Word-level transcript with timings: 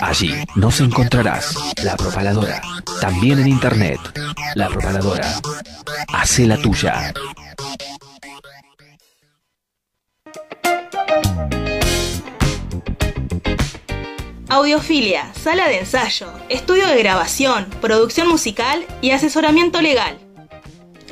Allí 0.00 0.32
nos 0.54 0.78
encontrarás 0.78 1.56
La 1.82 1.96
Propaladora, 1.96 2.62
también 3.00 3.40
en 3.40 3.48
internet. 3.48 3.98
La 4.54 4.68
Propaladora. 4.68 5.40
Hace 6.12 6.46
la 6.46 6.56
tuya. 6.56 7.12
Audiofilia, 14.48 15.34
sala 15.34 15.66
de 15.66 15.80
ensayo, 15.80 16.32
estudio 16.48 16.86
de 16.86 16.96
grabación, 16.98 17.66
producción 17.80 18.28
musical 18.28 18.86
y 19.00 19.10
asesoramiento 19.10 19.82
legal. 19.82 20.21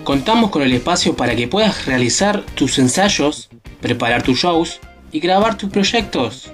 Contamos 0.05 0.51
con 0.51 0.63
el 0.63 0.73
espacio 0.73 1.15
para 1.15 1.37
que 1.37 1.47
puedas 1.47 1.87
realizar 1.87 2.43
tus 2.55 2.79
ensayos, 2.79 3.51
preparar 3.81 4.23
tus 4.23 4.39
shows 4.39 4.81
y 5.13 5.21
grabar 5.21 5.57
tus 5.57 5.71
proyectos. 5.71 6.53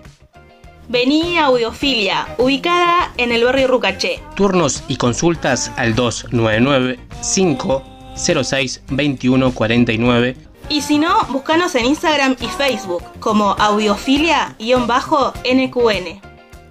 Vení 0.89 1.39
a 1.39 1.47
Audiofilia, 1.47 2.37
ubicada 2.39 3.13
en 3.17 3.33
el 3.33 3.45
barrio 3.45 3.67
Rucaché. 3.67 4.21
Turnos 4.37 4.85
y 4.89 4.97
consultas 4.97 5.73
al 5.77 5.97
299 5.97 7.01
506 7.35 8.83
2149 8.89 10.37
Y 10.69 10.83
si 10.83 10.99
no, 10.99 11.25
búscanos 11.29 11.75
en 11.75 11.87
Instagram 11.87 12.37
y 12.41 12.47
Facebook 12.47 13.03
como 13.19 13.57
audiofilia-nqn. 13.57 16.21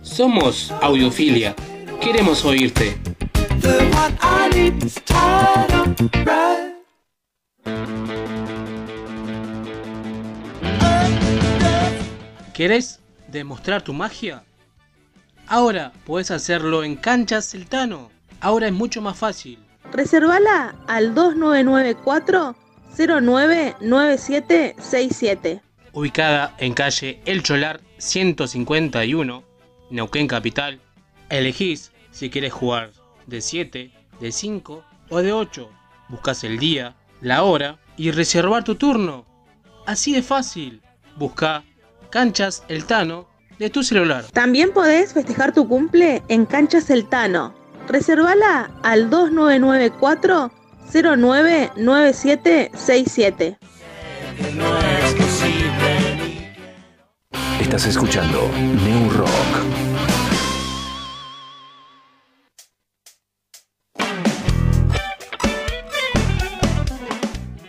Somos 0.01 0.71
Audiofilia. 0.81 1.55
Queremos 1.99 2.45
oírte. 2.45 2.97
¿Querés 12.53 12.99
demostrar 13.27 13.81
tu 13.81 13.93
magia? 13.93 14.43
Ahora 15.47 15.91
puedes 16.05 16.31
hacerlo 16.31 16.83
en 16.83 16.95
Canchas 16.95 17.51
Celtano. 17.51 18.09
Ahora 18.39 18.67
es 18.67 18.73
mucho 18.73 19.01
más 19.01 19.17
fácil. 19.17 19.59
Reservala 19.91 20.75
al 20.87 21.13
2994 21.13 22.55
099767. 22.97 25.61
Ubicada 25.91 26.55
en 26.57 26.73
calle 26.73 27.19
El 27.25 27.43
Cholar 27.43 27.81
151, 27.97 29.43
Neuquén 29.89 30.27
Capital. 30.27 30.79
Elegís 31.29 31.91
si 32.11 32.29
quieres 32.29 32.53
jugar 32.53 32.91
de 33.27 33.41
7, 33.41 33.91
de 34.19 34.31
5 34.31 34.83
o 35.09 35.21
de 35.21 35.33
8. 35.33 35.69
Buscas 36.09 36.43
el 36.43 36.57
día, 36.59 36.95
la 37.21 37.43
hora 37.43 37.79
y 37.97 38.11
reservar 38.11 38.63
tu 38.63 38.75
turno. 38.75 39.25
Así 39.85 40.13
de 40.13 40.23
fácil. 40.23 40.81
Busca 41.17 41.63
Canchas 42.09 42.63
El 42.67 42.85
Tano 42.85 43.27
de 43.59 43.69
tu 43.69 43.83
celular. 43.83 44.25
También 44.33 44.71
podés 44.71 45.13
festejar 45.13 45.53
tu 45.53 45.67
cumple 45.67 46.23
en 46.27 46.45
Canchas 46.45 46.89
El 46.89 47.07
Tano. 47.07 47.53
Reservala 47.87 48.71
al 48.83 49.09
2994 49.09 50.51
099767. 50.93 53.57
Estás 57.59 57.87
escuchando 57.87 58.47
New 58.57 59.09
Rock. 59.09 59.94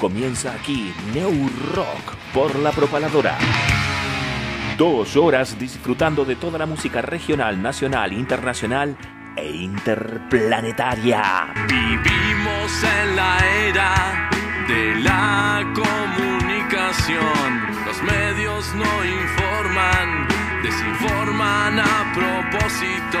Comienza 0.00 0.52
aquí 0.54 0.94
New 1.12 1.50
Rock 1.74 2.14
por 2.32 2.56
la 2.56 2.72
propaladora. 2.72 3.36
Dos 4.78 5.14
horas 5.14 5.58
disfrutando 5.58 6.24
de 6.24 6.36
toda 6.36 6.58
la 6.58 6.64
música 6.64 7.02
regional, 7.02 7.60
nacional, 7.60 8.14
internacional 8.14 8.96
e 9.36 9.50
interplanetaria. 9.50 11.52
Vivimos 11.68 12.82
en 12.82 13.14
la 13.14 13.38
era 13.68 14.30
de 14.68 14.94
la 15.02 15.70
comunicación. 15.74 17.60
Los 17.84 18.02
medios 18.02 18.74
no 18.74 19.04
informan, 19.04 20.26
desinforman 20.62 21.78
a 21.78 22.10
propósito. 22.14 23.20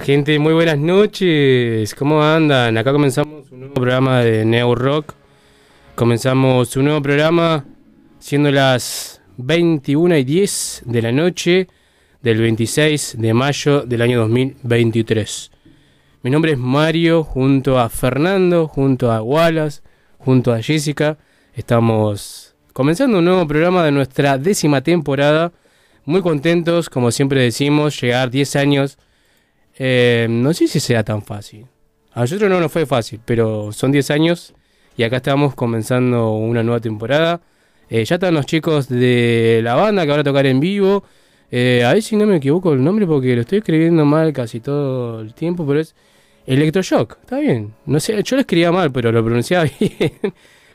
Gente, 0.00 0.38
muy 0.38 0.52
buenas 0.52 0.78
noches. 0.78 1.94
¿Cómo 1.94 2.22
andan? 2.22 2.76
Acá 2.76 2.92
comenzamos 2.92 3.50
un 3.50 3.60
nuevo 3.60 3.74
programa 3.74 4.20
de 4.20 4.44
Neo 4.44 4.74
Rock. 4.74 5.14
Comenzamos 5.94 6.76
un 6.76 6.84
nuevo 6.84 7.00
programa 7.00 7.64
siendo 8.18 8.50
las 8.50 9.22
21 9.38 10.18
y 10.18 10.24
10 10.24 10.82
de 10.86 11.02
la 11.02 11.12
noche 11.12 11.68
del 12.20 12.40
26 12.40 13.16
de 13.18 13.34
mayo 13.34 13.82
del 13.82 14.02
año 14.02 14.20
2023. 14.20 15.50
Mi 16.22 16.30
nombre 16.30 16.52
es 16.52 16.58
Mario, 16.58 17.24
junto 17.24 17.78
a 17.78 17.88
Fernando, 17.88 18.68
junto 18.68 19.10
a 19.10 19.22
Wallace, 19.22 19.80
junto 20.18 20.52
a 20.52 20.60
Jessica. 20.60 21.16
Estamos 21.54 22.54
comenzando 22.72 23.18
un 23.18 23.24
nuevo 23.24 23.46
programa 23.46 23.84
de 23.84 23.92
nuestra 23.92 24.36
décima 24.36 24.82
temporada. 24.82 25.52
Muy 26.04 26.20
contentos, 26.20 26.90
como 26.90 27.10
siempre 27.10 27.40
decimos, 27.40 28.00
llegar 28.00 28.30
10 28.30 28.56
años. 28.56 28.98
Eh, 29.78 30.26
no 30.28 30.52
sé 30.54 30.68
si 30.68 30.80
sea 30.80 31.04
tan 31.04 31.22
fácil. 31.22 31.66
A 32.12 32.20
nosotros 32.20 32.48
no 32.50 32.60
nos 32.60 32.72
fue 32.72 32.86
fácil, 32.86 33.20
pero 33.24 33.72
son 33.72 33.92
10 33.92 34.10
años 34.10 34.54
y 34.96 35.02
acá 35.02 35.16
estamos 35.16 35.54
comenzando 35.54 36.32
una 36.32 36.62
nueva 36.62 36.80
temporada. 36.80 37.40
Eh, 37.88 38.04
ya 38.04 38.14
están 38.16 38.34
los 38.34 38.46
chicos 38.46 38.88
de 38.88 39.60
la 39.62 39.74
banda 39.74 40.02
que 40.04 40.10
van 40.10 40.20
a 40.20 40.24
tocar 40.24 40.46
en 40.46 40.58
vivo. 40.58 41.04
Eh, 41.50 41.84
a 41.84 41.92
ver 41.92 42.02
si 42.02 42.16
no 42.16 42.26
me 42.26 42.36
equivoco 42.36 42.72
el 42.72 42.82
nombre 42.82 43.06
porque 43.06 43.34
lo 43.34 43.42
estoy 43.42 43.58
escribiendo 43.58 44.04
mal 44.04 44.32
casi 44.32 44.60
todo 44.60 45.20
el 45.20 45.34
tiempo, 45.34 45.66
pero 45.66 45.80
es 45.80 45.94
Electroshock. 46.46 47.18
Está 47.20 47.38
bien. 47.38 47.74
No 47.84 48.00
sé, 48.00 48.22
yo 48.22 48.36
lo 48.36 48.40
escribía 48.40 48.72
mal, 48.72 48.90
pero 48.90 49.12
lo 49.12 49.22
pronunciaba 49.22 49.66
bien. 49.80 50.12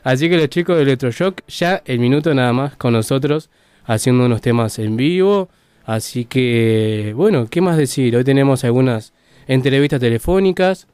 Así 0.03 0.29
que 0.29 0.37
los 0.37 0.49
chicos 0.49 0.77
de 0.77 0.83
Electroshock 0.83 1.41
ya 1.47 1.81
el 1.85 1.99
minuto 1.99 2.33
nada 2.33 2.53
más 2.53 2.75
con 2.75 2.93
nosotros 2.93 3.49
haciendo 3.85 4.25
unos 4.25 4.41
temas 4.41 4.79
en 4.79 4.95
vivo. 4.95 5.49
Así 5.85 6.25
que, 6.25 7.13
bueno, 7.15 7.47
¿qué 7.49 7.61
más 7.61 7.77
decir? 7.77 8.15
Hoy 8.15 8.23
tenemos 8.23 8.63
algunas 8.63 9.13
entrevistas 9.47 9.99
telefónicas. 9.99 10.87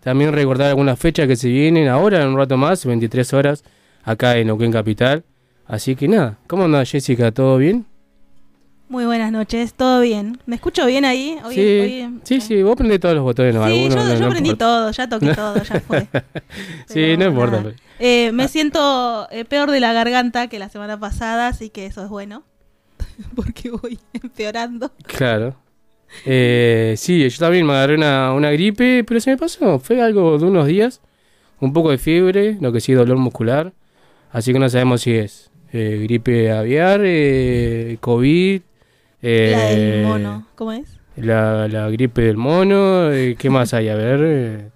También 0.00 0.32
recordar 0.32 0.68
algunas 0.68 0.98
fechas 0.98 1.26
que 1.26 1.36
se 1.36 1.48
vienen 1.48 1.88
ahora, 1.88 2.22
en 2.22 2.28
un 2.28 2.36
rato 2.36 2.56
más, 2.56 2.84
23 2.84 3.32
horas, 3.32 3.64
acá 4.02 4.36
en 4.36 4.46
Neuquén 4.48 4.72
Capital. 4.72 5.24
Así 5.66 5.96
que 5.96 6.08
nada, 6.08 6.38
¿cómo 6.46 6.64
anda 6.64 6.84
Jessica? 6.84 7.32
¿Todo 7.32 7.56
bien? 7.56 7.86
Muy 8.88 9.06
buenas 9.06 9.32
noches, 9.32 9.72
¿todo 9.72 10.02
bien? 10.02 10.38
¿Me 10.44 10.56
escucho 10.56 10.84
bien 10.84 11.06
ahí? 11.06 11.38
Hoy, 11.42 11.54
sí, 11.54 11.60
hoy- 11.80 12.20
sí, 12.22 12.40
sí, 12.42 12.62
vos 12.62 12.76
prendés 12.76 13.00
todos 13.00 13.14
los 13.14 13.24
botones, 13.24 13.54
¿no? 13.54 13.64
Sí, 13.64 13.70
Algunos 13.70 13.94
yo, 13.94 14.14
yo 14.14 14.28
no 14.30 14.36
importa. 14.36 14.56
todo, 14.58 14.90
ya 14.90 15.08
toqué 15.08 15.34
todo, 15.34 15.62
ya 15.62 15.80
fue. 15.80 16.06
sí, 16.86 17.16
no 17.16 17.24
importa. 17.24 17.64
Eh, 17.98 18.30
me 18.32 18.46
siento 18.48 19.26
eh, 19.30 19.46
peor 19.46 19.70
de 19.70 19.80
la 19.80 19.94
garganta 19.94 20.48
que 20.48 20.58
la 20.58 20.68
semana 20.68 21.00
pasada, 21.00 21.48
así 21.48 21.70
que 21.70 21.86
eso 21.86 22.02
es 22.04 22.10
bueno. 22.10 22.42
Porque 23.34 23.70
voy 23.70 23.98
empeorando. 24.12 24.90
Claro. 25.06 25.56
Eh, 26.26 26.94
sí, 26.96 27.28
yo 27.28 27.38
también 27.38 27.66
me 27.66 27.72
agarré 27.72 27.96
una, 27.96 28.32
una 28.32 28.50
gripe, 28.52 29.04
pero 29.04 29.20
se 29.20 29.30
me 29.30 29.36
pasó. 29.36 29.78
Fue 29.78 30.00
algo 30.00 30.38
de 30.38 30.44
unos 30.46 30.66
días. 30.66 31.00
Un 31.60 31.72
poco 31.72 31.90
de 31.90 31.98
fiebre, 31.98 32.56
lo 32.60 32.72
que 32.72 32.80
sí, 32.80 32.92
dolor 32.92 33.16
muscular. 33.16 33.72
Así 34.30 34.52
que 34.52 34.58
no 34.58 34.68
sabemos 34.68 35.02
si 35.02 35.12
es 35.14 35.50
eh, 35.72 36.00
gripe 36.02 36.50
aviar, 36.52 37.00
eh, 37.04 37.96
COVID. 38.00 38.60
eh, 39.22 39.52
la 39.56 39.64
del 39.66 40.02
mono, 40.06 40.46
¿cómo 40.56 40.72
es? 40.72 40.98
La, 41.16 41.68
la 41.68 41.88
gripe 41.90 42.22
del 42.22 42.36
mono. 42.36 43.10
eh, 43.12 43.36
¿Qué 43.38 43.48
más 43.50 43.72
hay? 43.74 43.88
A 43.88 43.94
ver. 43.94 44.20
eh, 44.22 44.68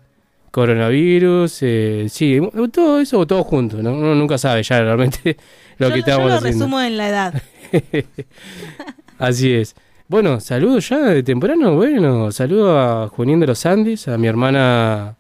coronavirus. 0.51 1.59
eh, 1.63 2.07
sí, 2.09 2.39
todo 2.73 3.01
eso, 3.01 3.27
todo 3.27 3.45
junto. 3.45 3.83
¿no? 3.83 3.93
Uno 3.93 4.15
nunca 4.15 4.39
sabe 4.39 4.63
ya 4.63 4.81
realmente 4.81 5.37
lo 5.79 5.89
yo, 5.89 5.95
que 5.95 6.01
yo 6.01 6.07
estamos 6.07 6.31
lo 6.31 6.37
haciendo. 6.37 6.65
resumo 6.65 6.81
en 6.81 6.97
la 6.97 7.09
edad. 7.09 7.43
Así 9.19 9.53
es. 9.53 9.75
Bueno, 10.09 10.41
saludos 10.41 10.89
ya 10.89 11.01
de 11.01 11.23
temprano. 11.23 11.75
Bueno, 11.75 12.33
saludo 12.33 12.79
a 12.79 13.09
Junín 13.09 13.41
de 13.41 13.47
los 13.47 13.67
Andes, 13.67 14.09
a 14.09 14.17
mi 14.17 14.27
hermana 14.27 15.17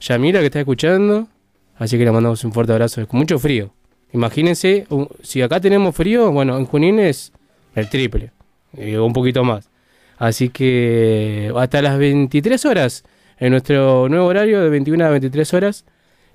Yamira 0.00 0.40
que 0.40 0.46
está 0.46 0.60
escuchando. 0.60 1.28
Así 1.76 1.96
que 1.96 2.04
le 2.04 2.12
mandamos 2.12 2.44
un 2.44 2.52
fuerte 2.52 2.72
abrazo. 2.72 3.06
Con 3.06 3.20
mucho 3.20 3.38
frío. 3.38 3.72
Imagínense, 4.12 4.86
si 5.22 5.42
acá 5.42 5.60
tenemos 5.60 5.94
frío, 5.94 6.30
bueno, 6.32 6.56
en 6.56 6.64
Junín 6.64 6.98
es 6.98 7.32
el 7.74 7.88
triple, 7.88 8.32
un 8.72 9.12
poquito 9.12 9.44
más. 9.44 9.70
Así 10.16 10.48
que 10.48 11.52
hasta 11.54 11.82
las 11.82 11.98
23 11.98 12.64
horas, 12.64 13.04
en 13.38 13.50
nuestro 13.50 14.08
nuevo 14.08 14.26
horario 14.26 14.62
de 14.62 14.70
21 14.70 15.04
a 15.04 15.10
23 15.10 15.54
horas, 15.54 15.84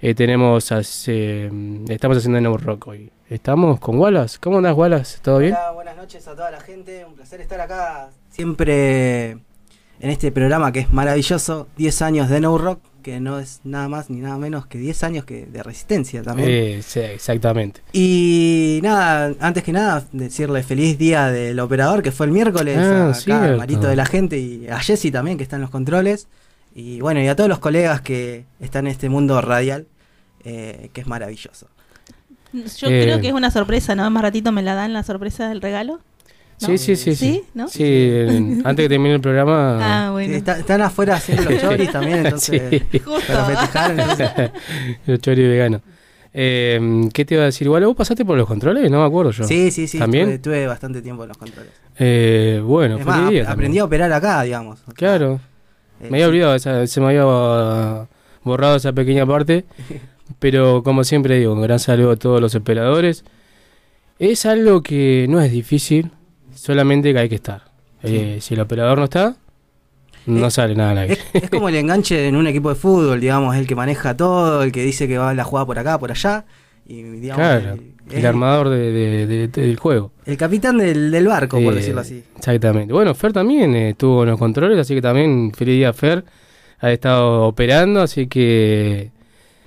eh, 0.03 0.13
tenemos, 0.13 0.71
hace- 0.71 1.49
estamos 1.87 2.17
haciendo 2.17 2.41
nuevo 2.41 2.57
rock 2.57 2.87
hoy. 2.87 3.09
Estamos 3.29 3.79
con 3.79 3.97
Wallace. 3.97 4.37
¿Cómo 4.41 4.57
andás, 4.57 4.75
Wallace? 4.75 5.19
¿Todo 5.21 5.39
bien? 5.39 5.55
Buenas 5.73 5.95
noches 5.95 6.27
a 6.27 6.35
toda 6.35 6.51
la 6.51 6.59
gente. 6.59 7.05
Un 7.05 7.15
placer 7.15 7.39
estar 7.41 7.59
acá 7.61 8.09
siempre 8.29 9.31
en 9.31 10.09
este 10.09 10.31
programa 10.31 10.71
que 10.73 10.81
es 10.81 10.91
maravilloso. 10.91 11.67
10 11.77 12.01
años 12.01 12.29
de 12.29 12.41
No 12.41 12.57
Rock, 12.57 12.81
que 13.01 13.19
no 13.21 13.39
es 13.39 13.61
nada 13.63 13.87
más 13.87 14.09
ni 14.09 14.19
nada 14.19 14.37
menos 14.37 14.65
que 14.67 14.77
10 14.77 15.03
años 15.05 15.23
que 15.25 15.45
de 15.45 15.63
resistencia 15.63 16.21
también. 16.21 16.49
Eh, 16.51 16.81
sí, 16.85 16.99
exactamente. 16.99 17.81
Y 17.93 18.81
nada, 18.83 19.33
antes 19.39 19.63
que 19.63 19.71
nada, 19.71 20.03
decirle 20.11 20.63
feliz 20.63 20.97
día 20.97 21.27
del 21.31 21.59
operador, 21.61 22.03
que 22.03 22.11
fue 22.11 22.25
el 22.25 22.33
miércoles, 22.33 22.77
Ah, 22.77 23.09
acá, 23.11 23.53
a 23.53 23.57
Marito 23.57 23.87
de 23.87 23.95
la 23.95 24.05
gente, 24.05 24.37
y 24.37 24.67
a 24.67 24.79
Jessy 24.79 25.11
también, 25.11 25.37
que 25.37 25.43
está 25.43 25.55
en 25.55 25.61
los 25.63 25.71
controles. 25.71 26.27
Y 26.75 26.99
bueno, 27.01 27.21
y 27.21 27.27
a 27.27 27.35
todos 27.35 27.49
los 27.49 27.59
colegas 27.59 28.01
que 28.01 28.45
están 28.59 28.85
en 28.87 28.91
este 28.91 29.07
mundo 29.07 29.39
radial, 29.41 29.85
eh, 30.45 30.89
que 30.93 31.01
es 31.01 31.07
maravilloso. 31.07 31.67
Yo 32.53 32.87
Eh. 32.87 33.01
creo 33.03 33.19
que 33.21 33.27
es 33.29 33.33
una 33.33 33.49
sorpresa, 33.51 33.95
¿no? 33.95 34.09
Más 34.11 34.21
ratito 34.23 34.51
me 34.51 34.61
la 34.61 34.75
dan 34.75 34.93
la 34.93 35.03
sorpresa 35.03 35.49
del 35.49 35.61
regalo. 35.61 35.99
¿no? 36.61 36.67
Sí, 36.67 36.77
sí, 36.77 36.95
sí. 36.95 37.15
¿Sí? 37.15 37.43
¿No? 37.55 37.67
Sí, 37.67 37.83
antes 38.63 38.83
que 38.85 38.89
termine 38.89 39.15
el 39.15 39.21
programa. 39.21 39.79
Ah, 40.07 40.11
bueno. 40.11 40.29
Sí, 40.33 40.37
está- 40.37 40.59
están 40.59 40.81
afuera 40.81 41.15
haciendo 41.15 41.49
los 41.49 41.61
choris 41.61 41.91
también, 41.91 42.25
entonces, 42.25 42.83
Sí. 42.91 42.99
Justo. 42.99 43.21
para 43.33 43.45
festejar. 43.45 43.91
entonces- 43.91 44.51
Los 45.07 45.19
choris 45.19 45.47
veganos. 45.47 45.81
Eh, 46.35 47.09
¿Qué 47.13 47.25
te 47.25 47.33
iba 47.35 47.43
a 47.43 47.47
decir? 47.47 47.65
Igual 47.67 47.85
vos 47.85 47.95
pasaste 47.95 48.23
por 48.25 48.37
los 48.37 48.47
controles, 48.47 48.89
no 48.89 48.99
me 49.01 49.05
acuerdo 49.05 49.31
yo. 49.31 49.43
Sí, 49.45 49.69
sí, 49.71 49.87
sí. 49.87 49.99
¿También? 49.99 50.25
Tuve, 50.25 50.39
tuve 50.39 50.67
bastante 50.67 51.01
tiempo 51.01 51.23
en 51.23 51.29
los 51.29 51.37
controles. 51.37 51.71
Eh, 51.99 52.61
bueno, 52.63 52.97
es 52.97 53.05
más, 53.05 53.17
día 53.17 53.41
ap- 53.41 53.47
también. 53.47 53.47
aprendí 53.47 53.79
a 53.79 53.83
operar 53.85 54.11
acá, 54.13 54.41
digamos. 54.43 54.79
Claro. 54.95 55.39
eh, 56.01 56.07
Me 56.09 56.17
había 56.17 56.25
sí. 56.25 56.29
olvidado, 56.29 56.55
esa- 56.55 56.87
se 56.87 56.99
me 57.01 57.07
había 57.07 57.25
borrado 58.43 58.75
esa 58.77 58.93
pequeña 58.93 59.25
parte. 59.27 59.65
Pero 60.39 60.83
como 60.83 61.03
siempre 61.03 61.37
digo, 61.39 61.53
un 61.53 61.61
gran 61.61 61.79
saludo 61.79 62.11
a 62.11 62.15
todos 62.15 62.39
los 62.41 62.55
operadores. 62.55 63.23
Es 64.19 64.45
algo 64.45 64.81
que 64.81 65.25
no 65.29 65.41
es 65.41 65.51
difícil, 65.51 66.11
solamente 66.55 67.13
que 67.13 67.19
hay 67.19 67.29
que 67.29 67.35
estar. 67.35 67.63
Eh, 68.03 68.37
si 68.41 68.53
el 68.53 68.59
operador 68.61 68.97
no 68.97 69.05
está, 69.05 69.35
no 70.25 70.47
Eh, 70.47 70.51
sale 70.51 70.75
nada 70.75 70.91
al 70.91 70.97
aire. 70.99 71.13
Es, 71.33 71.43
es 71.43 71.49
como 71.49 71.69
el 71.69 71.75
enganche 71.75 72.27
en 72.27 72.35
un 72.35 72.47
equipo 72.47 72.69
de 72.69 72.75
fútbol, 72.75 73.19
digamos, 73.19 73.55
el 73.55 73.67
que 73.67 73.75
maneja 73.75 74.15
todo, 74.15 74.63
el 74.63 74.71
que 74.71 74.83
dice 74.83 75.07
que 75.07 75.17
va 75.17 75.33
la 75.33 75.43
jugada 75.43 75.65
por 75.65 75.79
acá, 75.79 75.97
por 75.99 76.11
allá. 76.11 76.45
Y, 76.85 77.01
digamos, 77.01 77.37
Claro, 77.45 77.73
el, 77.73 77.93
el 78.11 78.17
es 78.19 78.25
armador 78.25 78.69
de- 78.69 78.91
de- 78.91 79.25
de- 79.27 79.47
de- 79.47 79.61
del 79.61 79.77
juego. 79.77 80.11
el 80.25 80.35
capitán 80.37 80.77
del, 80.77 81.11
del 81.11 81.27
barco, 81.27 81.61
por 81.61 81.73
Eh, 81.73 81.77
decirlo 81.77 82.01
así. 82.01 82.23
Exactamente. 82.37 82.93
Bueno, 82.93 83.15
Fer 83.15 83.31
también 83.33 83.73
eh, 83.75 83.89
estuvo 83.91 84.23
en 84.23 84.29
los 84.31 84.39
controles, 84.39 84.77
así 84.77 84.93
que 84.95 85.01
también 85.01 85.51
feliz 85.53 85.75
día 85.75 85.91
Fer. 85.93 86.23
Ha 86.79 86.91
estado 86.91 87.43
operando, 87.43 88.01
así 88.01 88.27
que 88.27 89.11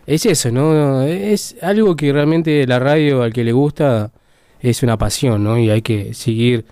es 0.06 0.26
eso, 0.26 0.50
¿no? 0.50 1.02
Es 1.02 1.56
algo 1.62 1.96
que 1.96 2.12
realmente 2.12 2.66
la 2.66 2.78
radio 2.78 3.22
al 3.22 3.32
que 3.32 3.44
le 3.44 3.52
gusta 3.52 4.12
es 4.60 4.82
una 4.82 4.96
pasión, 4.96 5.42
¿no? 5.44 5.58
Y 5.58 5.70
hay 5.70 5.82
que 5.82 6.14
seguir 6.14 6.64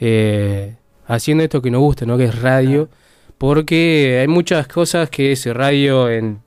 eh, 0.00 0.74
haciendo 1.06 1.44
esto 1.44 1.60
que 1.62 1.70
nos 1.70 1.80
gusta, 1.80 2.06
¿no? 2.06 2.16
Que 2.18 2.24
es 2.24 2.40
radio, 2.40 2.88
porque 3.36 4.18
hay 4.20 4.28
muchas 4.28 4.66
cosas 4.68 5.10
que 5.10 5.32
es 5.32 5.46
radio 5.46 6.08
en 6.10 6.40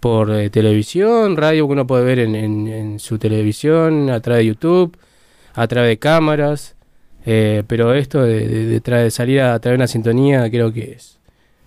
por 0.00 0.32
eh, 0.32 0.50
televisión, 0.50 1.36
radio 1.36 1.66
que 1.68 1.72
uno 1.72 1.86
puede 1.86 2.04
ver 2.04 2.18
en, 2.18 2.34
en- 2.34 2.66
en 2.68 2.98
su 2.98 3.18
televisión, 3.18 4.10
a 4.10 4.18
través 4.20 4.40
de 4.42 4.46
YouTube, 4.48 4.96
a 5.54 5.68
través 5.68 5.90
de 5.90 5.98
cámaras, 5.98 6.74
eh, 7.24 7.62
pero 7.68 7.94
esto 7.94 8.22
de, 8.22 8.48
de- 8.48 8.66
de 8.66 8.82
tra- 8.82 9.02
de 9.02 9.10
salir 9.12 9.40
a 9.40 9.58
través 9.60 9.78
de 9.78 9.82
una 9.82 9.86
sintonía 9.86 10.50
creo 10.50 10.72
que 10.72 10.92
es, 10.92 11.18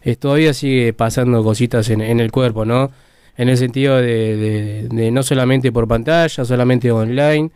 es 0.02 0.18
todavía 0.20 0.54
sigue 0.54 0.92
pasando 0.94 1.44
cositas 1.44 1.90
en, 1.90 2.02
en 2.02 2.20
el 2.20 2.32
cuerpo, 2.32 2.66
¿no? 2.66 2.92
En 3.38 3.50
el 3.50 3.58
sentido 3.58 3.98
de, 3.98 4.88
de- 4.90 5.12
no 5.12 5.24
solamente 5.24 5.72
por 5.72 5.88
pantalla, 5.88 6.46
solamente 6.46 6.92
online, 6.92 7.52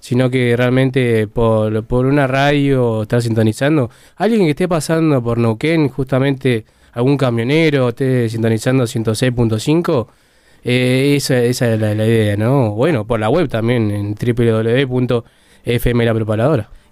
sino 0.00 0.30
que 0.30 0.56
realmente 0.56 1.26
por, 1.28 1.84
por 1.84 2.06
una 2.06 2.26
radio 2.26 3.02
estar 3.02 3.22
sintonizando. 3.22 3.90
Alguien 4.16 4.42
que 4.42 4.50
esté 4.50 4.68
pasando 4.68 5.22
por 5.22 5.38
Neuquén, 5.38 5.88
justamente 5.88 6.64
algún 6.92 7.16
camionero 7.16 7.90
esté 7.90 8.28
sintonizando 8.28 8.84
106.5, 8.84 10.08
eh, 10.64 11.14
esa, 11.16 11.38
esa 11.42 11.74
es 11.74 11.80
la, 11.80 11.94
idea, 11.94 12.36
¿no? 12.36 12.72
Bueno, 12.72 13.06
por 13.06 13.20
la 13.20 13.28
web 13.28 13.48
también, 13.48 13.90
en 13.90 14.14
www.fm. 14.14 15.22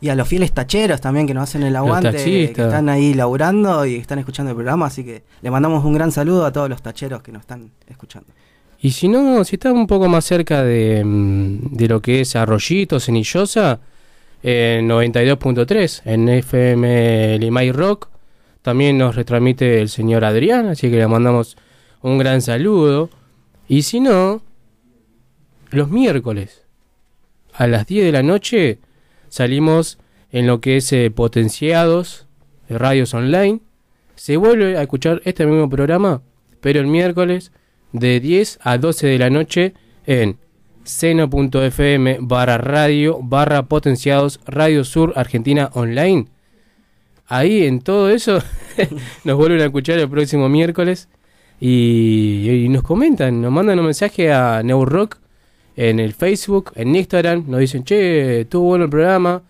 Y 0.01 0.09
a 0.09 0.15
los 0.15 0.27
fieles 0.27 0.53
tacheros 0.53 1.01
también 1.01 1.27
que 1.27 1.35
nos 1.35 1.45
hacen 1.45 1.63
el 1.63 1.77
aguante, 1.77 2.13
que 2.13 2.63
están 2.63 2.89
ahí 2.89 3.13
laburando 3.13 3.85
y 3.85 3.97
están 3.97 4.19
escuchando 4.19 4.51
el 4.51 4.57
programa, 4.57 4.87
así 4.87 5.05
que 5.05 5.23
le 5.43 5.51
mandamos 5.51 5.85
un 5.85 5.93
gran 5.93 6.11
saludo 6.11 6.47
a 6.47 6.53
todos 6.53 6.71
los 6.71 6.81
tacheros 6.81 7.23
que 7.23 7.33
nos 7.33 7.41
están 7.41 7.71
escuchando. 7.87 8.29
Y 8.81 8.93
si 8.93 9.09
no, 9.09 9.45
si 9.45 9.57
está 9.57 9.73
un 9.73 9.87
poco 9.87 10.09
más 10.09 10.25
cerca 10.25 10.63
de, 10.63 11.05
mm, 11.05 11.77
de 11.77 11.89
lo 11.89 12.01
que 12.01 12.23
es 12.23 12.35
Arroyito, 12.35 12.99
Cenillosa, 12.99 13.81
en 14.43 14.89
92.3, 14.89 16.03
en 16.07 16.29
FM 16.29 17.39
Limay 17.39 17.73
Rock, 17.73 18.09
también 18.63 18.99
nos 18.99 19.17
retransmite 19.17 19.81
el 19.81 19.89
señor 19.89 20.25
Adrián, 20.25 20.69
así 20.69 20.91
que 20.91 20.97
le 20.97 21.07
mandamos 21.07 21.57
un 22.03 22.19
gran 22.19 22.41
saludo. 22.41 23.11
Y 23.69 23.83
si 23.83 24.01
no, 24.01 24.43
los 25.71 25.91
miércoles 25.91 26.63
a 27.55 27.67
las 27.67 27.87
10 27.87 28.05
de 28.07 28.13
la 28.13 28.23
noche 28.23 28.79
salimos 29.31 29.99
en 30.31 30.47
lo 30.47 30.61
que 30.61 30.77
es 30.77 30.93
eh, 30.93 31.11
Potenciados, 31.11 32.27
de 32.69 32.77
radios 32.77 33.15
online. 33.15 33.61
Se 34.15 34.37
vuelve 34.37 34.77
a 34.77 34.83
escuchar 34.83 35.23
este 35.25 35.47
mismo 35.47 35.71
programa, 35.71 36.21
pero 36.61 36.81
el 36.81 36.87
miércoles 36.87 37.53
de 37.93 38.21
10 38.21 38.59
a 38.63 38.77
12 38.77 39.07
de 39.07 39.19
la 39.19 39.31
noche 39.31 39.75
en 40.07 40.37
seno.fm 40.85 42.19
barra 42.21 42.59
radio 42.59 43.21
barra 43.23 43.67
potenciados 43.67 44.41
Radio 44.47 44.85
Sur 44.85 45.15
Argentina 45.17 45.71
Online. 45.75 46.27
Ahí 47.27 47.65
en 47.65 47.81
todo 47.81 48.11
eso 48.11 48.43
nos 49.25 49.37
vuelven 49.37 49.61
a 49.61 49.67
escuchar 49.67 49.99
el 49.99 50.09
próximo 50.09 50.49
miércoles 50.49 51.09
y, 51.61 52.49
y 52.49 52.69
nos 52.69 52.83
comentan, 52.83 53.41
nos 53.41 53.53
mandan 53.53 53.79
un 53.79 53.87
mensaje 53.87 54.33
a 54.33 54.63
Neurock 54.63 55.19
en 55.77 56.01
el 56.01 56.13
Facebook, 56.15 56.73
en 56.75 56.95
Instagram, 56.95 57.45
nos 57.49 57.61
dicen, 57.61 57.85
che, 57.85 58.43
estuvo 58.43 58.69
bueno 58.69 58.85
el 58.85 58.91
programa, 58.91 59.43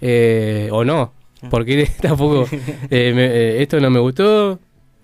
eh, 0.00 0.68
o 0.72 0.84
no, 0.84 1.12
porque 1.50 1.88
tampoco, 2.00 2.46
eh, 2.90 3.12
me- 3.14 3.26
eh, 3.26 3.62
esto 3.62 3.80
no 3.80 3.90
me 3.90 3.98
gustó. 4.00 4.58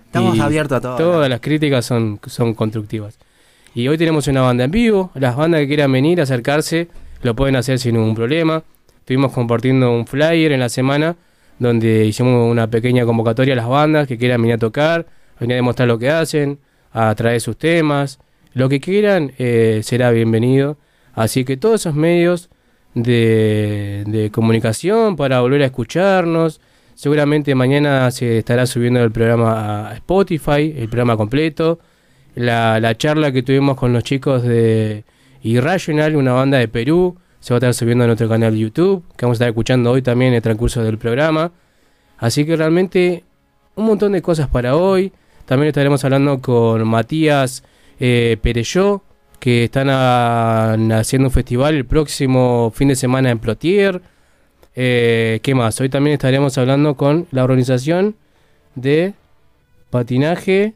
Estamos 0.06 0.38
abiertos 0.40 0.76
a 0.78 0.80
todo. 0.80 0.96
Todas 0.96 1.28
las 1.30 1.40
críticas 1.40 1.86
son, 1.86 2.20
son 2.26 2.52
constructivas. 2.54 3.18
Y 3.74 3.88
hoy 3.88 3.96
tenemos 3.96 4.26
una 4.28 4.42
banda 4.42 4.64
en 4.64 4.70
vivo, 4.70 5.10
las 5.14 5.34
bandas 5.36 5.60
que 5.62 5.68
quieran 5.68 5.90
venir 5.92 6.20
a 6.20 6.24
acercarse 6.24 6.88
lo 7.22 7.34
pueden 7.34 7.56
hacer 7.56 7.78
sin 7.78 7.94
ningún 7.94 8.14
problema. 8.14 8.62
Estuvimos 8.98 9.32
compartiendo 9.32 9.90
un 9.92 10.06
flyer 10.06 10.52
en 10.52 10.60
la 10.60 10.68
semana 10.68 11.16
donde 11.58 12.04
hicimos 12.06 12.50
una 12.50 12.68
pequeña 12.68 13.04
convocatoria 13.06 13.54
a 13.54 13.56
las 13.56 13.68
bandas 13.68 14.06
que 14.06 14.18
quieran 14.18 14.42
venir 14.42 14.56
a 14.56 14.58
tocar, 14.58 15.06
venir 15.40 15.54
a 15.54 15.56
demostrar 15.56 15.88
lo 15.88 15.98
que 15.98 16.10
hacen, 16.10 16.58
a 16.92 17.14
traer 17.14 17.40
sus 17.40 17.56
temas, 17.56 18.18
lo 18.54 18.68
que 18.68 18.80
quieran 18.80 19.32
eh, 19.38 19.80
será 19.82 20.10
bienvenido. 20.10 20.76
Así 21.14 21.44
que 21.44 21.56
todos 21.56 21.80
esos 21.82 21.94
medios 21.94 22.50
de, 22.94 24.30
comunicación 24.32 25.16
para 25.16 25.40
volver 25.40 25.62
a 25.62 25.66
escucharnos. 25.66 26.60
Seguramente 26.94 27.54
mañana 27.54 28.10
se 28.10 28.38
estará 28.38 28.66
subiendo 28.66 29.02
el 29.02 29.10
programa 29.10 29.88
a 29.88 29.94
Spotify, 29.94 30.74
el 30.76 30.88
programa 30.88 31.16
completo. 31.16 31.78
La, 32.34 32.80
la 32.80 32.96
charla 32.96 33.32
que 33.32 33.42
tuvimos 33.42 33.76
con 33.76 33.92
los 33.92 34.04
chicos 34.04 34.42
de 34.42 35.04
Irrational, 35.42 36.16
una 36.16 36.32
banda 36.32 36.58
de 36.58 36.68
Perú, 36.68 37.16
se 37.40 37.52
va 37.52 37.56
a 37.56 37.58
estar 37.58 37.74
subiendo 37.74 38.04
a 38.04 38.06
nuestro 38.06 38.28
canal 38.28 38.52
de 38.52 38.60
YouTube, 38.60 39.04
que 39.16 39.26
vamos 39.26 39.36
a 39.36 39.38
estar 39.38 39.48
escuchando 39.48 39.90
hoy 39.90 40.02
también 40.02 40.30
en 40.30 40.36
el 40.36 40.42
transcurso 40.42 40.82
del 40.82 40.96
programa. 40.98 41.52
Así 42.18 42.46
que 42.46 42.56
realmente 42.56 43.24
un 43.74 43.86
montón 43.86 44.12
de 44.12 44.22
cosas 44.22 44.48
para 44.48 44.76
hoy. 44.76 45.12
También 45.46 45.68
estaremos 45.68 46.04
hablando 46.04 46.40
con 46.40 46.86
Matías 46.86 47.64
eh, 48.04 48.36
Pereyó, 48.42 49.02
que 49.38 49.64
están 49.64 49.88
a- 49.90 50.72
haciendo 50.98 51.28
un 51.28 51.32
festival 51.32 51.76
el 51.76 51.84
próximo 51.86 52.72
fin 52.74 52.88
de 52.88 52.96
semana 52.96 53.30
en 53.30 53.38
Plotier. 53.38 54.02
Eh, 54.74 55.38
¿Qué 55.44 55.54
más? 55.54 55.80
Hoy 55.80 55.88
también 55.88 56.14
estaremos 56.14 56.58
hablando 56.58 56.96
con 56.96 57.28
la 57.30 57.44
organización 57.44 58.16
de 58.74 59.14
patinaje. 59.90 60.74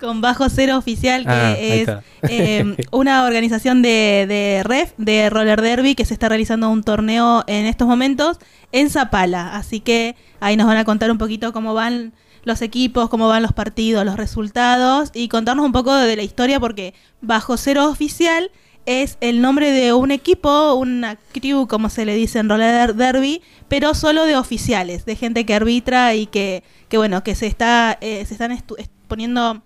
Con 0.00 0.20
Bajo 0.20 0.48
Cero 0.48 0.76
Oficial, 0.78 1.22
que 1.24 1.30
Ah, 1.30 1.56
es 1.58 1.88
eh, 2.30 2.74
una 2.90 3.24
organización 3.26 3.82
de, 3.82 4.24
de 4.26 4.62
REF, 4.64 4.92
de 4.96 5.28
Roller 5.30 5.60
Derby, 5.60 5.94
que 5.94 6.04
se 6.04 6.14
está 6.14 6.28
realizando 6.28 6.68
un 6.70 6.82
torneo 6.82 7.44
en 7.46 7.66
estos 7.66 7.86
momentos 7.86 8.38
en 8.72 8.90
Zapala. 8.90 9.54
Así 9.54 9.80
que 9.80 10.16
ahí 10.40 10.56
nos 10.56 10.66
van 10.66 10.78
a 10.78 10.84
contar 10.84 11.10
un 11.10 11.18
poquito 11.18 11.52
cómo 11.52 11.74
van 11.74 12.12
los 12.44 12.62
equipos, 12.62 13.08
cómo 13.08 13.28
van 13.28 13.42
los 13.42 13.52
partidos, 13.52 14.04
los 14.04 14.16
resultados 14.16 15.10
y 15.14 15.28
contarnos 15.28 15.64
un 15.66 15.72
poco 15.72 15.94
de 15.94 16.16
la 16.16 16.22
historia, 16.22 16.60
porque 16.60 16.94
Bajo 17.20 17.56
Cero 17.56 17.88
Oficial 17.88 18.50
es 18.86 19.16
el 19.22 19.40
nombre 19.40 19.70
de 19.70 19.94
un 19.94 20.10
equipo, 20.10 20.74
una 20.74 21.16
crew, 21.32 21.66
como 21.66 21.88
se 21.88 22.04
le 22.04 22.14
dice 22.14 22.38
en 22.38 22.50
Roller 22.50 22.94
Derby, 22.94 23.40
pero 23.68 23.94
solo 23.94 24.24
de 24.26 24.36
oficiales, 24.36 25.06
de 25.06 25.16
gente 25.16 25.46
que 25.46 25.54
arbitra 25.54 26.14
y 26.14 26.26
que, 26.26 26.62
que 26.88 26.98
bueno, 26.98 27.24
que 27.24 27.34
se 27.34 27.46
está, 27.46 27.96
eh, 28.02 28.24
se 28.26 28.34
están 28.34 28.62
poniendo 29.08 29.62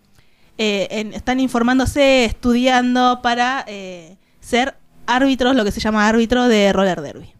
eh, 0.57 0.87
en- 0.91 1.15
están 1.15 1.41
informándose, 1.41 2.25
estudiando 2.25 3.21
para 3.23 3.65
eh, 3.67 4.17
ser 4.41 4.75
árbitros, 5.07 5.57
lo 5.57 5.65
que 5.65 5.73
se 5.73 5.81
llama 5.81 6.07
árbitro 6.07 6.47
de 6.47 6.73
roller 6.73 7.01
derby. 7.01 7.33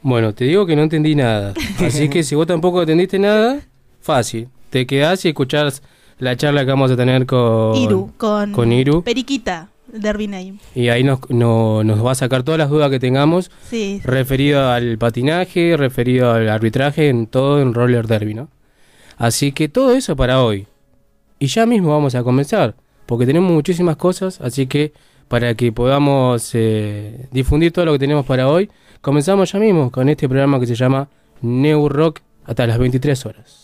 Bueno, 0.00 0.32
te 0.34 0.44
digo 0.46 0.64
que 0.66 0.76
no 0.76 0.82
entendí 0.82 1.14
nada. 1.14 1.52
Así 1.78 2.08
que 2.08 2.22
si 2.22 2.34
vos 2.34 2.46
tampoco 2.46 2.80
entendiste 2.80 3.18
nada, 3.18 3.60
fácil. 4.00 4.48
Te 4.72 4.86
quedás 4.86 5.22
y 5.26 5.28
escuchás 5.28 5.82
la 6.18 6.34
charla 6.36 6.64
que 6.64 6.70
vamos 6.70 6.90
a 6.90 6.96
tener 6.96 7.26
con 7.26 7.76
Iru, 7.76 8.12
con, 8.16 8.52
con 8.52 8.72
Iru. 8.72 9.02
Periquita, 9.02 9.68
Derby 9.92 10.26
Name. 10.28 10.54
Y 10.74 10.88
ahí 10.88 11.04
nos, 11.04 11.20
no- 11.28 11.84
nos 11.84 12.04
va 12.04 12.12
a 12.12 12.14
sacar 12.14 12.42
todas 12.42 12.58
las 12.58 12.70
dudas 12.70 12.90
que 12.90 12.98
tengamos 12.98 13.50
Sí, 13.68 14.00
sí. 14.00 14.08
referido 14.08 14.70
al 14.70 14.96
patinaje, 14.96 15.76
referido 15.76 16.32
al 16.32 16.48
arbitraje, 16.48 17.10
en 17.10 17.26
todo 17.26 17.60
en 17.60 17.74
roller 17.74 18.06
derby, 18.06 18.32
¿no? 18.32 18.48
Así 19.18 19.52
que 19.52 19.68
todo 19.68 19.92
eso 19.94 20.16
para 20.16 20.42
hoy. 20.42 20.66
Y 21.38 21.48
ya 21.48 21.66
mismo 21.66 21.90
vamos 21.90 22.14
a 22.14 22.22
comenzar, 22.22 22.74
porque 23.04 23.26
tenemos 23.26 23.52
muchísimas 23.52 23.96
cosas, 23.96 24.40
así 24.40 24.66
que 24.66 24.94
para 25.28 25.54
que 25.54 25.70
podamos 25.70 26.50
eh, 26.54 27.26
difundir 27.30 27.72
todo 27.72 27.84
lo 27.84 27.92
que 27.92 27.98
tenemos 27.98 28.24
para 28.24 28.48
hoy, 28.48 28.70
comenzamos 29.02 29.52
ya 29.52 29.58
mismo 29.58 29.90
con 29.90 30.08
este 30.08 30.28
programa 30.28 30.58
que 30.60 30.66
se 30.66 30.76
llama 30.76 31.08
New 31.42 31.88
Rock 31.90 32.20
hasta 32.46 32.66
las 32.66 32.78
23 32.78 33.26
horas. 33.26 33.61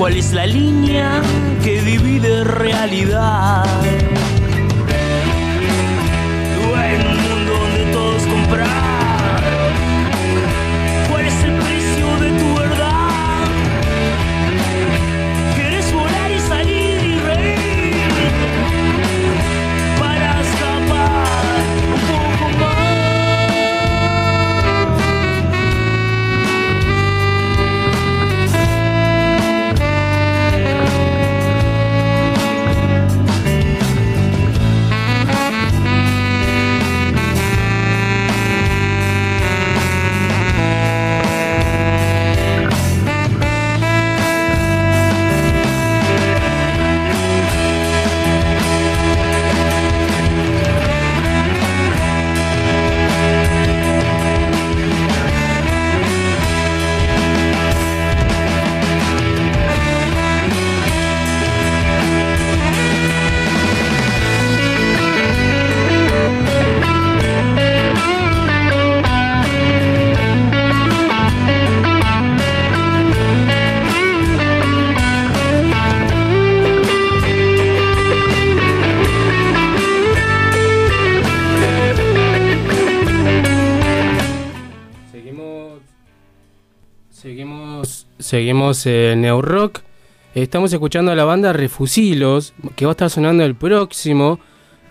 ¿Cuál 0.00 0.16
es 0.16 0.32
la 0.32 0.46
línea 0.46 1.20
que 1.62 1.82
divide 1.82 2.42
realidad? 2.42 3.66
Seguimos 88.30 88.86
en 88.86 89.22
New 89.22 89.42
Rock. 89.42 89.80
Estamos 90.36 90.72
escuchando 90.72 91.10
a 91.10 91.16
la 91.16 91.24
banda 91.24 91.52
Refusilos, 91.52 92.54
que 92.76 92.86
va 92.86 92.92
a 92.92 92.94
estar 92.94 93.10
sonando 93.10 93.42
el 93.42 93.56
próximo 93.56 94.38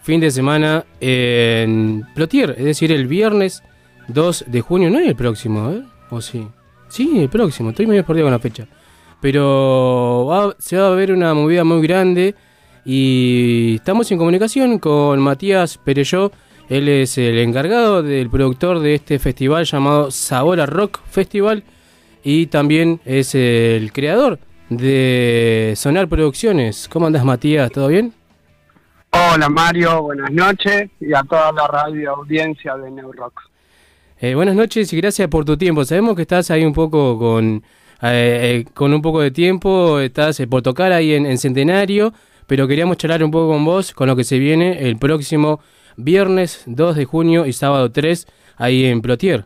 fin 0.01 0.19
de 0.19 0.29
semana 0.29 0.83
en 0.99 2.03
Plotier, 2.13 2.55
es 2.57 2.65
decir, 2.65 2.91
el 2.91 3.07
viernes 3.07 3.63
2 4.09 4.43
de 4.47 4.59
junio. 4.59 4.89
No 4.89 4.99
es 4.99 5.07
el 5.07 5.15
próximo, 5.15 5.71
¿eh? 5.71 5.83
¿O 6.09 6.19
sí? 6.19 6.45
Sí, 6.89 7.17
el 7.17 7.29
próximo, 7.29 7.69
estoy 7.69 7.87
medio 7.87 8.05
perdido 8.05 8.25
con 8.25 8.33
la 8.33 8.39
fecha. 8.39 8.67
Pero 9.21 10.53
se 10.59 10.75
va 10.75 10.87
a 10.87 10.95
ver 10.95 11.13
una 11.13 11.33
movida 11.33 11.63
muy 11.63 11.81
grande 11.81 12.35
y 12.83 13.75
estamos 13.75 14.11
en 14.11 14.17
comunicación 14.17 14.79
con 14.79 15.17
Matías 15.21 15.77
Pereyó. 15.77 16.33
Él 16.67 16.89
es 16.89 17.17
el 17.17 17.37
encargado 17.37 18.03
del 18.03 18.29
productor 18.29 18.79
de 18.79 18.95
este 18.95 19.17
festival 19.17 19.63
llamado 19.63 20.11
Sabora 20.11 20.65
Rock 20.65 20.99
Festival 21.09 21.63
y 22.23 22.47
también 22.47 22.99
es 23.05 23.35
el 23.35 23.91
creador 23.91 24.39
de 24.69 25.73
Sonar 25.75 26.07
Producciones. 26.07 26.87
¿Cómo 26.87 27.07
andas 27.07 27.25
Matías? 27.25 27.71
¿Todo 27.71 27.87
bien? 27.87 28.13
Hola 29.11 29.49
Mario, 29.49 30.03
buenas 30.03 30.31
noches 30.31 30.89
y 30.99 31.13
a 31.13 31.23
toda 31.23 31.51
la 31.51 31.67
radio 31.67 32.15
audiencia 32.15 32.77
de 32.77 32.91
New 32.91 33.11
Rock. 33.11 33.41
Eh, 34.19 34.35
buenas 34.35 34.55
noches 34.55 34.91
y 34.93 34.97
gracias 34.97 35.27
por 35.29 35.45
tu 35.45 35.57
tiempo. 35.57 35.83
Sabemos 35.83 36.15
que 36.15 36.21
estás 36.21 36.51
ahí 36.51 36.63
un 36.63 36.73
poco 36.73 37.17
con, 37.17 37.63
eh, 38.03 38.65
eh, 38.65 38.65
con 38.73 38.93
un 38.93 39.01
poco 39.01 39.21
de 39.21 39.31
tiempo, 39.31 39.99
estás 39.99 40.39
eh, 40.39 40.47
por 40.47 40.61
tocar 40.61 40.91
ahí 40.91 41.13
en, 41.13 41.25
en 41.25 41.37
Centenario, 41.37 42.13
pero 42.45 42.67
queríamos 42.67 42.97
charlar 42.97 43.23
un 43.23 43.31
poco 43.31 43.53
con 43.53 43.65
vos 43.65 43.93
con 43.93 44.07
lo 44.07 44.15
que 44.15 44.23
se 44.23 44.37
viene 44.37 44.87
el 44.87 44.97
próximo 44.97 45.59
viernes 45.97 46.63
2 46.67 46.95
de 46.95 47.05
junio 47.05 47.45
y 47.45 47.53
sábado 47.53 47.91
3 47.91 48.27
ahí 48.57 48.85
en 48.85 49.01
Plotier. 49.01 49.45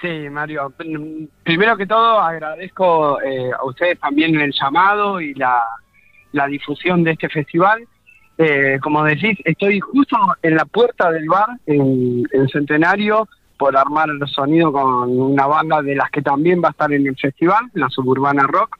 Sí, 0.00 0.28
Mario, 0.30 0.72
pr- 0.78 1.28
primero 1.42 1.76
que 1.76 1.86
todo 1.86 2.20
agradezco 2.20 3.20
eh, 3.20 3.50
a 3.58 3.64
ustedes 3.64 3.98
también 3.98 4.38
el 4.40 4.52
llamado 4.52 5.20
y 5.20 5.34
la, 5.34 5.62
la 6.32 6.46
difusión 6.46 7.02
de 7.02 7.12
este 7.12 7.28
festival. 7.28 7.82
Eh, 8.36 8.78
como 8.80 9.02
decís, 9.02 9.36
estoy 9.44 9.80
justo 9.80 10.16
en 10.42 10.54
la 10.54 10.64
puerta 10.64 11.10
del 11.10 11.28
bar 11.28 11.48
en, 11.66 12.22
en 12.32 12.48
Centenario 12.48 13.28
por 13.56 13.76
armar 13.76 14.08
el 14.08 14.24
sonido 14.28 14.70
con 14.72 15.18
una 15.20 15.46
banda 15.46 15.82
de 15.82 15.96
las 15.96 16.08
que 16.10 16.22
también 16.22 16.62
va 16.62 16.68
a 16.68 16.70
estar 16.70 16.92
en 16.92 17.04
el 17.08 17.16
festival, 17.16 17.64
la 17.74 17.88
Suburbana 17.88 18.44
Rock. 18.46 18.76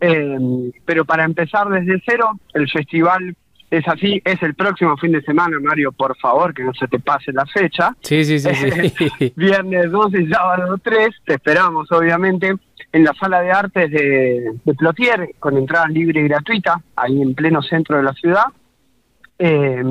Eh, 0.00 0.38
pero 0.86 1.04
para 1.04 1.24
empezar 1.24 1.68
desde 1.68 2.02
cero, 2.06 2.38
el 2.54 2.70
festival 2.70 3.36
es 3.78 3.88
así, 3.88 4.20
es 4.24 4.42
el 4.42 4.54
próximo 4.54 4.96
fin 4.96 5.12
de 5.12 5.22
semana, 5.22 5.58
Mario, 5.60 5.92
por 5.92 6.16
favor, 6.18 6.54
que 6.54 6.62
no 6.62 6.72
se 6.74 6.86
te 6.86 6.98
pase 6.98 7.32
la 7.32 7.44
fecha. 7.46 7.94
Sí, 8.00 8.24
sí, 8.24 8.38
sí, 8.38 8.54
sí. 8.54 9.32
Viernes 9.36 9.90
2 9.90 10.14
y 10.14 10.26
sábado 10.28 10.78
3, 10.82 11.08
te 11.24 11.34
esperamos 11.34 11.90
obviamente 11.90 12.54
en 12.92 13.04
la 13.04 13.12
sala 13.14 13.40
de 13.40 13.50
artes 13.50 13.90
de, 13.90 14.52
de 14.64 14.74
Plotier, 14.74 15.30
con 15.38 15.56
entrada 15.56 15.88
libre 15.88 16.20
y 16.20 16.28
gratuita, 16.28 16.80
ahí 16.94 17.20
en 17.20 17.34
pleno 17.34 17.60
centro 17.62 17.96
de 17.96 18.02
la 18.04 18.12
ciudad. 18.12 18.44
Eh, 19.38 19.82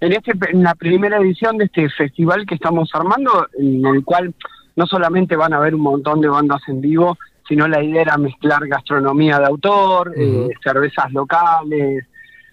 en, 0.00 0.12
este, 0.12 0.32
en 0.50 0.62
la 0.62 0.74
primera 0.74 1.16
edición 1.16 1.56
de 1.56 1.64
este 1.66 1.88
festival 1.88 2.44
que 2.46 2.56
estamos 2.56 2.90
armando, 2.92 3.48
en 3.58 3.86
el 3.86 4.04
cual 4.04 4.34
no 4.76 4.86
solamente 4.86 5.36
van 5.36 5.54
a 5.54 5.56
haber 5.56 5.74
un 5.74 5.80
montón 5.80 6.20
de 6.20 6.28
bandas 6.28 6.60
en 6.68 6.80
vivo, 6.80 7.16
sino 7.48 7.66
la 7.68 7.82
idea 7.82 8.02
era 8.02 8.18
mezclar 8.18 8.66
gastronomía 8.66 9.38
de 9.38 9.46
autor, 9.46 10.12
eh, 10.16 10.48
cervezas 10.62 11.12
locales, 11.12 12.06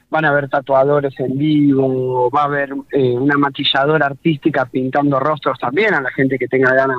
van 0.09 0.25
a 0.25 0.29
haber 0.29 0.49
tatuadores 0.49 1.13
en 1.19 1.37
vivo, 1.37 2.29
va 2.31 2.41
a 2.41 2.45
haber 2.45 2.73
eh, 2.91 3.11
una 3.11 3.37
maquilladora 3.37 4.07
artística 4.07 4.65
pintando 4.65 5.19
rostros 5.19 5.57
también 5.59 5.93
a 5.93 6.01
la 6.01 6.09
gente 6.11 6.37
que 6.39 6.47
tenga 6.47 6.73
ganas 6.73 6.97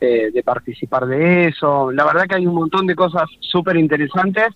eh, 0.00 0.30
de 0.32 0.42
participar 0.42 1.06
de 1.06 1.48
eso. 1.48 1.90
La 1.92 2.04
verdad 2.04 2.26
que 2.28 2.34
hay 2.36 2.46
un 2.46 2.54
montón 2.54 2.86
de 2.86 2.94
cosas 2.94 3.24
súper 3.40 3.76
interesantes 3.76 4.48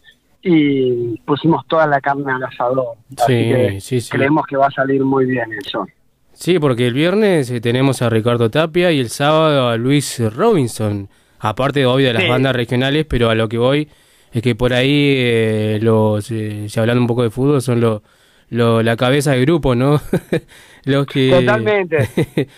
y 0.43 1.19
pusimos 1.21 1.67
toda 1.67 1.87
la 1.87 2.01
carne 2.01 2.31
al 2.33 2.43
asador. 2.45 2.97
Así 3.17 3.33
Sí, 3.33 3.49
que 3.49 3.81
sí, 3.81 4.01
sí. 4.01 4.11
creemos 4.11 4.47
que 4.47 4.57
va 4.57 4.67
a 4.67 4.71
salir 4.71 5.03
muy 5.05 5.25
bien 5.27 5.51
eso. 5.55 5.87
Sí, 6.33 6.59
porque 6.59 6.87
el 6.87 6.93
viernes 6.95 7.51
eh, 7.51 7.61
tenemos 7.63 8.03
a 8.03 8.11
Ricardo 8.11 8.51
Tapia 8.51 8.93
y 8.93 9.01
el 9.01 9.09
sábado 9.09 9.69
a 9.69 9.77
Luis 9.77 10.21
Robinson. 10.35 11.09
Aparte, 11.41 11.87
obvio, 11.87 12.09
de 12.09 12.13
las 12.15 12.23
Sí. 12.25 12.29
bandas 12.29 12.55
regionales, 12.55 13.07
pero 13.09 13.31
a 13.31 13.35
lo 13.35 13.49
que 13.49 13.57
voy 13.59 13.89
es 14.39 14.43
que 14.43 14.55
por 14.55 14.73
ahí, 14.73 15.15
eh, 15.17 15.79
los, 15.83 16.31
eh, 16.31 16.69
si 16.69 16.81
hablando 16.81 17.01
un 17.01 17.07
poco 17.07 17.23
de 17.23 17.31
fútbol, 17.31 17.61
son 17.63 17.81
lo, 17.81 18.03
lo- 18.51 18.83
la 18.83 18.97
cabeza 18.97 19.33
del 19.33 19.43
grupo, 19.47 19.75
¿no? 19.75 20.01
los 20.85 21.07
que 21.07 21.31
Totalmente. 21.31 22.09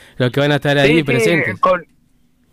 los 0.19 0.31
que 0.31 0.41
van 0.41 0.53
a 0.53 0.57
estar 0.57 0.77
ahí 0.79 0.91
Sí, 0.91 0.97
sí, 0.99 1.03
presentes. 1.05 1.59
con, 1.61 1.85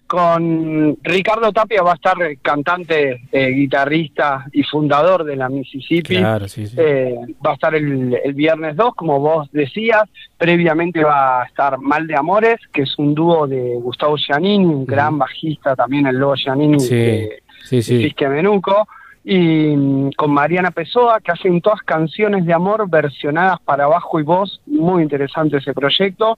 con 0.07 0.97
Ricardo 1.01 1.51
Tapia 1.51 1.81
va 1.81 1.93
a 1.93 1.95
estar 1.95 2.21
eh, 2.21 2.37
cantante, 2.41 3.21
eh, 3.31 3.47
guitarrista 3.49 4.45
y 4.53 4.61
fundador 4.63 5.23
de 5.23 5.35
la 5.35 5.49
Mississippi. 5.49 6.17
Claro, 6.17 6.47
sí, 6.47 6.67
sí. 6.67 6.75
Eh, 6.77 7.15
va 7.45 7.51
a 7.51 7.53
estar 7.55 7.73
el, 7.73 8.15
el 8.23 8.33
viernes 8.35 8.75
2, 8.75 8.93
como 8.95 9.19
vos 9.19 9.49
decías. 9.51 10.03
Previamente 10.37 11.03
va 11.03 11.41
a 11.41 11.45
estar 11.45 11.79
Mal 11.79 12.05
de 12.05 12.15
Amores, 12.15 12.57
que 12.71 12.83
es 12.83 12.93
un 12.99 13.15
dúo 13.15 13.47
de 13.47 13.75
Gustavo 13.81 14.15
Giannini, 14.17 14.63
un 14.65 14.85
gran 14.85 15.17
bajista 15.17 15.75
también, 15.75 16.05
el 16.05 16.17
Lobo 16.17 16.35
Giannini 16.35 16.77
de, 16.87 17.39
sí, 17.63 17.77
de. 17.77 17.81
Fisque 17.81 18.27
Menuco. 18.29 18.87
Y 19.25 19.75
mm, 19.75 20.11
con 20.11 20.31
Mariana 20.31 20.71
Pessoa, 20.71 21.19
que 21.19 21.31
hacen 21.31 21.59
todas 21.59 21.81
canciones 21.81 22.45
de 22.45 22.53
amor 22.53 22.87
versionadas 22.89 23.59
para 23.61 23.87
bajo 23.87 24.19
y 24.19 24.23
voz. 24.23 24.61
Muy 24.67 25.01
interesante 25.03 25.57
ese 25.57 25.73
proyecto. 25.73 26.37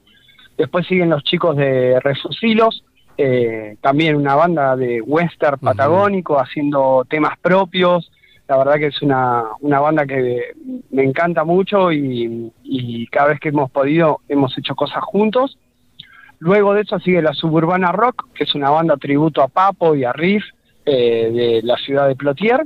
Después 0.58 0.88
siguen 0.88 1.10
los 1.10 1.24
chicos 1.24 1.56
de 1.56 2.00
Refusilos, 2.00 2.84
eh, 3.18 3.78
también 3.82 4.16
una 4.16 4.36
banda 4.36 4.76
de 4.76 5.02
western 5.02 5.60
patagónico 5.60 6.40
haciendo 6.40 7.06
temas 7.08 7.38
propios. 7.40 8.12
La 8.48 8.58
verdad 8.58 8.76
que 8.76 8.88
es 8.88 9.02
una, 9.02 9.44
una 9.60 9.80
banda 9.82 10.06
que 10.06 10.54
me 10.90 11.04
encanta 11.04 11.44
mucho 11.44 11.92
y, 11.92 12.52
y 12.64 13.06
cada 13.08 13.30
vez 13.30 13.40
que 13.40 13.50
hemos 13.50 13.70
podido 13.70 14.22
hemos 14.30 14.58
hecho 14.58 14.74
cosas 14.74 15.04
juntos. 15.04 15.58
Luego 16.40 16.74
de 16.74 16.82
eso 16.82 17.00
sigue 17.00 17.22
la 17.22 17.34
Suburbana 17.34 17.92
Rock, 17.92 18.28
que 18.34 18.44
es 18.44 18.56
una 18.56 18.70
banda 18.70 18.96
tributo 18.98 19.42
a 19.42 19.48
Papo 19.48 19.96
y 19.96 20.04
a 20.04 20.14
Riff 20.14 20.44
eh, 20.86 21.30
de 21.34 21.62
la 21.64 21.76
ciudad 21.78 22.08
de 22.08 22.16
Plotier. 22.16 22.66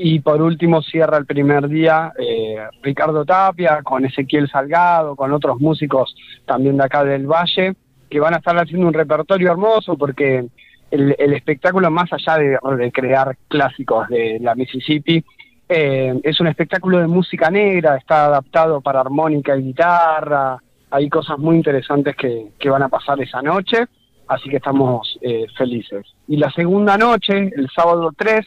Y 0.00 0.20
por 0.20 0.40
último 0.40 0.80
cierra 0.80 1.18
el 1.18 1.26
primer 1.26 1.66
día 1.68 2.12
eh, 2.16 2.56
Ricardo 2.82 3.24
Tapia 3.24 3.82
con 3.82 4.04
Ezequiel 4.04 4.48
Salgado, 4.48 5.16
con 5.16 5.32
otros 5.32 5.60
músicos 5.60 6.14
también 6.46 6.76
de 6.76 6.84
acá 6.84 7.02
del 7.02 7.26
Valle, 7.26 7.74
que 8.08 8.20
van 8.20 8.34
a 8.34 8.36
estar 8.36 8.56
haciendo 8.56 8.86
un 8.86 8.94
repertorio 8.94 9.50
hermoso 9.50 9.98
porque 9.98 10.46
el, 10.92 11.32
espectáculo, 11.32 11.90
más 11.90 12.12
allá 12.12 12.38
de, 12.38 12.92
crear 12.92 13.36
clásicos 13.48 14.06
de 14.06 14.38
la 14.40 14.54
Mississippi, 14.54 15.24
eh, 15.68 16.14
es 16.22 16.38
un 16.38 16.46
espectáculo 16.46 16.98
de 16.98 17.08
música 17.08 17.50
negra, 17.50 17.96
está 17.96 18.26
adaptado 18.26 18.80
para 18.80 19.00
armónica 19.00 19.56
y 19.56 19.64
guitarra, 19.64 20.62
hay 20.92 21.08
cosas 21.08 21.40
muy 21.40 21.56
interesantes 21.56 22.14
que, 22.14 22.52
que 22.56 22.70
van 22.70 22.84
a 22.84 22.88
pasar 22.88 23.20
esa 23.20 23.42
noche, 23.42 23.86
así 24.28 24.48
que 24.48 24.58
estamos 24.58 25.18
eh, 25.22 25.46
felices. 25.56 26.06
Y 26.28 26.36
la 26.36 26.52
segunda 26.52 26.96
noche, 26.96 27.50
el 27.56 27.68
sábado 27.74 28.12
3, 28.16 28.46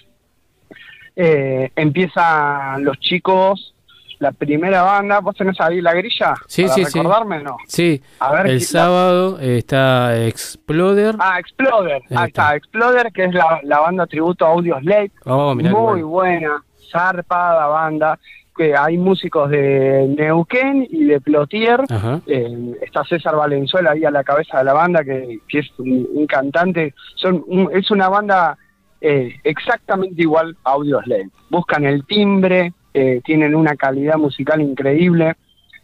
eh, 1.15 1.71
empiezan 1.76 2.84
los 2.84 3.00
chicos, 3.00 3.74
la 4.19 4.32
primera 4.32 4.84
banda, 4.84 5.19
¿vos 5.19 5.36
tenés 5.36 5.60
ahí 5.60 5.82
la 5.82 5.93
grilla? 5.93 6.36
Sí, 6.47 6.63
para 6.63 6.76
sí, 6.76 6.86
sí. 6.86 6.97
recordarme, 7.00 7.41
no? 7.43 7.58
Sí, 7.67 8.02
A 8.19 8.32
ver, 8.34 8.47
el 8.47 8.62
sábado 8.62 9.39
está 9.39 10.15
Exploder. 10.28 11.15
Ah, 11.19 11.39
Exploder, 11.39 12.02
Ahí 12.12 12.17
ahí 12.17 12.28
está, 12.28 12.56
Exploder, 12.56 13.12
que 13.12 13.26
es 13.26 13.34
la, 13.34 13.60
la 13.63 13.80
banda 13.80 14.06
tributo 14.06 14.45
a 14.45 14.50
Audio 14.50 14.80
Slave, 14.80 15.12
Oh, 15.26 15.56
muy 15.56 15.63
bueno. 15.71 16.08
buena, 16.08 16.63
zarpada 16.91 17.65
banda, 17.67 18.19
que 18.56 18.76
hay 18.76 18.97
músicos 18.97 19.50
de 19.50 20.13
Neuquén 20.15 20.86
y 20.91 21.06
de 21.06 21.19
Plotier, 21.21 21.82
eh, 22.28 22.76
está 22.82 23.04
César 23.06 23.36
Valenzuela 23.36 23.91
ahí 23.91 24.06
a 24.06 24.12
la 24.12 24.24
cabeza 24.24 24.60
de 24.60 24.65
la 24.65 24.74
banda, 24.74 25.04
que, 25.04 25.39
que 25.47 25.60
es 25.60 25.67
un, 25.80 26.08
un 26.13 26.28
cantante, 26.28 26.93
son 27.15 27.43
un- 27.47 27.69
es 27.74 27.89
una 27.89 28.08
banda 28.10 28.56
eh, 29.02 29.40
exactamente 29.44 30.22
igual 30.22 30.56
a 30.64 30.72
Audio 30.72 31.02
Slave. 31.02 31.30
Buscan 31.50 31.86
el 31.86 32.06
timbre, 32.06 32.74
eh, 32.94 33.22
tienen 33.26 33.56
una 33.56 33.76
calidad 33.76 34.18
musical 34.18 34.62
increíble. 34.62 35.36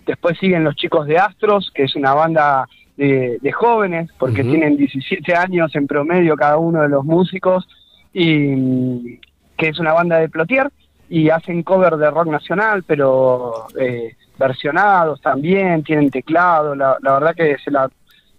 Después 0.06 0.38
siguen 0.38 0.64
los 0.64 0.76
chicos 0.76 1.08
de 1.08 1.18
Astros, 1.18 1.72
que 1.74 1.84
es 1.84 1.96
una 1.96 2.14
banda 2.14 2.68
de, 2.96 3.40
de 3.42 3.52
jóvenes, 3.52 4.10
porque 4.18 4.44
tienen 4.44 4.78
17 4.78 5.36
años 5.36 5.76
en 5.76 5.88
promedio 5.88 6.36
cada 6.36 6.58
uno 6.58 6.82
de 6.82 6.90
los 6.90 7.04
músicos, 7.04 7.68
y 8.14 9.18
que 9.58 9.70
es 9.70 9.80
una 9.80 9.94
banda 9.94 10.20
de 10.20 10.30
Plotier, 10.30 10.72
y 11.10 11.30
hacen 11.30 11.64
cover 11.64 11.98
de 11.98 12.12
rock 12.12 12.28
nacional, 12.28 12.84
pero 12.84 13.68
eh, 13.80 14.16
versionados 14.38 15.22
también, 15.22 15.84
tienen 15.84 16.10
teclado, 16.10 16.76
la, 16.76 16.98
la 17.02 17.14
verdad 17.14 17.36
que 17.36 17.58
se 17.64 17.72
la, 17.72 17.90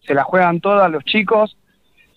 se 0.01 0.15
la 0.15 0.25
juegan 0.25 0.61
todas 0.61 0.91
los 0.91 1.05
chicos. 1.05 1.57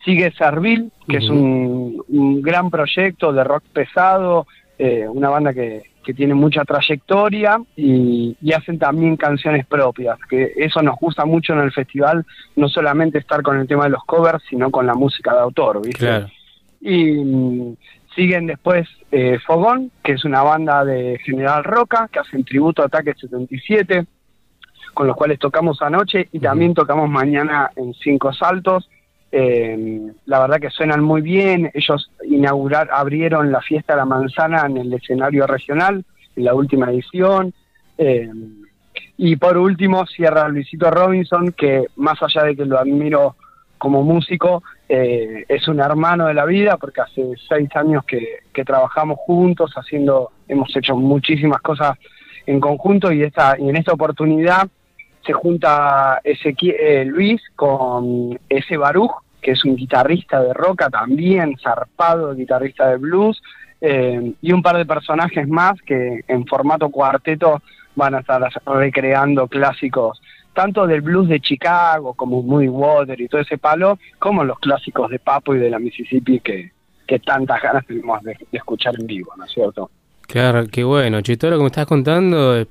Sigue 0.03 0.31
Servil, 0.31 0.91
que 1.07 1.17
es 1.17 1.29
un, 1.29 2.03
un 2.07 2.41
gran 2.41 2.69
proyecto 2.69 3.31
de 3.31 3.43
rock 3.43 3.63
pesado, 3.71 4.47
eh, 4.77 5.07
una 5.07 5.29
banda 5.29 5.53
que, 5.53 5.83
que 6.03 6.13
tiene 6.13 6.33
mucha 6.33 6.65
trayectoria 6.65 7.61
y, 7.75 8.35
y 8.41 8.53
hacen 8.53 8.79
también 8.79 9.15
canciones 9.17 9.65
propias, 9.65 10.17
que 10.29 10.53
eso 10.55 10.81
nos 10.81 10.97
gusta 10.97 11.25
mucho 11.25 11.53
en 11.53 11.59
el 11.59 11.71
festival, 11.71 12.25
no 12.55 12.67
solamente 12.67 13.19
estar 13.19 13.43
con 13.43 13.59
el 13.59 13.67
tema 13.67 13.83
de 13.83 13.91
los 13.91 14.03
covers, 14.05 14.43
sino 14.49 14.71
con 14.71 14.87
la 14.87 14.95
música 14.95 15.33
de 15.33 15.39
autor, 15.41 15.81
¿viste? 15.85 15.99
Claro. 15.99 16.27
Y 16.79 17.13
mm, 17.13 17.75
siguen 18.15 18.47
después 18.47 18.87
eh, 19.11 19.37
Fogón, 19.45 19.91
que 20.03 20.13
es 20.13 20.25
una 20.25 20.41
banda 20.41 20.83
de 20.83 21.19
General 21.23 21.63
Roca, 21.63 22.09
que 22.11 22.19
hacen 22.19 22.43
tributo 22.43 22.81
a 22.81 22.85
Ataque 22.87 23.13
77, 23.13 24.05
con 24.93 25.07
los 25.07 25.15
cuales 25.15 25.39
tocamos 25.39 25.81
anoche 25.81 26.27
y 26.31 26.39
también 26.39 26.73
tocamos 26.73 27.09
mañana 27.09 27.71
en 27.75 27.93
Cinco 27.93 28.33
Saltos. 28.33 28.89
Eh, 29.31 30.11
la 30.25 30.39
verdad 30.39 30.59
que 30.59 30.69
suenan 30.69 31.03
muy 31.03 31.21
bien. 31.21 31.71
Ellos 31.73 32.11
inaugurar, 32.23 32.89
abrieron 32.91 33.51
la 33.51 33.61
fiesta 33.61 33.93
de 33.93 33.97
la 33.97 34.05
manzana 34.05 34.65
en 34.65 34.77
el 34.77 34.93
escenario 34.93 35.47
regional, 35.47 36.03
en 36.35 36.43
la 36.43 36.53
última 36.53 36.91
edición. 36.91 37.53
Eh, 37.97 38.29
y 39.17 39.35
por 39.35 39.57
último 39.57 40.05
cierra 40.07 40.47
Luisito 40.49 40.89
Robinson, 40.89 41.53
que 41.53 41.85
más 41.95 42.21
allá 42.23 42.43
de 42.43 42.55
que 42.55 42.65
lo 42.65 42.79
admiro 42.79 43.35
como 43.77 44.03
músico, 44.03 44.63
eh, 44.89 45.45
es 45.47 45.67
un 45.67 45.79
hermano 45.79 46.27
de 46.27 46.33
la 46.33 46.45
vida, 46.45 46.77
porque 46.77 47.01
hace 47.01 47.33
seis 47.47 47.69
años 47.75 48.03
que, 48.05 48.39
que 48.53 48.63
trabajamos 48.63 49.17
juntos, 49.19 49.71
haciendo, 49.75 50.31
hemos 50.47 50.75
hecho 50.75 50.95
muchísimas 50.95 51.61
cosas 51.61 51.97
en 52.45 52.59
conjunto 52.59 53.11
y, 53.11 53.23
esta, 53.23 53.55
y 53.57 53.69
en 53.69 53.75
esta 53.75 53.93
oportunidad 53.93 54.67
se 55.25 55.33
junta 55.33 56.21
Ezequiel, 56.23 56.75
eh, 56.79 57.05
Luis 57.05 57.41
con 57.55 58.39
ese 58.49 58.77
Baruch, 58.77 59.11
que 59.41 59.51
es 59.51 59.65
un 59.65 59.75
guitarrista 59.75 60.41
de 60.41 60.53
roca 60.53 60.89
también, 60.89 61.57
zarpado 61.57 62.35
guitarrista 62.35 62.89
de 62.89 62.97
blues, 62.97 63.41
eh, 63.81 64.33
y 64.41 64.51
un 64.51 64.61
par 64.61 64.77
de 64.77 64.85
personajes 64.85 65.47
más 65.47 65.81
que 65.81 66.21
en 66.27 66.45
formato 66.45 66.89
cuarteto 66.89 67.61
van 67.95 68.15
a 68.15 68.19
estar 68.19 68.41
recreando 68.65 69.47
clásicos 69.47 70.21
tanto 70.53 70.85
del 70.85 71.01
blues 71.01 71.29
de 71.29 71.39
Chicago 71.39 72.13
como 72.13 72.41
Moody 72.43 72.67
Water 72.67 73.19
y 73.19 73.27
todo 73.27 73.41
ese 73.41 73.57
palo, 73.57 73.97
como 74.19 74.43
los 74.43 74.59
clásicos 74.59 75.09
de 75.09 75.19
Papo 75.19 75.55
y 75.55 75.59
de 75.59 75.69
la 75.69 75.79
Mississippi 75.79 76.39
que, 76.41 76.71
que 77.07 77.19
tantas 77.19 77.61
ganas 77.61 77.85
tenemos 77.85 78.21
de, 78.23 78.33
de 78.33 78.57
escuchar 78.57 78.93
en 78.99 79.07
vivo, 79.07 79.31
¿no 79.37 79.45
es 79.45 79.51
cierto? 79.51 79.89
Claro, 80.31 80.65
qué 80.71 80.83
bueno. 80.85 81.19
Che, 81.21 81.35
todo 81.35 81.51
lo 81.51 81.57
que 81.57 81.63
me 81.63 81.67
estás 81.67 81.85
contando, 81.85 82.65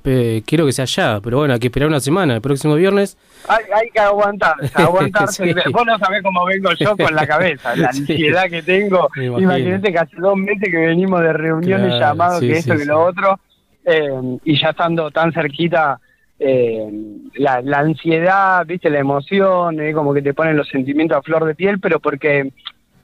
quiero 0.45 0.65
que 0.65 0.71
sea 0.71 0.85
ya, 0.85 1.19
pero 1.21 1.37
bueno, 1.37 1.53
hay 1.53 1.59
que 1.59 1.67
esperar 1.67 1.89
una 1.89 1.99
semana. 1.99 2.33
El 2.35 2.41
próximo 2.41 2.73
viernes. 2.75 3.17
Hay, 3.47 3.63
hay 3.73 3.89
que 3.91 3.99
aguantarse, 3.99 4.71
aguantarse. 4.81 5.45
Sí. 5.53 5.59
Vos 5.71 5.85
no 5.85 5.97
sabés 5.99 6.23
cómo 6.23 6.43
vengo 6.45 6.71
yo 6.79 6.97
con 7.05 7.13
la 7.13 7.27
cabeza, 7.27 7.75
la 7.75 7.93
Sí. 7.93 7.99
ansiedad 8.01 8.49
que 8.49 8.63
tengo. 8.63 9.07
Imagínate 9.15 9.91
que 9.91 9.99
hace 9.99 10.15
dos 10.17 10.35
meses 10.37 10.69
que 10.71 10.77
venimos 10.77 11.21
de 11.21 11.33
reuniones, 11.33 11.87
Claro, 11.87 11.99
llamados, 11.99 12.39
sí, 12.39 12.47
que 12.47 12.53
esto, 12.53 12.75
que 12.75 12.85
lo 12.85 13.03
otro, 13.03 13.39
eh, 13.85 14.09
y 14.43 14.59
ya 14.59 14.69
estando 14.71 15.11
tan 15.11 15.31
cerquita, 15.31 15.99
eh, 16.39 16.89
la, 17.35 17.61
la 17.61 17.77
ansiedad, 17.79 18.65
viste, 18.65 18.89
la 18.89 18.97
emoción, 18.99 19.79
eh, 19.79 19.93
como 19.93 20.13
que 20.15 20.23
te 20.23 20.33
ponen 20.33 20.57
los 20.57 20.67
sentimientos 20.67 21.15
a 21.15 21.21
flor 21.21 21.45
de 21.45 21.53
piel, 21.53 21.79
pero 21.79 21.99
porque 21.99 22.51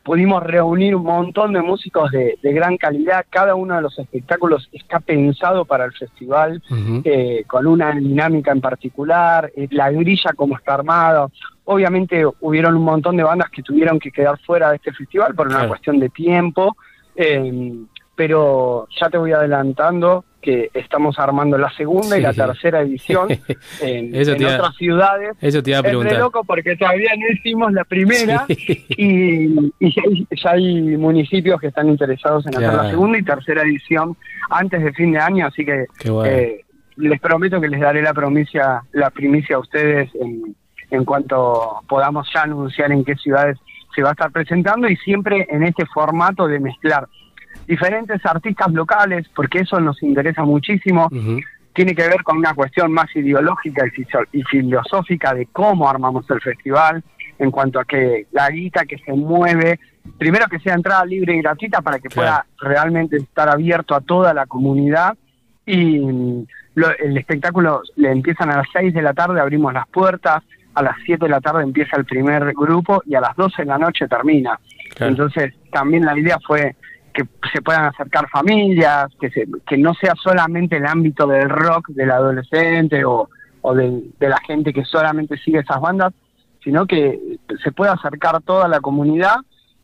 pudimos 0.08 0.42
reunir 0.42 0.96
un 0.96 1.04
montón 1.04 1.52
de 1.52 1.62
músicos 1.62 2.10
de, 2.12 2.40
de 2.42 2.54
gran 2.54 2.78
calidad. 2.78 3.26
Cada 3.30 3.56
uno 3.56 3.76
de 3.76 3.82
los 3.82 4.00
espectáculos 4.00 4.70
está 4.72 5.02
pensado 5.02 5.66
para 5.66 5.84
el 5.84 5.92
festival, 5.92 6.64
eh, 7.04 7.44
con 7.46 7.68
una 7.68 7.92
dinámica 7.92 8.54
en 8.54 8.62
particular, 8.62 9.52
eh, 9.54 9.68
la 9.72 9.92
grilla 9.92 10.32
como 10.34 10.56
está 10.56 10.76
armada. 10.76 11.28
Obviamente 11.66 12.24
hubieron 12.40 12.78
un 12.78 12.84
montón 12.86 13.18
de 13.18 13.24
bandas 13.24 13.50
que 13.50 13.62
tuvieron 13.62 14.00
que 14.00 14.10
quedar 14.10 14.40
fuera 14.46 14.70
de 14.70 14.78
este 14.78 14.94
festival 14.94 15.36
por 15.36 15.48
una 15.48 15.58
Claro. 15.58 15.70
cuestión 15.72 16.00
de 16.00 16.08
tiempo, 16.08 16.78
eh, 17.14 17.74
pero 18.16 18.88
ya 18.98 19.10
te 19.10 19.18
voy 19.18 19.34
adelantando 19.34 20.24
que 20.48 20.72
estamos 20.74 21.20
armando 21.20 21.58
la 21.58 21.70
segunda 21.72 22.18
y 22.18 22.22
la 22.22 22.32
tercera 22.34 22.80
edición 22.80 23.28
en, 23.82 24.16
iba- 24.16 24.56
otras 24.56 24.76
ciudades. 24.78 25.32
Eso 25.42 25.62
te 25.62 25.72
iba 25.72 25.80
a 25.80 25.82
Es 25.82 25.88
preguntar. 25.88 26.18
loco 26.20 26.42
porque 26.46 26.78
todavía 26.78 27.12
no 27.18 27.28
hicimos 27.34 27.74
la 27.74 27.84
primera 27.84 28.46
y, 28.48 29.74
y 29.78 29.94
ya, 29.94 30.02
hay, 30.08 30.28
ya 30.42 30.52
hay 30.52 30.98
municipios 30.98 31.60
que 31.60 31.68
están 31.68 31.90
interesados 31.90 32.46
en 32.48 32.56
hacer 32.56 32.74
la 32.74 32.90
segunda 32.90 33.18
y 33.18 33.24
tercera 33.24 33.64
edición 33.64 34.16
antes 34.50 34.82
de 34.82 34.94
fin 34.94 35.12
de 35.12 35.20
año, 35.20 35.48
así 35.48 35.66
que 35.66 35.86
eh, 36.26 36.62
les 36.96 37.20
prometo 37.20 37.60
que 37.60 37.68
les 37.68 37.82
daré 37.82 38.02
la 38.02 38.14
primicia, 38.14 38.84
la 38.94 39.10
primicia 39.10 39.58
a 39.58 39.60
ustedes 39.60 40.10
en, 40.16 40.56
en 40.92 41.04
cuanto 41.04 41.82
podamos 41.90 42.26
ya 42.34 42.44
anunciar 42.44 42.94
en 42.94 43.04
qué 43.04 43.16
ciudades 43.16 43.58
se 43.94 44.02
va 44.02 44.10
a 44.10 44.12
estar 44.14 44.32
presentando 44.32 44.88
y 44.88 44.96
siempre 44.96 45.46
en 45.50 45.64
este 45.64 45.86
formato 45.88 46.48
de 46.48 46.60
mezclar 46.62 47.08
diferentes 47.68 48.26
artistas 48.26 48.72
locales, 48.72 49.28
porque 49.36 49.60
eso 49.60 49.80
nos 49.80 50.02
interesa 50.04 50.44
muchísimo 50.44 51.10
tiene 51.74 51.94
que 51.94 52.08
ver 52.08 52.24
con 52.24 52.38
una 52.38 52.56
cuestión 52.56 52.92
más 52.92 53.06
ideológica 53.16 53.84
y, 54.34 54.42
filosófica 54.44 55.36
de 55.36 55.46
cómo 55.54 55.88
armamos 55.88 56.28
el 56.32 56.42
festival, 56.42 57.04
en 57.38 57.52
cuanto 57.52 57.80
a 57.80 57.86
que 57.86 58.26
la 58.32 58.50
guita 58.50 58.86
que 58.86 58.98
se 58.98 59.14
mueve, 59.14 59.80
primero 60.18 60.48
que 60.48 60.58
sea 60.58 60.74
entrada 60.74 61.06
libre 61.06 61.36
y 61.36 61.42
gratuita 61.44 61.82
para 61.82 62.00
que 62.00 62.10
Claro. 62.10 62.44
pueda 62.60 62.72
realmente 62.72 63.18
estar 63.18 63.48
abierto 63.48 63.94
a 63.94 64.02
toda 64.02 64.34
la 64.34 64.48
comunidad 64.48 65.16
y 65.68 66.00
lo- 66.74 66.98
el 66.98 67.16
espectáculo 67.16 67.82
le 67.96 68.12
empiezan 68.12 68.50
a 68.50 68.58
las 68.58 68.68
6 68.74 68.92
de 68.94 69.02
la 69.04 69.14
tarde, 69.14 69.40
abrimos 69.40 69.72
las 69.72 69.88
puertas, 69.90 70.42
a 70.74 70.82
las 70.82 70.96
7 71.06 71.26
de 71.26 71.30
la 71.32 71.42
tarde 71.42 71.62
empieza 71.62 71.96
el 71.98 72.06
primer 72.06 72.54
grupo 72.54 73.04
y 73.06 73.14
a 73.14 73.22
las 73.22 73.36
12 73.36 73.62
de 73.62 73.68
la 73.68 73.78
noche 73.78 74.08
termina. 74.08 74.60
Claro. 74.96 75.12
Entonces 75.12 75.54
también 75.72 76.06
la 76.06 76.18
idea 76.18 76.40
fue 76.48 76.76
que 77.18 77.28
se 77.52 77.64
puedan 77.64 77.86
acercar 77.86 78.30
familias, 78.30 79.08
que, 79.20 79.32
se, 79.32 79.48
que 79.66 79.76
no 79.76 79.96
sea 79.96 80.14
solamente 80.22 80.78
el 80.78 80.86
ámbito 80.86 81.26
del 81.26 81.50
rock 81.50 81.88
del 81.90 82.12
adolescente 82.12 83.04
o, 83.06 83.28
de 83.74 84.30
la 84.30 84.38
gente 84.46 84.72
que 84.72 84.86
solamente 84.86 85.36
sigue 85.40 85.60
esas 85.60 85.82
bandas, 85.82 86.14
sino 86.64 86.86
que 86.86 87.38
se 87.64 87.72
pueda 87.72 87.94
acercar 87.94 88.40
toda 88.44 88.68
la 88.68 88.80
comunidad 88.80 89.38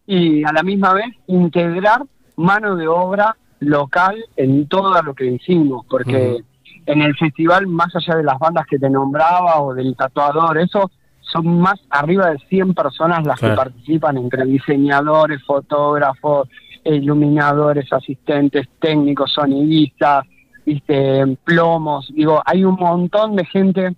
y 0.05 0.43
a 0.45 0.53
la 0.53 0.61
misma 0.61 0.93
vez 0.93 1.07
integrar 1.27 2.03
mano 2.37 2.75
de 2.75 2.87
obra 2.87 3.35
local 3.59 4.15
en 4.37 4.67
todo 4.67 5.01
lo 5.01 5.13
que 5.15 5.25
hicimos, 5.25 5.85
porque 5.89 6.43
en 6.85 7.01
el 7.01 7.15
festival, 7.17 7.65
más 7.67 7.95
allá 7.95 8.15
de 8.15 8.23
las 8.23 8.37
bandas 8.37 8.67
que 8.67 8.77
te 8.77 8.89
nombraba 8.89 9.59
o 9.59 9.73
del 9.73 9.95
tatuador, 9.95 10.57
eso, 10.59 10.91
son 11.21 11.59
más 11.59 11.79
arriba 11.89 12.29
de 12.29 12.37
100 12.47 12.73
personas 12.73 13.25
las 13.25 13.39
Claro. 13.39 13.55
que 13.55 13.57
participan 13.57 14.17
entre 14.17 14.45
diseñadores, 14.45 15.43
fotógrafos, 15.43 16.47
iluminadores, 16.85 17.91
asistentes 17.91 18.67
técnicos, 18.79 19.31
sonidistas, 19.33 20.25
viste, 20.65 21.37
plomos, 21.43 22.11
digo, 22.13 22.41
hay 22.45 22.63
un 22.63 22.75
montón 22.75 23.35
de 23.35 23.45
gente 23.45 23.95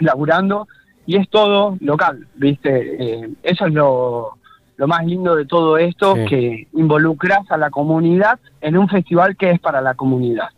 laburando 0.00 0.66
y 1.06 1.16
es 1.16 1.28
todo 1.28 1.76
local, 1.80 2.26
viste, 2.36 3.22
Eh, 3.22 3.28
eso 3.42 3.66
es 3.66 3.72
lo, 3.72 4.38
lo 4.76 4.86
más 4.86 5.04
lindo 5.04 5.34
de 5.34 5.46
todo 5.46 5.76
esto, 5.78 6.14
Sí. 6.16 6.24
que 6.26 6.68
involucras 6.74 7.50
a 7.50 7.56
la 7.56 7.70
comunidad 7.70 8.38
en 8.60 8.76
un 8.76 8.88
festival 8.88 9.36
que 9.36 9.50
es 9.50 9.60
para 9.60 9.80
la 9.80 9.94
comunidad. 9.94 10.48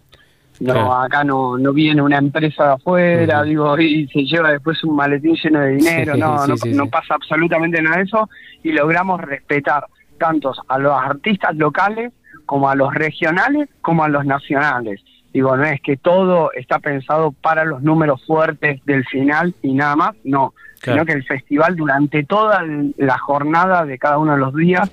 No, 0.61 0.93
acá 0.93 1.25
no, 1.25 1.57
no 1.57 1.73
viene 1.73 2.03
una 2.03 2.19
empresa 2.19 2.65
de 2.67 2.73
afuera, 2.75 3.43
digo, 3.45 3.79
y 3.79 4.07
se 4.09 4.25
lleva 4.27 4.51
después 4.53 4.85
un 4.85 4.95
maletín 4.95 5.35
lleno 5.43 5.61
de 5.61 5.77
dinero, 5.77 6.15
Sí, 6.15 6.21
no, 6.21 6.47
no, 6.47 6.55
no 6.75 6.87
pasa 6.91 7.15
absolutamente 7.15 7.81
nada 7.81 7.97
de 7.97 8.03
eso, 8.03 8.29
y 8.63 8.73
logramos 8.73 9.23
respetar 9.23 9.87
tanto 10.21 10.53
a 10.69 10.79
los 10.79 10.93
artistas 10.93 11.57
locales 11.57 12.13
como 12.47 12.69
a 12.69 12.77
los 12.77 12.95
regionales 12.95 13.69
como 13.81 14.05
a 14.05 14.09
los 14.09 14.25
nacionales. 14.25 15.01
Digo, 15.33 15.57
no 15.57 15.65
es 15.65 15.81
que 15.81 15.97
todo 15.97 16.53
está 16.53 16.79
pensado 16.79 17.33
para 17.33 17.65
los 17.65 17.83
números 17.83 18.25
fuertes 18.27 18.85
del 18.85 19.05
final 19.07 19.55
y 19.63 19.73
nada 19.75 19.97
más, 19.97 20.11
no, 20.25 20.53
Claro. 20.81 21.01
sino 21.01 21.07
que 21.07 21.13
el 21.13 21.25
festival 21.25 21.77
durante 21.77 22.25
toda 22.25 22.63
la 22.97 23.19
jornada 23.19 23.85
de 23.85 23.99
cada 23.99 24.17
uno 24.19 24.33
de 24.33 24.39
los 24.39 24.55
días 24.55 24.91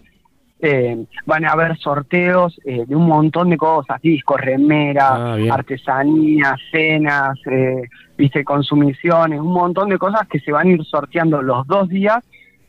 eh, 0.59 1.05
van 1.25 1.45
a 1.45 1.51
haber 1.51 1.77
sorteos 1.77 2.59
eh, 2.65 2.83
de 2.85 2.95
un 2.95 3.07
montón 3.07 3.49
de 3.51 3.57
cosas, 3.57 4.01
discos, 4.01 4.41
remeras, 4.41 5.11
Ah, 5.13 5.37
artesanías, 5.51 6.59
cenas, 6.71 7.37
eh, 7.49 7.83
viste, 8.17 8.43
consumiciones, 8.43 9.39
un 9.39 9.53
montón 9.53 9.89
de 9.89 9.97
cosas 9.97 10.27
que 10.27 10.39
se 10.39 10.51
van 10.51 10.67
a 10.67 10.71
ir 10.71 10.83
sorteando 10.83 11.41
los 11.41 11.65
dos 11.67 11.87
días 11.89 12.23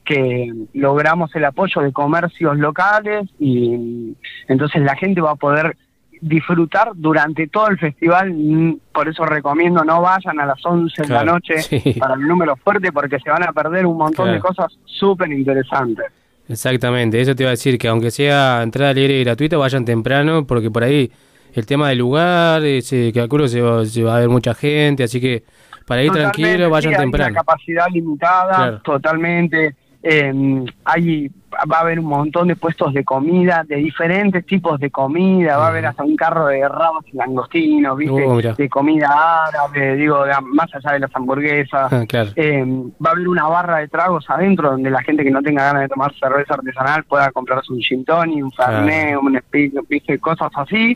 que 0.09 0.51
logramos 0.73 1.35
el 1.37 1.45
apoyo 1.45 1.83
de 1.83 1.93
comercios 1.93 2.57
locales 2.57 3.29
y 3.39 4.15
entonces 4.49 4.81
la 4.83 4.97
gente 4.97 5.21
va 5.21 5.33
a 5.33 5.37
poder 5.37 5.77
disfrutar 6.21 6.93
durante 6.95 7.47
todo 7.47 7.69
el 7.69 7.79
festival, 7.79 8.33
mm, 8.33 8.79
por 8.93 9.07
eso 9.07 9.25
recomiendo 9.27 9.85
no 9.85 10.01
vayan 10.01 10.41
a 10.41 10.47
las 10.47 10.65
11 10.65 11.03
de 11.03 11.09
la 11.09 11.25
noche 11.25 11.59
sí. 11.59 11.95
para 12.01 12.15
el 12.15 12.23
número 12.23 12.57
fuerte 12.57 12.91
porque 12.91 13.19
se 13.21 13.31
van 13.31 13.43
a 13.45 13.53
perder 13.53 13.85
un 13.85 13.99
montón 13.99 14.33
de 14.33 14.41
cosas 14.41 14.67
súper 14.87 15.31
interesantes. 15.31 16.07
Exactamente, 16.49 17.21
eso 17.21 17.35
te 17.37 17.43
iba 17.43 17.51
a 17.51 17.59
decir, 17.59 17.77
que 17.79 17.89
aunque 17.89 18.11
sea 18.11 18.63
entrada 18.63 18.95
libre 18.95 19.21
y 19.21 19.25
gratuita, 19.25 19.59
vayan 19.59 19.85
temprano, 19.85 20.47
porque 20.47 20.71
por 20.71 20.83
ahí 20.85 21.13
el 21.53 21.67
tema 21.67 21.91
del 21.91 21.99
lugar, 21.99 22.63
se 22.81 23.13
calculo 23.13 23.47
se 23.47 23.61
va, 23.61 23.85
se 23.85 24.03
va 24.03 24.17
a 24.17 24.21
ver 24.21 24.31
mucha 24.31 24.55
gente, 24.55 25.05
así 25.05 25.21
que 25.21 25.45
para 25.87 26.03
ir 26.03 26.09
Totalmente, 26.09 26.41
tranquilo, 26.43 26.71
vayan 26.71 26.91
sí, 26.93 26.95
hay 26.97 27.01
temprano. 27.03 27.31
una 27.33 27.41
capacidad 27.41 27.87
limitada, 27.93 28.57
Claro. 28.57 28.81
totalmente. 28.83 29.77
Eh, 30.11 30.65
hay 30.85 31.31
va 31.71 31.79
a 31.79 31.81
haber 31.81 31.99
un 31.99 32.07
montón 32.07 32.49
de 32.49 32.57
puestos 32.57 32.93
de 32.95 33.05
comida, 33.05 33.65
de 33.67 33.77
diferentes 33.77 34.45
tipos 34.47 34.79
de 34.79 34.91
comida, 34.91 35.57
va 35.57 35.67
a 35.67 35.69
haber 35.69 35.87
hasta 35.87 36.05
un 36.05 36.15
carro 36.15 36.47
de 36.47 36.67
rabos 36.69 37.05
y 37.13 37.17
langostinos, 37.17 37.97
¿viste? 37.97 38.25
Oh, 38.27 38.37
de 38.41 38.69
comida 38.69 39.09
árabe, 39.49 39.97
digo, 39.97 40.25
de- 40.25 40.33
más 40.53 40.73
allá 40.75 40.93
de 40.93 41.01
las 41.01 41.11
hamburguesas. 41.17 41.93
Ah, 41.93 42.05
claro. 42.07 42.31
Eh, 42.37 42.65
va 43.05 43.11
a 43.11 43.13
haber 43.13 43.29
una 43.29 43.47
barra 43.49 43.79
de 43.79 43.89
tragos 43.89 44.25
adentro 44.29 44.71
donde 44.71 44.91
la 44.91 45.03
gente 45.03 45.25
que 45.25 45.31
no 45.31 45.43
tenga 45.43 45.65
ganas 45.65 45.83
de 45.83 45.89
tomar 45.89 46.13
cerveza 46.19 46.55
artesanal 46.55 47.05
pueda 47.05 47.31
comprarse 47.33 47.73
un 47.73 47.81
gin 47.81 48.05
tonic, 48.05 48.45
un 48.45 48.53
fernet, 48.53 49.17
un 49.21 49.37
speed, 49.37 49.73
¿viste? 49.89 50.19
cosas 50.19 50.51
así. 50.55 50.95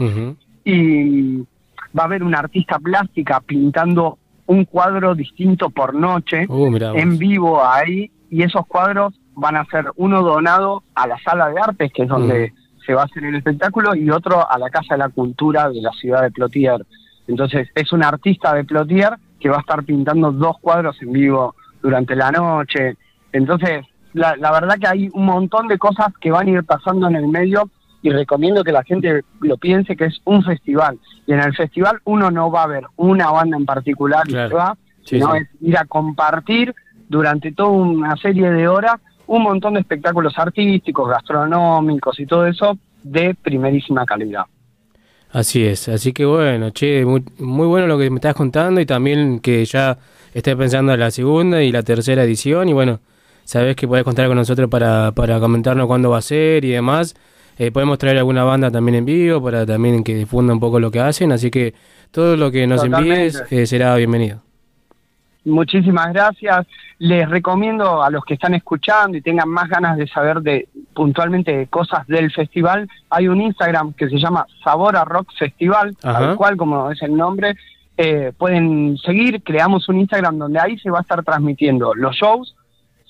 Y 0.65 1.39
va 1.99 2.03
a 2.03 2.05
haber 2.05 2.23
una 2.23 2.39
artista 2.39 2.79
plástica 2.79 3.41
pintando 3.41 4.19
un 4.47 4.65
cuadro 4.65 5.15
distinto 5.15 5.71
por 5.71 5.95
noche 5.95 6.47
Uh, 6.49 6.75
en 6.95 7.19
vivo 7.19 7.65
ahí 7.65 8.11
y 8.33 8.43
esos 8.43 8.67
cuadros 8.67 9.13
van 9.35 9.57
a 9.57 9.65
ser 9.67 9.85
uno 9.97 10.23
donado 10.23 10.83
a 10.95 11.07
la 11.07 11.19
sala 11.21 11.49
de 11.51 11.61
artes 11.61 11.93
que 11.93 12.03
es 12.05 12.09
donde 12.09 12.53
se 12.87 12.95
va 12.95 13.03
a 13.03 13.05
hacer 13.05 13.25
el 13.25 13.35
espectáculo 13.37 13.95
y 13.95 14.09
otro 14.11 14.51
a 14.51 14.59
la 14.59 14.71
Casa 14.71 14.95
de 14.95 14.99
la 14.99 15.09
Cultura 15.11 15.69
de 15.69 15.81
la 15.83 15.91
ciudad 15.93 16.23
de 16.23 16.31
Plotier. 16.31 16.85
Entonces 17.29 17.69
es 17.75 17.93
un 17.93 18.03
artista 18.03 18.55
de 18.55 18.65
Plotier 18.65 19.17
que 19.39 19.49
va 19.51 19.59
a 19.59 19.61
estar 19.61 19.85
pintando 19.85 20.33
dos 20.33 20.57
cuadros 20.61 20.97
en 21.03 21.13
vivo 21.13 21.55
durante 21.83 22.17
la 22.17 22.31
noche. 22.33 22.97
Entonces 23.33 23.85
la, 24.15 24.35
la 24.37 24.51
verdad 24.51 24.77
que 24.81 24.89
hay 24.89 25.09
un 25.13 25.27
montón 25.27 25.69
de 25.69 25.79
cosas 25.79 26.09
que 26.21 26.31
van 26.31 26.47
a 26.49 26.51
ir 26.51 26.65
pasando 26.65 27.07
en 27.09 27.17
el 27.17 27.29
medio 27.29 27.69
y 28.03 28.11
recomiendo 28.11 28.65
que 28.65 28.73
la 28.73 28.83
gente 28.83 29.23
lo 29.41 29.57
piense 29.59 29.95
que 29.97 30.07
es 30.07 30.21
un 30.25 30.43
festival. 30.43 30.99
Y 31.27 31.33
en 31.35 31.41
el 31.41 31.55
festival 31.55 32.01
uno 32.05 32.31
no 32.31 32.51
va 32.51 32.65
a 32.65 32.67
ver 32.67 32.85
una 32.97 33.31
banda 33.31 33.57
en 33.57 33.67
particular 33.67 34.25
y 34.27 34.33
Claro. 34.33 34.49
se 34.49 34.55
va, 34.57 34.77
Sí, 35.05 35.17
sino 35.19 35.33
sí. 35.33 35.39
es 35.39 35.49
ir 35.61 35.77
a 35.79 35.85
compartir 35.85 36.75
durante 37.13 37.53
toda 37.53 37.69
una 37.69 38.17
serie 38.17 38.51
de 38.51 38.67
horas 38.67 38.95
un 39.27 39.43
montón 39.43 39.75
de 39.75 39.81
espectáculos 39.81 40.33
artísticos, 40.37 41.09
gastronómicos 41.09 42.19
y 42.19 42.27
todo 42.27 42.47
eso 42.47 42.77
de 43.03 43.35
primerísima 43.35 44.05
calidad. 44.05 44.45
Así 45.31 45.65
es, 45.65 45.89
así 45.89 46.13
que 46.13 46.25
bueno, 46.25 46.71
che, 46.71 47.05
muy, 47.05 47.23
muy 47.39 47.67
bueno 47.67 47.87
lo 47.87 47.99
que 47.99 48.11
me 48.11 48.17
estás 48.17 48.35
contando 48.35 48.81
y 48.81 48.87
también 48.87 49.41
que 49.41 49.65
ya 49.65 49.99
estés 50.35 50.57
pensando 50.57 50.93
en 50.93 51.01
la 51.01 51.11
segunda 51.11 51.63
y 51.63 51.71
la 51.71 51.83
tercera 51.83 52.25
edición 52.25 52.69
y 52.69 52.73
bueno, 52.73 53.01
sabes 53.45 53.77
que 53.77 53.87
podés 53.87 54.05
contar 54.05 54.29
con 54.29 54.37
nosotros 54.37 54.69
para, 54.69 55.13
para 55.13 55.39
comentarnos 55.41 55.87
cuándo 55.87 56.11
va 56.11 56.19
a 56.19 56.23
ser 56.23 56.65
y 56.65 56.71
demás. 56.71 57.15
Eh, 57.59 57.71
podemos 57.71 57.99
traer 57.99 58.19
alguna 58.19 58.45
banda 58.45 58.71
también 58.71 58.97
en 58.97 59.05
vivo 59.05 59.43
para 59.43 59.65
también 59.67 60.03
que 60.03 60.15
difunda 60.15 60.53
un 60.53 60.61
poco 60.61 60.81
lo 60.81 60.91
que 60.91 61.01
hacen, 61.01 61.33
así 61.33 61.51
que 61.51 61.75
todo 62.11 62.37
lo 62.37 62.51
que 62.51 62.67
nos 62.67 62.83
envíes 62.85 63.43
eh, 63.51 63.67
será 63.67 63.95
bienvenido. 63.97 64.43
Muchísimas 65.45 66.13
gracias. 66.13 66.67
Les 66.99 67.29
recomiendo 67.29 68.03
a 68.03 68.11
los 68.11 68.25
que 68.25 68.35
están 68.35 68.55
escuchando 68.55 69.17
y 69.17 69.23
tengan 69.23 69.49
más 69.49 69.69
ganas 69.69 69.97
de 69.97 70.07
saber 70.07 70.41
de 70.41 70.69
puntualmente 70.95 71.57
de 71.57 71.67
cosas 71.67 72.07
del 72.07 72.31
festival, 72.31 72.89
hay 73.11 73.29
un 73.29 73.41
Instagram 73.41 73.93
que 73.95 74.09
se 74.09 74.19
llama 74.19 74.47
Sabor 74.63 74.97
a 74.97 75.05
Rock 75.05 75.33
Festival, 75.39 75.97
Ajá. 76.03 76.19
tal 76.19 76.37
cual 76.37 76.57
como 76.57 76.91
es 76.91 77.03
el 77.03 77.17
nombre. 77.17 77.57
Eh, 77.97 78.33
pueden 78.37 78.97
seguir, 78.99 79.43
creamos 79.43 79.89
un 79.89 80.01
Instagram 80.01 80.39
donde 80.39 80.61
ahí 80.61 80.79
se 80.79 80.91
va 80.91 80.99
a 80.99 81.03
estar 81.03 81.23
transmitiendo 81.23 81.95
los 81.95 82.17
shows, 82.17 82.55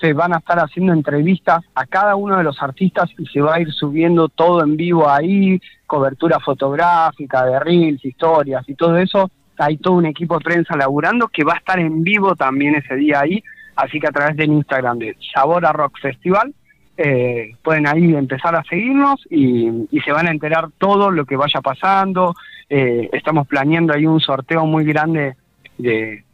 se 0.00 0.12
van 0.12 0.34
a 0.34 0.38
estar 0.38 0.58
haciendo 0.58 0.92
entrevistas 0.92 1.62
a 1.74 1.86
cada 1.86 2.16
uno 2.16 2.36
de 2.36 2.44
los 2.44 2.60
artistas 2.60 3.08
y 3.18 3.26
se 3.26 3.40
va 3.40 3.54
a 3.54 3.60
ir 3.60 3.72
subiendo 3.72 4.28
todo 4.28 4.62
en 4.62 4.76
vivo 4.76 5.08
ahí, 5.08 5.60
cobertura 5.86 6.40
fotográfica 6.40 7.44
de 7.44 7.60
reels, 7.60 8.04
historias 8.04 8.68
y 8.68 8.74
todo 8.74 8.96
eso. 8.96 9.30
Hay 9.58 9.76
todo 9.76 9.94
un 9.94 10.06
equipo 10.06 10.38
de 10.38 10.44
prensa 10.44 10.76
laburando 10.76 11.28
que 11.28 11.44
va 11.44 11.54
a 11.54 11.58
estar 11.58 11.78
en 11.78 12.02
vivo 12.02 12.34
también 12.34 12.74
ese 12.74 12.96
día 12.96 13.20
ahí, 13.20 13.42
así 13.76 14.00
que 14.00 14.08
a 14.08 14.12
través 14.12 14.36
del 14.36 14.52
Instagram 14.52 14.98
de 14.98 15.16
Sabor 15.34 15.64
a 15.66 15.72
Rock 15.72 15.98
Festival 16.00 16.52
eh, 16.96 17.52
pueden 17.62 17.86
ahí 17.86 18.14
empezar 18.14 18.54
a 18.54 18.64
seguirnos 18.64 19.26
y, 19.30 19.88
y 19.90 20.00
se 20.00 20.12
van 20.12 20.28
a 20.28 20.30
enterar 20.30 20.68
todo 20.78 21.10
lo 21.10 21.24
que 21.24 21.36
vaya 21.36 21.60
pasando. 21.60 22.34
Eh, 22.68 23.08
estamos 23.12 23.46
planeando 23.46 23.92
ahí 23.92 24.06
un 24.06 24.20
sorteo 24.20 24.66
muy 24.66 24.84
grande 24.84 25.36
de 25.78 26.24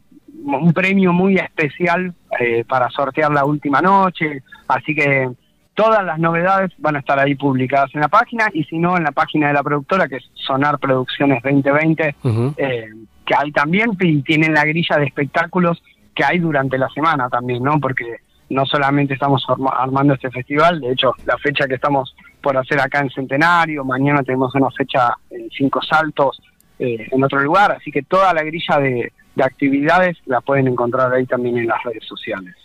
un 0.44 0.72
premio 0.72 1.12
muy 1.12 1.36
especial 1.36 2.14
eh, 2.38 2.64
para 2.66 2.90
sortear 2.90 3.32
la 3.32 3.44
última 3.44 3.80
noche, 3.80 4.42
así 4.68 4.94
que 4.94 5.30
todas 5.82 6.04
las 6.04 6.18
novedades 6.18 6.72
van 6.78 6.96
a 6.96 6.98
estar 6.98 7.16
ahí 7.20 7.36
publicadas 7.36 7.94
en 7.94 8.00
la 8.00 8.08
página 8.08 8.48
y 8.52 8.64
si 8.64 8.78
no 8.78 8.96
en 8.96 9.04
la 9.04 9.12
página 9.12 9.46
de 9.46 9.54
la 9.54 9.62
productora 9.62 10.08
que 10.08 10.16
es 10.16 10.24
Sonar 10.34 10.76
Producciones 10.80 11.40
2020, 11.44 12.16
Ujú. 12.24 12.54
eh, 12.56 12.88
que 13.24 13.34
hay 13.38 13.52
también 13.52 13.90
y 14.00 14.22
tienen 14.22 14.54
la 14.54 14.64
grilla 14.64 14.96
de 14.96 15.04
espectáculos 15.06 15.80
que 16.16 16.24
hay 16.24 16.40
durante 16.40 16.78
la 16.78 16.88
semana 16.88 17.28
también, 17.28 17.62
¿no? 17.62 17.78
Porque 17.78 18.04
no 18.50 18.66
solamente 18.66 19.14
estamos 19.14 19.44
arma- 19.48 19.70
armando 19.78 20.14
este 20.14 20.30
festival, 20.32 20.80
de 20.80 20.90
hecho 20.94 21.12
la 21.26 21.38
fecha 21.38 21.68
que 21.68 21.76
estamos 21.76 22.12
por 22.42 22.56
hacer 22.56 22.80
acá 22.80 22.98
en 22.98 23.10
Centenario, 23.10 23.84
mañana 23.84 24.24
tenemos 24.24 24.52
una 24.56 24.70
fecha 24.72 25.14
en 25.30 25.48
Cinco 25.50 25.80
Saltos 25.82 26.42
eh, 26.80 27.06
en 27.12 27.22
otro 27.22 27.38
lugar, 27.40 27.70
así 27.70 27.92
que 27.92 28.02
toda 28.02 28.34
la 28.34 28.42
grilla 28.42 28.78
de, 28.80 29.12
de 29.36 29.44
actividades 29.44 30.16
la 30.26 30.40
pueden 30.40 30.66
encontrar 30.66 31.12
ahí 31.12 31.26
también 31.26 31.56
en 31.58 31.68
las 31.68 31.80
redes 31.84 32.04
sociales. 32.04 32.56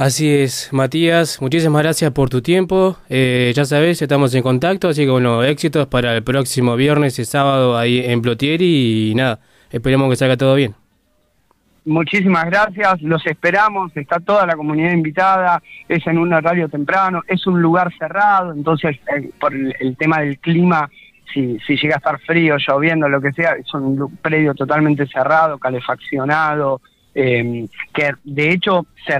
Así 0.00 0.30
es, 0.30 0.72
Matías, 0.72 1.42
muchísimas 1.42 1.82
gracias 1.82 2.10
por 2.12 2.30
tu 2.30 2.40
tiempo. 2.40 2.96
Eh, 3.10 3.52
ya 3.54 3.66
sabes, 3.66 4.00
estamos 4.00 4.34
en 4.34 4.42
contacto, 4.42 4.88
así 4.88 5.04
que 5.04 5.10
bueno, 5.10 5.42
éxitos 5.42 5.88
para 5.88 6.16
el 6.16 6.22
próximo 6.22 6.74
viernes 6.74 7.18
y 7.18 7.26
sábado 7.26 7.76
ahí 7.76 8.02
en 8.06 8.22
Plotieri 8.22 9.10
y 9.10 9.14
nada, 9.14 9.40
esperemos 9.70 10.08
que 10.08 10.16
salga 10.16 10.38
todo 10.38 10.54
bien. 10.54 10.74
Muchísimas 11.84 12.46
gracias, 12.46 13.02
los 13.02 13.26
esperamos, 13.26 13.94
está 13.94 14.18
toda 14.20 14.46
la 14.46 14.56
comunidad 14.56 14.92
invitada, 14.92 15.62
es 15.86 16.06
en 16.06 16.16
un 16.16 16.32
horario 16.32 16.70
temprano, 16.70 17.20
es 17.28 17.46
un 17.46 17.60
lugar 17.60 17.92
cerrado, 17.98 18.54
entonces 18.54 18.96
eh, 19.14 19.28
por 19.38 19.52
el, 19.52 19.76
el 19.80 19.98
tema 19.98 20.20
del 20.20 20.38
clima, 20.38 20.88
si, 21.34 21.58
si 21.66 21.76
llega 21.76 21.96
a 21.96 21.98
estar 21.98 22.18
frío, 22.20 22.56
lloviendo, 22.56 23.06
lo 23.06 23.20
que 23.20 23.32
sea, 23.32 23.50
es 23.50 23.74
un 23.74 24.16
predio 24.22 24.54
totalmente 24.54 25.06
cerrado, 25.08 25.58
calefaccionado, 25.58 26.80
eh, 27.14 27.66
que 27.92 28.12
de 28.24 28.50
hecho 28.52 28.86
se, 29.06 29.18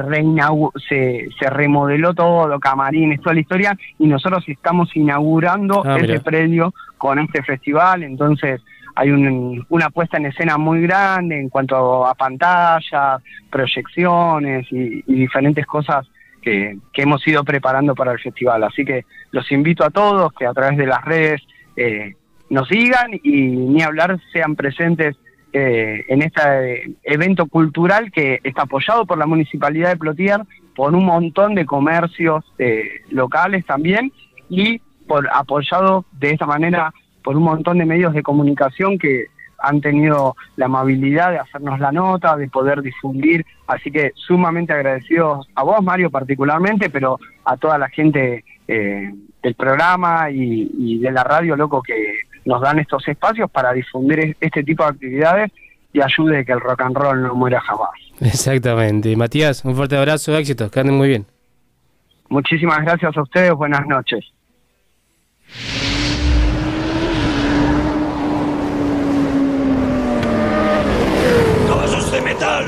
se, 0.88 1.29
se 1.38 1.50
remodeló 1.50 2.14
todo, 2.14 2.59
camarines, 2.61 3.20
toda 3.20 3.35
la 3.35 3.40
historia, 3.40 3.76
y 3.98 4.07
nosotros 4.07 4.44
estamos 4.46 4.94
inaugurando 4.96 5.83
Ah, 5.85 5.96
ese 5.96 6.07
mira. 6.07 6.20
predio 6.20 6.74
con 6.98 7.18
este 7.18 7.42
festival, 7.42 8.03
entonces 8.03 8.61
hay 8.96 9.11
un- 9.11 9.64
una 9.70 9.88
puesta 9.90 10.18
en 10.18 10.26
escena 10.26 10.59
muy 10.59 10.83
grande 10.83 11.38
en 11.40 11.48
cuanto 11.48 12.05
a 12.07 12.14
pantallas, 12.14 13.22
proyecciones 13.50 14.66
y, 14.70 15.03
y 15.07 15.14
diferentes 15.14 15.64
cosas 15.66 16.07
que, 16.42 16.76
que 16.92 17.03
hemos 17.03 17.26
ido 17.26 17.44
preparando 17.44 17.94
para 17.94 18.12
el 18.12 18.18
festival. 18.18 18.64
Así 18.64 18.85
que 18.85 19.05
los 19.31 19.50
invito 19.53 19.85
a 19.85 19.90
todos 19.90 20.33
que 20.33 20.46
a 20.46 20.53
través 20.53 20.76
de 20.79 20.87
las 20.87 21.05
redes 21.05 21.40
eh, 21.76 22.14
nos 22.48 22.68
sigan 22.68 23.12
y 23.22 23.31
ni 23.46 23.83
hablar 23.83 24.18
sean 24.33 24.57
presentes 24.57 25.16
eh, 25.52 26.04
en 26.08 26.22
este 26.22 26.94
evento 27.02 27.46
cultural 27.46 28.12
que 28.12 28.40
está 28.44 28.62
apoyado 28.62 29.04
por 29.04 29.18
la 29.18 29.26
Municipalidad 29.26 29.90
de 29.90 29.96
Plotier, 29.96 30.40
por 30.76 30.94
un 30.94 31.04
montón 31.04 31.54
de 31.54 31.66
comercios 31.66 32.44
eh, 32.58 33.02
locales 33.10 33.66
también 33.66 34.12
y 34.48 34.80
por 35.08 35.28
apoyado 35.32 36.04
de 36.12 36.30
esta 36.30 36.46
manera 36.46 36.94
por 37.24 37.36
un 37.36 37.42
montón 37.42 37.78
de 37.78 37.84
medios 37.84 38.14
de 38.14 38.22
comunicación 38.22 38.96
que 38.96 39.26
han 39.58 39.80
tenido 39.80 40.36
la 40.56 40.66
amabilidad 40.66 41.32
de 41.32 41.38
hacernos 41.38 41.80
la 41.80 41.92
nota, 41.92 42.36
de 42.36 42.48
poder 42.48 42.80
difundir, 42.80 43.44
así 43.66 43.90
que 43.90 44.12
sumamente 44.14 44.72
agradecidos 44.72 45.48
a 45.54 45.64
vos, 45.64 45.82
Mario, 45.82 46.10
particularmente, 46.10 46.88
pero 46.88 47.18
a 47.44 47.56
toda 47.56 47.76
la 47.76 47.88
gente 47.90 48.44
eh, 48.68 49.12
del 49.42 49.54
programa 49.56 50.30
y 50.30 50.98
de 50.98 51.10
la 51.10 51.24
radio, 51.24 51.56
loco, 51.56 51.82
que 51.82 52.20
nos 52.50 52.60
dan 52.60 52.78
estos 52.80 53.06
espacios 53.06 53.48
para 53.50 53.72
difundir 53.72 54.18
es- 54.20 54.36
este 54.40 54.62
tipo 54.64 54.82
de 54.82 54.90
actividades 54.90 55.52
y 55.92 56.00
ayude 56.02 56.38
a 56.40 56.44
que 56.44 56.52
el 56.52 56.60
rock 56.60 56.80
and 56.82 56.96
roll 56.96 57.22
no 57.22 57.34
muera 57.34 57.60
jamás. 57.60 57.90
Exactamente. 58.20 59.14
Matías, 59.16 59.64
un 59.64 59.74
fuerte 59.76 59.96
abrazo, 59.96 60.36
éxitos, 60.36 60.70
que 60.70 60.80
anden 60.80 60.96
muy 60.96 61.08
bien. 61.08 61.26
Muchísimas 62.28 62.80
gracias 62.82 63.16
a 63.16 63.22
ustedes, 63.22 63.52
buenas 63.52 63.86
noches. 63.86 64.24
Caballos 71.68 72.10
de 72.12 72.20
metal. 72.22 72.64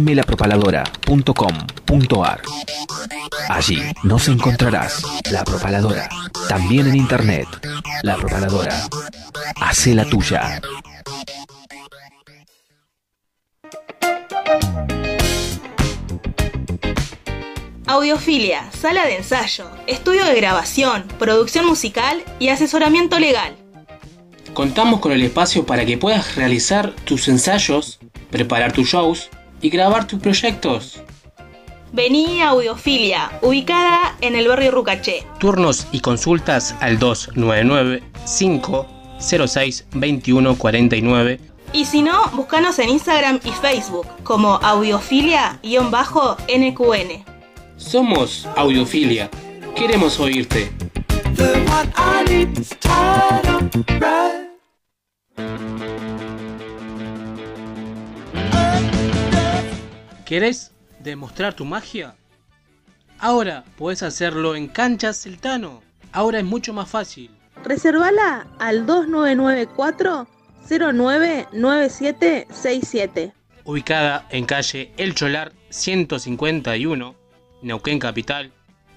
www.fmlapropaladora.com.ar 0.00 2.42
Allí 3.48 3.80
nos 4.02 4.26
encontrarás 4.28 5.02
La 5.30 5.44
Propaladora, 5.44 6.08
también 6.48 6.88
en 6.88 6.96
internet. 6.96 7.46
La 8.02 8.16
Propaladora. 8.16 8.88
Hace 9.60 9.94
la 9.94 10.06
tuya. 10.06 10.60
Audiofilia, 17.86 18.70
sala 18.72 19.04
de 19.04 19.16
ensayo, 19.16 19.70
estudio 19.86 20.24
de 20.24 20.34
grabación, 20.36 21.04
producción 21.18 21.66
musical 21.66 22.24
y 22.38 22.48
asesoramiento 22.48 23.18
legal. 23.18 23.54
Contamos 24.54 25.00
con 25.00 25.12
el 25.12 25.22
espacio 25.22 25.66
para 25.66 25.84
que 25.84 25.98
puedas 25.98 26.36
realizar 26.36 26.94
tus 27.04 27.28
ensayos, 27.28 28.00
preparar 28.30 28.72
tus 28.72 28.88
shows 28.88 29.28
y 29.62 29.70
grabar 29.70 30.06
tus 30.06 30.20
proyectos. 30.20 31.02
Vení 31.92 32.42
a 32.42 32.50
Audiofilia, 32.50 33.30
ubicada 33.42 34.16
en 34.20 34.34
el 34.34 34.48
barrio 34.48 34.70
Rucaché. 34.70 35.26
Turnos 35.38 35.86
y 35.92 36.00
consultas 36.00 36.74
al 36.80 36.98
299 36.98 38.02
506 38.38 39.86
2149 39.92 41.40
Y 41.74 41.84
si 41.84 42.00
no, 42.02 42.28
búscanos 42.32 42.78
en 42.78 42.88
Instagram 42.88 43.40
y 43.44 43.50
Facebook 43.50 44.06
como 44.24 44.58
audiofilia-nqn. 44.60 47.24
Somos 47.76 48.48
Audiofilia. 48.56 49.28
Queremos 49.74 50.18
oírte. 50.20 50.72
¿Querés 60.32 60.72
demostrar 61.00 61.52
tu 61.52 61.66
magia? 61.66 62.16
Ahora 63.18 63.64
puedes 63.76 64.02
hacerlo 64.02 64.56
en 64.56 64.66
Canchas 64.66 65.20
Celtano. 65.20 65.82
Ahora 66.10 66.38
es 66.38 66.44
mucho 66.46 66.72
más 66.72 66.88
fácil. 66.88 67.30
Reservala 67.62 68.46
al 68.58 68.86
2994 68.86 70.26
099767. 70.70 73.34
Ubicada 73.64 74.26
en 74.30 74.46
calle 74.46 74.94
El 74.96 75.14
Cholar 75.14 75.52
151, 75.68 77.14
Neuquén 77.60 77.98
Capital. 77.98 78.52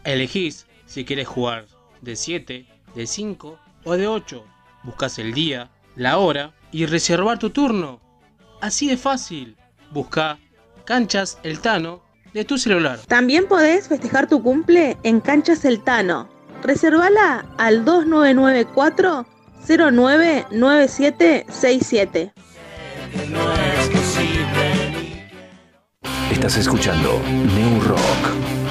Elegís 0.05 0.67
si 0.85 1.03
quieres 1.03 1.27
jugar 1.27 1.65
de 1.99 2.15
7, 2.15 2.65
de 2.95 3.07
5 3.07 3.59
o 3.83 3.97
de 3.97 4.07
8. 4.07 4.41
Buscas 4.83 5.19
el 5.19 5.33
día, 5.33 5.69
la 5.97 6.17
hora 6.17 6.53
y 6.71 6.85
reservar 6.85 7.39
tu 7.39 7.49
turno. 7.49 7.99
Así 8.61 8.87
de 8.87 8.95
fácil. 8.95 9.57
Busca 9.91 10.39
Canchas 10.85 11.37
El 11.43 11.59
Tano 11.59 12.01
de 12.33 12.45
tu 12.45 12.57
celular. 12.57 12.99
También 13.07 13.47
podés 13.47 13.87
festejar 13.87 14.27
tu 14.27 14.43
cumple 14.43 14.97
en 15.03 15.19
Canchas 15.19 15.65
El 15.65 15.81
Tano. 15.81 16.29
Reservala 16.63 17.45
al 17.57 17.83
2994 17.85 19.25
099767. 19.67 22.33
Estás 26.31 26.57
escuchando 26.57 27.21
New 27.27 27.81
Rock. 27.81 28.64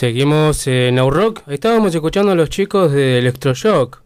Seguimos 0.00 0.66
en 0.66 0.94
Now 0.94 1.10
Rock. 1.10 1.42
Estábamos 1.46 1.94
escuchando 1.94 2.32
a 2.32 2.34
los 2.34 2.48
chicos 2.48 2.90
de 2.90 3.18
Electroshock, 3.18 4.00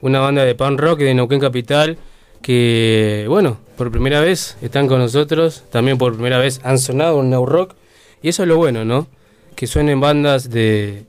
una 0.00 0.20
banda 0.20 0.44
de 0.44 0.54
punk 0.54 0.78
rock 0.78 1.00
de 1.00 1.12
Neuquén 1.12 1.40
Capital 1.40 1.98
que, 2.40 3.24
bueno, 3.28 3.58
por 3.76 3.90
primera 3.90 4.20
vez 4.20 4.56
están 4.62 4.86
con 4.86 5.00
nosotros. 5.00 5.64
También 5.72 5.98
por 5.98 6.12
primera 6.12 6.38
vez 6.38 6.60
han 6.62 6.78
sonado 6.78 7.20
en 7.20 7.30
Now 7.30 7.46
Rock. 7.46 7.74
Y 8.22 8.28
eso 8.28 8.44
es 8.44 8.48
lo 8.48 8.58
bueno, 8.58 8.84
¿no? 8.84 9.08
Que 9.56 9.66
suenen 9.66 9.98
bandas 9.98 10.50
de, 10.50 11.02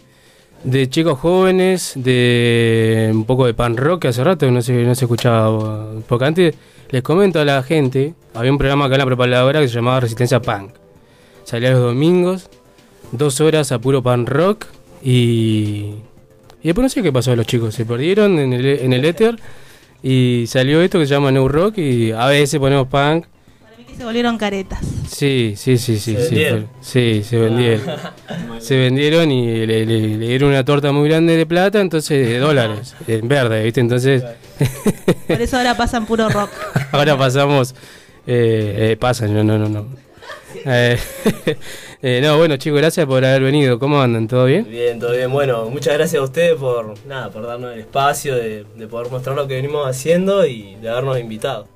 de 0.63 0.89
chicos 0.89 1.19
jóvenes, 1.19 1.93
de 1.95 3.11
un 3.13 3.25
poco 3.25 3.45
de 3.45 3.53
punk 3.53 3.79
rock 3.79 4.01
que 4.01 4.07
hace 4.07 4.23
rato 4.23 4.49
no 4.49 4.63
se, 4.63 4.73
no 4.73 4.95
se 4.95 5.05
escuchaba. 5.05 5.91
Porque 6.07 6.25
antes, 6.25 6.55
les 6.89 7.03
comento 7.03 7.39
a 7.39 7.45
la 7.45 7.61
gente, 7.61 8.15
había 8.33 8.51
un 8.51 8.57
programa 8.57 8.85
acá 8.85 8.95
en 8.95 9.01
la 9.01 9.05
preparadora 9.05 9.61
que 9.61 9.67
se 9.67 9.75
llamaba 9.75 9.99
Resistencia 9.99 10.41
Punk. 10.41 10.71
Salía 11.43 11.69
los 11.69 11.81
domingos, 11.81 12.49
dos 13.11 13.41
horas 13.41 13.71
a 13.71 13.79
puro 13.79 14.01
pan 14.01 14.25
rock 14.25 14.65
y, 15.03 15.95
y 16.61 16.63
después 16.63 16.83
no 16.83 16.89
sé 16.89 17.01
qué 17.03 17.11
pasó 17.11 17.31
a 17.31 17.35
los 17.35 17.45
chicos, 17.47 17.73
se 17.75 17.85
perdieron 17.85 18.39
en 18.39 18.53
el, 18.53 18.65
en 18.65 18.93
el 18.93 19.03
éter 19.05 19.35
y 20.03 20.45
salió 20.47 20.81
esto 20.81 20.99
que 20.99 21.05
se 21.05 21.13
llama 21.13 21.31
New 21.31 21.47
Rock 21.47 21.77
y 21.77 22.11
a 22.11 22.25
veces 22.27 22.59
ponemos 22.59 22.87
punk. 22.87 23.25
Que 23.87 23.95
se 23.97 24.05
volvieron 24.05 24.37
caretas. 24.37 24.79
Sí, 25.09 25.53
sí, 25.57 25.77
sí, 25.77 25.99
sí, 25.99 26.15
¿Se 26.15 26.21
sí, 26.29 26.35
vendieron? 26.35 26.67
sí, 26.81 27.23
se 27.23 27.37
vendieron. 27.37 27.81
se 28.59 28.77
vendieron 28.77 29.29
y 29.31 29.65
le, 29.65 29.85
le- 29.85 30.17
le 30.17 30.27
dieron 30.27 30.49
una 30.49 30.63
torta 30.63 30.91
muy 30.91 31.09
grande 31.09 31.35
de 31.35 31.45
plata, 31.45 31.81
entonces 31.81 32.25
de 32.27 32.37
dólares, 32.39 32.95
en 33.07 33.27
verde, 33.27 33.63
¿viste? 33.63 33.81
Entonces 33.81 34.23
Por 35.27 35.41
eso 35.41 35.57
ahora 35.57 35.75
pasan 35.75 36.05
puro 36.05 36.29
rock. 36.29 36.49
ahora 36.93 37.17
pasamos, 37.17 37.75
eh, 38.25 38.91
eh, 38.91 38.97
pasan, 38.97 39.33
no, 39.33 39.43
no, 39.43 39.57
no, 39.59 39.67
no. 39.69 39.85
Eh, 40.65 40.97
eh, 42.01 42.19
no, 42.23 42.37
bueno 42.37 42.57
chicos, 42.57 42.79
gracias 42.79 43.05
por 43.05 43.23
haber 43.23 43.41
venido. 43.43 43.77
¿Cómo 43.79 44.01
andan? 44.01 44.27
¿Todo 44.27 44.45
bien? 44.45 44.67
Bien, 44.69 44.99
todo 44.99 45.11
bien. 45.11 45.31
Bueno, 45.31 45.69
muchas 45.69 45.93
gracias 45.93 46.19
a 46.21 46.23
ustedes 46.25 46.55
por 46.55 46.93
nada, 47.07 47.29
por 47.29 47.45
darnos 47.45 47.73
el 47.73 47.79
espacio 47.79 48.35
de, 48.35 48.65
de 48.75 48.87
poder 48.87 49.11
mostrar 49.11 49.35
lo 49.35 49.47
que 49.47 49.55
venimos 49.55 49.87
haciendo 49.87 50.45
y 50.45 50.75
de 50.81 50.89
habernos 50.89 51.19
invitado. 51.19 51.67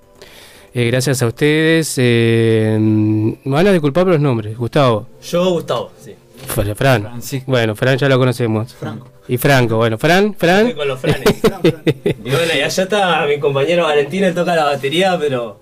Eh, 0.73 0.87
gracias 0.87 1.21
a 1.21 1.27
ustedes. 1.27 1.93
Eh, 1.97 2.77
me 2.79 3.51
van 3.51 3.67
a 3.67 3.71
disculpar 3.71 4.03
por 4.03 4.13
los 4.13 4.21
nombres. 4.21 4.57
Gustavo. 4.57 5.07
Yo, 5.23 5.51
Gustavo, 5.51 5.91
sí. 6.03 6.13
Fra- 6.47 6.75
Fran. 6.75 7.19
Bueno, 7.47 7.75
Fran 7.75 7.97
ya 7.97 8.09
lo 8.09 8.17
conocemos. 8.19 8.73
Franco. 8.73 9.07
Y 9.27 9.37
Franco. 9.37 9.77
Bueno, 9.77 9.97
Fran, 9.97 10.35
Fran. 10.35 10.67
Estoy 10.67 10.73
con 10.75 10.87
los 10.87 10.99
franes. 10.99 11.23
y 12.05 12.29
bueno, 12.29 12.53
y 12.55 12.61
allá 12.61 12.83
está 12.83 13.25
mi 13.25 13.39
compañero 13.39 13.83
Valentín, 13.83 14.23
él 14.25 14.33
toca 14.35 14.53
la 14.55 14.65
batería, 14.65 15.17
pero 15.19 15.57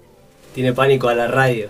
tiene 0.55 0.73
pánico 0.73 1.07
a 1.09 1.13
la 1.15 1.27
radio. 1.27 1.67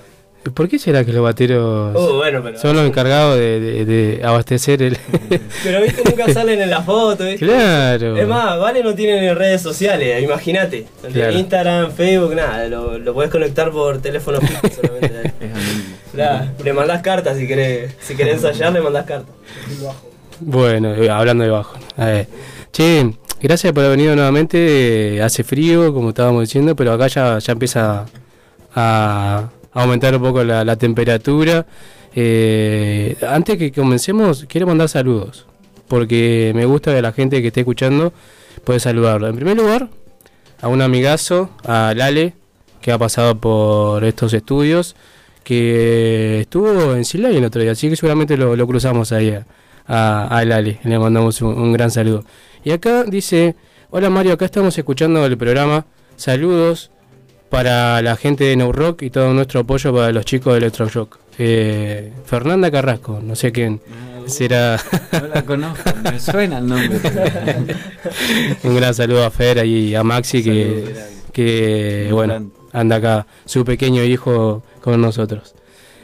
¿Por 0.53 0.67
qué 0.67 0.77
será 0.77 1.05
que 1.05 1.13
los 1.13 1.23
bateros 1.23 1.95
Uh, 1.95 2.15
bueno, 2.17 2.41
pero- 2.43 2.59
son 2.59 2.75
los 2.75 2.85
encargados 2.85 3.37
de, 3.37 3.59
de- 3.61 3.85
de 3.85 4.21
abastecer 4.25 4.81
el... 4.83 4.97
Pero 5.63 5.81
viste, 5.81 6.01
nunca 6.03 6.33
salen 6.33 6.61
en 6.61 6.69
la 6.69 6.81
foto, 6.81 7.23
¿viste? 7.25 7.45
Claro. 7.45 8.17
Es 8.17 8.27
más, 8.27 8.59
Vale 8.59 8.83
no 8.83 8.93
tiene 8.93 9.33
redes 9.33 9.61
sociales, 9.61 10.21
imagínate. 10.21 10.85
Claro. 11.13 11.31
Instagram, 11.37 11.91
Facebook, 11.91 12.35
nada, 12.35 12.67
lo, 12.67 12.97
lo 12.97 13.13
podés 13.13 13.29
conectar 13.31 13.71
por 13.71 13.99
teléfono 14.01 14.39
fijo 14.41 14.67
solamente. 14.81 15.31
Claro, 16.13 16.51
le 16.63 16.73
mandás 16.73 17.01
cartas 17.01 17.37
si 17.37 17.47
querés, 17.47 17.95
si 18.01 18.15
querés 18.15 18.35
ensayar, 18.43 18.73
le 18.73 18.81
mandás 18.81 19.05
cartas. 19.05 19.33
Bueno, 20.39 20.93
eh, 20.95 21.09
hablando 21.09 21.43
de 21.43 21.49
bajo. 21.51 21.77
A 21.97 22.05
ver. 22.05 22.27
Che, 22.71 23.13
gracias 23.41 23.71
por 23.71 23.83
haber 23.85 23.97
venido 23.97 24.15
nuevamente. 24.15 25.15
Eh, 25.17 25.21
hace 25.21 25.43
frío, 25.43 25.93
como 25.93 26.09
estábamos 26.09 26.41
diciendo, 26.43 26.75
pero 26.75 26.91
acá 26.91 27.07
ya, 27.07 27.39
ya 27.39 27.53
empieza 27.53 28.05
a 28.75 29.49
aumentar 29.73 30.15
un 30.15 30.21
poco 30.21 30.43
la, 30.43 30.75
temperatura. 30.75 31.65
Eh, 32.15 33.17
antes 33.27 33.57
que 33.57 33.71
comencemos, 33.71 34.45
quiero 34.47 34.67
mandar 34.67 34.89
saludos. 34.89 35.45
Porque 35.87 36.51
me 36.55 36.65
gusta 36.65 36.93
que 36.93 37.01
la 37.01 37.11
gente 37.11 37.41
que 37.41 37.47
esté 37.47 37.61
escuchando 37.61 38.13
puede 38.63 38.79
saludarlo. 38.79 39.27
En 39.27 39.35
primer 39.35 39.57
lugar, 39.57 39.89
a 40.61 40.67
un 40.67 40.81
amigazo, 40.81 41.49
a 41.65 41.93
Lale, 41.95 42.33
que 42.81 42.91
ha 42.91 42.97
pasado 42.97 43.37
por 43.39 44.03
estos 44.03 44.33
estudios, 44.33 44.95
que 45.43 46.41
estuvo 46.41 46.95
en 46.95 47.05
Silay 47.05 47.35
el 47.37 47.45
otro 47.45 47.61
día, 47.61 47.71
así 47.71 47.89
que 47.89 47.95
seguramente 47.95 48.37
lo, 48.37 48.67
cruzamos 48.67 49.11
ahí 49.11 49.37
a, 49.87 50.27
a, 50.27 50.45
Lale, 50.45 50.79
le 50.83 50.99
mandamos 50.99 51.41
un 51.41 51.73
gran 51.73 51.91
saludo. 51.91 52.23
Y 52.63 52.71
acá 52.71 53.03
dice, 53.03 53.55
hola 53.89 54.09
Mario, 54.09 54.33
acá 54.33 54.45
estamos 54.45 54.77
escuchando 54.77 55.25
el 55.25 55.37
programa, 55.37 55.85
saludos 56.15 56.92
para 57.53 58.01
la 58.01 58.15
gente 58.15 58.45
de 58.45 58.55
No 58.55 58.71
Rock 58.71 59.03
y 59.03 59.11
todo 59.11 59.31
nuestro 59.31 59.59
apoyo 59.59 59.93
para 59.93 60.11
los 60.11 60.25
chicos 60.25 60.53
de 60.53 60.57
Electroshock. 60.57 61.19
Eh, 61.37 62.11
Fernanda 62.25 62.71
Carrasco, 62.71 63.19
no 63.23 63.35
sé 63.35 63.51
quién 63.51 63.79
será. 64.25 64.79
No 65.11 65.27
la 65.27 65.45
conozco, 65.45 65.91
me 66.03 66.19
suena 66.19 66.57
el 66.57 66.65
nombre. 66.65 66.99
Un 68.63 68.75
gran 68.75 68.95
saludo 68.95 69.23
a 69.23 69.29
Fer 69.29 69.63
y 69.67 69.93
a 69.93 70.03
Maxi 70.03 70.43
que, 70.43 70.95
que 71.31 72.05
Muy 72.05 72.13
bueno, 72.13 72.33
grande. 72.33 72.55
anda 72.71 72.95
acá, 72.95 73.27
su 73.45 73.63
pequeño 73.63 74.03
hijo 74.03 74.63
con 74.81 74.99
nosotros. 74.99 75.53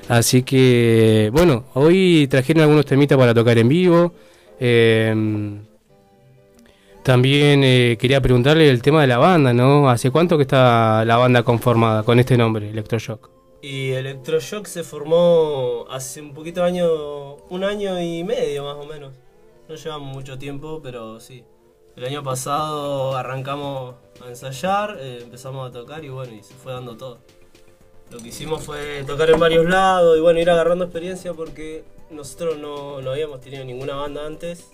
Así 0.08 0.44
que, 0.44 1.32
bueno, 1.34 1.66
hoy 1.74 2.28
trajeron 2.30 2.62
algunos 2.62 2.86
temitas 2.86 3.18
para 3.18 3.34
tocar 3.34 3.58
en 3.58 3.70
vivo. 3.70 4.14
Eh, 4.60 5.60
también 7.04 7.64
eh, 7.64 7.98
quería 8.00 8.22
preguntarle 8.22 8.70
el 8.70 8.82
tema 8.82 9.02
de 9.02 9.08
la 9.08 9.18
banda, 9.18 9.54
¿no? 9.54 9.90
¿Hace 9.90 10.12
cuánto 10.12 10.38
que 10.38 10.44
está 10.44 11.04
la 11.06 11.18
banda 11.18 11.44
conformada 11.44 12.04
con 12.04 12.20
este 12.20 12.38
nombre, 12.38 12.70
Electroshock? 12.70 13.30
Y 13.62 13.92
Electroshock 13.92 14.66
se 14.66 14.84
formó 14.84 15.86
hace 15.90 16.22
un 16.22 16.34
poquito 16.34 16.64
año, 16.64 17.36
un 17.50 17.64
año 17.64 18.02
y 18.02 18.24
medio 18.24 18.64
más 18.64 18.76
o 18.76 18.86
menos. 18.86 19.14
No 19.68 19.76
llevamos 19.76 20.14
mucho 20.14 20.38
tiempo, 20.38 20.80
pero 20.82 21.20
sí. 21.20 21.44
El 21.96 22.06
año 22.06 22.24
pasado 22.24 23.18
arrancamos 23.18 23.96
a 24.24 24.30
ensayar, 24.30 24.98
eh, 25.00 25.20
empezamos 25.22 25.70
a 25.70 25.74
tocar 25.74 26.04
y 26.06 26.10
bueno, 26.10 26.34
y 26.34 26.44
se 26.44 26.54
fue 26.54 26.72
dando 26.72 26.96
todo. 26.96 27.20
Lo 28.10 28.18
que 28.20 28.30
hicimos 28.30 28.64
fue 28.64 29.04
tocar 29.06 29.30
en 29.30 29.40
varios 29.40 29.66
lados 29.66 30.18
y 30.18 30.22
bueno, 30.22 30.40
ir 30.40 30.50
agarrando 30.50 30.86
experiencia 30.86 31.34
porque 31.34 31.84
nosotros 32.10 32.58
no, 32.58 33.02
no 33.02 33.12
habíamos 33.12 33.42
tenido 33.42 33.66
ninguna 33.66 33.96
banda 33.96 34.26
antes. 34.26 34.72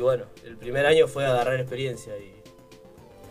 Bueno, 0.00 0.26
el 0.44 0.56
primer 0.56 0.86
año 0.86 1.08
fue 1.08 1.24
agarrar 1.26 1.58
experiencia 1.60 2.12
y, 2.18 2.34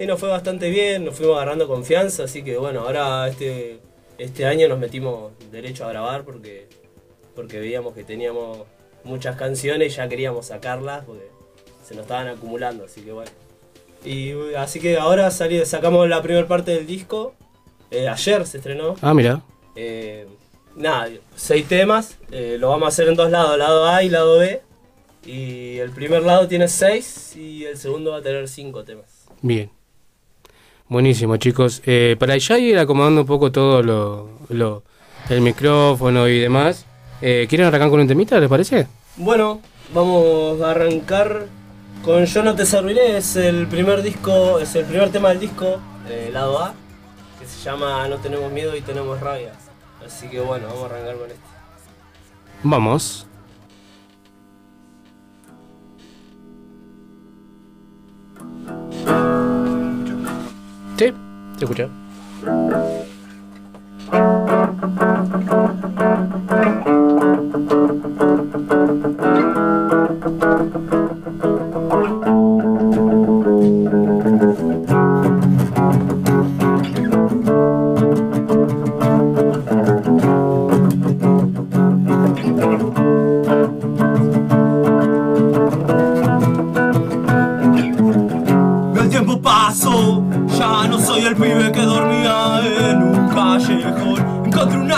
y 0.03 0.05
nos 0.05 0.19
fue 0.19 0.29
bastante 0.29 0.69
bien, 0.69 1.05
nos 1.05 1.15
fuimos 1.15 1.37
agarrando 1.37 1.67
confianza, 1.67 2.23
así 2.23 2.43
que 2.43 2.57
bueno, 2.57 2.81
ahora 2.81 3.27
este, 3.27 3.79
este 4.17 4.45
año 4.45 4.67
nos 4.67 4.79
metimos 4.79 5.31
derecho 5.51 5.85
a 5.85 5.89
grabar 5.89 6.23
porque, 6.23 6.67
porque 7.35 7.59
veíamos 7.59 7.93
que 7.93 8.03
teníamos 8.03 8.59
muchas 9.03 9.35
canciones 9.35 9.93
y 9.93 9.95
ya 9.95 10.07
queríamos 10.09 10.47
sacarlas 10.47 11.05
porque 11.05 11.29
se 11.83 11.95
nos 11.95 12.03
estaban 12.03 12.27
acumulando, 12.27 12.85
así 12.85 13.01
que 13.01 13.11
bueno. 13.11 13.31
Y 14.03 14.53
así 14.55 14.79
que 14.79 14.97
ahora 14.97 15.31
salí, 15.31 15.65
sacamos 15.65 16.07
la 16.07 16.21
primera 16.21 16.47
parte 16.47 16.71
del 16.71 16.85
disco, 16.85 17.33
eh, 17.89 18.07
ayer 18.07 18.45
se 18.45 18.57
estrenó. 18.57 18.95
Ah, 19.01 19.13
mira. 19.13 19.41
Eh, 19.75 20.27
nada, 20.75 21.09
seis 21.35 21.67
temas, 21.67 22.17
eh, 22.31 22.57
lo 22.59 22.69
vamos 22.69 22.85
a 22.85 22.89
hacer 22.89 23.07
en 23.07 23.15
dos 23.15 23.31
lados, 23.31 23.57
lado 23.57 23.87
A 23.87 24.03
y 24.03 24.09
lado 24.09 24.39
B. 24.39 24.61
Y 25.27 25.77
el 25.79 25.91
primer 25.91 26.23
lado 26.23 26.47
tiene 26.47 26.67
seis 26.69 27.35
y 27.35 27.65
el 27.65 27.77
segundo 27.77 28.11
va 28.11 28.17
a 28.19 28.21
tener 28.21 28.47
cinco 28.47 28.83
temas. 28.83 29.25
Bien. 29.41 29.69
Buenísimo, 30.87 31.35
chicos. 31.35 31.81
Eh, 31.85 32.15
para 32.17 32.37
ya 32.37 32.57
ir 32.57 32.79
acomodando 32.79 33.21
un 33.21 33.27
poco 33.27 33.51
todo 33.51 33.83
lo, 33.83 34.29
lo- 34.49 34.83
el 35.29 35.41
micrófono 35.41 36.29
y 36.29 36.39
demás, 36.39 36.85
eh, 37.21 37.45
¿quieren 37.49 37.67
arrancar 37.67 37.89
con 37.89 37.99
un 37.99 38.07
temita, 38.07 38.39
les 38.39 38.47
parece? 38.49 38.87
Bueno, 39.17 39.59
vamos 39.93 40.61
a 40.61 40.71
arrancar 40.71 41.47
con 42.05 42.23
Yo 42.25 42.41
no 42.43 42.55
te 42.55 42.65
serviré, 42.65 43.17
es 43.17 43.35
el 43.35 43.67
primer 43.67 44.01
disco, 44.03 44.59
es 44.59 44.73
el 44.75 44.85
primer 44.85 45.11
tema 45.11 45.29
del 45.29 45.41
disco, 45.41 45.79
eh, 46.07 46.29
lado 46.31 46.59
A, 46.59 46.73
que 47.37 47.45
se 47.45 47.61
llama 47.65 48.07
No 48.07 48.15
tenemos 48.17 48.49
miedo 48.49 48.73
y 48.77 48.81
tenemos 48.81 49.19
rabia. 49.19 49.51
Así 50.05 50.29
que 50.29 50.39
bueno, 50.39 50.67
vamos 50.67 50.83
a 50.83 50.85
arrancar 50.95 51.17
con 51.17 51.27
este. 51.27 51.41
Vamos. 52.63 53.27
Sí, 60.97 61.13
se 61.57 61.63
escucha. 61.63 61.87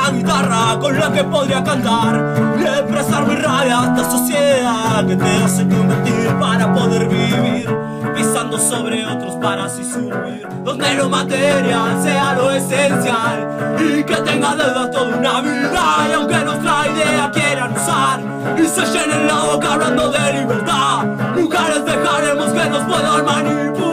Con 0.09 0.99
la 0.99 1.11
que 1.11 1.23
podría 1.23 1.63
cantar 1.63 2.55
y 2.59 2.63
expresar 2.63 3.27
mi 3.27 3.35
rabia 3.35 3.79
a 3.79 3.95
esta 3.95 4.09
sociedad 4.09 5.05
que 5.05 5.15
te 5.15 5.43
hace 5.43 5.67
convertir 5.67 6.33
para 6.39 6.73
poder 6.73 7.07
vivir. 7.07 7.69
Pisando 8.15 8.57
sobre 8.57 9.05
otros 9.05 9.35
para 9.35 9.65
así 9.65 9.83
subir, 9.83 10.47
donde 10.63 10.95
lo 10.95 11.09
material 11.09 12.01
sea 12.01 12.33
lo 12.33 12.49
esencial 12.49 13.77
y 13.79 14.03
que 14.03 14.15
tenga 14.15 14.55
deudas 14.55 14.89
toda 14.89 15.15
una 15.15 15.41
vida. 15.41 16.07
Y 16.09 16.13
aunque 16.13 16.37
nuestra 16.37 16.87
idea 16.87 17.31
quieran 17.31 17.73
usar 17.73 18.19
y 18.57 18.65
se 18.65 18.85
llenen 18.87 19.27
la 19.27 19.35
boca 19.35 19.73
hablando 19.73 20.09
de 20.09 20.33
libertad, 20.33 21.05
nunca 21.35 21.69
les 21.69 21.85
dejaremos 21.85 22.47
que 22.47 22.69
nos 22.69 22.83
puedan 22.83 23.25
manipular. 23.25 23.88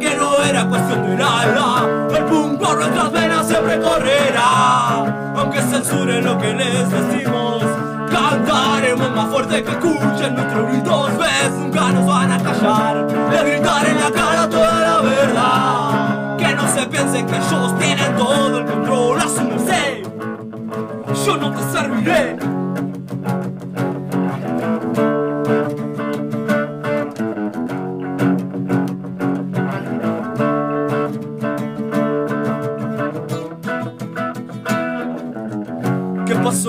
Que 0.00 0.16
no 0.16 0.42
era 0.42 0.66
cuestión 0.66 1.02
de 1.02 1.16
nada, 1.16 1.86
el 2.16 2.24
punk 2.24 2.58
por 2.58 2.78
nuestras 2.78 3.12
venas 3.12 3.46
siempre 3.46 3.78
correrá. 3.78 5.04
Aunque 5.36 5.60
censuren 5.60 6.24
lo 6.24 6.38
que 6.38 6.54
les 6.54 6.90
decimos, 6.90 7.62
cantaremos 8.10 9.14
más 9.14 9.28
fuerte 9.28 9.62
que 9.62 9.70
escuchen 9.70 10.34
nuestros 10.34 10.68
gritos. 10.72 11.18
Ves, 11.18 11.50
nunca 11.58 11.92
nos 11.92 12.06
van 12.06 12.32
a 12.32 12.42
callar, 12.42 13.06
de 13.06 13.50
gritar 13.50 13.86
en 13.86 14.00
la 14.00 14.10
cara 14.10 14.48
toda 14.48 14.80
la 14.80 15.00
verdad. 15.02 16.36
Que 16.38 16.54
no 16.54 16.66
se 16.68 16.86
piensen 16.86 17.26
que 17.26 17.36
ellos 17.36 17.78
tienen 17.78 18.16
todo 18.16 18.58
el 18.58 18.64
control 18.64 19.18
a 19.18 19.28
su 19.28 19.42
merced. 19.42 20.02
Yo 21.26 21.36
no 21.36 21.52
te 21.52 21.62
serviré. 21.72 22.38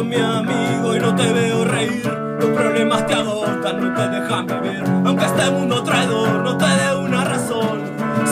¿Qué 0.02 0.06
pasó 0.06 0.06
mi 0.06 0.16
amigo 0.16 0.96
y 0.96 1.00
no 1.00 1.16
te 1.16 1.32
veo 1.32 1.64
reír? 1.64 2.06
Los 2.06 2.50
problemas 2.50 3.06
te 3.06 3.14
agotan, 3.14 3.82
no 3.82 3.94
te 3.94 4.10
dejan 4.10 4.48
vivir 4.48 4.84
Aunque 5.06 5.26
este 5.26 5.52
mundo 5.52 5.84
traidor 5.84 6.30
no 6.44 6.58
te 6.58 6.66
dé 6.66 6.96
una 6.96 7.24
razón. 7.24 7.82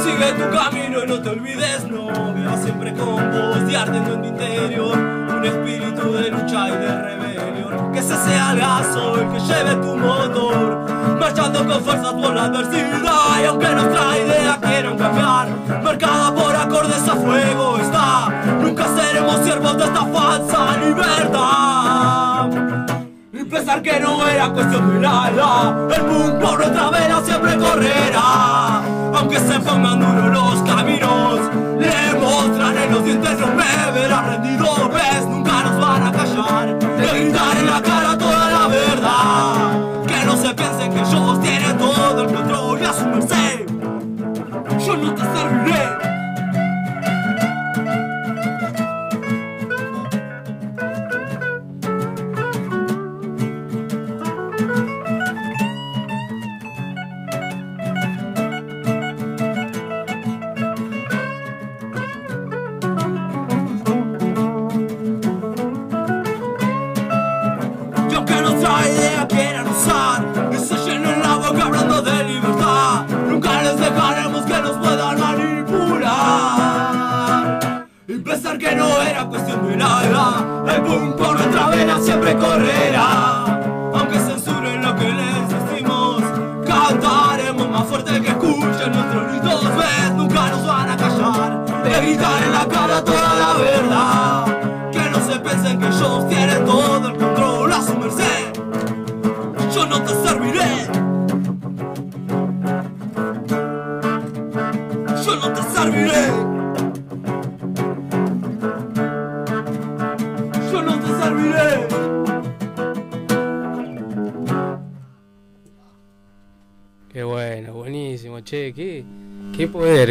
Sigue 0.03 0.33
tu 0.33 0.49
camino 0.49 1.03
y 1.03 1.07
no 1.07 1.21
te 1.21 1.29
olvides, 1.29 1.87
no 1.87 2.07
va 2.07 2.57
siempre 2.57 2.93
con 2.93 3.31
vos 3.31 3.71
y 3.71 3.75
ardiendo 3.75 4.15
en 4.15 4.21
tu 4.21 4.27
interior 4.29 5.18
Un 5.39 5.45
espíritu 5.45 6.11
de 6.11 6.31
lucha 6.31 6.67
y 6.67 6.71
de 6.71 7.01
rebelión. 7.01 7.93
Que 7.93 7.99
ese 7.99 8.13
sea 8.13 8.51
el 8.51 8.59
gaso 8.59 9.21
el 9.21 9.31
que 9.31 9.39
lleve 9.39 9.75
tu 9.75 9.95
motor 9.95 10.85
Marchando 11.17 11.65
con 11.65 11.81
fuerza 11.81 12.11
por 12.11 12.35
la 12.35 12.43
adversidad. 12.43 13.41
Y 13.41 13.45
aunque 13.45 13.69
nuestra 13.69 14.17
idea 14.17 14.59
quieran 14.61 14.97
cambiar 14.97 15.47
Marcada 15.81 16.35
por 16.35 16.53
acordes 16.53 17.07
a 17.07 17.15
fuego 17.15 17.77
está. 17.77 18.27
Nunca 18.61 18.85
seremos 18.97 19.37
siervos 19.45 19.77
de 19.77 19.83
esta 19.85 20.05
falsa 20.07 20.77
libertad. 20.83 22.49
Y 23.31 23.43
pensar 23.45 23.81
que 23.81 23.97
no 24.01 24.27
era 24.27 24.49
cuestión 24.49 24.93
de 24.93 24.99
nada 24.99 25.87
El 25.95 26.01
punk 26.01 26.33
por 26.41 26.59
nuestra 26.59 26.89
vena 26.89 27.21
siempre 27.23 27.55
correrá 27.57 28.98
Aunque 29.19 29.37
se 29.37 29.59
pongan 29.59 29.99
duros 29.99 30.31
los 30.31 30.61
caminos 30.61 31.41
Le 31.77 32.19
mostraré 32.19 32.89
los 32.89 33.03
dientes, 33.03 33.37
no 33.37 33.47
me 33.47 33.91
verán 33.91 34.25
rendido 34.27 34.89
Ves, 34.93 35.25
nunca 35.25 35.63
nos 35.63 35.79
van 35.81 36.03
a 36.07 36.11
callar. 36.11 36.77
Le 36.99 37.23
gritar 37.23 37.57
en 37.57 37.65
la 37.65 37.81
cara 37.81 38.17
toda 38.17 38.28
la 38.28 38.28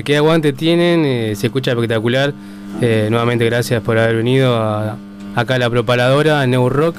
qué 0.09 0.17
aguante 0.17 0.55
tienen, 0.55 1.05
eh, 1.05 1.37
se 1.37 1.49
escucha 1.49 1.73
espectacular. 1.73 2.33
Eh, 2.81 3.09
nuevamente 3.11 3.45
gracias 3.45 3.83
por 3.83 3.99
haber 3.99 4.17
venido 4.17 4.57
acá 5.35 5.57
a 5.57 5.59
la 5.59 5.69
propaladora, 5.69 6.41
a 6.41 6.47
New 6.47 6.71
Rock. 6.71 6.97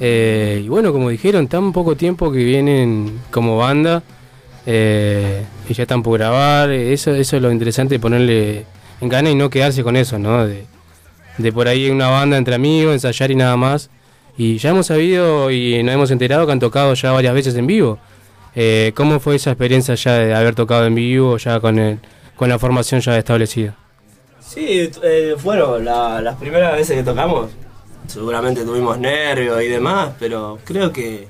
Eh, 0.00 0.62
y 0.64 0.68
bueno, 0.70 0.90
como 0.90 1.10
dijeron, 1.10 1.48
tan 1.48 1.74
poco 1.74 1.96
tiempo 1.96 2.32
que 2.32 2.42
vienen 2.42 3.20
como 3.30 3.58
banda 3.58 4.02
y 4.64 5.74
ya 5.74 5.82
están 5.82 6.02
por 6.02 6.18
grabar. 6.18 6.70
Eso, 6.70 7.14
eso 7.14 7.36
es 7.36 7.42
lo 7.42 7.52
interesante 7.52 7.98
ponerle 7.98 8.64
en 9.02 9.08
gana 9.10 9.28
y 9.28 9.34
no 9.34 9.50
quedarse 9.50 9.82
con 9.82 9.94
eso, 9.94 10.18
¿no? 10.18 10.46
De, 10.46 11.52
por 11.52 11.68
ahí 11.68 11.90
una 11.90 12.08
banda 12.08 12.38
entre 12.38 12.54
amigos, 12.54 12.94
ensayar 12.94 13.30
y 13.30 13.34
nada 13.34 13.58
más. 13.58 13.90
Y 14.38 14.56
ya 14.56 14.70
hemos 14.70 14.86
sabido 14.86 15.50
y 15.50 15.82
nos 15.82 15.94
hemos 15.94 16.10
enterado 16.10 16.46
que 16.46 16.52
han 16.52 16.60
tocado 16.60 16.94
ya 16.94 17.12
varias 17.12 17.34
veces 17.34 17.54
en 17.56 17.66
vivo. 17.66 17.98
¿Cómo 18.94 19.20
fue 19.20 19.36
esa 19.36 19.50
experiencia 19.50 19.94
ya 19.94 20.14
de 20.14 20.34
haber 20.34 20.54
tocado 20.54 20.86
en 20.86 20.94
vivo, 20.94 21.36
ya 21.36 21.60
con, 21.60 21.78
el, 21.78 21.98
con 22.36 22.48
la 22.48 22.58
formación 22.58 23.00
ya 23.00 23.16
establecida? 23.18 23.74
Sí, 24.40 24.90
eh, 25.02 25.34
la- 25.80 26.20
las 26.20 26.36
primeras 26.36 26.74
veces 26.76 26.96
que 26.96 27.02
tocamos, 27.02 27.50
seguramente 28.06 28.64
tuvimos 28.64 28.98
nervios 28.98 29.60
y 29.62 29.66
demás, 29.68 30.10
pero 30.18 30.58
creo 30.64 30.92
que 30.92 31.28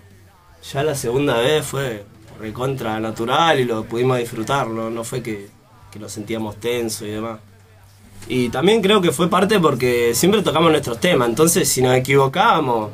ya 0.73 0.83
la 0.83 0.95
segunda 0.95 1.39
vez 1.39 1.65
fue 1.65 2.05
recontra 2.39 3.01
natural 3.01 3.59
y 3.61 3.65
lo 3.65 3.85
pudimos 3.85 4.19
disfrutar, 4.19 4.67
no, 4.69 4.91
no 4.91 5.05
fue 5.05 5.23
que, 5.23 5.49
que 5.91 5.99
lo 5.99 6.09
sentíamos 6.09 6.57
tenso 6.57 7.07
y 7.07 7.11
demás. 7.11 7.41
Y 8.29 8.49
también 8.51 8.83
creo 8.83 9.01
que 9.01 9.13
fue 9.13 9.31
parte 9.31 9.59
porque 9.61 10.13
siempre 10.15 10.43
tocamos 10.43 10.71
nuestros 10.71 10.99
temas, 11.01 11.29
entonces 11.29 11.69
si 11.69 11.81
nos 11.81 11.95
equivocábamos, 11.97 12.91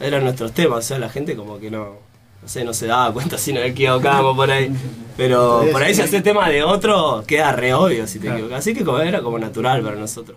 eran 0.00 0.24
nuestros 0.24 0.52
temas, 0.52 0.78
o 0.78 0.82
sea, 0.82 0.98
la 0.98 1.08
gente 1.08 1.36
como 1.36 1.58
que 1.58 1.70
no, 1.70 1.98
no 2.44 2.48
sé, 2.50 2.62
no 2.62 2.74
se 2.74 2.86
daba 2.86 3.10
cuenta 3.10 3.38
si 3.38 3.54
nos 3.54 3.64
equivocábamos 3.64 4.36
por 4.36 4.50
ahí. 4.50 4.70
Pero 5.16 5.64
por 5.72 5.82
ahí 5.82 5.94
si 5.94 6.02
haces 6.02 6.22
tema 6.22 6.50
de 6.50 6.62
otro, 6.62 7.24
queda 7.26 7.52
re 7.52 7.72
obvio 7.72 8.06
si 8.06 8.18
te 8.18 8.28
equivocas. 8.28 8.58
Así 8.58 8.74
que 8.74 8.84
como 8.84 8.98
era 9.00 9.22
como 9.22 9.38
natural 9.38 9.82
para 9.82 9.96
nosotros. 9.96 10.36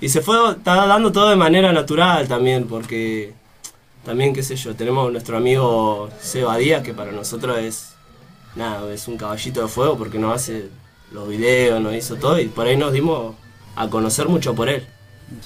Y 0.00 0.08
se 0.08 0.22
fue 0.22 0.36
está 0.52 0.86
dando 0.86 1.12
todo 1.12 1.28
de 1.28 1.36
manera 1.36 1.70
natural 1.70 2.26
también, 2.26 2.66
porque 2.66 3.34
también, 4.06 4.32
qué 4.32 4.42
sé 4.42 4.56
yo, 4.56 4.74
tenemos 4.74 5.12
nuestro 5.12 5.36
amigo 5.36 6.08
Seba 6.18 6.56
Díaz, 6.56 6.82
que 6.82 6.94
para 6.94 7.12
nosotros 7.12 7.58
es, 7.58 7.94
nada, 8.56 8.90
es 8.90 9.06
un 9.06 9.18
caballito 9.18 9.60
de 9.60 9.68
fuego 9.68 9.98
porque 9.98 10.18
nos 10.18 10.34
hace 10.34 10.68
los 11.12 11.28
videos, 11.28 11.78
nos 11.78 11.94
hizo 11.94 12.16
todo 12.16 12.40
y 12.40 12.46
por 12.46 12.66
ahí 12.66 12.78
nos 12.78 12.94
dimos 12.94 13.34
a 13.76 13.88
conocer 13.88 14.28
mucho 14.28 14.54
por 14.54 14.70
él. 14.70 14.86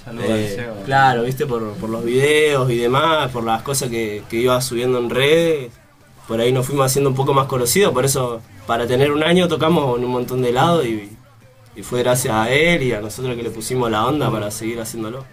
saludo 0.04 0.26
Eh, 0.26 0.32
al 0.32 0.48
Seba. 0.48 0.84
Claro, 0.84 1.22
viste, 1.24 1.44
por, 1.44 1.72
por 1.74 1.90
los 1.90 2.04
videos 2.04 2.70
y 2.70 2.78
demás, 2.78 3.32
por 3.32 3.42
las 3.42 3.62
cosas 3.62 3.90
que, 3.90 4.22
que 4.30 4.36
iba 4.36 4.60
subiendo 4.60 4.98
en 4.98 5.10
redes, 5.10 5.72
por 6.28 6.40
ahí 6.40 6.52
nos 6.52 6.66
fuimos 6.66 6.86
haciendo 6.86 7.10
un 7.10 7.16
poco 7.16 7.32
más 7.34 7.46
conocidos, 7.46 7.92
por 7.92 8.04
eso 8.04 8.40
para 8.66 8.86
tener 8.86 9.10
un 9.10 9.22
año 9.24 9.48
tocamos 9.48 9.98
en 9.98 10.04
un 10.04 10.10
montón 10.12 10.42
de 10.42 10.52
lados 10.52 10.84
y, 10.86 11.08
y 11.74 11.82
fue 11.82 12.02
gracias 12.02 12.34
a 12.34 12.50
él 12.52 12.82
y 12.82 12.92
a 12.92 13.00
nosotros 13.00 13.34
que 13.34 13.42
le 13.42 13.50
pusimos 13.50 13.90
la 13.90 14.06
onda 14.06 14.30
para 14.30 14.50
seguir 14.50 14.78
haciéndolo. 14.80 15.24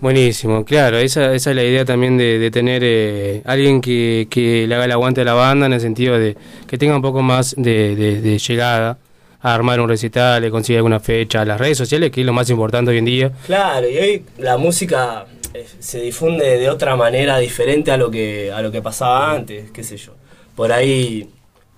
Buenísimo, 0.00 0.64
claro, 0.64 0.98
esa, 0.98 1.32
esa 1.32 1.50
es 1.50 1.56
la 1.56 1.62
idea 1.62 1.84
también 1.84 2.18
de, 2.18 2.40
de 2.40 2.50
tener 2.50 2.82
eh, 2.84 3.40
alguien 3.44 3.80
que, 3.80 4.26
que 4.28 4.66
le 4.66 4.74
haga 4.74 4.86
el 4.86 4.90
aguante 4.92 5.20
a 5.20 5.24
la 5.24 5.34
banda 5.34 5.66
en 5.66 5.74
el 5.74 5.80
sentido 5.80 6.18
de 6.18 6.36
que 6.66 6.76
tenga 6.76 6.96
un 6.96 7.02
poco 7.02 7.22
más 7.22 7.54
de, 7.56 7.94
de- 7.94 8.20
de 8.20 8.38
llegada 8.38 8.98
a 9.42 9.54
armar 9.54 9.80
un 9.80 9.88
recital, 9.88 10.40
le 10.42 10.50
consiga 10.50 10.78
alguna 10.78 11.00
fecha, 11.00 11.44
las 11.44 11.60
redes 11.60 11.78
sociales, 11.78 12.10
que 12.10 12.20
es 12.20 12.26
lo 12.26 12.32
más 12.32 12.48
importante 12.50 12.90
hoy 12.90 12.98
en 12.98 13.04
día. 13.04 13.32
Claro, 13.46 13.88
y 13.88 13.98
hoy 13.98 14.24
la 14.38 14.56
música 14.56 15.26
eh, 15.54 15.66
se 15.80 16.00
difunde 16.00 16.58
de 16.58 16.70
otra 16.70 16.96
manera 16.96 17.38
diferente 17.38 17.90
a 17.90 17.96
lo 17.96 18.10
que 18.10 18.52
a 18.52 18.62
lo 18.62 18.70
que 18.70 18.80
pasaba 18.80 19.32
antes, 19.32 19.70
qué 19.70 19.82
sé 19.82 19.96
yo. 19.96 20.14
Por 20.54 20.72
ahí 20.72 21.28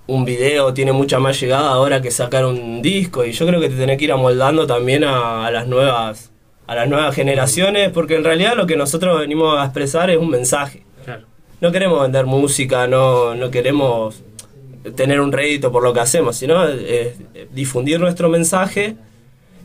un 0.07 0.25
video 0.25 0.75
tiene 0.75 0.93
mucha 0.93 1.19
más 1.19 1.41
llegada 1.41 1.71
ahora 1.71 2.03
que 2.03 2.11
sacar 2.11 2.45
un 2.45 2.83
disco 2.83 3.25
y 3.25 3.33
yo 3.33 3.47
creo 3.47 3.61
que 3.61 3.71
te 3.71 3.77
tenés 3.77 3.97
que 3.99 4.05
ir 4.05 4.13
amoldando 4.13 4.67
también 4.67 5.03
a, 5.05 5.47
a 5.47 5.51
las 5.51 5.67
nuevas 5.67 6.31
a 6.67 6.75
las 6.75 6.89
nuevas 6.89 7.15
generaciones 7.15 7.91
porque 7.91 8.17
en 8.17 8.25
realidad 8.25 8.55
lo 8.57 8.67
que 8.67 8.77
nosotros 8.77 9.19
venimos 9.19 9.59
a 9.59 9.65
expresar 9.65 10.11
es 10.11 10.19
un 10.19 10.31
mensaje. 10.31 10.83
No 11.61 11.73
queremos 11.73 12.03
vender 12.03 12.27
música, 12.27 12.87
no, 12.87 13.35
no 13.35 13.51
queremos 13.51 14.23
tener 14.97 15.21
un 15.21 15.33
rédito 15.33 15.73
por 15.73 15.83
lo 15.83 15.93
que 15.93 16.01
hacemos, 16.01 16.37
sino 16.37 16.69
eh, 16.69 17.17
difundir 17.53 18.01
nuestro 18.01 18.29
mensaje 18.29 18.97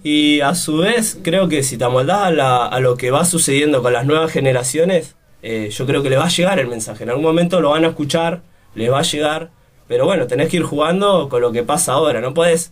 y 0.04 0.40
a 0.42 0.56
su 0.56 0.78
vez 0.78 1.18
creo 1.24 1.50
que 1.50 1.62
si 1.64 1.78
te 1.78 1.84
amoldás 1.84 2.22
a, 2.22 2.32
la- 2.32 2.66
a 2.66 2.80
lo 2.80 2.96
que 2.96 3.12
va 3.12 3.26
sucediendo 3.26 3.82
con 3.84 3.92
las 3.94 4.06
nuevas 4.06 4.32
generaciones, 4.32 5.16
eh, 5.44 5.70
yo 5.72 5.86
creo 5.86 6.02
que 6.04 6.10
le 6.10 6.18
va 6.18 6.26
a 6.26 6.30
llegar 6.30 6.60
el 6.60 6.68
mensaje. 6.68 7.04
En 7.04 7.10
algún 7.10 7.24
momento 7.26 7.60
lo 7.62 7.72
van 7.72 7.84
a 7.86 7.90
escuchar, 7.90 8.42
les 8.76 8.92
va 8.92 9.00
a 9.00 9.04
llegar, 9.04 9.50
pero 9.88 10.06
bueno, 10.06 10.28
tenés 10.28 10.50
que 10.50 10.58
ir 10.58 10.64
jugando 10.64 11.28
con 11.30 11.42
lo 11.42 11.52
que 11.52 11.64
pasa 11.64 11.94
ahora. 11.94 12.22
No 12.22 12.34
podés, 12.34 12.72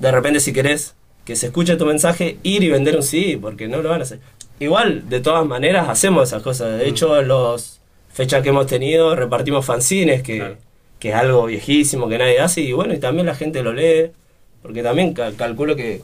de 0.00 0.10
repente 0.10 0.40
si 0.40 0.52
querés 0.52 0.94
que 1.24 1.36
se 1.36 1.46
escuche 1.46 1.76
tu 1.76 1.86
mensaje, 1.86 2.38
ir 2.42 2.62
y 2.64 2.68
vender 2.70 2.96
un 2.96 3.02
CD, 3.02 3.38
porque 3.40 3.68
no 3.68 3.80
lo 3.82 3.88
van 3.88 4.00
a 4.00 4.04
hacer. 4.04 4.18
Igual, 4.60 5.08
de 5.08 5.20
todas 5.20 5.46
maneras, 5.46 5.88
hacemos 5.88 6.28
esas 6.28 6.42
cosas. 6.42 6.78
De 6.78 6.88
hecho, 6.88 7.18
en 7.20 7.28
las 7.28 7.80
fechas 8.12 8.42
que 8.42 8.50
hemos 8.50 8.66
tenido, 8.66 9.14
repartimos 9.16 9.64
fanzines, 9.64 10.22
que, 10.22 10.56
que 11.04 11.10
es 11.10 11.14
algo 11.14 11.44
viejísimo 11.44 12.08
que 12.08 12.16
nadie 12.16 12.40
hace, 12.40 12.62
y 12.62 12.72
bueno, 12.72 12.94
y 12.94 12.98
también 12.98 13.26
la 13.26 13.34
gente 13.34 13.62
lo 13.62 13.74
lee, 13.74 14.10
porque 14.62 14.82
también 14.82 15.12
cal- 15.12 15.36
calculo 15.36 15.76
que 15.76 16.00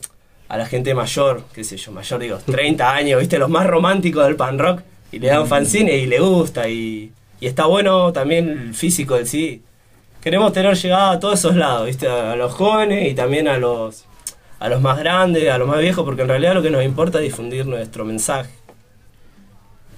a 0.47 0.57
la 0.57 0.67
gente 0.67 0.93
mayor, 0.93 1.43
qué 1.55 1.63
sé 1.63 1.77
yo, 1.77 1.91
mayor 1.91 2.19
digo, 2.19 2.37
30 2.45 2.93
años, 2.93 3.19
viste, 3.19 3.39
los 3.39 3.49
más 3.49 3.65
románticos 3.65 4.23
del 4.25 4.35
pan 4.35 4.59
rock, 4.59 4.81
y 5.11 5.17
le 5.17 5.29
dan 5.29 5.47
fanzines 5.47 6.03
y 6.03 6.05
le 6.05 6.19
gusta, 6.19 6.69
y, 6.69 7.11
y 7.39 7.47
está 7.47 7.65
bueno 7.65 8.13
también 8.13 8.47
el 8.49 8.73
físico 8.75 9.15
del 9.15 9.25
CD. 9.25 9.61
Queremos 10.21 10.53
tener 10.53 10.75
llegada 10.77 11.11
a 11.13 11.19
todos 11.19 11.39
esos 11.39 11.55
lados, 11.55 11.87
viste, 11.87 12.07
a, 12.07 12.33
a 12.33 12.35
los 12.35 12.53
jóvenes 12.53 13.11
y 13.11 13.15
también 13.15 13.47
a 13.47 13.57
los, 13.57 14.05
a 14.59 14.69
los 14.69 14.81
más 14.81 14.99
grandes, 14.99 15.49
a 15.49 15.57
los 15.57 15.67
más 15.67 15.79
viejos, 15.79 16.05
porque 16.05 16.21
en 16.21 16.27
realidad 16.27 16.53
lo 16.53 16.61
que 16.61 16.69
nos 16.69 16.83
importa 16.83 17.17
es 17.17 17.23
difundir 17.23 17.65
nuestro 17.65 18.05
mensaje. 18.05 18.51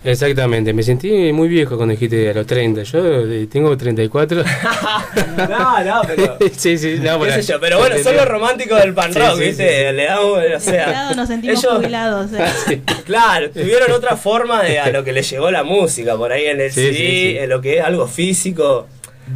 Exactamente, 0.03 0.73
me 0.73 0.83
sentí 0.83 1.31
muy 1.31 1.47
viejo 1.47 1.77
cuando 1.77 1.91
dijiste 1.93 2.29
a 2.29 2.33
los 2.33 2.45
30, 2.45 2.83
yo 2.83 3.21
eh, 3.25 3.47
tengo 3.49 3.75
34. 3.77 4.43
no, 5.49 5.83
no, 5.83 6.01
pero... 6.05 6.37
sí, 6.57 6.77
sí, 6.77 6.95
no, 7.01 7.19
qué 7.19 7.25
pero- 7.29 7.41
sé 7.41 7.51
yo, 7.53 7.59
pero 7.59 7.77
bueno, 7.79 7.95
son 8.03 8.15
los 8.17 8.27
románticos 8.27 8.79
del 8.81 8.93
pan 8.93 9.13
Sí, 9.13 9.19
rock, 9.19 9.37
sí, 9.37 9.43
¿viste? 9.45 9.63
sí, 9.69 9.85
sí. 9.89 9.95
Le 9.95 10.05
damos, 10.05 10.39
o 10.55 10.59
sea... 10.59 10.85
Claro, 10.85 11.15
nos 11.15 11.27
sentimos 11.29 11.63
ellos- 11.63 11.77
jubilados. 11.77 12.29
eh. 12.33 12.81
Claro, 13.05 13.49
tuvieron 13.51 13.91
otra 13.91 14.17
forma 14.17 14.61
de 14.63 14.79
a 14.79 14.89
lo 14.89 15.03
que 15.03 15.13
les 15.13 15.29
llegó 15.29 15.49
la 15.51 15.63
música, 15.63 16.15
por 16.17 16.31
ahí 16.31 16.45
en 16.47 16.59
el 16.61 16.71
Sí, 16.71 16.81
CD, 16.81 16.93
sí, 16.93 16.97
sí. 17.31 17.37
en 17.37 17.49
lo 17.49 17.61
que 17.61 17.77
es 17.77 17.83
algo 17.85 18.07
físico. 18.07 18.87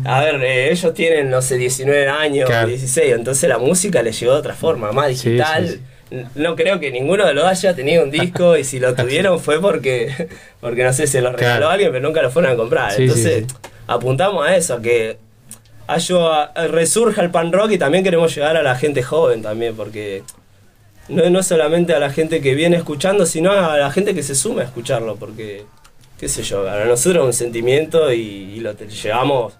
A 0.03 0.19
ver, 0.21 0.35
eh, 0.43 0.71
ellos 0.71 0.93
tienen, 0.93 1.29
no 1.29 1.41
sé, 1.41 1.55
19 1.57 2.09
años, 2.09 2.49
Claro. 2.49 2.67
16, 2.67 3.13
entonces 3.13 3.47
la 3.47 3.57
música 3.57 4.01
les 4.03 4.19
llegó 4.19 4.33
de 4.33 4.39
otra 4.39 4.53
forma, 4.53 4.91
más 4.91 5.17
Sí, 5.17 5.29
digital. 5.29 5.79
No 6.35 6.55
creo 6.55 6.79
que 6.79 6.89
ninguno 6.91 7.25
de 7.25 7.33
los 7.33 7.43
haya 7.45 7.75
tenido 7.75 8.03
un 8.03 8.11
disco 8.11 8.55
y 8.57 8.63
si 8.63 8.79
lo 8.79 8.93
tuvieron 8.95 9.39
fue 9.39 9.59
porque, 9.61 10.29
porque 10.61 10.83
no 10.83 10.93
sé, 10.93 11.05
se 11.07 11.21
lo 11.21 11.31
regaló 11.31 11.57
Claro. 11.57 11.69
alguien, 11.69 11.91
pero 11.91 12.07
nunca 12.07 12.21
lo 12.21 12.31
fueron 12.31 12.51
a 12.51 12.55
comprar. 12.55 12.93
Sí, 12.93 13.03
entonces, 13.03 13.45
sí. 13.49 13.55
apuntamos 13.87 14.45
a 14.47 14.55
eso, 14.55 14.75
a 14.75 14.81
que 14.81 15.17
haya, 15.87 16.51
resurja 16.67 17.21
el 17.21 17.31
pan 17.31 17.51
rock 17.51 17.71
y 17.71 17.77
también 17.77 18.03
queremos 18.03 18.33
llegar 18.33 18.55
a 18.57 18.63
la 18.63 18.75
gente 18.75 19.03
joven 19.03 19.41
también, 19.41 19.75
porque 19.75 20.23
no, 21.09 21.29
no 21.29 21.43
solamente 21.43 21.93
a 21.93 21.99
la 21.99 22.09
gente 22.09 22.41
que 22.41 22.55
viene 22.55 22.77
escuchando, 22.77 23.25
sino 23.25 23.51
a 23.51 23.77
la 23.77 23.91
gente 23.91 24.13
que 24.13 24.23
se 24.23 24.35
suma 24.35 24.61
a 24.61 24.65
escucharlo, 24.65 25.15
porque, 25.17 25.63
qué 26.19 26.27
sé 26.29 26.43
yo, 26.43 26.63
para 26.65 26.85
nosotros 26.85 27.23
es 27.23 27.27
un 27.27 27.33
sentimiento 27.33 28.11
y, 28.11 28.19
y 28.19 28.59
lo 28.59 28.75
te- 28.75 28.87
llevamos 28.87 29.53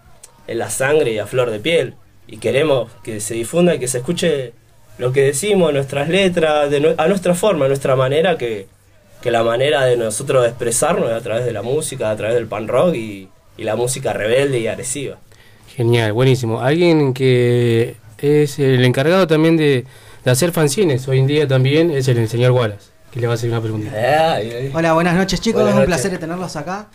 en 0.48 0.60
la 0.60 0.70
sangre 0.70 1.12
y 1.12 1.20
a 1.20 1.26
flor 1.28 1.50
de 1.52 1.60
piel. 1.60 1.96
Y 2.30 2.38
queremos 2.38 2.92
que 3.04 3.22
se 3.22 3.34
difunda 3.36 3.76
y 3.76 3.80
que 3.80 3.88
se 3.88 4.00
escuche 4.00 4.52
lo 4.98 5.12
que 5.12 5.22
decimos, 5.22 5.74
nuestras 5.74 6.10
letras, 6.10 6.70
de 6.70 6.96
a 6.98 7.08
nuestra 7.08 7.36
forma, 7.36 7.66
a 7.66 7.68
nuestra 7.68 7.96
manera, 7.96 8.38
que, 8.38 8.68
que 9.22 9.32
la 9.32 9.44
manera 9.44 9.86
de 9.86 9.98
nosotros 9.98 10.44
de 10.44 10.50
expresarnos 10.50 11.10
es 11.10 11.16
a 11.16 11.22
través 11.22 11.46
de 11.46 11.54
la 11.54 11.62
música, 11.62 12.10
a 12.10 12.16
través 12.16 12.36
del 12.36 12.48
pan 12.48 12.68
rock 12.68 12.96
y, 12.96 13.30
y 13.58 13.64
la 13.64 13.76
música 13.76 14.14
rebelde 14.14 14.60
y 14.60 14.68
agresiva. 14.68 15.18
Genial, 15.76 16.14
buenísimo. 16.14 16.62
Alguien 16.62 17.14
que 17.14 17.96
es 18.18 18.58
el 18.60 18.84
encargado 18.84 19.28
también 19.28 19.58
de, 19.58 19.86
de 20.26 20.32
hacer 20.32 20.52
fanzines 20.52 21.08
hoy 21.08 21.20
en 21.20 21.28
día 21.28 21.48
también 21.48 21.92
es 21.92 22.08
el 22.08 22.28
señor 22.28 22.52
Wallace, 22.52 22.90
que 23.12 23.20
le 23.20 23.28
va 23.28 23.34
a 23.34 23.36
hacer 23.36 23.50
una 23.52 23.62
preguntita. 23.62 24.40
Hola, 24.74 24.94
buenas 24.94 25.16
noches 25.16 25.40
chicos, 25.40 25.62
Buenas 25.62 25.70
es 25.70 25.76
un 25.86 25.90
noches. 25.90 26.02
placer 26.02 26.20
tenerlos 26.20 26.56
acá. 26.56 26.88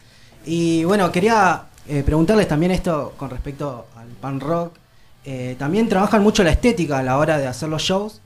Y 0.45 0.83
bueno, 0.85 1.13
quería 1.13 1.65
eh, 1.89 2.03
preguntarles 2.05 2.49
también 2.49 2.73
esto 2.73 3.13
con 3.17 3.31
respecto 3.31 3.87
al 3.97 4.09
pan 4.21 4.41
rock. 4.41 4.73
Eh, 5.25 5.57
también 5.59 5.89
trabajan 5.89 6.23
mucho 6.23 6.43
la 6.43 6.51
estética 6.51 6.99
a 6.99 7.03
la 7.03 7.19
hora 7.19 7.39
de 7.39 7.47
hacer 7.47 7.69
los 7.69 7.83
shows. 7.83 8.21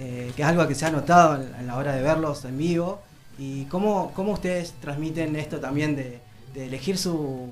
eh, 0.00 0.32
que 0.36 0.42
es 0.42 0.48
algo 0.48 0.66
que 0.68 0.74
se 0.76 0.86
ha 0.86 0.90
notado 0.90 1.42
en 1.58 1.66
la 1.66 1.76
hora 1.76 1.92
de 1.94 2.02
verlos 2.02 2.44
en 2.44 2.56
vivo. 2.58 3.00
¿Y 3.38 3.64
cómo, 3.66 4.12
cómo 4.14 4.32
ustedes 4.32 4.74
transmiten 4.80 5.36
esto 5.36 5.58
también 5.60 5.96
de, 5.96 6.20
de 6.54 6.66
elegir 6.66 6.98
su, 6.98 7.50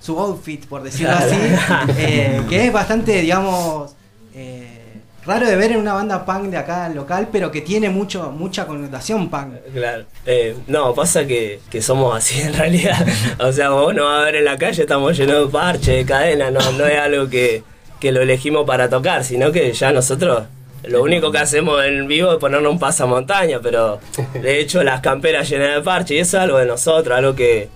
su 0.00 0.18
outfit, 0.18 0.66
por 0.66 0.82
decirlo 0.82 1.14
así? 1.16 1.36
eh, 1.98 2.42
que 2.48 2.66
es 2.66 2.72
bastante, 2.72 3.20
digamos, 3.20 3.92
eh, 4.34 5.00
raro 5.24 5.46
de 5.46 5.56
ver 5.56 5.72
en 5.72 5.78
una 5.78 5.92
banda 5.94 6.24
punk 6.24 6.44
de 6.50 6.56
acá 6.56 6.88
local, 6.88 7.28
pero 7.32 7.50
que 7.50 7.60
tiene 7.62 7.90
mucho 7.90 8.30
mucha 8.32 8.66
connotación 8.66 9.28
punk. 9.30 9.54
Claro. 9.72 10.04
Eh, 10.24 10.56
no, 10.68 10.94
pasa 10.94 11.26
que, 11.26 11.60
que 11.70 11.82
somos 11.82 12.16
así 12.16 12.40
en 12.40 12.54
realidad. 12.54 13.06
O 13.40 13.52
sea, 13.52 13.70
vos 13.70 13.94
no 13.94 14.04
vas 14.04 14.22
a 14.22 14.24
ver 14.26 14.36
en 14.36 14.44
la 14.44 14.56
calle, 14.58 14.82
estamos 14.82 15.16
llenos 15.16 15.46
de 15.46 15.52
parche, 15.52 15.92
de 15.92 16.04
cadena, 16.06 16.50
no, 16.50 16.72
no 16.72 16.86
es 16.86 16.98
algo 16.98 17.28
que, 17.28 17.62
que 18.00 18.12
lo 18.12 18.20
elegimos 18.22 18.64
para 18.66 18.88
tocar, 18.88 19.24
sino 19.24 19.50
que 19.52 19.72
ya 19.72 19.92
nosotros 19.92 20.44
lo 20.84 21.02
único 21.02 21.32
que 21.32 21.38
hacemos 21.38 21.84
en 21.84 22.06
vivo 22.06 22.32
es 22.32 22.38
ponernos 22.38 22.72
un 22.72 22.78
pasamontaña, 22.78 23.58
pero 23.60 23.98
de 24.40 24.60
hecho 24.60 24.82
las 24.84 25.00
camperas 25.00 25.48
llenas 25.50 25.74
de 25.74 25.82
parche, 25.82 26.14
y 26.14 26.18
eso 26.18 26.36
es 26.38 26.42
algo 26.44 26.58
de 26.58 26.66
nosotros, 26.66 27.16
algo 27.18 27.34
que, 27.34 27.68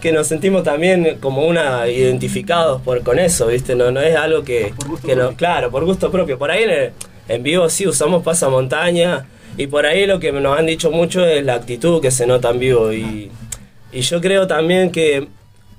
que 0.00 0.10
nos 0.12 0.26
sentimos 0.26 0.62
también 0.64 1.18
como 1.20 1.44
una 1.44 1.86
identificados 1.88 2.80
por, 2.82 3.02
con 3.02 3.18
eso, 3.18 3.46
¿viste? 3.48 3.74
No, 3.74 3.90
no 3.90 4.00
es 4.00 4.16
algo 4.16 4.42
que, 4.42 4.72
que 5.04 5.14
no, 5.14 5.36
claro, 5.36 5.70
por 5.70 5.84
gusto 5.84 6.10
propio. 6.10 6.38
Por 6.38 6.50
ahí 6.50 6.62
en, 6.64 6.70
el- 6.70 6.92
en 7.28 7.42
vivo 7.42 7.68
sí 7.68 7.86
usamos 7.86 8.22
pasamontaña 8.24 9.26
y 9.58 9.66
por 9.66 9.84
ahí 9.86 10.06
lo 10.06 10.18
que 10.18 10.32
nos 10.32 10.58
han 10.58 10.66
dicho 10.66 10.90
mucho 10.90 11.24
es 11.26 11.44
la 11.44 11.54
actitud 11.54 12.00
que 12.00 12.10
se 12.10 12.26
nota 12.26 12.50
en 12.50 12.58
vivo 12.58 12.92
y, 12.92 13.30
y 13.92 14.00
yo 14.00 14.20
creo 14.20 14.46
también 14.46 14.90
que 14.90 15.28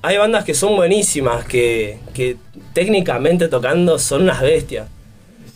hay 0.01 0.17
bandas 0.17 0.43
que 0.43 0.53
son 0.53 0.75
buenísimas, 0.75 1.45
que, 1.45 1.99
que 2.13 2.37
técnicamente 2.73 3.47
tocando 3.47 3.99
son 3.99 4.23
unas 4.23 4.41
bestias. 4.41 4.87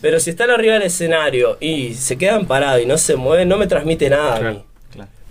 Pero 0.02 0.20
si 0.20 0.30
están 0.30 0.52
arriba 0.52 0.76
del 0.76 0.84
escenario 0.84 1.58
y 1.60 1.96
se 1.96 2.18
quedan 2.18 2.46
parados 2.46 2.82
y 2.82 2.86
no 2.86 2.98
se 2.98 3.16
mueven, 3.16 3.50
no 3.50 3.58
me 3.58 3.68
transmite 3.68 4.10
nada 4.10 4.36
a 4.36 4.52
mí. 4.52 4.62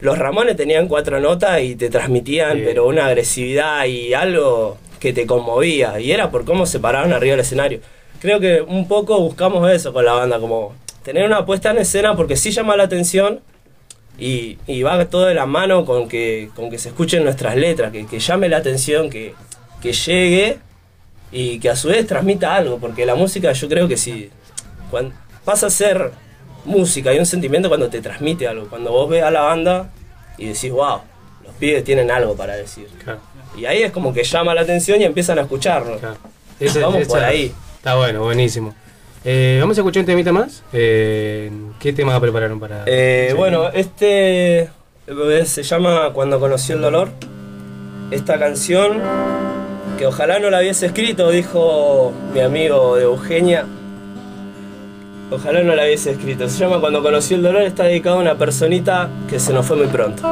Los 0.01 0.19
Ramones 0.19 0.57
tenían 0.57 0.89
cuatro 0.89 1.21
notas 1.21 1.63
y 1.63 1.77
te 1.77 1.89
transmitían, 1.89 2.61
pero 2.65 2.87
una 2.87 3.07
agresividad 3.07 3.87
y 3.87 4.13
algo 4.13 4.77
que 4.99 5.13
te 5.13 5.27
conmovía. 5.27 6.01
Y 6.01 6.13
era 6.13 6.31
por 6.31 6.45
cómo 6.45 6.67
se 6.67 6.81
paraban 6.81 7.13
arriba 7.13 7.33
del 7.33 7.41
escenario. 7.41 7.81
Creo 8.21 8.41
que 8.41 8.61
un 8.61 8.89
poco 8.89 9.21
buscamos 9.21 9.71
eso 9.71 9.93
con 9.93 10.05
la 10.05 10.15
banda, 10.15 10.41
como 10.41 10.75
tener 11.05 11.25
una 11.25 11.47
puesta 11.47 11.71
en 11.71 11.79
escena 11.79 12.17
porque 12.17 12.37
sí 12.37 12.51
llama 12.51 12.77
la 12.77 12.85
atención 12.85 13.41
y, 14.19 14.59
y 14.67 14.83
va 14.83 15.05
todo 15.07 15.27
de 15.27 15.35
la 15.35 15.47
mano 15.47 15.85
con 15.85 16.09
que, 16.09 16.51
con 16.55 16.71
que 16.71 16.79
se 16.79 16.89
escuchen 16.91 17.25
nuestras 17.25 17.57
letras, 17.57 17.91
que, 17.93 18.07
que 18.07 18.19
llame 18.19 18.49
la 18.49 18.59
atención, 18.59 19.11
que, 19.11 19.35
que 19.83 19.93
llegue 19.93 20.59
y 21.33 21.59
que 21.59 21.71
a 21.71 21.77
su 21.77 21.89
vez 21.89 22.07
transmita 22.07 22.55
algo, 22.55 22.79
porque 22.79 23.05
la 23.07 23.15
música 23.17 23.53
yo 23.53 23.69
creo 23.69 23.89
que 23.89 23.97
cuan- 24.91 25.13
pasa 25.45 25.67
a 25.67 25.71
ser 25.71 26.13
música 26.65 27.13
y 27.13 27.19
un 27.19 27.27
sentimiento 27.27 27.69
cuando 27.69 27.89
te 27.91 28.01
transmite 28.01 28.47
algo, 28.47 28.69
cuando 28.69 28.91
vos 28.93 29.11
ves 29.11 29.23
a 29.23 29.31
la 29.31 29.41
banda 29.43 29.91
y 30.39 30.47
decís, 30.47 30.71
wow, 30.71 31.01
los 31.45 31.55
pibes 31.59 31.85
tienen 31.85 32.11
algo 32.11 32.35
para 32.37 32.55
decir. 32.57 32.87
Y 33.57 33.67
ahí 33.67 33.83
es 33.83 33.93
como 33.93 34.13
que 34.15 34.25
llama 34.25 34.55
la 34.55 34.63
atención 34.63 35.01
y 35.01 35.05
empiezan 35.05 35.39
a 35.39 35.43
escucharnos. 35.43 36.01
Vamos 36.81 37.07
por 37.09 37.19
ahí. 37.29 37.53
Está 37.77 37.97
bueno, 37.97 38.23
buenísimo. 38.23 38.75
Eh, 39.25 39.57
Vamos 39.61 39.79
a 39.79 39.81
escuchar 39.81 40.03
un 40.03 40.07
temita 40.07 40.33
más. 40.33 40.63
Eh, 40.73 41.51
¿Qué 41.81 41.93
tema 41.93 42.21
prepararon 42.21 42.61
para.? 42.61 42.85
Eh, 42.87 43.33
bueno, 43.37 43.69
este 43.71 44.69
se 45.45 45.63
llama 45.63 46.11
Cuando 46.13 46.39
conoció 46.39 46.77
el 46.77 46.83
dolor. 46.83 47.09
Esta 48.11 48.39
canción, 48.39 49.01
que 49.99 50.07
ojalá 50.07 50.39
no 50.39 50.51
la 50.51 50.61
hubiese 50.61 50.87
escrito, 50.87 51.31
dijo 51.31 52.13
mi 52.35 52.41
amigo 52.41 52.97
de 52.97 53.05
Eugenia. 53.05 53.65
Ojalá 55.31 55.63
no 55.63 55.75
la 55.75 55.85
hubiese 55.85 56.13
escrito. 56.13 56.49
Se 56.49 56.59
llama 56.59 56.81
Cuando 56.81 57.03
conoció 57.03 57.37
el 57.37 57.43
dolor, 57.43 57.63
está 57.63 57.85
dedicado 57.85 58.19
a 58.19 58.21
una 58.21 58.35
personita 58.37 59.09
que 59.29 59.41
se 59.41 59.55
nos 59.55 59.65
fue 59.67 59.77
muy 59.79 59.87
pronto. 59.87 60.23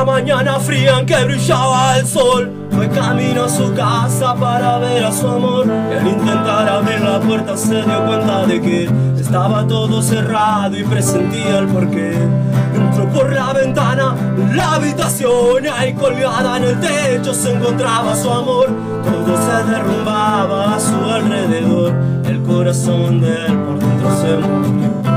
Una 0.00 0.12
mañana 0.12 0.58
fría 0.58 0.98
en 0.98 1.04
que 1.04 1.24
brillaba 1.24 1.98
el 1.98 2.06
sol. 2.06 2.50
Fue 2.70 2.88
camino 2.88 3.44
a 3.44 3.48
su 3.50 3.74
casa 3.74 4.34
para 4.34 4.78
ver 4.78 5.04
a 5.04 5.12
su 5.12 5.28
amor. 5.28 5.70
Al 5.70 6.08
intentar 6.08 6.66
abrir 6.70 7.00
la 7.02 7.20
puerta 7.20 7.54
se 7.54 7.82
dio 7.82 8.06
cuenta 8.06 8.46
de 8.46 8.62
que 8.62 8.88
Estaba 9.20 9.66
todo 9.66 10.00
cerrado 10.00 10.74
y 10.74 10.84
presentía 10.84 11.58
el 11.58 11.66
porqué. 11.66 12.14
Entró 12.74 13.10
por 13.10 13.30
la 13.30 13.52
ventana 13.52 14.14
de 14.38 14.56
la 14.56 14.76
habitación 14.76 15.66
ahí 15.70 15.92
colgada 15.92 16.56
en 16.56 16.64
el 16.64 16.80
techo 16.80 17.34
se 17.34 17.52
encontraba 17.52 18.16
su 18.16 18.30
amor. 18.30 18.68
Todo 19.04 19.36
se 19.36 19.70
derrumbaba 19.70 20.76
a 20.76 20.80
su 20.80 20.94
alrededor. 21.10 21.92
El 22.24 22.42
corazón 22.42 23.20
de 23.20 23.46
él 23.46 23.58
por 23.58 23.78
dentro 23.78 24.16
se 24.16 24.36
murió 24.38 25.09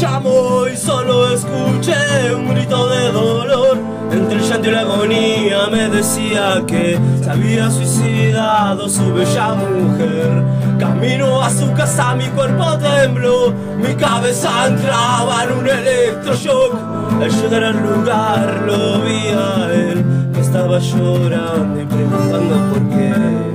llamó 0.00 0.66
y 0.66 0.76
solo 0.76 1.30
escuché 1.30 2.34
un 2.34 2.48
grito 2.48 2.88
de 2.88 3.12
dolor. 3.12 3.78
Entre 4.10 4.38
el 4.38 4.42
llanto 4.42 4.68
y 4.68 4.70
la 4.72 4.80
agonía 4.80 5.66
me 5.70 5.88
decía 5.88 6.62
que 6.66 6.98
se 7.22 7.30
había 7.30 7.70
suicidado 7.70 8.88
su 8.88 9.12
bella 9.12 9.54
mujer. 9.54 10.42
Camino 10.78 11.42
a 11.42 11.50
su 11.50 11.70
casa, 11.74 12.14
mi 12.14 12.26
cuerpo 12.28 12.78
tembló, 12.78 13.52
mi 13.76 13.94
cabeza 13.94 14.68
entraba 14.68 15.44
en 15.44 15.52
un 15.52 15.68
electroshock. 15.68 16.74
Al 17.20 17.30
llegar 17.30 17.64
al 17.64 17.82
lugar 17.82 18.62
lo 18.66 19.02
vi 19.02 19.28
a 19.28 19.70
él, 19.70 20.04
que 20.32 20.40
estaba 20.40 20.78
llorando 20.78 21.80
y 21.80 21.84
preguntando 21.84 22.56
por 22.72 22.88
qué. 22.88 23.49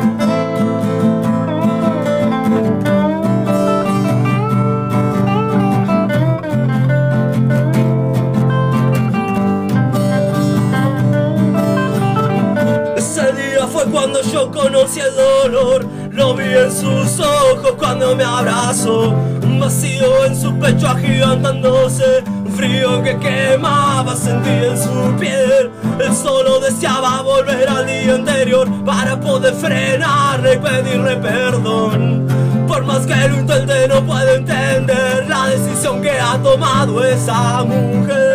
Yo 14.32 14.52
conocí 14.52 15.00
el 15.00 15.16
dolor 15.16 15.86
Lo 16.12 16.34
vi 16.34 16.46
en 16.46 16.72
sus 16.72 17.20
ojos 17.20 17.74
cuando 17.78 18.16
me 18.16 18.24
abrazó. 18.24 19.10
Un 19.44 19.60
vacío 19.60 20.26
en 20.26 20.36
su 20.36 20.58
pecho 20.60 20.88
agigantándose 20.88 22.24
Un 22.46 22.52
frío 22.52 23.02
que 23.04 23.18
quemaba 23.18 24.16
sentí 24.16 24.50
en 24.50 24.78
su 24.78 25.16
piel. 25.20 25.72
Él 26.00 26.14
solo 26.14 26.60
deseaba 26.60 27.22
volver 27.22 27.68
al 27.70 27.86
día 27.86 28.16
anterior 28.16 28.68
Para 28.86 29.20
poder 29.20 29.54
frenarle 29.54 30.56
y 30.56 30.58
pedirle 30.58 31.16
perdón. 31.18 32.28
Por 32.68 32.84
más 32.84 33.06
que 33.06 33.30
lo 33.30 33.40
intente 33.40 33.88
no 33.88 34.04
puede 34.06 34.38
entender 34.38 35.26
La 35.30 35.48
decisión 35.48 36.02
que 36.02 36.12
ha 36.12 36.38
tomado 36.42 37.04
esa 37.06 37.64
mujer 37.64 38.35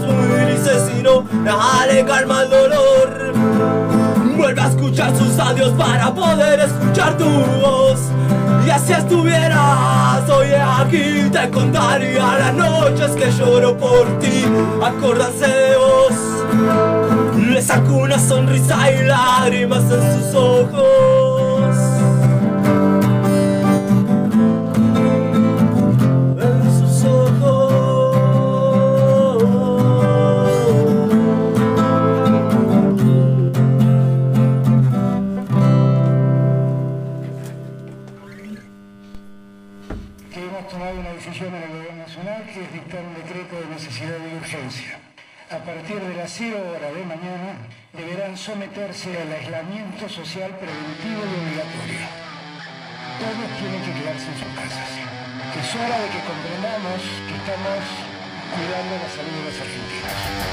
muy 0.00 0.28
grises 0.44 0.90
y 0.98 1.02
no 1.02 1.24
el 2.42 2.50
dolor. 2.50 3.32
Vuelve 4.36 4.60
a 4.60 4.68
escuchar 4.68 5.16
sus 5.16 5.38
adiós 5.38 5.72
para 5.78 6.14
poder 6.14 6.60
escuchar 6.60 7.16
tu 7.16 7.24
voz. 7.24 8.00
Y 8.66 8.70
así 8.70 8.92
estuvieras, 8.92 10.28
hoy 10.28 10.48
aquí 10.54 11.30
te 11.30 11.50
contaría 11.50 12.38
las 12.38 12.54
noches 12.54 13.10
que 13.12 13.30
lloro 13.32 13.76
por 13.76 14.18
ti. 14.18 14.44
Acordarse 14.82 15.46
de 15.46 15.76
vos, 15.76 17.48
le 17.48 17.62
saco 17.62 17.94
una 17.94 18.18
sonrisa 18.18 18.90
y 18.90 19.04
lágrimas 19.04 19.84
en 19.84 20.22
sus 20.22 20.34
ojos. 20.34 21.15
Partir 45.66 46.00
de 46.00 46.14
las 46.14 46.30
0 46.30 46.62
horas 46.70 46.94
de 46.94 47.04
mañana 47.04 47.58
deberán 47.92 48.36
someterse 48.36 49.20
al 49.20 49.32
aislamiento 49.32 50.08
social 50.08 50.52
preventivo 50.62 51.26
y 51.26 51.34
obligatorio. 51.42 52.06
Todos 53.18 53.50
tienen 53.58 53.82
que 53.82 53.92
quedarse 53.98 54.26
en 54.30 54.38
sus 54.38 54.54
casas. 54.54 54.90
Es 55.58 55.74
hora 55.74 55.98
de 55.98 56.08
que 56.14 56.22
comprendamos 56.22 57.02
que 57.26 57.34
estamos 57.34 57.82
cuidando 58.54 58.94
la 59.02 59.10
salud 59.10 59.34
de 59.34 59.42
los 59.42 59.58
argentinos. 59.58 60.46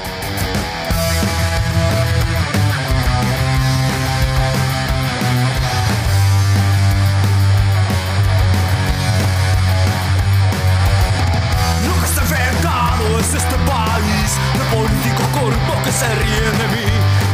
Está 12.04 12.22
infectado 12.22 13.83
país 14.24 14.38
de 14.58 14.64
políticos 14.76 15.26
corruptos 15.32 15.76
que 15.84 15.92
se 15.92 16.08
ríen 16.14 16.58
de 16.58 16.68
mí. 16.74 16.86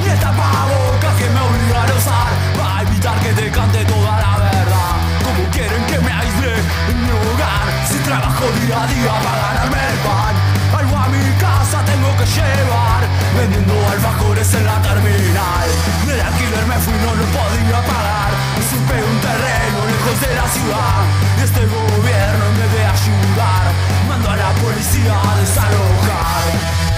Y 0.05 0.09
esta 0.09 0.31
boca 0.31 1.09
que 1.19 1.29
me 1.31 1.41
obligan 1.41 1.91
a 1.91 1.95
usar 1.95 2.31
para 2.59 2.83
evitar 2.83 3.17
que 3.21 3.33
te 3.33 3.51
cante 3.51 3.85
toda 3.85 4.13
la 4.19 4.35
verdad. 4.39 4.95
Como 5.25 5.43
quieren 5.51 5.83
que 5.87 5.99
me 5.99 6.13
aísle 6.13 6.55
en 6.91 6.97
mi 7.03 7.11
hogar 7.11 7.67
si 7.89 7.99
trabajo 7.99 8.45
día 8.61 8.83
a 8.83 8.87
día 8.87 9.15
para 9.25 9.39
ganarme 9.47 9.81
el 9.93 9.99
pan. 10.07 10.35
Algo 10.79 10.97
a 10.97 11.09
mi 11.09 11.25
casa 11.39 11.79
tengo 11.85 12.11
que 12.19 12.27
llevar, 12.27 13.03
vendiendo 13.37 13.75
alfajores 13.91 14.55
en 14.55 14.65
la 14.67 14.79
terminal. 14.83 15.69
Del 16.07 16.21
alquiler 16.21 16.67
me 16.67 16.79
fui, 16.85 16.97
no 17.05 17.13
lo 17.15 17.27
podía 17.37 17.79
pagar. 17.87 18.31
Y 18.59 18.63
supe 18.71 18.97
un 19.11 19.19
terreno 19.21 19.79
lejos 19.91 20.17
de 20.25 20.31
la 20.35 20.47
ciudad. 20.49 21.01
Y 21.39 21.41
este 21.43 21.63
gobierno 21.67 22.45
me 22.57 22.67
debe 22.67 22.87
ayudar. 22.87 23.90
A 24.29 24.37
la 24.37 24.53
policía 24.55 25.21
a 25.21 25.41
desalojar. 25.41 26.90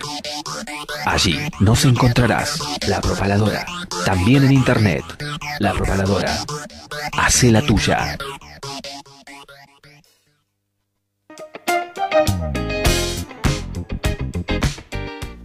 Allí 1.06 1.38
nos 1.60 1.86
encontrarás 1.86 2.60
La 2.88 3.00
Propaladora, 3.02 3.66
también 4.06 4.44
en 4.44 4.52
internet. 4.52 5.04
La 5.60 5.74
Propaladora. 5.74 6.38
Hace 7.18 7.52
la 7.52 7.62
tuya. 7.62 8.18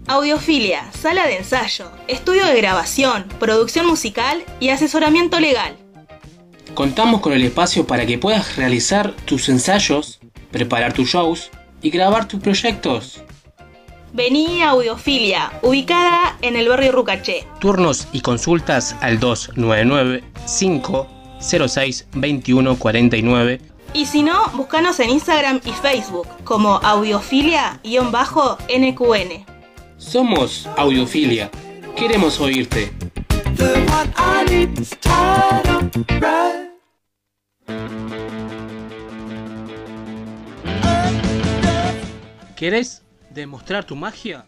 Audiofilia, 0.08 0.84
sala 0.92 1.26
de 1.26 1.38
ensayo, 1.38 1.90
estudio 2.06 2.46
de 2.46 2.56
grabación, 2.56 3.26
producción 3.40 3.86
musical 3.86 4.44
y 4.60 4.68
asesoramiento 4.68 5.40
legal. 5.40 5.76
Contamos 6.76 7.20
con 7.22 7.32
el 7.32 7.42
espacio 7.42 7.86
para 7.86 8.04
que 8.04 8.18
puedas 8.18 8.56
realizar 8.56 9.14
tus 9.24 9.48
ensayos, 9.48 10.20
preparar 10.50 10.92
tus 10.92 11.08
shows 11.08 11.50
y 11.80 11.88
grabar 11.88 12.28
tus 12.28 12.38
proyectos. 12.38 13.22
Vení 14.12 14.60
a 14.60 14.72
Audiofilia, 14.72 15.52
ubicada 15.62 16.36
en 16.42 16.54
el 16.54 16.68
barrio 16.68 16.92
Rucaché. 16.92 17.46
Turnos 17.60 18.08
y 18.12 18.20
consultas 18.20 18.94
al 19.00 19.18
299 19.18 20.22
506 20.58 22.08
2149 22.12 23.60
Y 23.94 24.04
si 24.04 24.22
no, 24.22 24.46
búscanos 24.52 25.00
en 25.00 25.08
Instagram 25.08 25.62
y 25.64 25.70
Facebook 25.70 26.28
como 26.44 26.78
audiofilia-nqn. 26.82 29.46
Somos 29.96 30.68
Audiofilia. 30.76 31.50
Queremos 31.96 32.38
oírte. 32.38 32.92
¿Querés 42.56 43.02
demostrar 43.30 43.84
tu 43.84 43.94
magia? 43.94 44.46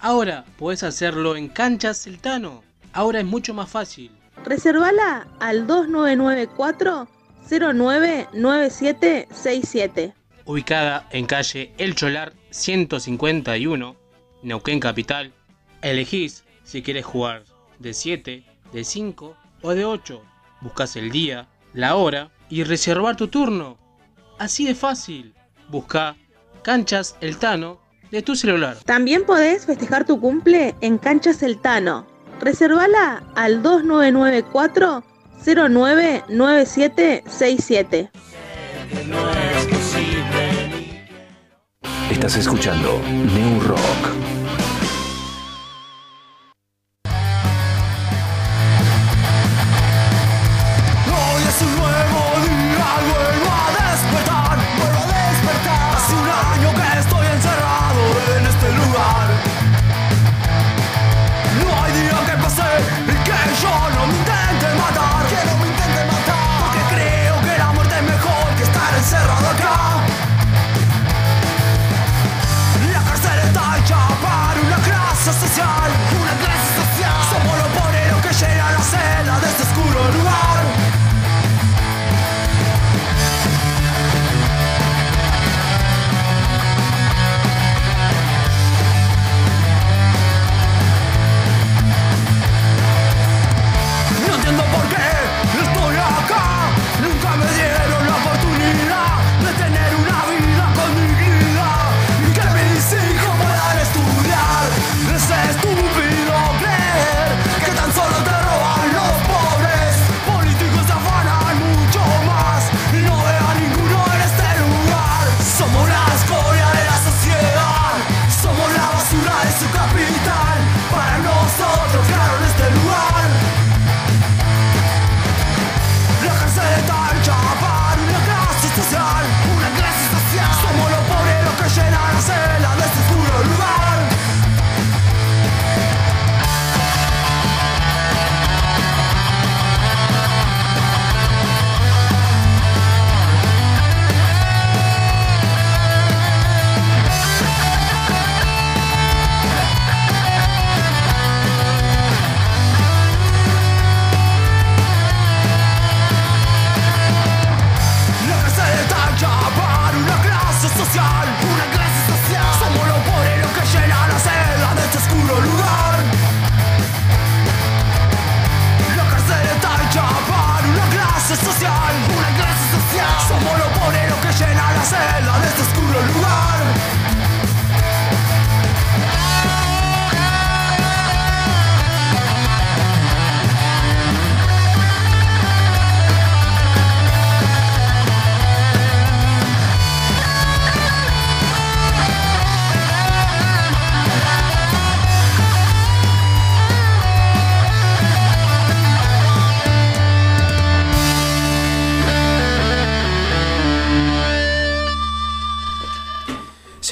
Ahora 0.00 0.44
puedes 0.58 0.82
hacerlo 0.82 1.36
en 1.36 1.48
Cancha 1.48 1.94
Celtano. 1.94 2.62
Ahora 2.92 3.20
es 3.20 3.24
mucho 3.24 3.54
más 3.54 3.70
fácil. 3.70 4.10
Reservala 4.44 5.26
al 5.38 5.66
2994 5.66 7.08
099767. 7.48 10.12
Ubicada 10.44 11.08
en 11.10 11.24
calle 11.26 11.72
El 11.78 11.94
Cholar 11.94 12.34
151, 12.50 13.96
Neuquén 14.42 14.80
Capital. 14.80 15.32
Elegís 15.82 16.42
si 16.64 16.82
quieres 16.82 17.04
jugar 17.04 17.44
de 17.78 17.94
7, 17.94 18.44
de 18.72 18.84
5 18.84 19.36
o 19.62 19.74
de 19.74 19.84
8. 19.84 20.22
Buscas 20.60 20.96
el 20.96 21.10
día, 21.10 21.48
la 21.72 21.96
hora 21.96 22.30
y 22.48 22.62
reservar 22.64 23.16
tu 23.16 23.28
turno. 23.28 23.78
Así 24.38 24.66
de 24.66 24.74
fácil. 24.74 25.34
Busca 25.68 26.16
Canchas 26.62 27.16
El 27.20 27.36
Tano 27.38 27.80
de 28.10 28.22
tu 28.22 28.34
celular. 28.36 28.76
También 28.84 29.24
podés 29.24 29.66
festejar 29.66 30.06
tu 30.06 30.20
cumple 30.20 30.76
en 30.80 30.98
Canchas 30.98 31.42
El 31.42 31.58
Tano. 31.58 32.06
Reservala 32.40 33.24
al 33.34 33.62
2994 33.62 35.02
099767. 35.44 38.10
Estás 42.10 42.36
escuchando 42.36 43.00
New 43.08 43.60
Rock. 43.60 44.35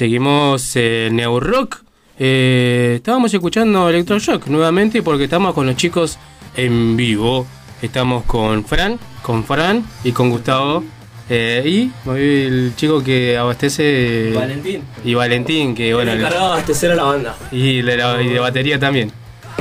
Seguimos 0.09 0.75
en 0.75 1.15
Neo 1.15 1.39
Rock. 1.39 1.77
Eh, 2.19 2.93
estábamos 2.97 3.33
escuchando 3.33 3.89
Electroshock 3.89 4.45
nuevamente 4.47 5.01
porque 5.01 5.23
estamos 5.23 5.55
con 5.55 5.65
los 5.65 5.75
chicos 5.75 6.19
en 6.55 6.95
vivo. 6.95 7.47
Estamos 7.81 8.23
con 8.25 8.63
Fran, 8.65 8.99
con 9.23 9.43
Fran 9.43 9.83
y 10.03 10.11
con 10.11 10.29
Gustavo. 10.29 10.83
Eh, 11.27 11.63
y 11.65 11.91
el 12.11 12.73
chico 12.75 13.03
que 13.03 13.35
abastece. 13.35 14.31
Valentín. 14.35 14.83
Y 15.03 15.15
Valentín, 15.15 15.73
que 15.73 15.91
bueno. 15.95 16.11
el 16.11 16.19
encargado 16.19 16.45
de 16.45 16.51
abastecer 16.53 16.91
a 16.91 16.95
la 16.95 17.03
banda. 17.03 17.35
Y 17.51 17.81
de, 17.81 17.97
la- 17.97 18.21
y 18.21 18.27
de 18.29 18.39
batería 18.39 18.77
también. 18.79 19.11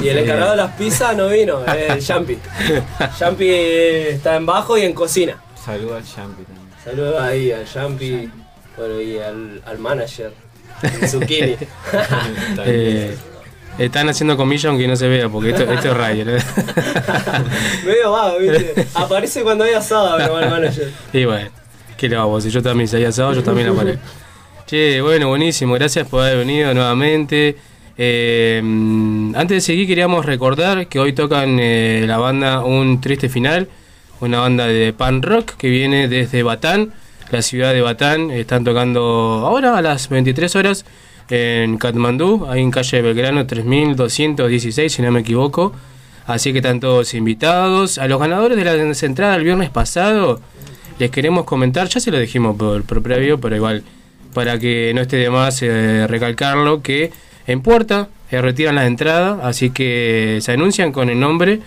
Y 0.02 0.08
el 0.08 0.18
Eh, 0.18 0.22
encargado 0.24 0.50
de 0.50 0.56
las 0.58 0.72
pizzas 0.72 1.16
no 1.16 1.28
vino, 1.30 1.64
es 1.74 1.90
el 1.90 2.04
Champi. 2.04 2.36
Champi 3.18 3.48
está 3.48 4.36
en 4.36 4.44
bajo 4.44 4.76
y 4.76 4.82
en 4.82 4.92
cocina. 4.92 5.38
Saluda 5.64 5.96
al 5.96 6.04
Champi 6.04 6.42
también. 6.42 6.64
Saludos 6.84 7.18
ahí 7.22 7.50
al 7.50 7.64
Champi, 7.66 8.28
bueno, 8.76 9.00
y 9.00 9.18
al, 9.18 9.62
al 9.64 9.78
manager, 9.78 10.32
el 10.82 11.08
Zucchini. 11.08 11.56
Eh, 12.66 13.16
están 13.78 14.08
haciendo 14.08 14.36
comillas 14.36 14.66
aunque 14.66 14.86
no 14.86 14.94
se 14.94 15.08
vea 15.08 15.28
porque 15.28 15.50
esto, 15.50 15.64
esto 15.64 15.90
es 15.90 15.96
radio. 15.96 16.24
¿no? 16.26 16.32
Medio 17.84 18.12
vago, 18.12 18.38
¿viste? 18.38 18.86
Aparece 18.94 19.42
cuando 19.42 19.64
hay 19.64 19.74
asado, 19.74 20.16
pero 20.16 20.38
el 20.38 20.50
manager. 20.50 20.92
Y 21.12 21.24
bueno, 21.24 21.50
¿qué 21.96 22.08
le 22.08 22.16
vamos? 22.16 22.44
Si 22.44 22.50
yo 22.50 22.62
también 22.62 22.88
se 22.88 22.98
haya 22.98 23.08
asado, 23.08 23.32
yo 23.32 23.42
también 23.42 23.68
aparezco. 23.68 24.02
Che, 24.66 25.00
bueno, 25.00 25.28
buenísimo. 25.28 25.74
Gracias 25.74 26.06
por 26.08 26.22
haber 26.22 26.38
venido 26.38 26.72
nuevamente. 26.72 27.56
Eh, 27.96 28.60
antes 29.34 29.56
de 29.56 29.60
seguir, 29.60 29.86
queríamos 29.86 30.24
recordar 30.24 30.86
que 30.88 30.98
hoy 30.98 31.12
tocan 31.12 31.58
eh, 31.60 32.04
la 32.06 32.18
banda 32.18 32.64
Un 32.64 33.00
Triste 33.00 33.28
Final, 33.28 33.68
una 34.20 34.40
banda 34.40 34.66
de 34.66 34.92
pan 34.92 35.22
rock 35.22 35.56
que 35.56 35.68
viene 35.68 36.08
desde 36.08 36.42
Batán, 36.42 36.92
la 37.30 37.42
ciudad 37.42 37.72
de 37.72 37.80
Batán. 37.80 38.30
Están 38.30 38.64
tocando 38.64 39.00
ahora 39.44 39.76
a 39.76 39.82
las 39.82 40.08
23 40.08 40.56
horas 40.56 40.84
en 41.30 41.78
Katmandú, 41.78 42.46
ahí 42.48 42.60
en 42.60 42.70
calle 42.70 43.02
Belgrano 43.02 43.46
3216, 43.46 44.92
si 44.92 45.02
no 45.02 45.10
me 45.10 45.20
equivoco. 45.20 45.72
Así 46.26 46.52
que 46.52 46.58
están 46.58 46.80
todos 46.80 47.14
invitados. 47.14 47.98
A 47.98 48.08
los 48.08 48.18
ganadores 48.18 48.56
de 48.56 48.64
la 48.64 48.74
entrada 48.74 49.36
el 49.36 49.44
viernes 49.44 49.70
pasado, 49.70 50.40
les 50.98 51.10
queremos 51.10 51.44
comentar, 51.44 51.88
ya 51.88 52.00
se 52.00 52.10
lo 52.10 52.18
dijimos 52.18 52.56
por, 52.56 52.82
por 52.84 53.02
previo, 53.02 53.40
pero 53.40 53.56
igual, 53.56 53.82
para 54.32 54.58
que 54.58 54.92
no 54.94 55.02
esté 55.02 55.16
de 55.16 55.30
más 55.30 55.60
eh, 55.62 56.06
recalcarlo, 56.06 56.82
que 56.82 57.12
en 57.46 57.60
puerta 57.60 58.08
eh, 58.30 58.40
retiran 58.40 58.76
la 58.76 58.86
entrada, 58.86 59.40
así 59.42 59.70
que 59.70 60.38
se 60.40 60.52
anuncian 60.52 60.92
con 60.92 61.10
el 61.10 61.20
nombre 61.20 61.60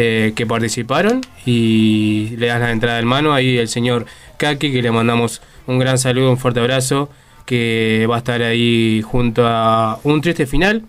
eh, 0.00 0.32
que 0.36 0.46
participaron 0.46 1.22
y 1.44 2.36
le 2.36 2.46
dan 2.46 2.60
la 2.60 2.70
entrada 2.70 3.00
en 3.00 3.06
mano 3.06 3.34
ahí 3.34 3.58
el 3.58 3.66
señor 3.66 4.06
Kaki, 4.36 4.70
que 4.70 4.80
le 4.80 4.92
mandamos 4.92 5.42
un 5.66 5.80
gran 5.80 5.98
saludo, 5.98 6.30
un 6.30 6.38
fuerte 6.38 6.60
abrazo, 6.60 7.10
que 7.44 8.06
va 8.08 8.14
a 8.14 8.18
estar 8.18 8.40
ahí 8.42 9.02
junto 9.02 9.44
a 9.44 9.98
un 10.04 10.20
triste 10.20 10.46
final, 10.46 10.84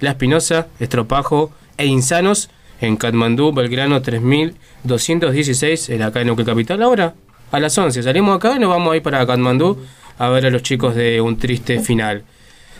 La 0.00 0.10
Espinosa, 0.10 0.66
Estropajo 0.80 1.52
e 1.76 1.86
Insanos 1.86 2.50
en 2.80 2.96
Katmandú, 2.96 3.52
Belgrano 3.52 4.02
3216, 4.02 5.90
en 5.90 6.02
acá 6.02 6.22
en 6.22 6.26
Neuquén 6.26 6.46
Capital. 6.46 6.82
Ahora, 6.82 7.14
a 7.52 7.60
las 7.60 7.78
11, 7.78 8.02
salimos 8.02 8.34
acá 8.34 8.56
y 8.56 8.58
nos 8.58 8.70
vamos 8.70 8.92
a 8.92 8.96
ir 8.96 9.02
para 9.04 9.24
Katmandú 9.24 9.78
a 10.18 10.28
ver 10.30 10.46
a 10.46 10.50
los 10.50 10.64
chicos 10.64 10.96
de 10.96 11.20
un 11.20 11.38
triste 11.38 11.78
final. 11.78 12.24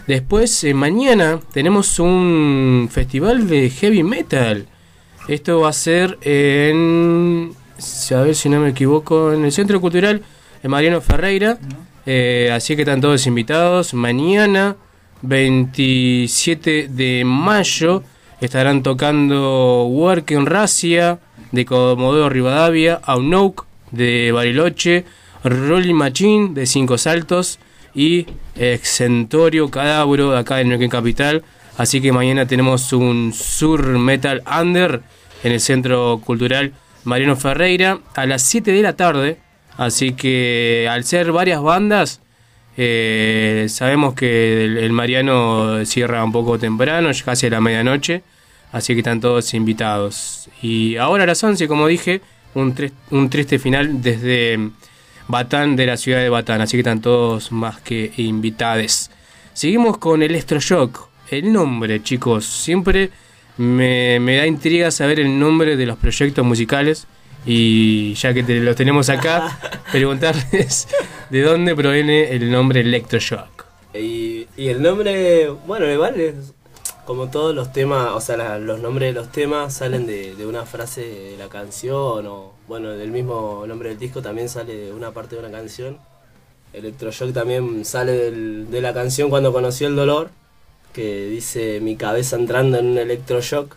Después, 0.09 0.65
eh, 0.65 0.75
mañana 0.75 1.39
tenemos 1.53 2.01
un 2.01 2.89
festival 2.91 3.47
de 3.47 3.71
heavy 3.71 4.03
metal. 4.03 4.67
Esto 5.29 5.61
va 5.61 5.69
a 5.69 5.73
ser 5.75 6.19
en. 6.23 7.53
A 8.11 8.23
ver 8.23 8.35
si 8.35 8.49
no 8.49 8.61
me 8.61 8.71
equivoco, 8.71 9.35
en 9.35 9.45
el 9.45 9.53
Centro 9.53 9.79
Cultural 9.79 10.23
Mariano 10.65 11.03
Ferreira. 11.03 11.59
Eh, 12.07 12.51
así 12.51 12.75
que 12.75 12.83
están 12.83 13.03
todos 13.03 13.27
invitados. 13.27 13.93
Mañana, 13.93 14.77
27 15.21 16.89
de 16.89 17.25
mayo, 17.27 18.03
estarán 18.41 18.83
tocando 18.83 19.85
Working 19.85 20.47
Racia 20.47 21.19
de 21.53 21.67
Comodoro 21.67 22.31
Rivadavia, 22.31 22.99
Aunouk 23.05 23.67
de 23.91 24.33
Bariloche, 24.33 25.05
Rolling 25.45 25.95
Machine 25.95 26.55
de 26.55 26.65
Cinco 26.65 26.97
Saltos 26.97 27.59
y 27.95 28.27
Exentorio 28.57 29.71
Cadabro 29.71 30.31
de 30.31 30.39
acá 30.39 30.63
en 30.63 30.71
Neuquén 30.71 30.89
Capital. 30.89 31.45
Así 31.77 32.01
que 32.01 32.13
mañana 32.13 32.47
tenemos 32.47 32.95
un 32.95 33.35
Sur 33.35 33.87
Metal 33.99 34.43
Under 34.61 35.03
en 35.43 35.53
el 35.53 35.61
Centro 35.61 36.21
Cultural 36.25 36.73
Mariano 37.05 37.37
Ferreira 37.37 38.01
a 38.15 38.27
las 38.27 38.43
7 38.43 38.73
de 38.73 38.83
la 38.83 38.95
tarde. 38.95 39.39
Así 39.77 40.13
que 40.13 40.89
al 40.91 41.05
ser 41.05 41.33
varias 41.33 41.63
bandas, 41.63 42.21
eh, 42.77 43.67
sabemos 43.69 44.15
que 44.15 44.65
el, 44.65 44.79
el 44.79 44.93
Mariano 44.93 45.85
cierra 45.85 46.25
un 46.25 46.33
poco 46.33 46.59
temprano, 46.59 47.11
casi 47.25 47.47
a 47.47 47.51
la 47.51 47.61
medianoche. 47.61 48.23
Así 48.73 48.93
que 48.93 49.01
están 49.01 49.21
todos 49.21 49.55
invitados. 49.55 50.51
Y 50.63 50.97
ahora 50.97 51.25
a 51.25 51.27
las 51.27 51.43
11, 51.43 51.69
como 51.69 51.87
dije, 51.87 52.21
un, 52.55 52.75
un 53.11 53.31
triste 53.31 53.59
final 53.59 54.03
desde 54.03 54.71
Batán, 55.27 55.77
de 55.77 55.87
la 55.87 55.97
ciudad 55.97 56.21
de 56.21 56.29
Batán. 56.29 56.61
Así 56.61 56.77
que 56.77 56.81
están 56.81 57.01
todos 57.01 57.51
más 57.53 57.81
que 57.81 58.13
invitados. 58.17 59.11
Seguimos 59.55 59.99
con 59.99 60.23
Electroshock. 60.23 61.09
El 61.31 61.53
nombre, 61.53 62.03
chicos. 62.03 62.45
Siempre 62.45 63.11
me, 63.59 64.19
me 64.21 64.37
da 64.37 64.47
intriga 64.47 64.91
saber 64.91 65.21
el 65.21 65.39
nombre 65.39 65.77
de 65.77 65.87
los 65.87 65.99
proyectos 65.99 66.45
musicales. 66.45 67.07
Y 67.47 68.15
ya 68.15 68.35
que 68.35 68.43
te- 68.43 68.61
los 68.61 68.77
tenemos 68.77 69.09
acá, 69.09 69.59
preguntarles 69.93 70.89
de 71.31 71.43
dónde 71.43 71.75
proviene 71.77 72.31
el 72.35 72.51
nombre 72.51 72.81
Electroshock. 72.81 73.65
Y, 73.95 74.47
y 74.57 74.69
el 74.69 74.83
nombre, 74.83 75.49
bueno, 75.67 75.91
igual 75.91 76.21
es 76.21 76.35
como 77.07 77.29
todos 77.31 77.55
los 77.55 77.73
temas, 77.73 78.09
o 78.13 78.21
sea, 78.21 78.37
la- 78.37 78.59
los 78.59 78.81
nombres 78.81 79.15
de 79.15 79.21
los 79.21 79.33
temas 79.33 79.73
salen 79.73 80.07
de, 80.07 80.35
de 80.35 80.47
una 80.47 80.67
frase 80.67 81.01
de 81.03 81.37
la 81.39 81.49
canción 81.49 82.27
o, 82.27 82.53
bueno, 82.67 82.91
del 82.91 83.11
mismo 83.13 83.65
nombre 83.67 83.89
del 83.91 83.99
disco 83.99 84.21
también 84.21 84.49
sale 84.51 84.75
de 84.77 84.93
una 84.93 85.13
parte 85.13 85.37
de 85.37 85.41
una 85.47 85.51
canción. 85.51 85.97
Electroshock 86.75 87.33
también 87.33 87.85
sale 87.87 88.13
del- 88.13 88.71
de 88.71 88.81
la 88.83 88.93
canción 88.93 89.31
Cuando 89.31 89.53
conoció 89.55 89.89
el 89.89 89.97
dolor, 89.97 90.31
que 90.99 91.27
dice 91.29 91.79
mi 91.81 91.95
cabeza 91.95 92.35
entrando 92.35 92.77
en 92.79 92.87
un 92.87 92.99
electroshock. 92.99 93.77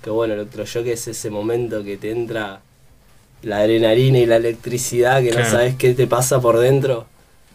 Que 0.00 0.10
bueno, 0.10 0.34
electroshock 0.34 0.86
es 0.86 1.08
ese 1.08 1.28
momento 1.28 1.82
que 1.82 1.96
te 1.96 2.12
entra 2.12 2.60
la 3.42 3.56
adrenalina 3.58 4.18
y 4.18 4.26
la 4.26 4.36
electricidad, 4.36 5.20
que 5.22 5.30
Claro. 5.30 5.44
no 5.44 5.50
sabes 5.50 5.74
qué 5.74 5.92
te 5.92 6.06
pasa 6.06 6.40
por 6.40 6.60
dentro. 6.60 7.06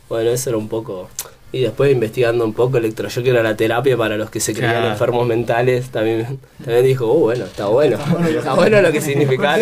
Bueno, 0.10 0.30
eso 0.32 0.50
era 0.50 0.58
un 0.58 0.68
poco. 0.68 1.08
Y 1.54 1.62
después 1.62 1.90
investigando 1.90 2.44
un 2.44 2.52
poco, 2.52 2.80
electroshock 2.80 3.26
era 3.28 3.42
la 3.44 3.56
terapia 3.56 3.96
para 3.96 4.18
los 4.18 4.30
que 4.30 4.42
se 4.42 4.52
creían 4.54 4.74
Claro. 4.74 4.92
enfermos 4.92 5.26
mentales. 5.26 5.88
También, 5.88 6.38
también 6.62 6.84
dijo, 6.86 7.06
uh, 7.06 7.20
bueno, 7.22 7.46
está 7.46 7.68
bueno. 7.68 7.98
Está 8.28 8.56
bueno 8.56 8.82
lo 8.82 8.92
que 8.92 9.00
significaba 9.10 9.58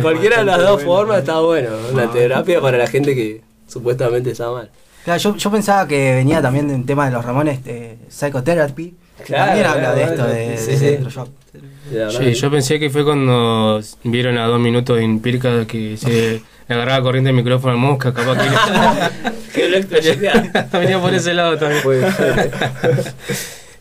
Cualquiera 0.00 0.38
de 0.38 0.44
las 0.46 0.60
dos 0.60 0.82
formas 0.82 1.18
está 1.18 1.40
bueno. 1.40 1.68
Una 1.92 2.10
terapia 2.10 2.58
para 2.62 2.78
la 2.78 2.86
gente 2.86 3.14
que 3.14 3.42
supuestamente 3.68 4.30
está 4.30 4.50
mal. 4.50 4.70
Claro, 5.04 5.20
yo, 5.20 5.36
yo 5.36 5.50
pensaba 5.50 5.86
que 5.86 6.14
venía 6.14 6.40
también 6.40 6.68
de 6.68 6.74
un 6.74 6.86
tema 6.86 7.06
de 7.06 7.12
los 7.12 7.24
Ramones, 7.24 7.62
de 7.62 7.98
Psychotherapy. 8.08 8.94
Claro, 9.24 9.44
también 9.44 9.66
habla 9.66 9.94
de 9.94 10.02
claro, 10.02 10.12
esto, 10.12 10.26
de, 10.26 10.56
sí, 10.58 10.70
de 10.72 12.08
sí. 12.10 12.34
yo 12.34 12.50
pensé 12.50 12.80
que 12.80 12.90
fue 12.90 13.04
cuando 13.04 13.80
vieron 14.02 14.38
a 14.38 14.46
dos 14.46 14.58
minutos 14.58 14.98
en 14.98 15.20
Pirca 15.20 15.66
que 15.66 15.96
se 15.96 16.10
le 16.10 16.42
agarraba 16.74 17.02
corriente 17.02 17.30
el 17.30 17.36
micrófono 17.36 17.74
al 17.74 17.78
mosca, 17.78 18.12
capaz 18.12 18.38
que 18.38 19.52
Que 19.54 19.66
electroshock. 19.66 20.72
venía 20.72 20.98
por 20.98 21.14
ese 21.14 21.32
lado 21.34 21.56
también. 21.58 21.82
Puede 21.82 22.10
ser. 22.10 22.52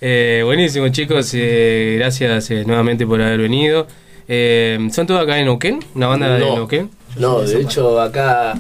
Eh, 0.01 0.41
buenísimo 0.43 0.89
chicos, 0.89 1.31
eh, 1.33 1.95
gracias 1.97 2.51
eh, 2.51 2.63
nuevamente 2.65 3.07
por 3.07 3.21
haber 3.21 3.39
venido. 3.39 3.87
Eh, 4.27 4.89
¿Son 4.91 5.07
todos 5.07 5.21
acá 5.21 5.39
en 5.39 5.45
Neuquén? 5.45 5.79
¿Una 5.95 6.07
banda 6.07 6.33
de. 6.33 6.39
Neuquén? 6.39 6.91
No, 7.17 7.41
de 7.41 7.61
hecho 7.61 8.01
acá 8.01 8.53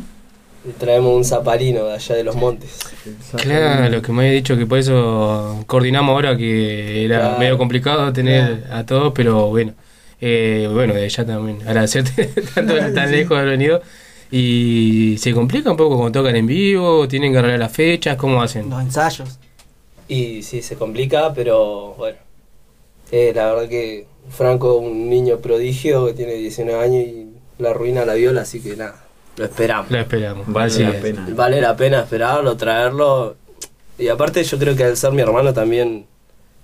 traemos 0.79 1.13
un 1.15 1.25
zapalino 1.25 1.85
de 1.85 1.93
allá 1.95 2.15
de 2.15 2.23
los 2.23 2.35
montes. 2.35 2.79
Claro, 3.35 3.89
lo 3.89 4.01
que 4.01 4.11
me 4.11 4.23
había 4.23 4.33
dicho 4.33 4.57
que 4.57 4.65
por 4.65 4.77
eso 4.79 5.63
coordinamos 5.67 6.13
ahora 6.13 6.37
que 6.37 7.05
era 7.05 7.19
Claro. 7.19 7.39
medio 7.39 7.57
complicado 7.57 8.13
tener 8.13 8.65
a 8.71 8.85
todos, 8.85 9.11
pero 9.13 9.47
bueno, 9.47 9.73
eh, 10.21 10.69
bueno, 10.71 10.93
de 10.93 11.05
allá 11.05 11.25
también 11.25 11.61
agradecerte 11.67 12.25
tanto 12.55 12.75
tan 12.93 13.11
lejos 13.11 13.29
de 13.31 13.35
haber 13.41 13.49
venido. 13.57 13.81
Y 14.31 15.15
se 15.19 15.31
complica 15.33 15.69
un 15.69 15.77
poco 15.77 15.97
cuando 15.97 16.19
tocan 16.21 16.35
en 16.35 16.47
vivo, 16.47 17.07
tienen 17.07 17.31
que 17.31 17.37
arreglar 17.37 17.59
las 17.59 17.71
fechas, 17.71 18.15
¿cómo 18.15 18.41
hacen? 18.41 18.69
Los 18.69 18.81
ensayos. 18.81 19.37
Y 20.07 20.41
sí, 20.43 20.61
se 20.61 20.75
complica, 20.75 21.33
pero 21.33 21.93
bueno. 21.97 22.17
Eh, 23.11 23.31
la 23.35 23.53
verdad 23.53 23.69
que 23.69 24.07
Franco 24.29 24.75
un 24.77 25.07
niño 25.09 25.37
prodigio 25.37 26.07
que 26.07 26.13
tiene 26.13 26.33
19 26.33 26.83
años 26.83 27.03
y 27.05 27.27
la 27.59 27.69
arruina 27.71 28.05
la 28.05 28.15
viola, 28.15 28.41
así 28.41 28.59
que 28.59 28.75
nada, 28.75 29.02
lo 29.37 29.45
esperamos. 29.45 29.89
Lo 29.91 29.99
esperamos. 29.99 30.45
Vale 30.47 30.67
así 30.67 30.83
la 30.83 30.89
es. 30.91 31.01
pena. 31.01 31.27
Vale 31.31 31.61
la 31.61 31.75
pena 31.75 32.01
esperarlo, 32.01 32.55
traerlo. 32.55 33.35
Y 33.97 34.07
aparte 34.07 34.43
yo 34.43 34.57
creo 34.57 34.75
que 34.75 34.83
al 34.83 34.97
ser 34.97 35.11
mi 35.11 35.21
hermano 35.21 35.53
también 35.53 36.05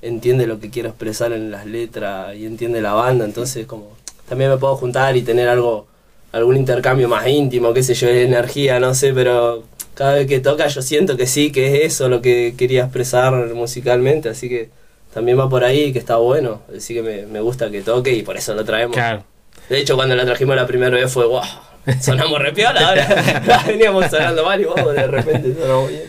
entiende 0.01 0.47
lo 0.47 0.59
que 0.59 0.69
quiero 0.69 0.89
expresar 0.89 1.33
en 1.33 1.51
las 1.51 1.65
letras 1.65 2.35
y 2.35 2.45
entiende 2.45 2.81
la 2.81 2.93
banda, 2.93 3.25
entonces 3.25 3.65
como 3.65 3.97
también 4.27 4.49
me 4.49 4.57
puedo 4.57 4.75
juntar 4.75 5.17
y 5.17 5.23
tener 5.23 5.49
algo, 5.49 5.87
algún 6.31 6.55
intercambio 6.55 7.09
más 7.09 7.27
íntimo, 7.27 7.73
qué 7.73 7.83
sé 7.83 7.93
yo, 7.95 8.07
de 8.07 8.23
energía, 8.23 8.79
no 8.79 8.93
sé, 8.93 9.13
pero 9.13 9.63
cada 9.95 10.13
vez 10.13 10.27
que 10.27 10.39
toca 10.39 10.67
yo 10.67 10.81
siento 10.81 11.17
que 11.17 11.27
sí, 11.27 11.51
que 11.51 11.83
es 11.83 11.93
eso 11.93 12.07
lo 12.07 12.21
que 12.21 12.55
quería 12.57 12.83
expresar 12.83 13.33
musicalmente, 13.53 14.29
así 14.29 14.47
que 14.47 14.69
también 15.13 15.37
va 15.37 15.49
por 15.49 15.63
ahí, 15.63 15.91
que 15.91 15.99
está 15.99 16.17
bueno, 16.17 16.61
así 16.75 16.93
que 16.93 17.01
me, 17.01 17.25
me 17.25 17.41
gusta 17.41 17.69
que 17.69 17.81
toque 17.81 18.13
y 18.13 18.21
por 18.21 18.37
eso 18.37 18.53
lo 18.53 18.63
traemos. 18.63 18.95
Claro. 18.95 19.23
De 19.67 19.79
hecho, 19.79 19.95
cuando 19.95 20.15
la 20.15 20.25
trajimos 20.25 20.55
la 20.55 20.65
primera 20.65 20.95
vez 20.95 21.11
fue, 21.11 21.25
wow, 21.25 21.41
sonamos 22.01 22.39
re 22.39 22.53
piola, 22.53 22.89
ahora 22.89 23.63
veníamos 23.67 24.05
sonando 24.07 24.45
mal 24.45 24.61
y 24.61 24.65
wow, 24.65 24.89
de 24.89 25.07
repente 25.07 25.53
sonamos 25.53 25.89
bien. 25.89 26.03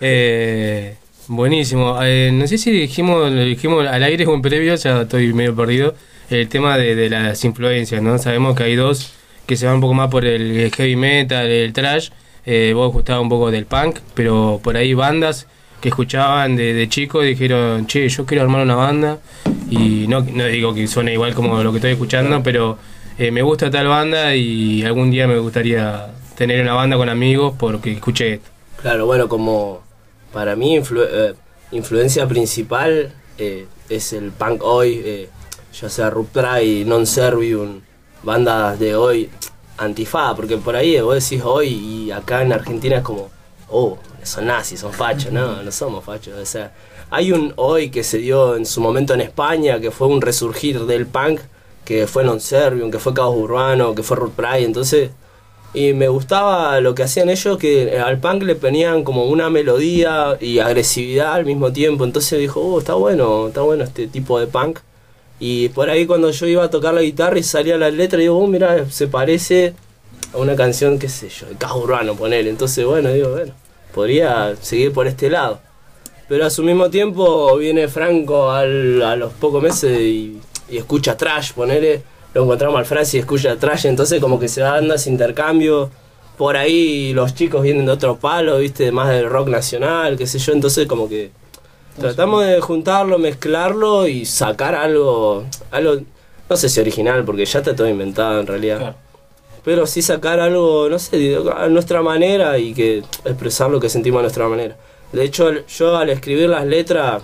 Eh, 0.00 0.94
buenísimo. 1.28 1.98
Eh, 2.02 2.30
no 2.32 2.46
sé 2.46 2.58
si 2.58 2.70
dijimos, 2.70 3.30
lo 3.30 3.42
dijimos 3.42 3.86
al 3.86 4.02
aire 4.02 4.26
o 4.26 4.34
en 4.34 4.42
previo, 4.42 4.74
ya 4.74 5.02
estoy 5.02 5.32
medio 5.32 5.54
perdido. 5.54 5.94
El 6.30 6.48
tema 6.48 6.78
de, 6.78 6.94
de 6.94 7.10
las 7.10 7.44
influencias, 7.44 8.00
¿no? 8.02 8.16
Sabemos 8.18 8.56
que 8.56 8.62
hay 8.62 8.76
dos 8.76 9.12
que 9.46 9.56
se 9.56 9.66
van 9.66 9.76
un 9.76 9.80
poco 9.80 9.94
más 9.94 10.08
por 10.08 10.24
el 10.24 10.70
heavy 10.72 10.94
metal, 10.96 11.46
el 11.46 11.72
trash. 11.72 12.10
Eh, 12.46 12.72
vos 12.74 12.92
gustabas 12.92 13.22
un 13.22 13.28
poco 13.28 13.50
del 13.50 13.66
punk, 13.66 13.98
pero 14.14 14.60
por 14.62 14.76
ahí 14.76 14.94
bandas 14.94 15.46
que 15.80 15.88
escuchaban 15.88 16.56
de, 16.56 16.74
de 16.74 16.88
chico 16.88 17.22
dijeron, 17.22 17.86
che, 17.86 18.08
yo 18.08 18.26
quiero 18.26 18.42
armar 18.42 18.62
una 18.62 18.76
banda. 18.76 19.18
Y 19.68 20.06
no, 20.08 20.20
no 20.20 20.44
digo 20.46 20.74
que 20.74 20.86
suene 20.86 21.12
igual 21.12 21.34
como 21.34 21.62
lo 21.62 21.72
que 21.72 21.78
estoy 21.78 21.92
escuchando, 21.92 22.42
pero 22.42 22.78
eh, 23.20 23.30
me 23.30 23.42
gusta 23.42 23.70
tal 23.70 23.86
banda 23.86 24.34
y 24.34 24.82
algún 24.82 25.10
día 25.10 25.28
me 25.28 25.38
gustaría 25.38 26.10
tener 26.38 26.62
una 26.62 26.72
banda 26.72 26.96
con 26.96 27.10
amigos 27.10 27.54
porque 27.58 27.92
escuché 27.92 28.32
esto. 28.32 28.48
Claro, 28.80 29.04
bueno, 29.04 29.28
como 29.28 29.82
para 30.32 30.56
mí 30.56 30.78
eh, 30.78 31.34
influencia 31.70 32.26
principal 32.26 33.12
eh, 33.36 33.66
es 33.90 34.14
el 34.14 34.32
punk 34.32 34.62
hoy, 34.62 35.28
ya 35.78 35.90
sea 35.90 36.08
Ruptry, 36.08 36.86
Non 36.86 37.04
Servium, 37.04 37.82
bandas 38.22 38.78
de 38.78 38.96
hoy, 38.96 39.28
antifa, 39.76 40.34
porque 40.34 40.56
por 40.56 40.74
ahí 40.74 40.98
vos 41.02 41.22
decís 41.22 41.44
hoy 41.44 41.68
y 41.68 42.10
acá 42.10 42.40
en 42.40 42.54
Argentina 42.54 42.96
es 42.96 43.02
como, 43.02 43.28
oh, 43.68 43.98
son 44.22 44.46
nazis, 44.46 44.80
son 44.80 44.94
fachos, 44.94 45.30
no, 45.30 45.62
no 45.62 45.70
somos 45.70 46.02
fachos, 46.02 46.38
o 46.38 46.46
sea, 46.46 46.72
hay 47.10 47.32
un 47.32 47.52
hoy 47.56 47.90
que 47.90 48.02
se 48.02 48.16
dio 48.16 48.56
en 48.56 48.64
su 48.64 48.80
momento 48.80 49.12
en 49.12 49.20
España, 49.20 49.78
que 49.78 49.90
fue 49.90 50.06
un 50.06 50.22
resurgir 50.22 50.86
del 50.86 51.04
punk, 51.06 51.40
que 51.90 52.06
fue 52.06 52.22
Non 52.22 52.38
Servium, 52.38 52.88
que 52.92 53.00
fue 53.02 53.12
Caos 53.12 53.34
Urbano, 53.34 53.96
que 53.96 54.04
fue 54.06 54.16
Ruptry, 54.16 54.62
entonces... 54.62 55.10
Y 55.72 55.92
me 55.92 56.08
gustaba 56.08 56.80
lo 56.80 56.96
que 56.96 57.04
hacían 57.04 57.30
ellos, 57.30 57.56
que 57.56 57.98
al 57.98 58.18
punk 58.18 58.42
le 58.42 58.56
ponían 58.56 59.04
como 59.04 59.26
una 59.26 59.50
melodía 59.50 60.36
y 60.40 60.58
agresividad 60.58 61.34
al 61.34 61.44
mismo 61.46 61.72
tiempo. 61.72 62.02
Entonces 62.04 62.40
dijo, 62.40 62.60
oh, 62.60 62.80
está 62.80 62.94
bueno, 62.94 63.46
está 63.46 63.60
bueno 63.60 63.84
este 63.84 64.08
tipo 64.08 64.40
de 64.40 64.48
punk. 64.48 64.80
Y 65.38 65.68
por 65.68 65.88
ahí 65.88 66.06
cuando 66.06 66.32
yo 66.32 66.46
iba 66.48 66.64
a 66.64 66.70
tocar 66.70 66.92
la 66.92 67.02
guitarra 67.02 67.38
y 67.38 67.44
salía 67.44 67.76
la 67.78 67.88
letra, 67.88 68.18
digo, 68.18 68.36
oh, 68.36 68.48
mira, 68.48 68.90
se 68.90 69.06
parece 69.06 69.74
a 70.34 70.38
una 70.38 70.56
canción, 70.56 70.98
qué 70.98 71.08
sé 71.08 71.28
yo, 71.28 71.46
de 71.46 71.54
Caos 71.54 71.84
Urbano, 71.84 72.16
poner. 72.16 72.48
Entonces, 72.48 72.84
bueno, 72.84 73.10
digo, 73.12 73.30
bueno, 73.30 73.52
podría 73.94 74.56
seguir 74.60 74.92
por 74.92 75.06
este 75.06 75.30
lado. 75.30 75.60
Pero 76.28 76.46
a 76.46 76.50
su 76.50 76.64
mismo 76.64 76.90
tiempo 76.90 77.56
viene 77.58 77.86
Franco 77.86 78.50
al- 78.50 79.02
a 79.04 79.14
los 79.14 79.32
pocos 79.34 79.62
meses 79.62 80.00
y, 80.00 80.40
y 80.70 80.78
escucha 80.78 81.16
trash, 81.16 81.52
ponele. 81.52 82.02
Lo 82.32 82.44
encontramos 82.44 82.78
al 82.78 82.86
Francis 82.86 83.14
y 83.14 83.18
escucha 83.18 83.56
trash, 83.56 83.86
entonces 83.86 84.20
como 84.20 84.38
que 84.38 84.48
se 84.48 84.62
va 84.62 84.72
dando 84.72 84.94
ese 84.94 85.10
intercambio. 85.10 85.90
Por 86.36 86.56
ahí 86.56 87.12
los 87.12 87.34
chicos 87.34 87.62
vienen 87.62 87.86
de 87.86 87.92
otro 87.92 88.16
palo, 88.16 88.58
viste, 88.58 88.92
más 88.92 89.08
del 89.10 89.28
rock 89.28 89.48
nacional, 89.48 90.16
qué 90.16 90.26
sé 90.26 90.38
yo, 90.38 90.52
entonces 90.52 90.86
como 90.86 91.08
que 91.08 91.32
tratamos 91.98 92.46
de 92.46 92.60
juntarlo, 92.60 93.18
mezclarlo 93.18 94.06
y 94.06 94.24
sacar 94.24 94.74
algo, 94.74 95.44
algo, 95.70 95.96
no 96.48 96.56
sé 96.56 96.68
si 96.68 96.80
original, 96.80 97.24
porque 97.24 97.44
ya 97.44 97.58
está 97.58 97.76
todo 97.76 97.88
inventado 97.88 98.40
en 98.40 98.46
realidad. 98.46 98.96
Pero 99.64 99.86
sí 99.86 100.00
sacar 100.00 100.40
algo, 100.40 100.88
no 100.88 100.98
sé, 100.98 101.36
a 101.54 101.68
nuestra 101.68 102.00
manera 102.00 102.56
y 102.58 102.72
que 102.72 102.98
expresar 103.24 103.70
lo 103.70 103.78
que 103.78 103.90
sentimos 103.90 104.20
a 104.20 104.22
nuestra 104.22 104.48
manera. 104.48 104.76
De 105.12 105.24
hecho, 105.24 105.66
yo 105.66 105.96
al 105.96 106.08
escribir 106.08 106.48
las 106.48 106.64
letras, 106.64 107.22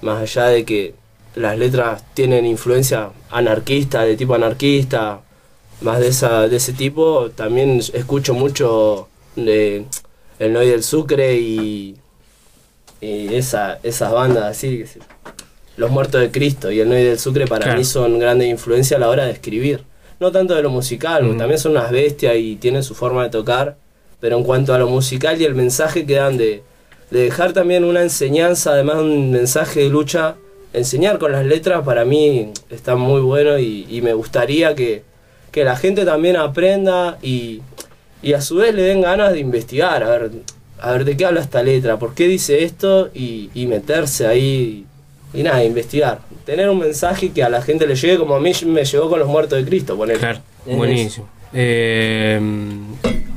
más 0.00 0.22
allá 0.22 0.46
de 0.46 0.64
que 0.64 0.94
las 1.34 1.56
letras 1.58 2.02
tienen 2.14 2.44
influencia 2.46 3.10
anarquista, 3.30 4.02
de 4.02 4.16
tipo 4.16 4.34
anarquista, 4.34 5.20
más 5.80 6.00
de 6.00 6.08
esa 6.08 6.48
de 6.48 6.56
ese 6.56 6.72
tipo, 6.72 7.30
también 7.34 7.80
escucho 7.94 8.34
mucho 8.34 9.08
de 9.36 9.84
El 10.38 10.52
Noy 10.52 10.68
del 10.68 10.82
Sucre 10.82 11.36
y, 11.36 11.96
y 13.00 13.34
esa, 13.34 13.78
esas 13.82 14.12
bandas 14.12 14.44
así, 14.44 14.84
Los 15.76 15.90
Muertos 15.90 16.20
de 16.20 16.30
Cristo 16.30 16.70
y 16.70 16.80
El 16.80 16.88
Noy 16.88 17.02
del 17.04 17.18
Sucre 17.18 17.46
para 17.46 17.64
Claro. 17.64 17.78
mí 17.78 17.84
son 17.84 18.18
grandes 18.18 18.48
influencias 18.48 18.98
a 18.98 19.00
la 19.00 19.08
hora 19.08 19.24
de 19.24 19.32
escribir. 19.32 19.84
No 20.18 20.30
tanto 20.30 20.54
de 20.54 20.62
lo 20.62 20.68
musical, 20.68 21.34
también 21.38 21.58
son 21.58 21.72
unas 21.72 21.90
bestias 21.90 22.36
y 22.36 22.56
tienen 22.56 22.82
su 22.82 22.94
forma 22.94 23.22
de 23.22 23.30
tocar, 23.30 23.76
pero 24.20 24.36
en 24.36 24.44
cuanto 24.44 24.74
a 24.74 24.78
lo 24.78 24.86
musical 24.86 25.40
y 25.40 25.46
el 25.46 25.54
mensaje 25.54 26.04
que 26.04 26.16
dan 26.16 26.36
de, 26.36 26.62
de 27.10 27.20
dejar 27.22 27.54
también 27.54 27.84
una 27.84 28.02
enseñanza, 28.02 28.72
además 28.72 28.96
de 28.98 29.02
un 29.04 29.30
mensaje 29.30 29.80
de 29.80 29.88
lucha, 29.88 30.36
enseñar 30.72 31.18
con 31.18 31.32
las 31.32 31.44
letras 31.44 31.82
para 31.84 32.04
mí 32.04 32.52
está 32.70 32.96
muy 32.96 33.20
bueno 33.20 33.58
y, 33.58 33.86
y 33.90 34.02
me 34.02 34.12
gustaría 34.12 34.74
que, 34.74 35.02
que 35.50 35.64
la 35.64 35.76
gente 35.76 36.04
también 36.04 36.36
aprenda 36.36 37.18
y, 37.22 37.60
y 38.22 38.32
a 38.34 38.40
su 38.40 38.56
vez 38.56 38.74
le 38.74 38.82
den 38.82 39.00
ganas 39.02 39.32
de 39.32 39.40
investigar, 39.40 40.02
a 40.02 40.10
ver, 40.10 40.30
a 40.80 40.92
ver 40.92 41.04
de 41.04 41.16
qué 41.16 41.24
habla 41.24 41.40
esta 41.40 41.62
letra, 41.62 41.98
por 41.98 42.14
qué 42.14 42.28
dice 42.28 42.64
esto 42.64 43.10
y, 43.14 43.50
y 43.54 43.66
meterse 43.66 44.26
ahí 44.26 44.84
y 45.32 45.42
nada, 45.42 45.62
investigar. 45.64 46.20
Tener 46.44 46.68
un 46.68 46.78
mensaje 46.78 47.30
que 47.30 47.42
a 47.44 47.48
la 47.48 47.62
gente 47.62 47.86
le 47.86 47.94
llegue 47.94 48.18
como 48.18 48.34
a 48.34 48.40
mí 48.40 48.52
me 48.66 48.84
llegó 48.84 49.08
con 49.08 49.18
los 49.18 49.28
muertos 49.28 49.58
de 49.58 49.64
Cristo, 49.64 49.96
poner. 49.96 50.18
Claro, 50.18 50.40
buenísimo. 50.66 51.28
Eh, 51.52 52.40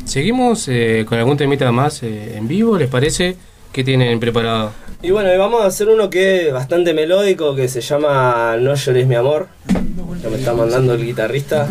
Seguimos 0.06 0.68
eh, 0.68 1.06
con 1.08 1.18
algún 1.18 1.38
temita 1.38 1.72
más 1.72 2.04
eh, 2.04 2.36
en 2.36 2.48
vivo, 2.48 2.78
¿les 2.78 2.90
parece? 2.90 3.36
¿Qué 3.72 3.84
tienen 3.84 4.20
preparado? 4.20 4.72
Y 5.06 5.12
bueno, 5.12 5.34
y 5.34 5.38
vamos 5.38 5.62
a 5.62 5.66
hacer 5.66 5.90
uno 5.90 6.10
que 6.10 6.48
es 6.48 6.54
bastante 6.54 6.94
melódico, 6.94 7.54
que 7.56 7.68
se 7.68 7.82
llama 7.82 8.56
No 8.58 8.74
llores 8.74 9.06
mi 9.06 9.16
amor. 9.16 9.50
Que 10.22 10.30
me 10.30 10.38
está 10.38 10.54
mandando 10.54 10.94
el 10.94 11.06
guitarrista. 11.06 11.68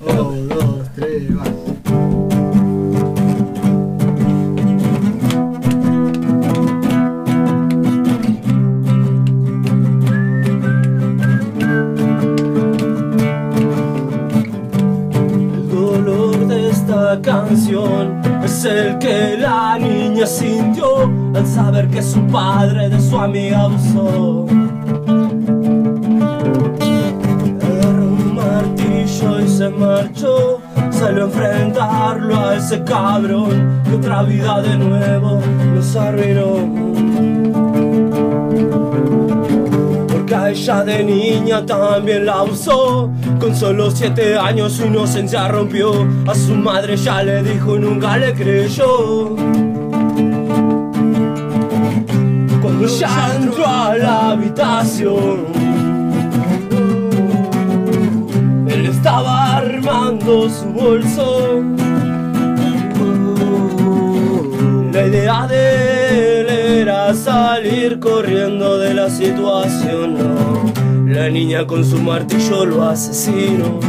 Un, 0.00 0.48
el 18.66 18.98
que 18.98 19.36
la 19.38 19.78
niña 19.78 20.26
sintió 20.26 21.10
al 21.34 21.46
saber 21.46 21.88
que 21.88 22.02
su 22.02 22.20
padre 22.26 22.88
de 22.88 23.00
su 23.00 23.18
amiga 23.18 23.62
abusó. 23.62 24.46
Agarró 27.62 28.04
un 28.04 28.34
martillo 28.34 29.40
y 29.40 29.48
se 29.48 29.68
marchó, 29.68 30.60
salió 30.90 31.22
a 31.22 31.26
enfrentarlo 31.26 32.38
a 32.38 32.56
ese 32.56 32.82
cabrón 32.82 33.82
que 33.84 33.94
otra 33.94 34.22
vida 34.24 34.60
de 34.62 34.76
nuevo 34.76 35.40
nos 35.74 35.96
arruinó. 35.96 36.86
Porque 40.26 40.34
a 40.42 40.50
ella 40.50 40.82
de 40.82 41.04
niña 41.04 41.64
también 41.64 42.26
la 42.26 42.42
usó. 42.42 43.12
Con 43.38 43.54
solo 43.54 43.92
siete 43.92 44.36
años 44.36 44.72
su 44.72 44.86
inocencia 44.86 45.46
rompió. 45.46 46.04
A 46.26 46.34
su 46.34 46.52
madre 46.56 46.96
ya 46.96 47.22
le 47.22 47.44
dijo 47.44 47.78
nunca 47.78 48.16
le 48.16 48.34
creyó. 48.34 49.36
Cuando 52.60 52.88
ya 52.88 53.36
entró 53.36 53.68
a 53.68 53.96
la 53.96 54.30
habitación, 54.30 55.46
él 58.66 58.86
estaba 58.86 59.58
armando 59.58 60.50
su 60.50 60.64
bolso. 60.72 61.62
La 64.92 65.06
idea 65.06 65.46
de 65.46 66.35
era 66.80 67.14
salir 67.14 67.98
corriendo 67.98 68.78
de 68.78 68.92
la 68.92 69.08
situación. 69.08 70.18
La 71.06 71.30
niña 71.30 71.66
con 71.66 71.82
su 71.84 71.98
martillo 71.98 72.66
lo 72.66 72.84
asesinó. 72.84 73.80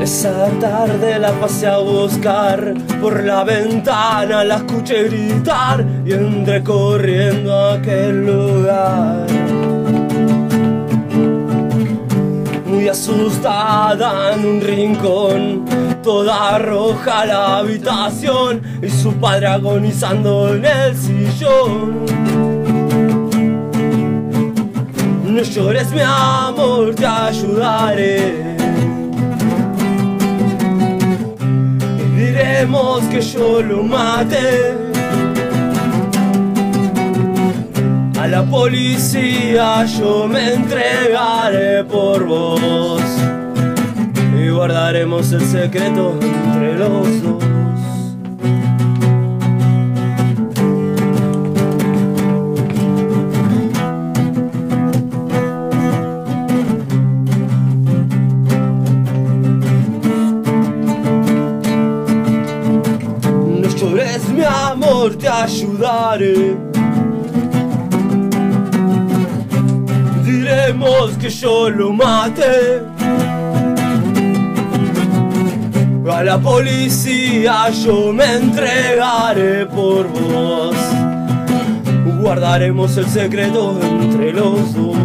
Esa 0.00 0.48
tarde 0.60 1.18
la 1.18 1.32
pasé 1.32 1.66
a 1.66 1.78
buscar 1.78 2.74
por 3.00 3.22
la 3.22 3.44
ventana, 3.44 4.44
la 4.44 4.56
escuché 4.56 5.04
gritar 5.04 5.84
y 6.04 6.12
entré 6.12 6.62
corriendo 6.62 7.54
a 7.54 7.74
aquel 7.74 8.26
lugar. 8.26 9.26
Muy 12.66 12.88
asustada 12.88 14.34
en 14.34 14.46
un 14.46 14.60
rincón, 14.60 15.64
toda 16.02 16.58
roja 16.58 17.24
la 17.26 17.58
habitación 17.58 18.62
y 18.82 18.88
su 18.88 19.12
padre 19.14 19.46
agonizando 19.46 20.54
en 20.54 20.64
el 20.64 20.96
sillón. 20.96 22.04
No 25.24 25.42
llores 25.42 25.90
mi 25.92 26.00
amor, 26.00 26.94
te 26.94 27.06
ayudaré. 27.06 28.56
Y 31.98 32.20
diremos 32.20 33.02
que 33.04 33.20
yo 33.20 33.62
lo 33.62 33.82
maté. 33.82 34.91
La 38.32 38.44
policía 38.44 39.84
yo 39.84 40.26
me 40.26 40.54
entregaré 40.54 41.84
por 41.84 42.24
vos 42.24 43.02
y 44.34 44.48
guardaremos 44.48 45.32
el 45.32 45.42
secreto 45.42 46.18
entre 46.18 46.78
los 46.78 47.22
dos. 47.22 47.44
No 63.60 63.68
llores 63.76 64.26
mi 64.30 64.42
amor, 64.42 65.16
te 65.16 65.28
ayudaré. 65.28 66.71
Diremos 70.64 71.18
que 71.18 71.28
yo 71.28 71.68
lo 71.70 71.92
maté. 71.92 72.82
A 76.08 76.22
la 76.22 76.38
policía 76.38 77.68
yo 77.70 78.12
me 78.12 78.36
entregaré 78.36 79.66
por 79.66 80.06
vos. 80.06 80.76
Guardaremos 82.20 82.96
el 82.96 83.06
secreto 83.08 83.76
entre 83.82 84.32
los 84.32 84.72
dos. 84.74 85.01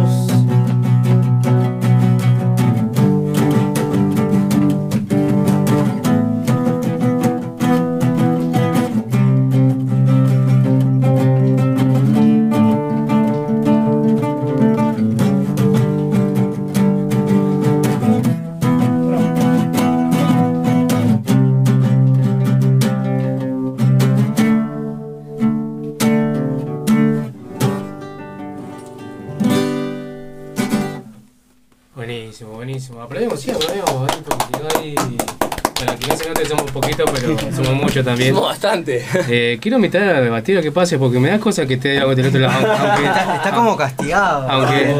Somos 38.04 38.18
muchos 38.18 38.34
también. 38.34 38.34
Bastante. 38.34 39.04
Eh, 39.30 39.58
quiero 39.60 39.76
invitar 39.76 40.02
a 40.02 40.20
debatir 40.20 40.56
a 40.58 40.62
que 40.62 40.72
pase 40.72 40.98
porque 40.98 41.18
me 41.18 41.28
da 41.30 41.38
cosa 41.38 41.66
que 41.66 41.74
esté 41.74 41.88
del 41.90 42.02
otro 42.04 42.40
lado. 42.40 42.66
Aunque, 42.72 43.04
Está, 43.06 43.36
está 43.36 43.50
como 43.52 43.76
castigado. 43.76 44.48
aunque, 44.50 44.94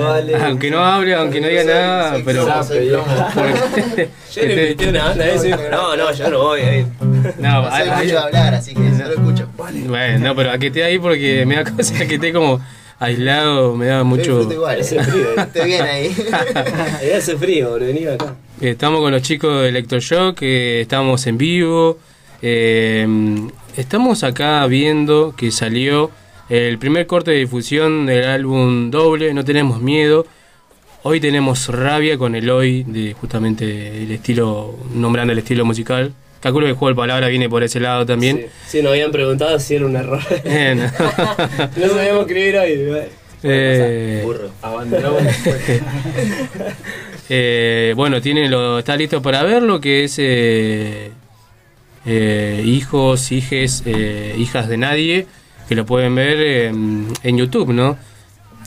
aunque 0.45 0.71
no 0.71 0.85
hable, 0.85 1.15
aunque 1.15 1.41
no 1.41 1.49
diga 1.49 1.65
nada, 1.65 2.17
pero. 2.25 2.47
porque- 3.35 4.09
Yo 4.35 4.43
le 4.43 4.63
invité 4.65 4.89
una 4.91 5.05
banda 5.05 5.25
de 5.25 5.35
eso 5.35 5.45
y 5.47 5.49
dijo, 5.49 5.63
no, 5.71 5.97
no, 5.97 6.13
yo 6.13 6.31
no 6.31 6.39
voy 6.39 6.61
a 6.61 6.77
ir. 6.79 6.87
No, 7.39 7.63
No 7.63 7.69
hay- 7.73 8.05
mucho 8.05 8.19
hablar, 8.21 8.55
así 8.55 8.75
que 8.75 8.91
solo 8.97 9.13
escucho. 9.15 9.49
Bueno, 9.57 10.19
no, 10.29 10.37
pero 10.37 10.51
a 10.53 10.59
que 10.59 10.67
esté 10.69 10.85
ahí 10.85 10.99
porque 10.99 11.45
me 11.47 11.57
da 11.57 11.65
cosa 11.65 12.07
que 12.07 12.15
esté 12.17 12.33
como 12.33 12.61
aislado, 13.01 13.75
me 13.75 13.87
da 13.87 14.05
mucho. 14.05 14.23
disfruto 14.39 14.53
igual, 14.55 14.81
Hace 14.81 15.03
frío, 15.03 15.25
¿eh? 15.31 15.35
Estoy 15.39 15.67
bien 15.67 15.83
ahí. 15.83 16.17
Ahí 17.01 17.11
hace 17.13 17.37
frío, 17.37 17.71
boludo, 17.71 17.87
vení 17.89 18.07
acá. 18.07 18.35
Estamos 18.61 19.01
con 19.01 19.13
los 19.13 19.23
chicos 19.23 19.63
de 19.63 19.69
Electroshock, 19.69 20.39
eh, 20.43 20.81
estamos 20.83 21.27
en 21.27 21.39
vivo. 21.39 21.99
Eh, 22.43 23.07
estamos 23.77 24.25
acá 24.25 24.67
viendo 24.67 25.35
que 25.37 25.51
salió 25.51 26.11
el 26.49 26.79
primer 26.79 27.07
corte 27.07 27.33
de 27.33 27.39
difusión 27.39 28.07
del 28.07 28.25
álbum 28.25 28.91
doble, 28.91 29.35
No 29.35 29.45
Tenemos 29.45 29.81
Miedo. 29.81 30.27
Hoy 31.03 31.21
tenemos 31.21 31.69
rabia 31.69 32.19
con 32.19 32.35
el 32.35 32.51
hoy, 32.51 32.85
de 32.85 33.13
justamente 33.13 34.03
el 34.03 34.11
estilo, 34.11 34.77
nombrando 34.95 35.33
el 35.33 35.39
estilo 35.39 35.65
musical. 35.65 36.13
Calculo 36.41 36.67
que 36.67 36.71
el 36.71 36.77
juego 36.77 36.95
de 36.95 36.97
palabras 36.97 37.31
viene 37.31 37.49
por 37.49 37.63
ese 37.63 37.81
lado 37.81 38.07
también. 38.07 38.47
Sí, 38.67 38.81
nos 38.83 38.93
habían 38.93 39.11
preguntado 39.11 39.59
si 39.59 39.75
era 39.75 39.87
un 39.87 39.97
error. 39.97 40.23
Eh, 40.45 40.75
no. 40.77 40.85
no 41.87 41.95
sabíamos 41.95 42.21
escribir 42.23 42.57
hoy. 42.57 43.09
Eh, 43.43 44.23
Burro. 44.25 44.51
Abandonamos. 44.63 45.23
Eh, 47.31 47.93
bueno, 47.95 48.23
tiene 48.23 48.49
lo, 48.49 48.79
está 48.79 48.97
listo 48.97 49.21
para 49.21 49.43
verlo, 49.43 49.83
que 49.83 50.05
es 50.05 50.15
eh, 50.19 51.11
eh, 52.09 52.63
Hijos, 52.65 53.31
Hijes, 53.31 53.83
eh, 53.87 54.35
Hijas 54.39 54.69
de 54.69 54.77
Nadie, 54.79 55.27
que 55.69 55.75
lo 55.75 55.85
pueden 55.87 56.15
ver 56.15 56.39
eh, 56.41 56.67
en 56.69 57.37
YouTube, 57.37 57.73
¿no? 57.73 57.99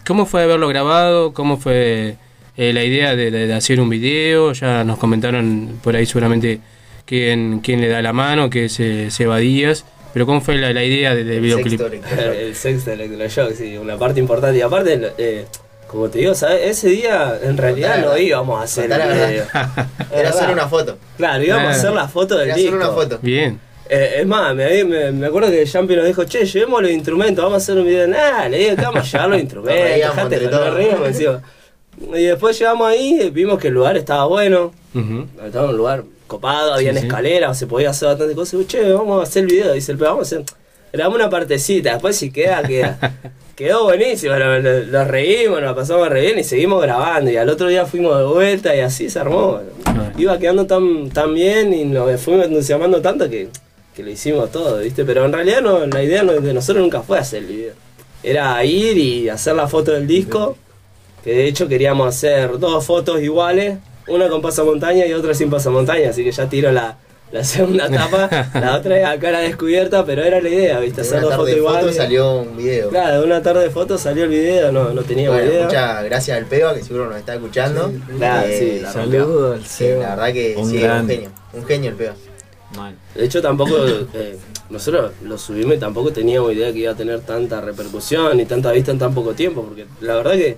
¿Cómo 0.06 0.26
fue 0.26 0.44
haberlo 0.44 0.68
grabado? 0.68 1.34
¿Cómo 1.34 1.58
fue 1.58 2.16
eh, 2.58 2.74
la 2.74 2.84
idea 2.84 3.16
de, 3.16 3.32
de- 3.32 3.48
de 3.48 3.54
hacer 3.54 3.80
un 3.82 3.90
video? 3.90 4.54
Ya 4.54 4.84
nos 4.84 4.98
comentaron 4.98 5.80
por 5.84 5.96
ahí 5.96 6.06
seguramente 6.06 6.60
quién, 7.06 7.60
quién 7.62 7.82
le 7.82 7.88
da 7.88 8.02
la 8.02 8.14
mano, 8.14 8.50
que 8.50 8.66
es 8.66 8.74
Seba 9.14 9.38
Díaz. 9.40 9.84
Pero 10.14 10.26
¿cómo 10.26 10.42
fue 10.42 10.58
la, 10.58 10.74
la 10.74 10.84
idea 10.84 11.16
de- 11.16 11.24
del 11.24 11.42
videoclip? 11.42 11.80
el 12.38 12.54
sexto 12.56 12.92
electroshock, 12.92 13.54
sí, 13.54 13.78
una 13.78 13.98
parte 13.98 14.20
importante. 14.20 14.58
Y 14.60 14.62
aparte, 14.62 15.00
eh, 15.18 15.46
como 15.92 16.10
te 16.10 16.20
digo, 16.20 16.34
¿sabes? 16.34 16.62
ese 16.64 16.88
día 16.90 17.38
en 17.44 17.58
realidad 17.58 17.98
no 18.00 18.18
íbamos 18.18 18.62
a 18.62 18.64
hacer 18.64 18.90
el 18.92 19.02
video. 19.14 19.46
Era 20.12 20.32
verdad. 20.32 20.54
una 20.54 20.68
foto. 20.70 20.98
Claro, 21.18 21.44
íbamos 21.44 21.68
a 21.68 21.72
hacer 21.72 21.92
la 21.92 22.08
foto 22.08 22.38
del 22.38 22.48
Era 22.48 22.56
disco. 22.56 22.72
solo 22.72 22.86
una 22.86 22.94
foto. 22.96 23.20
Bien. 23.22 23.60
Eh, 23.90 24.20
es 24.22 24.26
más, 24.26 24.56
me, 24.56 24.84
me, 24.86 25.12
me 25.12 25.28
acuerdo 25.28 25.52
que 25.52 25.68
Jampi 25.68 25.98
nos 25.98 26.06
dijo, 26.06 26.24
che, 26.24 26.46
llevemos 26.46 26.82
los 26.82 26.92
instrumentos, 26.92 27.44
vamos 27.44 27.56
a 27.56 27.58
hacer 27.64 27.78
un 27.78 27.86
video. 27.86 28.08
Nah, 28.08 28.48
le 28.48 28.58
digo 28.58 28.76
vamos 28.78 29.02
a 29.02 29.12
llevar 29.12 29.30
los 29.30 29.40
instrumentos, 29.42 29.80
Nos 29.82 29.90
reíamos 29.90 30.16
dejate, 30.16 30.36
entre 30.36 30.50
nos 30.52 30.60
todos. 30.62 30.74
reíamos 30.76 31.08
encima. 31.10 31.42
Y 32.16 32.24
después 32.24 32.58
llegamos 32.58 32.88
ahí, 32.88 33.30
vimos 33.34 33.60
que 33.60 33.68
el 33.68 33.74
lugar 33.74 33.98
estaba 33.98 34.26
bueno, 34.28 34.72
estaba 35.46 35.66
en 35.66 35.72
un 35.72 35.78
lugar 35.78 36.04
copado, 36.26 36.74
había 36.74 36.94
Sí, 36.94 37.00
sí. 37.00 37.06
escaleras, 37.08 37.60
se 37.60 37.68
podía 37.68 37.90
hacer 37.90 38.08
bastantes 38.08 38.36
cosas. 38.38 38.62
Y 38.62 38.66
che, 38.66 38.94
vamos 38.94 39.20
a 39.20 39.24
hacer 39.24 39.44
el 39.44 39.50
video, 39.50 39.74
dice 39.74 39.92
el 39.92 39.98
vamos 39.98 40.20
a 40.20 40.22
hacer. 40.38 40.46
Grabamos 40.94 41.18
una 41.20 41.30
partecita, 41.30 41.92
después 41.92 42.16
si 42.16 42.32
queda, 42.32 42.64
queda. 42.64 42.98
Quedó 43.56 43.84
buenísimo, 43.84 44.34
lo 44.36 45.06
reímos, 45.06 45.62
nos 45.62 45.76
pasamos 45.76 46.10
re 46.10 46.22
bien 46.22 46.40
y 46.40 46.44
seguimos 46.44 46.82
grabando. 46.82 47.30
Y 47.30 47.38
al 47.38 47.50
otro 47.50 47.68
día 47.68 47.86
fuimos 47.86 48.18
de 48.18 48.24
vuelta 48.24 48.76
y 48.76 48.80
así 48.80 49.10
se 49.10 49.20
armó. 49.20 49.60
Iba 50.18 50.40
quedando 50.40 50.66
tan, 50.66 51.10
tan 51.10 51.34
bien 51.34 51.74
y 51.74 51.86
nos 51.86 52.20
fuimos 52.22 52.46
entusiasmando 52.46 53.02
tanto 53.02 53.30
que, 53.30 53.50
que 53.96 54.04
lo 54.04 54.10
hicimos 54.10 54.52
todo, 54.52 54.80
¿viste? 54.80 55.04
Pero 55.04 55.26
en 55.26 55.34
realidad 55.34 55.62
no, 55.62 55.86
la 55.86 56.04
idea 56.04 56.24
de 56.24 56.54
nosotros 56.54 56.82
nunca 56.82 57.02
fue 57.02 57.20
hacer 57.20 57.44
el 57.44 57.48
video. 57.48 57.74
Era 58.24 58.64
ir 58.64 58.98
y 58.98 59.30
hacer 59.30 59.56
la 59.56 59.68
foto 59.68 59.92
del 59.92 60.08
disco, 60.08 60.58
que 61.24 61.32
de 61.32 61.48
hecho 61.48 61.68
queríamos 61.68 62.08
hacer 62.08 62.58
dos 62.58 62.86
fotos 62.86 63.22
iguales, 63.22 63.78
una 64.08 64.30
con 64.30 64.42
pasamontaña 64.42 65.06
y 65.06 65.14
otra 65.14 65.34
sin 65.34 65.50
pasamontaña, 65.50 66.10
así 66.10 66.24
que 66.24 66.32
ya 66.32 66.48
tiro 66.48 66.72
la, 66.72 66.98
la 67.38 67.44
segunda 67.44 67.90
tapa, 67.90 68.50
la 68.60 68.76
otra 68.76 69.00
es 69.00 69.06
a 69.06 69.18
cara 69.20 69.40
descubierta, 69.40 70.06
pero 70.06 70.24
era 70.24 70.42
la 70.42 70.50
idea, 70.50 70.80
¿viste? 70.80 71.02
De 71.02 71.08
Hacer 71.08 71.20
una 71.20 71.36
dos 71.36 71.46
tarde 71.46 71.56
fotos 71.56 71.74
de 71.74 71.80
fotos 71.80 71.96
salió 71.96 72.42
un 72.42 72.58
video. 72.58 72.90
Claro, 72.90 73.20
de 73.22 73.26
una 73.26 73.42
tarde 73.42 73.64
de 73.64 73.70
fotos 73.70 74.02
salió 74.02 74.24
el 74.26 74.30
video, 74.30 74.72
no, 74.72 74.90
no 74.94 75.02
teníamos 75.04 75.38
Bueno, 75.38 75.52
idea. 75.52 75.66
muchas 75.66 76.04
gracias 76.06 76.38
al 76.38 76.46
Peba 76.46 76.74
que 76.76 76.84
seguro 76.84 77.08
nos 77.10 77.18
está 77.18 77.36
escuchando. 77.36 77.88
Eh, 77.90 78.00
claro, 78.18 78.48
sí, 78.50 78.80
la 78.82 78.92
Saludos 78.92 79.56
al 79.60 79.66
Sí, 79.66 79.88
la 79.90 80.10
verdad 80.16 80.34
que 80.34 80.56
Un 80.58 80.70
sí, 80.70 80.76
un 80.78 80.82
grande. 80.84 81.14
genio. 81.16 81.30
Un 81.54 81.66
genio 81.66 81.90
el 81.92 81.96
Peba. 81.96 82.14
Mal. 82.76 82.96
De 83.16 83.26
hecho, 83.26 83.42
tampoco. 83.42 83.76
eh, 84.14 84.38
nosotros 84.70 85.12
lo 85.24 85.38
subimos 85.38 85.76
y 85.76 85.80
tampoco 85.80 86.12
teníamos 86.14 86.54
idea 86.54 86.72
que 86.72 86.80
iba 86.80 86.92
a 86.92 86.96
tener 86.96 87.20
tanta 87.22 87.60
repercusión 87.62 88.40
y 88.40 88.46
tanta 88.46 88.72
vista 88.72 88.92
en 88.92 89.00
tan 89.00 89.14
poco 89.14 89.34
tiempo. 89.34 89.64
Porque 89.64 89.86
la 90.00 90.16
verdad 90.16 90.34
que 90.34 90.58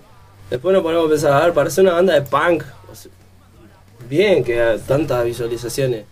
después 0.49 0.73
nos 0.73 0.83
ponemos 0.83 1.07
a 1.07 1.09
pensar, 1.09 1.33
a 1.33 1.45
ver, 1.45 1.53
parece 1.53 1.81
una 1.81 1.93
banda 1.93 2.13
de 2.13 2.21
punk. 2.21 2.63
o 2.91 2.95
sea, 2.95 3.11
bien 4.09 4.43
que 4.43 4.79
tantas 4.87 5.23
visualizaciones. 5.25 6.05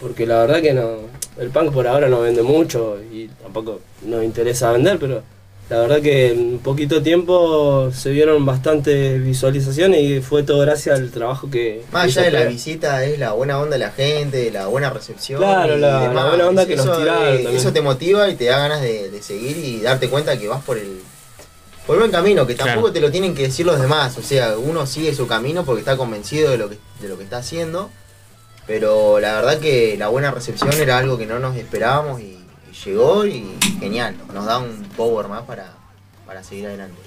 Porque 0.00 0.26
la 0.26 0.38
verdad 0.40 0.60
que 0.62 0.72
no. 0.72 0.96
El 1.38 1.50
punk 1.50 1.72
por 1.72 1.86
ahora 1.86 2.08
no 2.08 2.20
vende 2.20 2.42
mucho 2.42 2.98
y 3.12 3.28
tampoco 3.28 3.80
nos 4.02 4.24
interesa 4.24 4.72
vender, 4.72 4.98
pero 4.98 5.22
la 5.68 5.78
verdad 5.80 6.00
que 6.00 6.30
en 6.32 6.58
poquito 6.60 7.02
tiempo 7.02 7.90
se 7.92 8.10
vieron 8.10 8.46
bastantes 8.46 9.22
visualizaciones 9.22 10.00
y 10.02 10.20
fue 10.20 10.42
todo 10.44 10.60
gracias 10.60 10.98
al 10.98 11.10
trabajo 11.10 11.50
que. 11.50 11.82
Más 11.92 12.04
allá 12.04 12.22
de 12.22 12.30
la 12.30 12.44
visita 12.44 13.04
es 13.04 13.18
la 13.18 13.32
buena 13.32 13.58
onda 13.58 13.72
de 13.74 13.80
la 13.80 13.90
gente, 13.90 14.50
la 14.50 14.66
buena 14.66 14.90
recepción. 14.90 15.40
Claro, 15.40 15.76
y 15.76 15.80
la- 15.80 16.00
demás. 16.02 16.14
la 16.14 16.28
buena 16.28 16.48
onda 16.48 16.66
que 16.66 16.76
nos 16.76 16.86
eso, 16.86 16.96
tiraron 16.98 17.24
eh, 17.28 17.32
también. 17.38 17.56
Eso 17.56 17.72
te 17.72 17.80
motiva 17.82 18.28
y 18.30 18.34
te 18.34 18.44
da 18.46 18.58
ganas 18.58 18.80
de, 18.80 19.10
de 19.10 19.22
seguir 19.22 19.56
y 19.58 19.80
darte 19.80 20.08
cuenta 20.08 20.38
que 20.38 20.48
vas 20.48 20.62
por 20.64 20.78
el 20.78 21.00
por 21.86 21.98
buen 21.98 22.10
camino, 22.10 22.46
que 22.46 22.54
tampoco 22.54 22.80
Claro. 22.88 22.92
te 22.94 23.00
lo 23.00 23.10
tienen 23.12 23.34
que 23.34 23.42
decir 23.42 23.64
los 23.66 23.80
demás. 23.80 24.16
O 24.18 24.22
sea, 24.22 24.56
uno 24.58 24.86
sigue 24.86 25.14
su 25.14 25.26
camino 25.26 25.64
porque 25.64 25.80
está 25.80 25.96
convencido 25.96 26.50
de 26.50 26.58
lo 26.58 26.68
que, 26.70 26.78
de 27.00 27.08
lo 27.08 27.16
que 27.18 27.24
está 27.24 27.38
haciendo. 27.38 27.90
Pero 28.66 29.20
la 29.20 29.34
verdad 29.36 29.60
que 29.60 29.96
la 29.98 30.08
buena 30.08 30.30
recepción 30.30 30.72
era 30.72 30.98
algo 30.98 31.16
que 31.16 31.26
no 31.26 31.38
nos 31.38 31.56
esperábamos 31.56 32.20
y, 32.20 32.24
y 32.70 32.84
llegó 32.84 33.24
y 33.24 33.44
genial. 33.78 34.16
Nos 34.34 34.44
da 34.46 34.58
un 34.58 34.82
power 34.96 35.28
más 35.28 35.42
para, 35.42 35.72
para 36.26 36.42
seguir 36.42 36.66
adelante. 36.66 37.00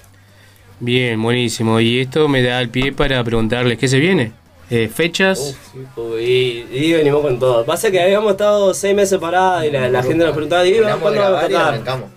Bien, 0.78 1.22
buenísimo. 1.22 1.78
Y 1.80 2.00
esto 2.00 2.26
me 2.28 2.42
da 2.42 2.60
el 2.60 2.70
pie 2.70 2.92
para 2.92 3.22
preguntarles 3.22 3.76
qué 3.78 3.88
se 3.88 3.98
viene. 3.98 4.32
Eh, 4.70 4.88
fechas. 4.88 5.56
Uy, 5.96 6.22
y, 6.22 6.66
y 6.72 6.92
venimos 6.92 7.20
con 7.22 7.38
todo. 7.38 7.66
Pasa 7.66 7.90
que 7.90 8.00
habíamos 8.00 8.30
estado 8.30 8.72
seis 8.72 8.94
meses 8.94 9.18
parados 9.18 9.64
y 9.64 9.70
la, 9.70 9.88
la 9.88 10.02
gente 10.02 10.24
nos 10.24 10.32
preguntaba, 10.32 10.66
¿y 10.66 10.78
cuándo 11.00 11.20
vamos 11.20 11.54
a 11.54 12.10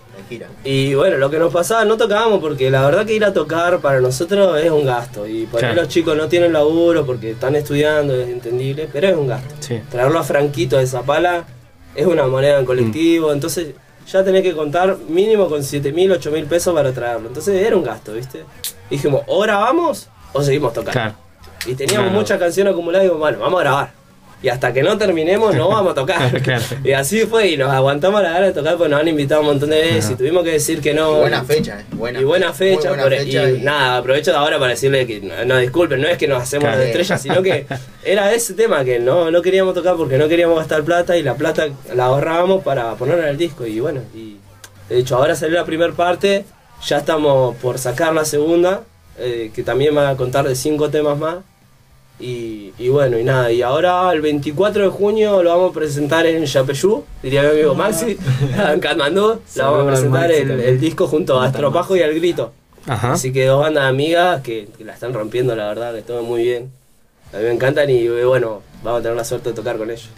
y 0.64 0.86
gira. 0.86 0.96
Bueno, 0.96 1.16
lo 1.18 1.30
que 1.30 1.38
nos 1.38 1.52
pasaba, 1.52 1.84
no 1.84 1.96
tocábamos 1.96 2.40
porque 2.40 2.70
la 2.70 2.84
verdad 2.84 3.04
que 3.06 3.14
ir 3.14 3.24
a 3.24 3.32
tocar 3.32 3.80
para 3.80 4.00
nosotros 4.00 4.60
es 4.60 4.70
un 4.70 4.84
gasto. 4.84 5.26
Y 5.26 5.46
por 5.46 5.64
ahí 5.64 5.74
los 5.74 5.88
chicos 5.88 6.16
no 6.16 6.28
tienen 6.28 6.52
laburo 6.52 7.04
porque 7.06 7.32
están 7.32 7.56
estudiando, 7.56 8.14
es 8.14 8.28
entendible, 8.28 8.88
pero 8.92 9.08
es 9.08 9.16
un 9.16 9.26
gasto. 9.28 9.54
Sí. 9.60 9.80
Traerlo 9.90 10.18
a 10.18 10.22
Franquito 10.24 10.76
de 10.78 10.86
Zapala 10.86 11.44
es 11.94 12.06
una 12.06 12.26
moneda 12.26 12.58
en 12.58 12.64
colectivo, 12.64 13.32
entonces 13.32 13.68
ya 14.10 14.22
tenés 14.24 14.42
que 14.42 14.54
contar 14.54 14.98
mínimo 15.08 15.48
con 15.48 15.62
7 15.62 15.92
mil, 15.92 16.10
8 16.12 16.30
mil 16.30 16.44
pesos 16.44 16.74
para 16.74 16.92
traerlo. 16.92 17.28
Entonces 17.28 17.54
era 17.66 17.76
un 17.76 17.84
gasto, 17.84 18.12
¿viste? 18.12 18.44
Dijimos, 18.90 19.22
o 19.26 19.40
grabamos 19.40 20.08
o 20.32 20.42
seguimos 20.42 20.72
tocando. 20.72 20.92
Claro. 20.92 21.14
Y 21.66 21.74
teníamos 21.74 22.08
Claro. 22.08 22.18
muchas 22.20 22.38
canciones 22.38 22.72
acumuladas 22.74 23.04
y 23.04 23.08
digo, 23.08 23.18
bueno, 23.18 23.38
vamos 23.38 23.60
a 23.60 23.62
grabar. 23.62 23.92
Y 24.44 24.50
hasta 24.50 24.74
que 24.74 24.82
no 24.82 24.98
terminemos 24.98 25.54
no 25.54 25.68
vamos 25.70 25.92
a 25.92 25.94
tocar. 25.94 26.42
Claro. 26.42 26.62
Y 26.84 26.92
así 26.92 27.20
fue, 27.20 27.48
y 27.48 27.56
nos 27.56 27.70
aguantamos 27.72 28.22
la 28.22 28.28
gana 28.30 28.46
de 28.48 28.52
tocar 28.52 28.76
porque 28.76 28.90
nos 28.90 29.00
han 29.00 29.08
invitado 29.08 29.40
un 29.40 29.46
montón 29.46 29.70
de 29.70 29.78
veces 29.80 30.04
Ajá. 30.04 30.12
y 30.12 30.16
tuvimos 30.16 30.44
que 30.44 30.50
decir 30.50 30.82
que 30.82 30.92
no. 30.92 31.16
Y 31.16 31.20
buena 31.20 31.44
fecha, 31.44 31.80
eh. 31.80 31.84
Buena 31.92 32.20
y 32.20 32.24
buena 32.24 32.52
fecha, 32.52 32.88
buena 32.90 33.04
por- 33.04 33.16
fecha 33.16 33.50
y, 33.50 33.54
y- 33.56 33.60
nada, 33.62 33.96
aprovecho 33.96 34.32
de 34.32 34.36
ahora 34.36 34.58
para 34.58 34.72
decirle 34.72 35.06
que 35.06 35.20
no, 35.22 35.44
no, 35.46 35.56
disculpen, 35.56 35.98
no 36.02 36.08
es 36.08 36.18
que 36.18 36.28
nos 36.28 36.42
hacemos 36.42 36.64
Claro. 36.64 36.78
de 36.80 36.86
estrellas, 36.90 37.22
sino 37.22 37.42
que 37.42 37.66
era 38.04 38.34
ese 38.34 38.52
tema 38.52 38.84
que 38.84 38.98
no, 38.98 39.30
no 39.30 39.40
queríamos 39.40 39.72
tocar 39.72 39.96
porque 39.96 40.18
no 40.18 40.28
queríamos 40.28 40.58
gastar 40.58 40.82
plata 40.82 41.16
y 41.16 41.22
la 41.22 41.36
plata 41.36 41.68
la 41.94 42.04
ahorrábamos 42.04 42.62
para 42.62 42.94
ponerla 42.96 43.22
en 43.24 43.30
el 43.30 43.38
disco 43.38 43.64
y 43.66 43.80
bueno, 43.80 44.02
y 44.14 44.36
de 44.90 44.98
hecho 44.98 45.16
ahora 45.16 45.34
salió 45.36 45.54
la 45.56 45.64
primera 45.64 45.94
parte, 45.94 46.44
ya 46.86 46.98
estamos 46.98 47.56
por 47.56 47.78
sacar 47.78 48.12
la 48.12 48.26
segunda, 48.26 48.82
eh, 49.18 49.50
que 49.54 49.62
también 49.62 49.96
va 49.96 50.10
a 50.10 50.16
contar 50.18 50.46
de 50.46 50.54
cinco 50.54 50.90
temas 50.90 51.16
más. 51.16 51.36
Y, 52.20 52.72
y 52.78 52.88
bueno, 52.90 53.18
y 53.18 53.24
nada, 53.24 53.50
y 53.50 53.60
ahora 53.62 54.10
el 54.12 54.20
24 54.20 54.84
de 54.84 54.88
junio 54.88 55.42
lo 55.42 55.50
vamos 55.50 55.72
a 55.72 55.74
presentar 55.74 56.24
en 56.26 56.44
Yapeyú, 56.44 57.04
diría 57.22 57.42
mi 57.42 57.48
amigo 57.48 57.74
Maxi, 57.74 58.16
en 58.72 58.80
Katmandú, 58.80 59.40
lo 59.56 59.62
vamos 59.62 59.82
a 59.82 59.86
presentar 59.86 60.30
el, 60.30 60.50
el 60.50 60.80
disco 60.80 61.08
junto 61.08 61.40
a 61.40 61.46
Astropajo 61.46 61.96
y 61.96 62.02
al 62.02 62.14
Grito. 62.14 62.52
Ajá. 62.86 63.14
Así 63.14 63.32
que 63.32 63.46
dos 63.46 63.60
bandas 63.60 63.84
amigas 63.84 64.42
que, 64.42 64.68
que 64.78 64.84
la 64.84 64.94
están 64.94 65.12
rompiendo, 65.12 65.56
la 65.56 65.66
verdad, 65.66 65.94
que 65.94 66.02
todo 66.02 66.22
muy 66.22 66.42
bien. 66.42 66.70
A 67.32 67.38
mí 67.38 67.44
me 67.44 67.50
encantan 67.52 67.90
y 67.90 68.06
bueno, 68.08 68.62
vamos 68.84 69.00
a 69.00 69.02
tener 69.02 69.16
la 69.16 69.24
suerte 69.24 69.50
de 69.50 69.56
tocar 69.56 69.76
con 69.76 69.90
ellos. 69.90 70.08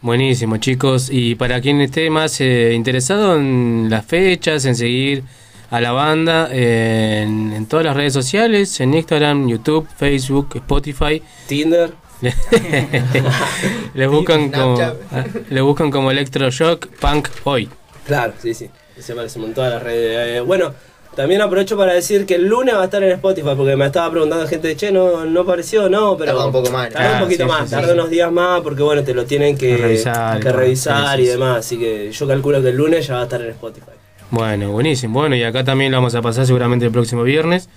Buenísimo, 0.00 0.56
chicos. 0.58 1.08
Y 1.10 1.34
para 1.34 1.60
quien 1.60 1.80
esté 1.80 2.08
más 2.10 2.40
eh, 2.40 2.72
interesado 2.74 3.36
en 3.36 3.88
las 3.90 4.04
fechas, 4.06 4.64
en 4.64 4.74
seguir 4.76 5.24
a 5.70 5.80
la 5.80 5.92
banda, 5.92 6.48
eh, 6.50 7.22
en, 7.26 7.52
en 7.52 7.66
todas 7.66 7.84
las 7.84 7.96
redes 7.96 8.12
sociales, 8.12 8.80
en 8.80 8.94
Instagram, 8.94 9.48
YouTube, 9.48 9.86
Facebook, 9.96 10.48
Spotify. 10.54 11.22
Tinder. 11.46 11.92
le 13.94 14.06
buscan 14.08 14.50
como 14.50 14.76
ah, 14.80 15.24
le 15.50 15.60
buscan 15.60 15.90
como 15.90 16.10
Electroshock 16.10 16.88
Punk 16.98 17.28
Hoy. 17.44 17.68
Claro, 18.06 18.32
sí, 18.42 18.54
sí. 18.54 18.68
Se 18.98 19.12
aparecemos 19.12 19.48
en 19.48 19.54
todas 19.54 19.74
las 19.74 19.82
redes. 19.82 20.38
Eh, 20.38 20.40
bueno, 20.40 20.72
también 21.14 21.40
aprovecho 21.42 21.76
para 21.76 21.92
decir 21.92 22.26
que 22.26 22.34
el 22.34 22.46
lunes 22.48 22.74
va 22.74 22.82
a 22.82 22.84
estar 22.86 23.02
en 23.02 23.12
Spotify, 23.12 23.50
porque 23.56 23.76
me 23.76 23.86
estaba 23.86 24.10
preguntando 24.10 24.48
gente, 24.48 24.74
che, 24.76 24.90
no, 24.90 25.24
no 25.24 25.40
apareció, 25.42 25.88
no, 25.88 26.16
pero. 26.16 26.32
Tarda 26.32 26.46
un 26.46 26.52
poco 26.52 26.70
más. 26.70 26.88
Tarda 26.90 27.10
Ah, 27.10 27.18
un 27.18 27.24
poquito 27.24 27.44
sí, 27.44 27.48
más, 27.50 27.60
sí, 27.60 27.68
sí. 27.68 27.74
tarda 27.74 27.92
unos 27.94 28.10
días 28.10 28.32
más, 28.32 28.60
porque 28.62 28.82
bueno, 28.82 29.04
te 29.04 29.14
lo 29.14 29.24
tienen 29.24 29.56
que, 29.56 29.76
Que 29.76 29.82
revisar 29.82 30.38
y 30.38 30.40
que 30.42 30.52
revisar 30.52 31.20
y 31.20 31.26
demás. 31.26 31.58
Así 31.58 31.78
que 31.78 32.10
yo 32.10 32.26
calculo 32.26 32.60
que 32.62 32.70
el 32.70 32.76
lunes 32.76 33.06
ya 33.06 33.14
va 33.14 33.20
a 33.20 33.24
estar 33.24 33.40
en 33.40 33.50
Spotify. 33.50 33.92
Bueno, 34.30 34.72
buenísimo. 34.72 35.20
Bueno, 35.20 35.36
y 35.36 35.42
acá 35.42 35.64
también 35.64 35.92
lo 35.92 35.98
vamos 35.98 36.14
a 36.14 36.22
pasar 36.22 36.46
seguramente 36.46 36.86
el 36.86 36.92
próximo 36.92 37.22
viernes. 37.22 37.68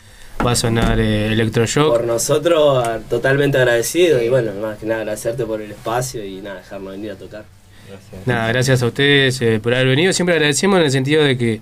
Va 0.46 0.52
a 0.52 0.56
sonar 0.56 1.00
eh, 1.00 1.32
Electroshock. 1.32 1.90
Por 1.90 2.06
nosotros, 2.06 2.84
totalmente 3.10 3.58
agradecido 3.58 4.22
y 4.22 4.30
bueno, 4.30 4.52
más 4.62 4.78
que 4.80 4.86
nada 4.86 5.02
agradecerte 5.02 5.46
por 5.46 5.62
el 5.62 5.72
espacio 5.72 6.26
y 6.26 6.42
nada, 6.42 6.58
dejarnos 6.58 6.92
venir 6.92 7.12
a 7.12 7.16
tocar. 7.16 7.46
Nada, 8.26 8.48
gracias 8.48 8.82
a 8.82 8.88
ustedes 8.88 9.42
eh, 9.42 9.60
por 9.62 9.74
haber 9.74 9.88
venido. 9.88 10.14
Siempre 10.14 10.36
agradecemos 10.36 10.80
en 10.80 10.86
el 10.86 10.92
sentido 10.92 11.24
de 11.24 11.38
que 11.38 11.62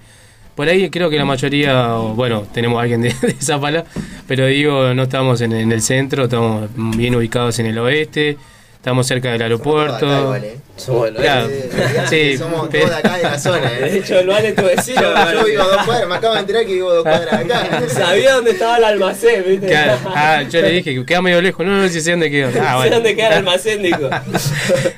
por 0.56 0.68
ahí 0.68 0.90
creo 0.90 1.10
que 1.10 1.18
la 1.18 1.26
mayoría, 1.26 1.96
o, 1.96 2.16
bueno, 2.16 2.48
tenemos 2.54 2.80
a 2.80 2.84
alguien 2.84 3.02
de, 3.02 3.14
de 3.22 3.34
Zapala, 3.34 3.86
pero 4.28 4.46
digo, 4.46 4.94
no 4.94 5.04
estamos 5.04 5.42
en, 5.42 5.54
en 5.54 5.72
el 5.72 5.82
centro, 5.82 6.26
estamos 6.26 6.70
bien 6.76 7.16
ubicados 7.16 7.60
en 7.60 7.68
el 7.68 7.78
oeste, 7.78 8.38
estamos 8.80 9.06
cerca 9.06 9.32
del 9.32 9.42
aeropuerto. 9.42 10.08
Acá 10.08 10.22
igual, 10.22 10.44
eh. 10.46 10.58
Somos 10.78 11.04
del 11.06 11.16
Claro, 11.16 11.48
Eh, 11.50 11.70
sí, 12.10 12.38
somos 12.38 12.70
todos 12.70 12.90
de 12.90 12.96
acá 12.96 13.18
de 13.18 13.24
la 13.24 13.38
zona, 13.38 13.72
eh. 13.78 13.82
De 13.92 13.98
hecho, 13.98 14.20
el 14.20 14.28
Vale 14.28 14.48
es 14.48 14.56
tu 14.56 14.64
vecino. 14.64 15.02
Yo, 15.02 15.44
vivo 15.44 15.64
a 15.64 15.68
dos 15.68 15.86
cuadras, 15.86 16.08
me 16.08 16.16
acabo 16.16 16.34
de 16.36 16.40
enterar 16.40 16.66
que 16.66 16.74
vivo 16.74 16.90
a 16.90 16.94
dos 16.96 17.04
cuadras 17.04 17.34
acá. 17.34 17.82
Sabía 17.90 18.34
dónde 18.36 18.52
estaba 18.52 18.78
el 18.78 18.84
almacén, 18.86 19.44
¿viste? 19.46 19.68
Claro. 19.68 19.98
Ah, 20.16 20.44
yo 20.50 20.62
le 20.62 20.70
dije 20.72 20.96
que 20.96 21.06
queda 21.06 21.22
medio 21.22 21.42
lejos, 21.42 21.66
no, 21.66 21.74
no 21.74 21.84
sé 21.84 21.96
si 21.96 22.02
sé 22.02 22.12
dónde 22.12 22.32
queda. 22.32 22.48
Ah, 22.48 22.72
sé 22.72 22.76
bueno. 22.78 22.96
dónde 22.96 23.16
queda 23.16 23.28
el 23.28 23.34
almacén, 23.34 23.84
dijo. 23.84 24.10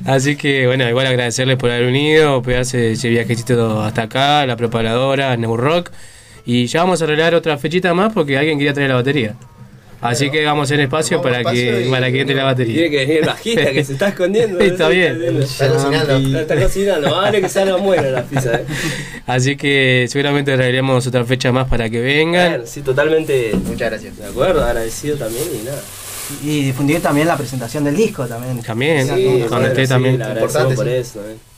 Así 0.06 0.36
que 0.36 0.68
bueno, 0.68 0.88
igual 0.88 1.08
agradecerles 1.08 1.58
por 1.58 1.72
haber 1.72 1.86
venido, 1.86 2.44
pegarse 2.44 2.92
ese 2.92 3.10
viajecito 3.10 3.82
hasta 3.82 4.04
acá, 4.04 4.46
la 4.46 4.56
preparadora, 4.56 5.36
New 5.38 5.58
Rock. 5.58 5.90
Y 6.46 6.68
ya 6.68 6.82
vamos 6.82 7.02
a 7.02 7.06
arreglar 7.06 7.34
otra 7.34 7.58
fechita 7.58 7.94
más 7.96 8.14
porque 8.14 8.38
alguien 8.38 8.58
quería 8.60 8.74
traer 8.74 8.90
la 8.90 8.96
batería. 8.96 9.36
Así 10.02 10.32
que 10.32 10.44
vamos 10.46 10.62
a 10.62 10.64
hacer 10.66 10.80
espacio 10.80 11.18
Vamos 11.18 11.30
para 11.32 11.40
espacio 11.42 11.72
que, 11.72 11.88
y- 11.88 11.90
para 11.92 12.12
que 12.12 12.22
entre 12.22 12.36
la 12.36 12.44
batería. 12.46 12.74
Tiene 12.74 12.90
que 12.90 12.98
venir 12.98 13.18
el 13.20 13.26
bajista 13.26 13.72
que 13.72 13.84
se 13.86 13.94
está 13.94 14.08
escondiendo. 14.10 14.60
Está 14.72 14.90
bien. 14.90 15.22
Está 15.42 15.70
cocinando. 15.70 16.40
Está 16.40 16.60
cocinando, 16.60 17.12
vale 17.16 17.42
que 17.42 17.50
salgan 17.50 17.84
buenas 17.84 18.12
las 18.12 18.26
pizzas, 18.26 18.60
eh. 18.62 18.66
Así 19.28 19.56
que 19.56 20.08
seguramente 20.10 20.54
arreglaremos 20.54 21.06
otra 21.08 21.24
fecha 21.26 21.52
más 21.52 21.68
para 21.68 21.90
que 21.90 22.02
vengan. 22.02 22.62
Sí, 22.66 22.82
totalmente 22.82 23.52
Muchas 23.66 23.90
gracias. 23.92 24.18
de 24.18 24.26
acuerdo, 24.26 24.64
agradecido 24.66 25.18
también 25.18 25.44
y 25.62 25.66
nada. 25.66 25.82
Y 26.44 26.64
difundir 26.64 27.02
también 27.02 27.28
la 27.28 27.36
presentación 27.38 27.84
del 27.84 27.96
disco 27.96 28.26
también. 28.26 28.62
También, 28.64 29.06
Sí, 29.08 29.44
esté 29.64 29.84
sí, 29.86 29.90
también. 29.90 30.18
le 30.18 30.24
agradecemos 30.24 30.42
Importante, 30.72 30.76
por 30.76 30.86
sí. 30.86 30.92
eso 30.94 31.20
también. 31.20 31.51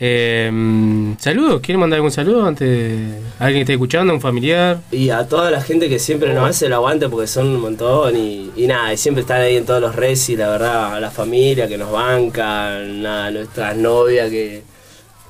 Eh, 0.00 0.50
mm, 0.52 1.14
saludos, 1.18 1.60
¿quieren 1.60 1.80
mandar 1.80 1.98
algún 1.98 2.10
saludo 2.10 2.44
antes? 2.44 3.14
¿Alguien 3.38 3.58
que 3.58 3.62
esté 3.62 3.72
escuchando? 3.74 4.12
¿Un 4.12 4.20
familiar? 4.20 4.80
Y 4.90 5.10
a 5.10 5.26
toda 5.26 5.50
la 5.50 5.60
gente 5.60 5.88
que 5.88 5.98
siempre 5.98 6.34
nos 6.34 6.50
hace 6.50 6.66
el 6.66 6.72
aguante 6.72 7.08
porque 7.08 7.28
son 7.28 7.46
un 7.48 7.60
montón 7.60 8.16
y, 8.16 8.50
y 8.56 8.66
nada, 8.66 8.92
y 8.92 8.96
siempre 8.96 9.22
están 9.22 9.40
ahí 9.40 9.56
en 9.56 9.64
todos 9.64 9.80
los 9.80 9.94
reci, 9.94 10.36
la 10.36 10.48
verdad, 10.48 10.94
a 10.94 11.00
la 11.00 11.10
familia 11.10 11.68
que 11.68 11.78
nos 11.78 11.92
bancan, 11.92 13.02
nada, 13.02 13.30
nuestras 13.30 13.76
novias 13.76 14.30
que, 14.30 14.62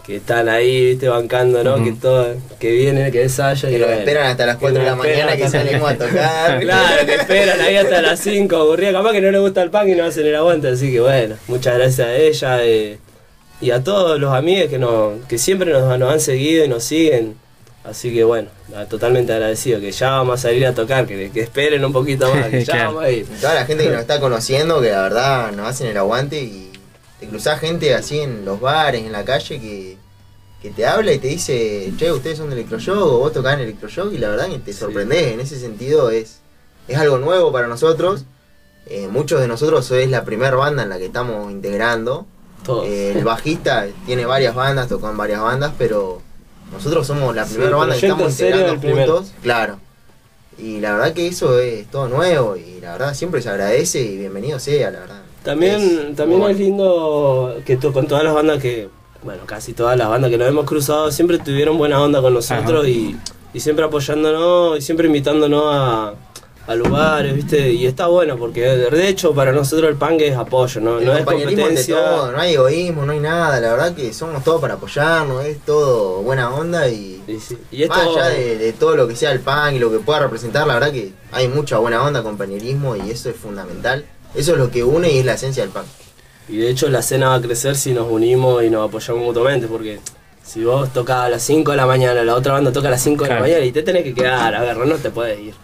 que 0.07 0.17
están 0.17 0.49
ahí, 0.49 0.87
viste, 0.87 1.09
bancando, 1.09 1.63
¿no? 1.63 1.83
Que 1.85 1.93
todo, 1.93 2.35
que 2.59 2.71
vienen, 2.71 3.13
que 3.13 3.23
ensaya 3.23 3.69
Que 3.69 3.77
y 3.77 3.79
nos 3.79 3.89
bueno, 3.89 4.01
esperan 4.01 4.27
hasta 4.29 4.47
las 4.47 4.57
que 4.57 4.61
4 4.61 4.79
de 4.79 4.85
la 4.87 4.95
mañana 4.97 5.37
que 5.37 5.49
salimos 5.49 5.91
a 5.91 5.97
tocar. 5.97 6.61
Claro, 6.65 7.07
que 7.07 7.15
esperan 7.15 7.61
ahí 7.61 7.77
hasta 7.77 8.01
las 8.01 8.19
5, 8.21 8.57
aburrida, 8.57 8.93
capaz 8.93 9.13
que 9.13 9.21
no 9.21 9.31
les 9.31 9.41
gusta 9.43 9.63
el 9.63 9.71
pan 9.71 9.91
y 9.91 9.95
no 9.95 10.05
hacen 10.05 10.27
el 10.27 10.35
aguante, 10.37 10.69
así 10.69 10.91
que 10.91 11.01
bueno, 11.01 11.37
muchas 11.49 11.77
gracias 11.77 12.09
a 12.09 12.17
ella 12.17 12.65
eh, 12.65 12.99
y 13.61 13.71
a 13.71 13.83
todos 13.83 14.19
los 14.21 14.33
amigos 14.35 14.69
que 14.69 14.79
nos, 14.79 15.25
que 15.27 15.39
siempre 15.39 15.73
nos, 15.73 15.99
nos 15.99 16.13
han 16.13 16.21
seguido 16.21 16.65
y 16.65 16.69
nos 16.69 16.85
siguen. 16.85 17.37
Así 17.85 18.15
que 18.15 18.25
bueno, 18.25 18.49
nada, 18.71 18.87
totalmente 18.89 19.33
agradecido, 19.33 19.79
que 19.79 19.93
ya 19.93 20.11
vamos 20.13 20.41
a 20.41 20.43
salir 20.49 20.67
a 20.67 20.75
tocar, 20.75 21.07
que, 21.07 21.31
que 21.31 21.41
esperen 21.41 21.85
un 21.85 21.93
poquito 21.93 22.35
más, 22.35 22.49
que 22.49 22.61
ya 22.65 22.73
Claro. 22.73 22.89
vamos 22.95 23.05
a 23.05 23.11
ir. 23.11 23.27
Toda 23.41 23.55
la 23.55 23.67
gente 23.67 23.85
que 23.85 23.91
nos 23.91 24.01
está 24.01 24.21
conociendo, 24.21 24.81
que 24.81 24.91
la 24.91 25.03
verdad 25.03 25.53
nos 25.53 25.69
hacen 25.69 25.89
el 25.89 25.97
aguante 25.99 26.41
y 26.41 26.73
te 27.21 27.27
cruzás 27.29 27.61
gente 27.61 27.95
así 27.95 28.21
en 28.21 28.45
los 28.47 28.59
bares, 28.59 29.05
en 29.05 29.13
la 29.13 29.23
calle, 29.27 29.61
que, 29.61 29.99
que 30.63 30.71
te 30.71 30.87
habla 30.87 31.13
y 31.13 31.19
te 31.19 31.29
dice, 31.29 31.93
che, 31.99 32.11
ustedes 32.11 32.39
son 32.39 32.49
de 32.49 32.55
Electroshock 32.57 32.97
o 32.97 33.19
vos 33.19 33.33
tocás 33.35 33.55
en 33.55 33.61
Electroshock 33.61 34.15
y 34.15 34.19
la 34.19 34.31
verdad 34.31 34.49
que 34.49 34.59
te 34.61 34.73
sorprendés. 34.73 35.33
En 35.35 35.41
ese 35.41 35.61
sentido 35.61 36.09
es, 36.09 36.39
es 36.89 36.97
algo 36.97 37.19
nuevo 37.19 37.53
para 37.53 37.67
nosotros. 37.67 38.25
Eh, 38.87 39.09
muchos 39.11 39.43
de 39.43 39.49
nosotros 39.49 39.91
es 39.91 40.09
la 40.11 40.25
primera 40.25 40.57
banda 40.57 40.85
en 40.85 40.89
la 40.89 40.97
que 40.97 41.05
estamos 41.07 41.51
integrando. 41.53 42.27
Todos. 42.65 42.87
Eh, 42.87 43.13
el 43.17 43.25
bajista 43.25 43.87
tiene 44.07 44.25
varias 44.27 44.55
bandas, 44.55 44.89
tocó 44.89 45.11
en 45.11 45.17
varias 45.17 45.41
bandas, 45.41 45.73
pero 45.79 46.23
nosotros 46.73 47.07
somos 47.07 47.35
la 47.35 47.45
Sí, 47.45 47.55
primera 47.55 47.77
banda 47.77 47.95
que 47.97 48.07
estamos 48.07 48.33
integrando 48.33 48.81
juntos. 48.81 49.33
Claro. 49.43 49.79
Y 50.59 50.81
la 50.81 50.93
verdad 50.93 51.13
que 51.13 51.27
eso 51.27 51.59
es 51.59 51.87
todo 51.91 52.09
nuevo 52.09 52.57
y 52.57 52.81
la 52.81 52.93
verdad 52.93 53.15
siempre 53.15 53.43
se 53.43 53.51
agradece 53.51 54.01
y 54.01 54.17
bienvenido 54.17 54.59
sea, 54.59 54.91
la 54.91 55.01
verdad. 55.01 55.23
También, 55.43 56.09
Es 56.11 56.17
también 56.17 56.43
es 56.43 56.59
lindo 56.59 57.57
que 57.67 57.77
tú, 57.77 57.93
con 57.93 58.07
todas 58.07 58.25
las 58.25 58.35
bandas 58.35 58.63
que, 58.63 58.89
bueno, 59.23 59.43
casi 59.47 59.73
todas 59.73 59.99
las 59.99 60.09
bandas 60.09 60.31
que 60.31 60.39
nos 60.39 60.49
hemos 60.49 60.65
cruzado, 60.65 61.11
siempre 61.11 61.39
tuvieron 61.39 61.77
buena 61.77 62.01
onda 62.01 62.23
con 62.23 62.33
nosotros 62.33 62.87
y 62.87 63.17
siempre 63.57 63.85
apoyándonos 63.85 64.79
y 64.79 64.81
siempre 64.81 65.07
invitándonos 65.07 65.65
a, 65.67 66.15
a 66.67 66.75
lugares, 66.75 67.35
¿viste? 67.35 67.73
Y 67.73 67.87
está 67.87 68.07
bueno 68.07 68.39
porque 68.39 68.63
de 68.63 69.09
hecho 69.09 69.35
para 69.35 69.53
nosotros 69.53 69.91
el 69.91 69.97
punk 69.97 70.21
es 70.23 70.35
apoyo, 70.37 70.81
no, 70.81 70.99
El 70.99 71.05
no 71.07 71.13
es 71.17 71.25
competencia. 71.25 71.95
todo, 71.97 72.33
no 72.33 72.41
hay 72.41 72.55
egoísmo, 72.55 73.05
no 73.05 73.13
hay 73.13 73.21
nada, 73.21 73.61
la 73.61 73.71
verdad 73.73 73.95
que 73.95 74.13
somos 74.15 74.43
todos 74.43 74.61
para 74.63 74.75
apoyarnos, 74.75 75.45
es 75.45 75.59
todo 75.61 76.23
buena 76.23 76.55
onda 76.55 76.89
y, 76.89 77.23
y 77.71 77.83
esto- 77.83 77.95
más 77.95 78.07
allá 78.17 78.29
de, 78.29 78.57
de 78.57 78.73
todo 78.73 78.97
lo 78.97 79.07
que 79.07 79.15
sea 79.15 79.33
el 79.33 79.41
punk 79.41 79.73
y 79.75 79.79
lo 79.79 79.91
que 79.91 79.99
pueda 79.99 80.21
representar, 80.21 80.67
la 80.67 80.75
verdad 80.75 80.91
que 80.91 81.13
hay 81.33 81.49
mucha 81.49 81.77
buena 81.79 82.03
onda, 82.03 82.23
compañerismo 82.23 82.97
y 82.97 83.11
eso 83.11 83.29
es 83.29 83.37
fundamental. 83.37 84.05
Eso 84.35 84.53
es 84.53 84.59
lo 84.59 84.71
que 84.71 84.83
une 84.83 85.13
y 85.13 85.19
es 85.19 85.25
la 85.25 85.35
esencia 85.35 85.63
del 85.63 85.71
punk. 85.71 85.85
Y 86.49 86.57
de 86.57 86.71
hecho 86.71 86.89
la 86.89 87.01
escena 87.01 87.29
va 87.29 87.35
a 87.37 87.41
crecer 87.41 87.77
si 87.77 87.93
nos 87.93 88.11
unimos 88.11 88.63
y 88.65 88.71
nos 88.71 88.89
apoyamos 88.89 89.23
mutuamente, 89.23 89.67
porque 89.67 90.01
si 90.43 90.65
vos 90.65 90.93
tocas 90.93 91.19
a 91.19 91.29
las 91.29 91.43
5 91.43 91.71
de 91.73 91.77
la 91.77 91.87
mañana, 91.87 92.23
la 92.25 92.35
otra 92.35 92.55
banda 92.55 92.73
toca 92.73 92.89
a 92.89 92.91
las 92.91 93.03
5 93.03 93.25
de 93.25 93.31
la 93.31 93.41
mañana 93.41 93.65
y 93.65 93.71
te 93.73 93.83
tenés 93.83 94.03
que 94.03 94.15
quedar, 94.15 94.55
a 94.55 94.63
ver, 94.63 94.77
no 94.79 94.95
te 94.97 95.11
puedes 95.11 95.39
ir. 95.41 95.55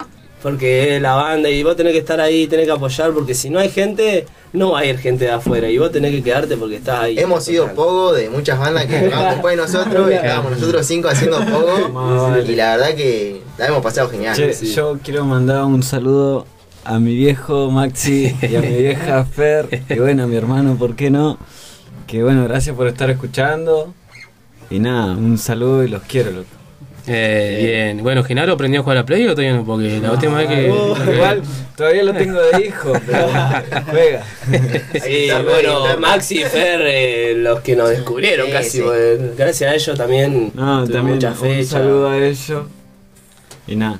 Porque 0.41 0.95
es 0.95 1.01
la 1.01 1.13
banda 1.13 1.49
y 1.49 1.61
vos 1.61 1.75
tenés 1.75 1.93
que 1.93 1.99
estar 1.99 2.19
ahí, 2.19 2.47
tenés 2.47 2.65
que 2.65 2.71
apoyar, 2.71 3.11
porque 3.11 3.35
si 3.35 3.49
no 3.49 3.59
hay 3.59 3.69
gente, 3.69 4.25
no 4.53 4.71
va 4.71 4.79
a 4.79 4.85
ir 4.85 4.97
gente 4.97 5.25
de 5.25 5.31
afuera 5.31 5.69
y 5.69 5.77
vos 5.77 5.91
tenés 5.91 6.11
que 6.11 6.23
quedarte 6.23 6.57
porque 6.57 6.77
estás 6.77 7.01
ahí. 7.01 7.19
Hemos 7.19 7.43
sido 7.43 7.67
poco 7.73 8.13
de 8.13 8.29
muchas 8.29 8.57
bandas 8.57 8.85
que 8.85 8.99
tocaban 9.03 9.33
después 9.33 9.55
de 9.55 9.61
nosotros 9.61 10.09
y 10.09 10.13
estábamos 10.13 10.51
nosotros 10.53 10.85
cinco 10.85 11.09
haciendo 11.09 11.37
poco 11.45 12.37
y 12.47 12.55
la 12.55 12.77
verdad 12.77 12.95
que 12.95 13.41
la 13.57 13.67
hemos 13.67 13.83
pasado 13.83 14.09
genial. 14.09 14.35
Che, 14.35 14.53
Yo 14.53 14.97
quiero 15.03 15.25
mandar 15.25 15.63
un 15.65 15.83
saludo 15.83 16.47
a 16.83 16.99
mi 16.99 17.15
viejo 17.15 17.69
Maxi 17.69 18.35
y 18.41 18.55
a 18.55 18.61
mi 18.61 18.75
vieja 18.77 19.23
Fer 19.25 19.83
y 19.89 19.99
bueno, 19.99 20.23
a 20.23 20.27
mi 20.27 20.35
hermano, 20.35 20.75
¿por 20.75 20.95
qué 20.95 21.11
no? 21.11 21.37
Que 22.07 22.23
bueno, 22.23 22.43
gracias 22.45 22.75
por 22.75 22.87
estar 22.87 23.09
escuchando 23.09 23.93
y 24.71 24.79
nada, 24.79 25.13
un 25.13 25.37
saludo 25.37 25.83
y 25.83 25.87
los 25.87 26.01
quiero, 26.03 26.31
loco. 26.31 26.60
Eh, 27.07 27.91
bien. 27.93 28.03
Bueno, 28.03 28.23
Genaro 28.23 28.53
aprendió 28.53 28.81
a 28.81 28.83
jugar 28.83 28.97
a 28.97 29.01
la 29.01 29.05
Play 29.05 29.25
o 29.27 29.31
todavía 29.31 29.53
no, 29.53 29.65
porque 29.65 29.99
la 29.99 30.11
última 30.11 30.37
vez 30.37 30.47
que. 30.47 30.69
Uh, 30.69 31.11
igual, 31.13 31.41
todavía 31.75 32.03
lo 32.03 32.13
tengo 32.13 32.39
de 32.39 32.65
hijo, 32.67 32.93
pero 33.05 33.27
juega. 33.89 34.23
Sí, 35.03 35.29
bueno, 35.43 35.97
Maxi 35.99 36.41
y 36.41 36.45
Fer, 36.45 36.81
eh, 36.83 37.33
los 37.37 37.61
que 37.61 37.75
nos 37.75 37.89
descubrieron 37.89 38.47
Sí, 38.47 38.51
casi, 38.51 38.81
gracias 39.35 39.71
a 39.71 39.75
ellos 39.75 39.97
también 39.97 40.51
No, 40.53 40.83
también 40.87 41.15
muchas 41.15 41.39
un 41.39 41.47
fechas. 41.47 41.67
saludo 41.69 42.09
a 42.09 42.17
ellos 42.17 42.63
y 43.67 43.75
nada. 43.75 43.99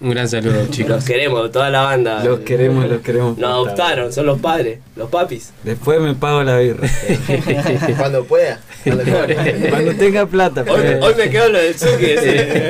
Un 0.00 0.10
gran 0.10 0.28
saludo, 0.28 0.66
chicos. 0.70 0.90
Los 0.90 1.04
queremos, 1.04 1.50
toda 1.52 1.70
la 1.70 1.82
banda. 1.82 2.24
Los 2.24 2.40
queremos, 2.40 2.88
los 2.88 3.00
queremos. 3.02 3.38
Nos 3.38 3.50
adoptaron, 3.50 4.12
son 4.12 4.26
los 4.26 4.40
padres, 4.40 4.78
los 4.96 5.08
papis. 5.10 5.52
Después 5.62 6.00
me 6.00 6.14
pago 6.14 6.42
la 6.42 6.58
birra. 6.58 6.88
Cuando 7.98 8.24
pueda. 8.24 8.58
Cuando 8.84 9.94
tenga 9.94 10.26
plata. 10.26 10.64
Hoy, 10.68 10.80
hoy 11.00 11.14
me 11.16 11.30
quedo 11.30 11.46
en 11.46 11.52
lo 11.52 11.58
del. 11.60 11.74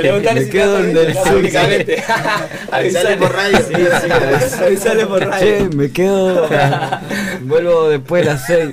Preguntarle 0.00 0.40
Me 0.42 0.48
quedo 0.48 0.78
en 0.80 0.94
del 0.94 1.06
bien, 1.06 1.18
Suki. 1.18 1.30
públicamente. 1.30 2.02
Avisale 2.70 3.16
por 3.16 3.32
radio. 3.32 3.58
Sí, 3.58 3.74
sí, 3.74 4.56
Avisale 4.64 5.06
por 5.06 5.24
radio. 5.24 5.68
Che, 5.70 5.76
me 5.76 5.90
quedo. 5.90 6.48
Vuelvo 7.42 7.88
después 7.88 8.24
de 8.24 8.30
las 8.32 8.46
6. 8.46 8.70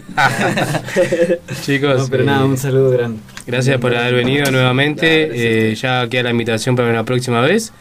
Chicos, 1.62 1.98
No, 2.00 2.08
pero 2.10 2.24
eh, 2.24 2.26
nada, 2.26 2.46
un 2.46 2.58
saludo 2.58 2.92
grande. 2.92 3.20
Gracias 3.48 3.78
por 3.80 3.96
haber 3.96 4.14
venido 4.16 4.52
nuevamente. 4.52 5.70
Eh, 5.72 5.76
ya 5.76 6.08
queda 6.10 6.24
la 6.24 6.32
invitación 6.32 6.76
para 6.76 6.90
una 6.90 7.04
próxima 7.06 7.42
vez. 7.42 7.72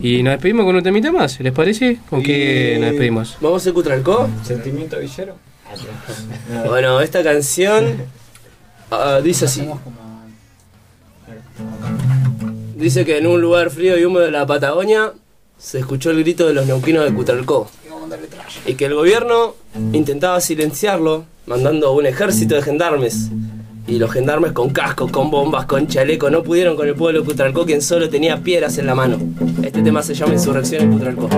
Y 0.00 0.22
nos 0.22 0.32
despedimos 0.32 0.64
con 0.64 0.76
un 0.76 0.82
temita 0.82 1.10
más, 1.12 1.40
¿les 1.40 1.52
parece? 1.52 1.98
¿Con 2.08 2.22
qué 2.22 2.76
nos 2.80 2.90
despedimos? 2.90 3.36
¿Vamos 3.40 3.66
a 3.66 3.72
Cutralcó? 3.72 4.28
Sentimiento 4.42 4.98
villero. 4.98 5.36
Bueno, 6.66 7.00
esta 7.00 7.22
canción 7.22 7.96
ah, 8.90 9.20
dice 9.22 9.46
así. 9.46 9.68
Dice 12.76 13.04
que 13.04 13.18
en 13.18 13.26
un 13.26 13.40
lugar 13.40 13.70
frío 13.70 13.98
y 13.98 14.04
húmedo 14.04 14.24
de 14.24 14.30
la 14.30 14.46
Patagonia 14.46 15.12
se 15.58 15.78
escuchó 15.78 16.10
el 16.10 16.20
grito 16.20 16.46
de 16.46 16.54
los 16.54 16.66
neuquinos 16.66 17.04
de 17.04 17.14
Cutralcó. 17.14 17.70
Y 18.66 18.74
que 18.74 18.86
el 18.86 18.94
gobierno 18.94 19.54
intentaba 19.92 20.40
silenciarlo, 20.40 21.24
mandando 21.46 21.92
un 21.92 22.06
ejército 22.06 22.54
de 22.54 22.62
gendarmes. 22.62 23.30
Y 23.86 23.98
los 23.98 24.10
gendarmes 24.10 24.52
con 24.52 24.70
cascos, 24.70 25.10
con 25.10 25.30
bombas, 25.30 25.66
con 25.66 25.86
chaleco, 25.86 26.30
no 26.30 26.42
pudieron 26.42 26.74
con 26.74 26.88
el 26.88 26.94
pueblo 26.94 27.20
de 27.20 27.26
Cutralcó, 27.26 27.66
quien 27.66 27.82
solo 27.82 28.08
tenía 28.08 28.38
piedras 28.38 28.78
en 28.78 28.86
la 28.86 28.94
mano. 28.94 29.18
Este 29.62 29.82
tema 29.82 30.02
se 30.02 30.14
llama 30.14 30.32
Insurrección 30.32 30.82
en 30.82 30.92
Cutralcó. 30.92 31.28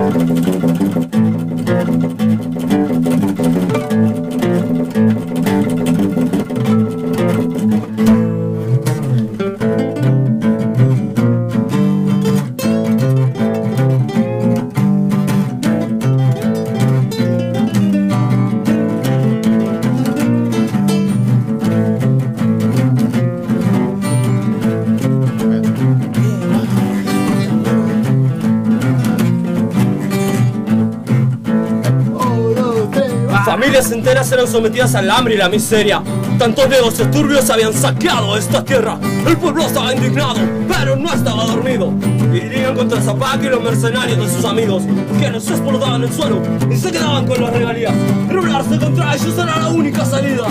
Familias 33.47 33.89
enteras 33.93 34.29
eran 34.33 34.45
sometidas 34.45 34.93
al 34.93 35.09
hambre 35.09 35.35
y 35.35 35.37
la 35.37 35.47
miseria. 35.47 36.03
Tantos 36.37 36.67
negocios 36.67 37.09
turbios 37.09 37.49
habían 37.49 37.71
saqueado 37.73 38.35
esta 38.35 38.61
tierra. 38.61 38.99
El 39.25 39.37
pueblo 39.37 39.65
estaba 39.65 39.93
indignado, 39.93 40.35
pero 40.67 40.97
no 40.97 41.13
estaba 41.13 41.45
dormido. 41.45 41.93
Irían 42.33 42.75
contra 42.75 43.01
Zapac 43.01 43.41
y 43.41 43.47
los 43.47 43.63
mercenarios 43.63 44.19
de 44.19 44.29
sus 44.29 44.43
amigos, 44.43 44.83
quienes 45.17 45.49
explotaban 45.49 46.03
el 46.03 46.11
suelo 46.11 46.41
y 46.69 46.75
se 46.75 46.91
quedaban 46.91 47.25
con 47.25 47.41
las 47.41 47.53
regalías. 47.53 47.93
Rebelarse 48.27 48.77
contra 48.79 49.15
ellos 49.15 49.33
era 49.37 49.59
la 49.59 49.69
única 49.69 50.03
salida. 50.03 50.47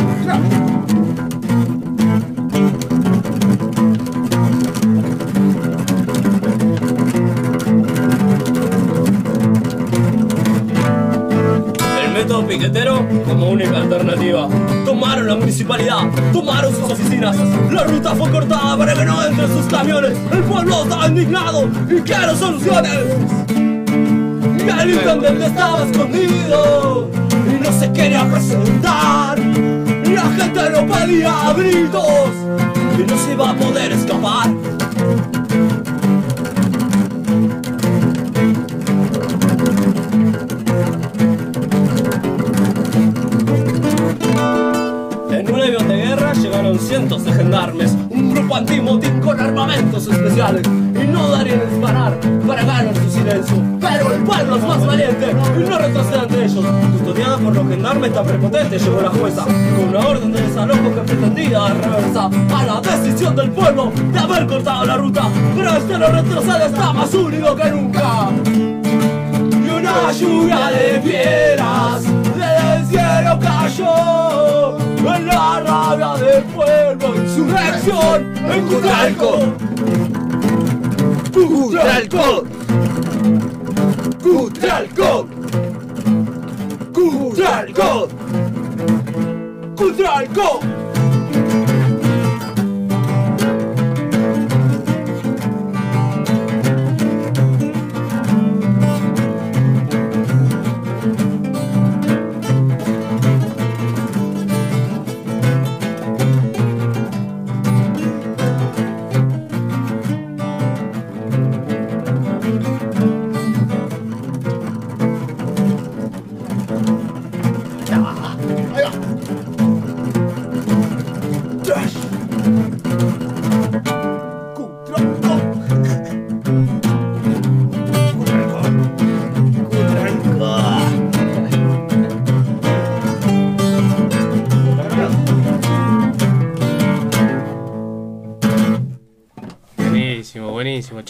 Piquetero 12.56 13.06
como 13.26 13.50
única 13.50 13.76
alternativa. 13.76 14.48
Tomaron 14.84 15.26
la 15.26 15.36
municipalidad, 15.36 16.10
tomaron 16.32 16.74
sus 16.74 16.90
oficinas. 16.90 17.36
La 17.70 17.84
ruta 17.84 18.14
fue 18.14 18.30
cortada 18.30 18.78
para 18.78 18.94
que 18.94 19.04
no 19.04 19.22
sus 19.48 19.66
camiones. 19.66 20.16
El 20.32 20.42
pueblo 20.44 20.84
estaba 20.84 21.06
indignado 21.06 21.68
y 21.90 22.00
quiero 22.00 22.34
soluciones. 22.34 23.04
Y 23.50 24.80
el 24.80 24.90
intendente 24.90 25.46
estaba 25.46 25.84
escondido 25.84 27.10
y 27.46 27.62
no 27.62 27.72
se 27.78 27.92
quería 27.92 28.24
presentar. 28.30 29.38
La 29.38 30.22
gente 30.22 30.70
lo 30.70 30.86
pedía 30.86 31.48
a 31.48 31.52
gritos 31.52 32.30
y 32.98 33.02
no 33.02 33.18
se 33.18 33.32
iba 33.32 33.50
a 33.50 33.54
poder 33.54 33.92
escapar. 33.92 34.75
Cientos 46.96 47.24
de 47.26 47.32
gendarmes, 47.34 47.94
un 48.08 48.34
grupo 48.34 48.56
antimotín 48.56 49.20
con 49.20 49.38
armamentos 49.38 50.06
especiales. 50.08 50.66
Y 50.66 51.06
no 51.06 51.28
darían 51.28 51.60
disparar 51.68 52.18
para 52.46 52.64
ganar 52.64 52.94
su 52.96 53.10
silencio. 53.10 53.56
Pero 53.78 54.14
el 54.14 54.22
pueblo 54.22 54.56
es 54.56 54.62
más 54.62 54.86
valiente 54.86 55.30
y 55.30 55.68
no 55.68 55.78
retrocede 55.78 56.20
ante 56.20 56.44
ellos. 56.46 56.64
Custodiada 56.92 57.36
por 57.36 57.54
los 57.54 57.68
gendarmes 57.68 58.14
tan 58.14 58.24
prepotentes 58.24 58.82
llegó 58.82 59.02
la 59.02 59.10
jueza 59.10 59.44
con 59.44 59.88
una 59.90 60.08
orden 60.08 60.32
de 60.32 60.40
desalojo 60.40 60.94
que 60.94 61.00
pretendía 61.02 61.68
reversa 61.68 62.30
a 62.54 62.64
la 62.64 62.80
decisión 62.80 63.36
del 63.36 63.50
pueblo 63.50 63.92
de 63.94 64.18
haber 64.18 64.46
cortado 64.46 64.86
la 64.86 64.96
ruta. 64.96 65.28
Pero 65.54 65.76
este 65.76 65.98
no 65.98 66.06
retrocede, 66.08 66.64
está 66.64 66.92
más 66.94 67.12
único 67.12 67.54
que 67.56 67.70
nunca. 67.72 68.30
Y 68.54 69.68
una 69.68 70.12
lluvia 70.12 70.70
de 70.70 71.00
piedras 71.00 72.04
del 72.04 72.86
cielo 72.86 73.38
cayó 73.38 74.35
en 75.14 75.26
la 75.26 75.60
rabia 75.60 76.14
del 76.24 76.44
pueblo, 76.44 77.16
insurrección 77.16 78.36
en 78.50 78.66
Cutralco. 78.66 79.38
Cutralco. 81.32 82.44
Cutralco. 84.22 85.28
Cutralco. 86.92 88.08
Cutralco. 89.76 90.75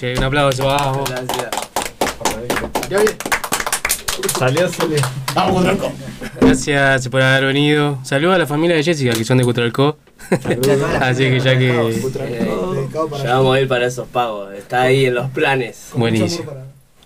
Un 0.02 0.22
aplauso, 0.22 0.66
vamos. 0.66 1.08
Salió, 4.38 4.68
salió. 4.68 4.98
Vamos, 5.34 5.56
Cutralcó. 5.56 5.92
Gracias 6.38 7.08
por 7.08 7.22
haber 7.22 7.46
venido. 7.46 7.98
Saludos 8.02 8.34
a 8.34 8.38
la 8.38 8.46
familia 8.46 8.76
de 8.76 8.84
Jessica, 8.84 9.14
que 9.14 9.24
son 9.24 9.38
de 9.38 9.44
Cutralcó. 9.44 9.96
Así 11.00 11.24
que 11.30 11.40
ya 11.40 11.58
que. 11.58 11.98
Ya 13.24 13.34
vamos 13.36 13.56
a 13.56 13.60
ir 13.60 13.68
para 13.68 13.86
esos 13.86 14.06
pagos. 14.08 14.52
Está 14.54 14.82
ahí 14.82 15.06
en 15.06 15.14
los 15.14 15.30
planes. 15.30 15.90
Buenísimo. 15.94 16.52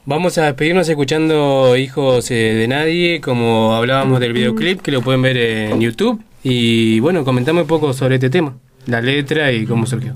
Vamos 0.05 0.37
a 0.39 0.47
despedirnos 0.47 0.89
escuchando 0.89 1.77
Hijos 1.77 2.29
eh, 2.33 2.35
de 2.35 2.67
Nadie, 2.67 3.21
como 3.21 3.77
hablábamos 3.77 4.19
del 4.19 4.33
videoclip, 4.33 4.81
que 4.81 4.91
lo 4.91 5.03
pueden 5.03 5.23
ver 5.23 5.37
en 5.37 5.81
YouTube. 5.81 6.21
Y 6.43 6.99
bueno, 6.99 7.25
comentame 7.25 7.61
un 7.61 7.69
poco 7.69 7.93
sobre 7.93 8.17
este 8.17 8.31
tema, 8.31 8.57
la 8.87 9.01
letra 9.01 9.53
y 9.53 9.67
cómo 9.67 9.87
surgió. 9.87 10.15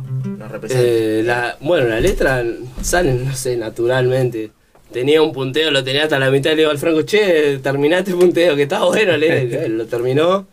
Eh, 0.71 1.23
la, 1.25 1.57
bueno, 1.61 1.89
la 1.89 2.01
letra 2.01 2.45
sale, 2.83 3.15
no 3.15 3.35
sé, 3.35 3.57
naturalmente. 3.57 4.51
Tenía 4.93 5.23
un 5.23 5.33
punteo, 5.33 5.71
lo 5.71 5.83
tenía 5.83 6.05
hasta 6.05 6.19
la 6.19 6.31
mitad, 6.31 6.51
le 6.51 6.59
digo 6.59 6.71
al 6.71 6.79
Franco, 6.79 7.03
che, 7.03 7.59
terminaste 7.59 8.13
el 8.13 8.17
punteo, 8.19 8.55
que 8.55 8.63
está 8.65 8.85
bueno, 8.85 9.17
le, 9.17 9.69
lo 9.69 9.87
terminó. 9.87 10.47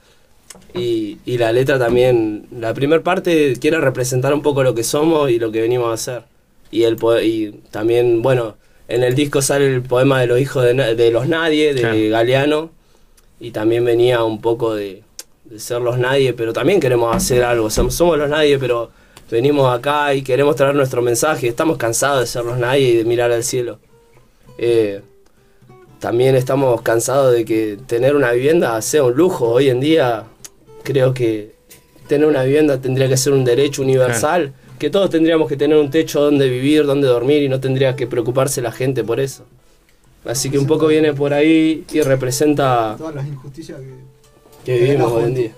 Y, 0.73 1.17
y 1.25 1.37
la 1.37 1.51
letra 1.53 1.77
también, 1.77 2.45
la 2.59 2.73
primera 2.73 3.01
parte 3.03 3.53
quiere 3.59 3.79
representar 3.79 4.33
un 4.33 4.41
poco 4.41 4.63
lo 4.63 4.73
que 4.73 4.83
somos 4.83 5.29
y 5.29 5.39
lo 5.39 5.51
que 5.51 5.61
venimos 5.61 5.89
a 5.89 5.93
hacer. 5.93 6.23
Y, 6.71 6.83
el, 6.83 6.97
y 7.23 7.51
también, 7.69 8.21
bueno, 8.21 8.57
en 8.87 9.03
el 9.03 9.13
disco 9.15 9.41
sale 9.41 9.67
el 9.67 9.81
poema 9.81 10.19
de 10.21 10.27
los 10.27 10.39
hijos 10.39 10.63
de, 10.63 10.73
de 10.95 11.11
los 11.11 11.27
nadie, 11.27 11.73
de 11.73 11.81
Claro. 11.81 11.97
Galeano. 12.09 12.71
Y 13.39 13.51
también 13.51 13.83
venía 13.85 14.23
un 14.23 14.39
poco 14.41 14.75
de, 14.75 15.03
de 15.45 15.59
ser 15.59 15.81
los 15.81 15.97
nadie, 15.97 16.33
pero 16.33 16.53
también 16.53 16.79
queremos 16.79 17.15
hacer 17.15 17.43
algo. 17.43 17.69
Somos, 17.69 17.93
somos 17.95 18.17
los 18.17 18.29
nadie, 18.29 18.57
pero 18.59 18.91
venimos 19.31 19.73
acá 19.73 20.13
y 20.13 20.21
queremos 20.21 20.55
traer 20.55 20.75
nuestro 20.75 21.01
mensaje. 21.01 21.47
Estamos 21.47 21.77
cansados 21.77 22.19
de 22.19 22.27
ser 22.27 22.43
los 22.45 22.57
nadie 22.57 22.89
y 22.89 22.97
de 22.97 23.05
mirar 23.05 23.31
al 23.31 23.43
cielo. 23.43 23.79
Eh, 24.57 25.01
también 25.99 26.35
estamos 26.35 26.81
cansados 26.81 27.33
de 27.33 27.45
que 27.45 27.77
tener 27.87 28.15
una 28.15 28.31
vivienda 28.31 28.79
sea 28.81 29.03
un 29.03 29.13
lujo. 29.13 29.47
Hoy 29.49 29.69
en 29.69 29.79
día 29.79 30.25
creo 30.83 31.13
que 31.13 31.53
tener 32.07 32.27
una 32.27 32.43
vivienda 32.43 32.79
tendría 32.79 33.07
que 33.07 33.17
ser 33.17 33.33
un 33.33 33.45
derecho 33.45 33.81
universal, 33.81 34.53
que 34.77 34.89
todos 34.89 35.09
tendríamos 35.09 35.47
que 35.47 35.55
tener 35.55 35.77
un 35.77 35.89
techo 35.89 36.21
donde 36.21 36.49
vivir, 36.49 36.85
donde 36.85 37.07
dormir 37.07 37.41
y 37.41 37.49
no 37.49 37.59
tendría 37.59 37.95
que 37.95 38.07
preocuparse 38.07 38.61
la 38.61 38.71
gente 38.71 39.03
por 39.03 39.19
eso. 39.19 39.45
Así 40.25 40.49
que 40.49 40.59
un 40.59 40.67
poco 40.67 40.87
viene 40.87 41.13
por 41.13 41.33
ahí 41.33 41.85
y 41.91 42.01
representa 42.01 42.95
Todas 42.97 43.15
las 43.15 43.27
injusticias 43.27 43.79
que. 43.79 43.93
que 44.65 44.79
vivimos 44.79 45.11
hoy 45.11 45.23
en 45.23 45.33
día. 45.33 45.55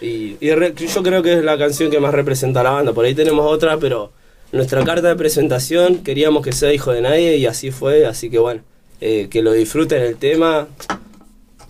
Y, 0.00 0.36
y 0.40 0.50
re- 0.52 0.74
yo 0.74 1.02
creo 1.02 1.22
que 1.22 1.32
es 1.34 1.44
la 1.44 1.58
canción 1.58 1.90
que 1.90 1.98
más 2.00 2.12
representa 2.14 2.60
a 2.60 2.64
la 2.64 2.70
banda. 2.70 2.92
Por 2.92 3.04
ahí 3.04 3.14
tenemos 3.14 3.44
otra, 3.50 3.78
pero 3.78 4.12
nuestra 4.52 4.84
carta 4.84 5.08
de 5.08 5.16
presentación 5.16 5.98
queríamos 6.04 6.44
que 6.44 6.52
sea 6.52 6.72
hijo 6.72 6.92
de 6.92 7.00
nadie 7.02 7.36
y 7.36 7.46
así 7.46 7.70
fue. 7.70 8.06
Así 8.06 8.30
que 8.30 8.38
bueno, 8.38 8.62
eh, 9.00 9.28
que 9.30 9.42
lo 9.42 9.52
disfruten 9.52 10.02
el 10.02 10.16
tema. 10.16 10.68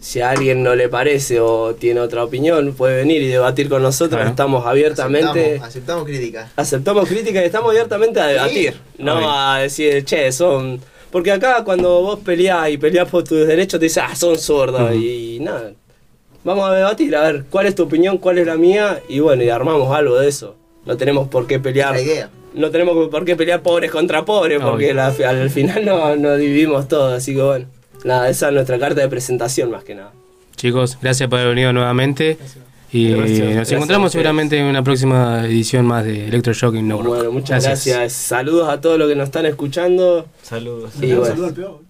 Si 0.01 0.21
a 0.21 0.31
alguien 0.31 0.63
no 0.63 0.77
le 0.77 0.89
parece 0.89 1.41
o 1.41 1.75
tiene 1.75 1.99
otra 2.01 2.23
opinión, 2.23 2.73
puede 2.75 2.99
venir 2.99 3.21
y 3.21 3.27
debatir 3.27 3.69
con 3.69 3.83
nosotros. 3.83 4.17
Claro. 4.19 4.31
Estamos 4.31 4.65
abiertamente. 4.65 5.29
Aceptamos, 5.57 5.69
aceptamos 5.69 6.05
críticas. 6.05 6.51
Aceptamos 6.55 7.09
críticas 7.09 7.43
y 7.43 7.47
estamos 7.47 7.71
abiertamente 7.71 8.21
a 8.21 8.27
debatir, 8.29 8.75
no 8.99 9.17
Obvio. 9.17 9.29
a 9.31 9.59
decir, 9.59 10.05
che, 10.05 10.31
son. 10.31 10.81
Porque 11.11 11.33
acá 11.33 11.65
cuando 11.65 12.01
vos 12.03 12.21
peleás 12.21 12.71
y 12.71 12.79
peleás 12.79 13.09
por 13.09 13.25
tus 13.25 13.45
derechos, 13.47 13.81
te 13.81 13.87
dicen, 13.87 14.05
ah, 14.07 14.15
son 14.15 14.39
sordos. 14.39 14.95
Y 14.95 15.39
nada. 15.41 15.73
Vamos 16.44 16.69
a 16.70 16.74
debatir, 16.74 17.15
a 17.16 17.23
ver 17.23 17.44
cuál 17.51 17.66
es 17.66 17.74
tu 17.74 17.82
opinión, 17.85 18.19
cuál 18.19 18.39
es 18.39 18.47
la 18.47 18.56
mía, 18.56 19.01
y 19.09 19.20
bueno, 19.20 19.43
y 19.43 19.48
armamos 19.51 19.94
algo 19.94 20.19
de 20.19 20.28
eso. 20.28 20.55
No 20.86 20.97
tenemos 20.97 21.28
por 21.28 21.47
qué 21.47 21.59
pelear. 21.59 21.93
La 21.94 22.01
idea. 22.01 22.31
No 22.55 22.70
tenemos 22.70 23.09
por 23.09 23.24
qué 23.24 23.36
pelear 23.36 23.62
pobres 23.62 23.90
contra 23.90 24.24
pobres, 24.24 24.59
porque 24.60 24.93
Obvio. 24.93 24.94
la- 24.94 25.06
al 25.28 25.51
final 25.51 25.85
no, 25.85 26.16
no 26.16 26.36
dividimos 26.36 26.89
todo, 26.89 27.15
así 27.15 27.35
que 27.35 27.43
bueno. 27.43 27.66
Nada, 28.05 28.28
esa 28.31 28.48
es 28.48 28.55
nuestra 28.55 28.78
carta 28.78 29.01
de 29.01 29.09
presentación 29.09 29.70
más 29.70 29.85
que 29.85 29.94
nada. 29.97 30.12
Chicos, 30.56 30.98
gracias 31.02 31.28
por 31.28 31.39
haber 31.40 31.51
venido 31.55 31.73
nuevamente. 31.73 32.39
Y 32.90 33.10
Gracias. 33.10 33.39
nos 33.40 33.48
Gracias 33.55 33.73
a 33.73 33.74
encontramos 33.74 34.12
seguramente 34.12 34.59
en 34.59 34.65
una 34.65 34.82
próxima 34.82 35.44
edición 35.44 35.85
más 35.85 36.05
de 36.06 36.28
Electroshock 36.28 36.74
in 36.77 36.89
No. 36.89 36.98
Bueno, 37.02 37.31
muchas 37.31 37.62
gracias. 37.62 38.12
Saludos 38.15 38.69
a 38.70 38.81
todos 38.81 38.98
los 38.98 39.09
que 39.10 39.15
nos 39.15 39.27
están 39.27 39.44
escuchando. 39.44 40.27
Saludos. 40.43 40.93
Y 41.02 41.12
bueno. 41.12 41.27
Saludo 41.27 41.47
al 41.48 41.52
peor. 41.55 41.81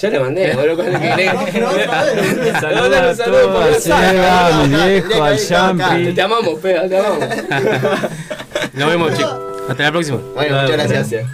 Ya 0.00 0.08
le 0.08 0.20
mandé, 0.20 0.52
boludo, 0.56 0.76
con 0.76 0.86
el 0.86 1.00
que 1.00 1.08
querés. 1.08 2.60
Saludos 2.60 3.20
a 3.20 3.24
todos, 3.24 3.90
a 3.90 4.64
mi 4.66 4.74
viejo, 4.74 5.22
al 5.22 5.38
Champi. 5.38 6.12
Te 6.14 6.22
amamos, 6.22 6.58
pega, 6.60 6.88
te 6.88 6.98
amamos. 6.98 7.28
Nos 8.72 8.90
vemos, 8.90 9.14
chicos. 9.14 9.38
Hasta 9.68 9.82
la 9.82 9.92
próxima. 9.92 10.18
Bueno, 10.34 10.62
muchas 10.62 10.90
gracias. 10.90 11.26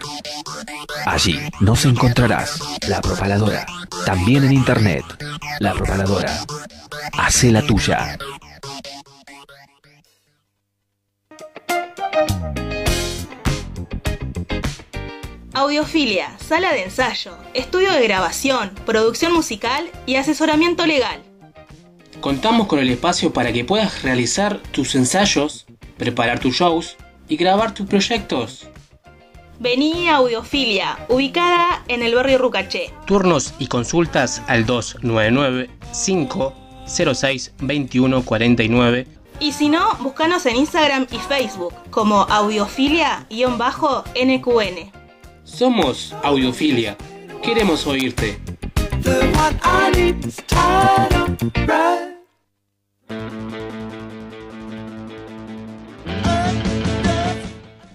Allí 1.06 1.38
nos 1.60 1.84
encontrarás 1.84 2.60
La 2.88 3.00
Propaladora, 3.00 3.66
también 4.04 4.44
en 4.44 4.52
internet. 4.52 5.04
La 5.60 5.74
Propaladora. 5.74 6.44
Hace 7.12 7.50
la 7.50 7.62
tuya. 7.62 8.18
Audiofilia, 15.54 16.38
sala 16.38 16.72
de 16.72 16.84
ensayo, 16.84 17.36
estudio 17.52 17.92
de 17.92 18.04
grabación, 18.04 18.70
producción 18.86 19.32
musical 19.32 19.90
y 20.06 20.14
asesoramiento 20.14 20.86
legal. 20.86 21.27
Contamos 22.20 22.66
con 22.66 22.80
el 22.80 22.90
espacio 22.90 23.32
para 23.32 23.52
que 23.52 23.64
puedas 23.64 24.02
realizar 24.02 24.58
tus 24.72 24.96
ensayos, 24.96 25.66
preparar 25.96 26.40
tus 26.40 26.56
shows 26.56 26.96
y 27.28 27.36
grabar 27.36 27.74
tus 27.74 27.86
proyectos. 27.86 28.68
Vení 29.60 30.08
a 30.08 30.16
Audiofilia, 30.16 30.98
ubicada 31.08 31.84
en 31.88 32.02
el 32.02 32.14
barrio 32.14 32.38
Rucaché. 32.38 32.92
Turnos 33.06 33.54
y 33.58 33.68
consultas 33.68 34.42
al 34.48 34.66
299 34.66 35.70
506 36.04 37.54
2149 37.58 39.06
Y 39.40 39.52
si 39.52 39.68
no, 39.68 39.94
búscanos 40.00 40.46
en 40.46 40.56
Instagram 40.56 41.06
y 41.12 41.18
Facebook 41.18 41.74
como 41.90 42.26
audiofilia-nqn. 42.26 44.92
Somos 45.44 46.14
Audiofilia. 46.22 46.96
Queremos 47.42 47.86
oírte. 47.86 48.40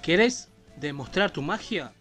¿Querés 0.03 0.49
demostrar 0.77 1.31
tu 1.31 1.41
magia? 1.41 1.91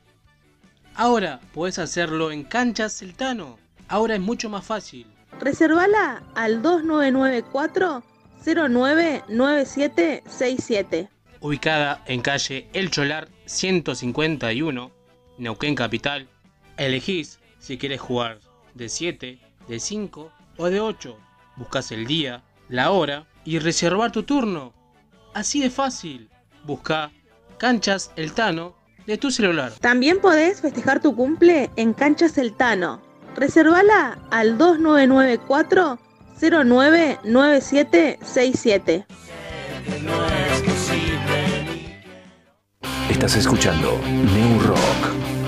Ahora 0.94 1.40
puedes 1.54 1.78
hacerlo 1.78 2.30
en 2.32 2.44
Cancha 2.44 2.88
Celtano. 2.88 3.58
Ahora 3.88 4.14
es 4.16 4.20
mucho 4.20 4.50
más 4.50 4.66
fácil. 4.66 5.06
Reservala 5.40 6.22
al 6.34 6.62
2994 6.62 8.02
099767. 8.44 11.08
Ubicada 11.40 12.02
en 12.06 12.20
calle 12.20 12.68
El 12.72 12.90
Cholar 12.90 13.28
151, 13.46 14.92
Neuquén 15.38 15.74
Capital. 15.74 16.28
Elegís 16.76 17.40
si 17.58 17.78
quieres 17.78 18.00
jugar 18.00 18.38
de 18.74 18.88
7, 18.88 19.38
de 19.68 19.80
5 19.80 20.32
o 20.58 20.66
de 20.66 20.80
8. 20.80 21.16
Buscas 21.56 21.92
el 21.92 22.06
día, 22.06 22.42
la 22.68 22.90
hora 22.90 23.26
y 23.44 23.58
reservar 23.58 24.12
tu 24.12 24.22
turno. 24.22 24.72
Así 25.34 25.60
de 25.60 25.70
fácil. 25.70 26.30
Busca 26.64 27.10
Canchas 27.58 28.12
El 28.16 28.32
Tano 28.32 28.74
de 29.06 29.18
tu 29.18 29.30
celular. 29.30 29.72
También 29.80 30.20
podés 30.20 30.60
festejar 30.60 31.00
tu 31.00 31.16
cumple 31.16 31.70
en 31.76 31.92
Canchas 31.92 32.38
El 32.38 32.54
Tano. 32.54 33.02
Reservala 33.34 34.18
al 34.30 34.58
2994 34.58 35.98
099767. 36.40 39.06
Estás 43.10 43.36
escuchando 43.36 44.00
New 44.04 44.60
Rock. 44.60 45.41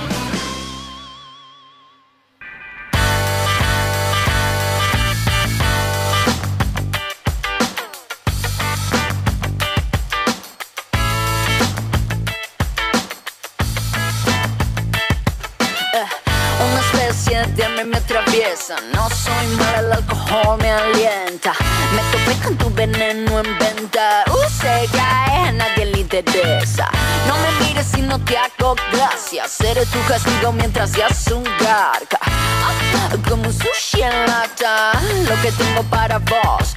Me 17.86 17.98
atraviesa. 17.98 18.76
No 18.94 19.08
soy 19.10 19.46
mala, 19.56 19.78
el 19.78 19.92
alcohol 19.92 20.58
me 20.58 20.70
alienta. 20.70 21.52
Me 21.94 22.02
topé 22.12 22.42
con 22.42 22.56
tu 22.56 22.70
veneno 22.74 23.40
en 23.40 23.58
venta. 23.58 24.24
Uh, 24.28 24.50
se 24.50 24.88
cae, 24.96 25.48
a 25.48 25.52
nadie 25.52 25.86
le 25.86 26.00
interesa. 26.00 26.88
No 27.26 27.34
me 27.36 27.66
mires 27.66 27.86
si 27.86 28.00
no 28.02 28.18
te 28.24 28.36
hago 28.38 28.76
gracia. 28.92 29.48
Seré 29.48 29.84
tu 29.86 30.02
castigo 30.06 30.52
mientras 30.52 30.90
seas 30.90 31.26
un 31.28 31.44
garca. 31.60 32.18
Ah, 32.22 33.16
Como 33.28 33.44
un 33.44 33.52
sushi 33.52 34.02
en 34.02 34.26
lata. 34.26 34.92
Lo 35.28 35.42
que 35.42 35.52
tengo 35.52 35.82
para 35.84 36.18
vos 36.18 36.74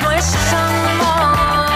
No 0.00 0.10
es 0.10 0.34
amor 0.52 1.68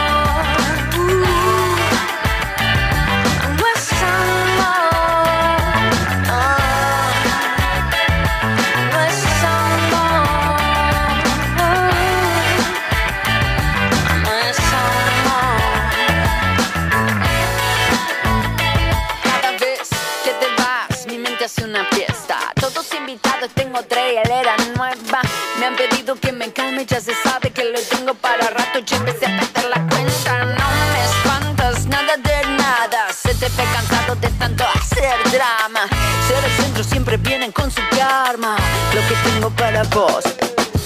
trailera 23.92 24.56
nueva. 24.74 25.20
Me 25.58 25.66
han 25.66 25.76
pedido 25.76 26.14
que 26.16 26.32
me 26.32 26.50
calme, 26.52 26.86
ya 26.86 27.00
se 27.00 27.12
sabe 27.22 27.50
que 27.50 27.64
lo 27.64 27.78
tengo 27.80 28.14
para 28.14 28.48
rato. 28.48 28.78
Ya 28.80 28.96
empecé 28.96 29.26
a 29.26 29.38
perder 29.38 29.70
la 29.70 29.86
cuenta. 29.88 30.44
No 30.44 30.66
me 30.92 31.04
espantas, 31.10 31.86
nada 31.86 32.16
de 32.16 32.38
nada. 32.56 33.12
Se 33.12 33.34
te 33.34 33.48
ve 33.50 33.64
cansado 33.74 34.14
de 34.16 34.28
tanto 34.30 34.64
hacer 34.74 35.16
drama. 35.30 35.82
Ser 36.26 36.44
el 36.44 36.52
centro 36.62 36.84
siempre 36.84 37.16
vienen 37.18 37.52
con 37.52 37.70
su 37.70 37.82
karma. 37.90 38.56
Lo 38.94 39.00
que 39.08 39.30
tengo 39.30 39.50
para 39.50 39.82
vos 39.84 40.24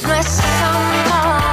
no 0.02 0.14
es 0.14 0.40
amor. 0.64 1.46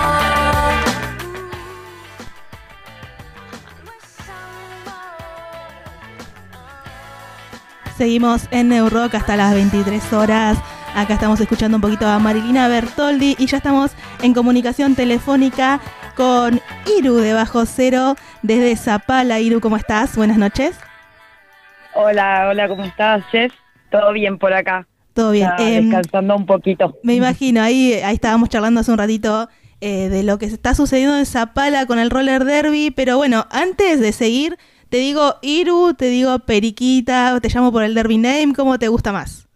Seguimos 7.96 8.48
en 8.50 8.70
Neurock 8.70 9.14
hasta 9.14 9.36
las 9.36 9.54
23 9.54 10.14
horas. 10.14 10.58
Acá 10.95 11.15
estamos 11.15 11.41
escuchando 11.41 11.78
un 11.78 11.82
poquito 11.82 12.06
a 12.06 12.20
Marilina 12.20 12.68
Bertoldi 12.68 13.36
y 13.40 13.48
ya 13.48 13.57
estamos 13.57 13.91
en 14.22 14.36
comunicación 14.36 14.94
telefónica 14.94 15.82
con 16.15 16.61
Iru 16.98 17.15
de 17.15 17.34
Bajo 17.34 17.65
Cero 17.65 18.15
desde 18.44 18.76
Zapala. 18.76 19.40
Iru, 19.40 19.60
¿cómo 19.60 19.76
estás? 19.76 20.15
Buenas 20.15 20.38
noches. 20.38 20.78
Hola, 21.95 22.48
hola, 22.48 22.68
¿cómo 22.68 22.84
estás, 22.84 23.26
Jess? 23.32 23.52
Todo 23.90 24.14
bien 24.14 24.38
por 24.38 24.53
acá. 24.53 24.86
Todo 25.14 25.32
bien. 25.32 25.49
Em, 25.57 25.90
descansando 25.90 26.36
un 26.36 26.45
poquito. 26.45 26.95
Me 27.02 27.15
imagino, 27.15 27.64
ahí, 27.64 27.94
ahí 27.94 28.14
estábamos 28.14 28.49
charlando 28.49 28.82
hace 28.82 28.91
un 28.91 28.99
ratito 28.99 29.49
eh, 29.82 30.10
de 30.10 30.22
lo 30.22 30.38
que 30.38 30.45
está 30.45 30.76
sucediendo 30.76 31.18
en 31.18 31.26
Zapala 31.26 31.88
con 31.88 31.98
el 31.98 32.11
roller 32.11 32.45
derby, 32.45 32.91
pero 32.91 33.18
bueno, 33.18 33.48
antes 33.49 33.99
de 33.99 34.11
seguir, 34.11 34.60
te 34.90 34.98
digo 34.98 35.38
Iru, 35.41 35.95
te 35.95 36.06
digo 36.06 36.38
Periquita, 36.38 37.40
te 37.41 37.49
llamo 37.49 37.72
por 37.72 37.82
el 37.82 37.95
derby 37.95 38.20
name, 38.20 38.53
¿cómo 38.56 38.78
te 38.78 38.90
gusta 38.90 39.11
más? 39.11 39.48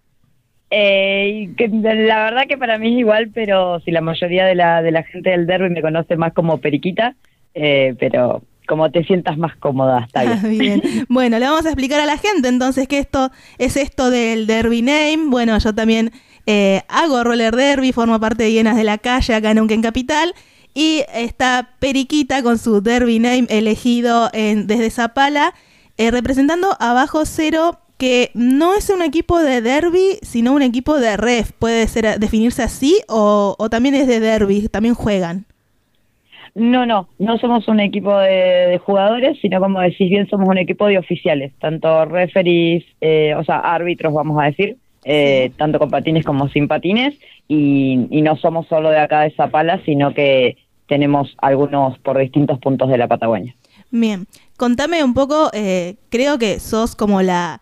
Eh, 0.69 1.49
que 1.57 1.69
la 1.69 2.25
verdad 2.25 2.47
que 2.47 2.57
para 2.57 2.77
mí 2.77 2.93
es 2.93 2.99
igual, 2.99 3.29
pero 3.33 3.79
si 3.81 3.91
la 3.91 4.01
mayoría 4.01 4.45
de 4.45 4.55
la, 4.55 4.81
de 4.81 4.91
la 4.91 5.03
gente 5.03 5.29
del 5.29 5.47
derby 5.47 5.69
me 5.69 5.81
conoce 5.81 6.17
más 6.17 6.33
como 6.33 6.57
Periquita, 6.57 7.15
eh, 7.53 7.95
pero 7.99 8.43
como 8.67 8.91
te 8.91 9.03
sientas 9.05 9.37
más 9.37 9.55
cómoda, 9.55 10.03
está 10.05 10.23
bien. 10.47 10.81
Ah. 10.85 11.05
Bueno, 11.09 11.39
le 11.39 11.45
vamos 11.45 11.65
a 11.65 11.69
explicar 11.69 11.99
a 11.99 12.05
la 12.05 12.17
gente 12.17 12.49
entonces 12.49 12.87
que 12.87 12.99
esto 12.99 13.31
es 13.57 13.77
esto 13.77 14.09
del 14.11 14.45
Derby 14.45 14.81
Name. 14.81 15.29
Bueno, 15.29 15.57
yo 15.57 15.73
también 15.73 16.11
eh, 16.45 16.81
hago 16.87 17.23
roller 17.23 17.55
derby, 17.55 17.91
formo 17.91 18.19
parte 18.19 18.43
de 18.43 18.51
Hienas 18.51 18.75
de 18.75 18.83
la 18.83 18.97
Calle 18.97 19.33
acá 19.33 19.51
en 19.51 19.55
Neuquén 19.55 19.81
Capital. 19.81 20.33
Y 20.73 21.03
está 21.13 21.71
Periquita 21.79 22.43
con 22.43 22.59
su 22.59 22.81
Derby 22.81 23.19
Name 23.19 23.47
elegido 23.49 24.29
en, 24.33 24.67
desde 24.67 24.91
Zapala, 24.91 25.53
eh, 25.97 26.11
representando 26.11 26.75
a 26.79 26.93
Bajo 26.93 27.25
Cero, 27.25 27.79
que 27.97 28.31
no 28.33 28.75
es 28.75 28.89
un 28.89 29.01
equipo 29.01 29.39
de 29.39 29.61
derby, 29.61 30.19
sino 30.21 30.53
un 30.53 30.61
equipo 30.61 30.99
de 30.99 31.17
ref. 31.17 31.51
Puede 31.51 31.87
ser 31.87 32.19
definirse 32.19 32.63
así 32.63 32.99
o, 33.07 33.55
o 33.57 33.69
también 33.69 33.95
es 33.95 34.07
de 34.07 34.19
derby, 34.19 34.67
también 34.67 34.95
juegan. 34.95 35.45
No, 36.55 36.87
no, 36.87 37.07
no 37.19 37.37
somos 37.37 37.67
un 37.67 37.79
equipo 37.79 38.17
de, 38.17 38.31
de 38.31 38.77
jugadores, 38.79 39.37
sino 39.41 39.59
como 39.59 39.79
decís 39.79 40.09
bien, 40.09 40.27
somos 40.27 40.49
un 40.49 40.57
equipo 40.57 40.87
de 40.87 40.97
oficiales, 40.97 41.53
tanto 41.59 42.05
referees, 42.05 42.83
eh, 42.99 43.35
o 43.35 43.43
sea, 43.43 43.59
árbitros, 43.59 44.11
vamos 44.11 44.41
a 44.41 44.45
decir, 44.45 44.75
eh, 45.05 45.51
tanto 45.57 45.77
con 45.77 45.91
patines 45.91 46.25
como 46.25 46.49
sin 46.49 46.67
patines, 46.67 47.13
y, 47.47 48.07
y 48.09 48.23
no 48.23 48.37
somos 48.37 48.65
solo 48.65 48.89
de 48.89 48.97
acá 48.97 49.21
de 49.21 49.35
Zapala, 49.35 49.79
sino 49.85 50.15
que 50.15 50.57
tenemos 50.87 51.35
algunos 51.37 51.99
por 51.99 52.17
distintos 52.17 52.57
puntos 52.57 52.89
de 52.89 52.97
la 52.97 53.07
Patagonia. 53.07 53.53
Bien, 53.91 54.25
contame 54.57 55.03
un 55.03 55.13
poco, 55.13 55.51
eh, 55.53 55.97
creo 56.09 56.39
que 56.39 56.59
sos 56.59 56.95
como 56.95 57.21
la, 57.21 57.61